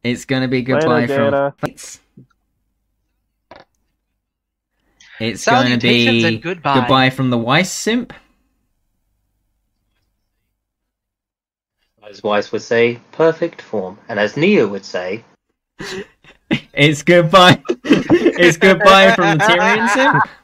It's 0.02 0.24
going 0.24 0.40
to 0.40 0.48
be 0.48 0.64
Later, 0.64 0.80
goodbye 0.80 1.06
from 1.06 1.54
Gator. 1.60 2.04
It's 5.20 5.44
going 5.44 5.72
to 5.72 5.76
be 5.78 6.38
goodbye. 6.38 6.74
goodbye 6.80 7.10
from 7.10 7.28
the 7.28 7.36
Weiss 7.36 7.70
simp. 7.70 8.14
As 12.08 12.22
Weiss 12.22 12.50
would 12.50 12.62
say, 12.62 12.98
perfect 13.12 13.60
form. 13.60 13.98
And 14.08 14.18
as 14.18 14.38
Neo 14.38 14.66
would 14.68 14.86
say, 14.86 15.22
It's 16.72 17.02
goodbye. 17.02 17.62
it's 17.84 18.56
goodbye 18.56 19.14
from 19.14 19.36
the 19.36 19.44
Tyrian 19.44 19.88
simp. 19.88 20.24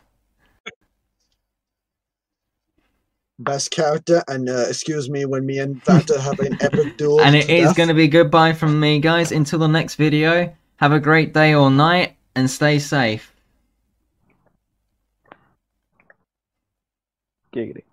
Best 3.38 3.70
character, 3.72 4.22
and 4.28 4.48
uh, 4.48 4.66
excuse 4.68 5.10
me 5.10 5.24
when 5.24 5.44
me 5.44 5.58
and 5.58 5.82
Vanta 5.84 6.20
have 6.20 6.38
an 6.40 6.56
epic 6.60 6.96
duel. 6.98 7.20
And 7.20 7.34
it 7.34 7.46
to 7.46 7.52
is 7.52 7.68
death. 7.68 7.76
going 7.76 7.88
to 7.88 7.94
be 7.94 8.06
goodbye 8.08 8.52
from 8.52 8.78
me, 8.78 9.00
guys. 9.00 9.32
Until 9.32 9.58
the 9.58 9.68
next 9.68 9.96
video. 9.96 10.54
Have 10.76 10.92
a 10.92 11.00
great 11.00 11.32
day 11.34 11.54
or 11.54 11.70
night 11.70 12.16
and 12.36 12.50
stay 12.50 12.78
safe. 12.78 13.32
Giggity. 17.54 17.83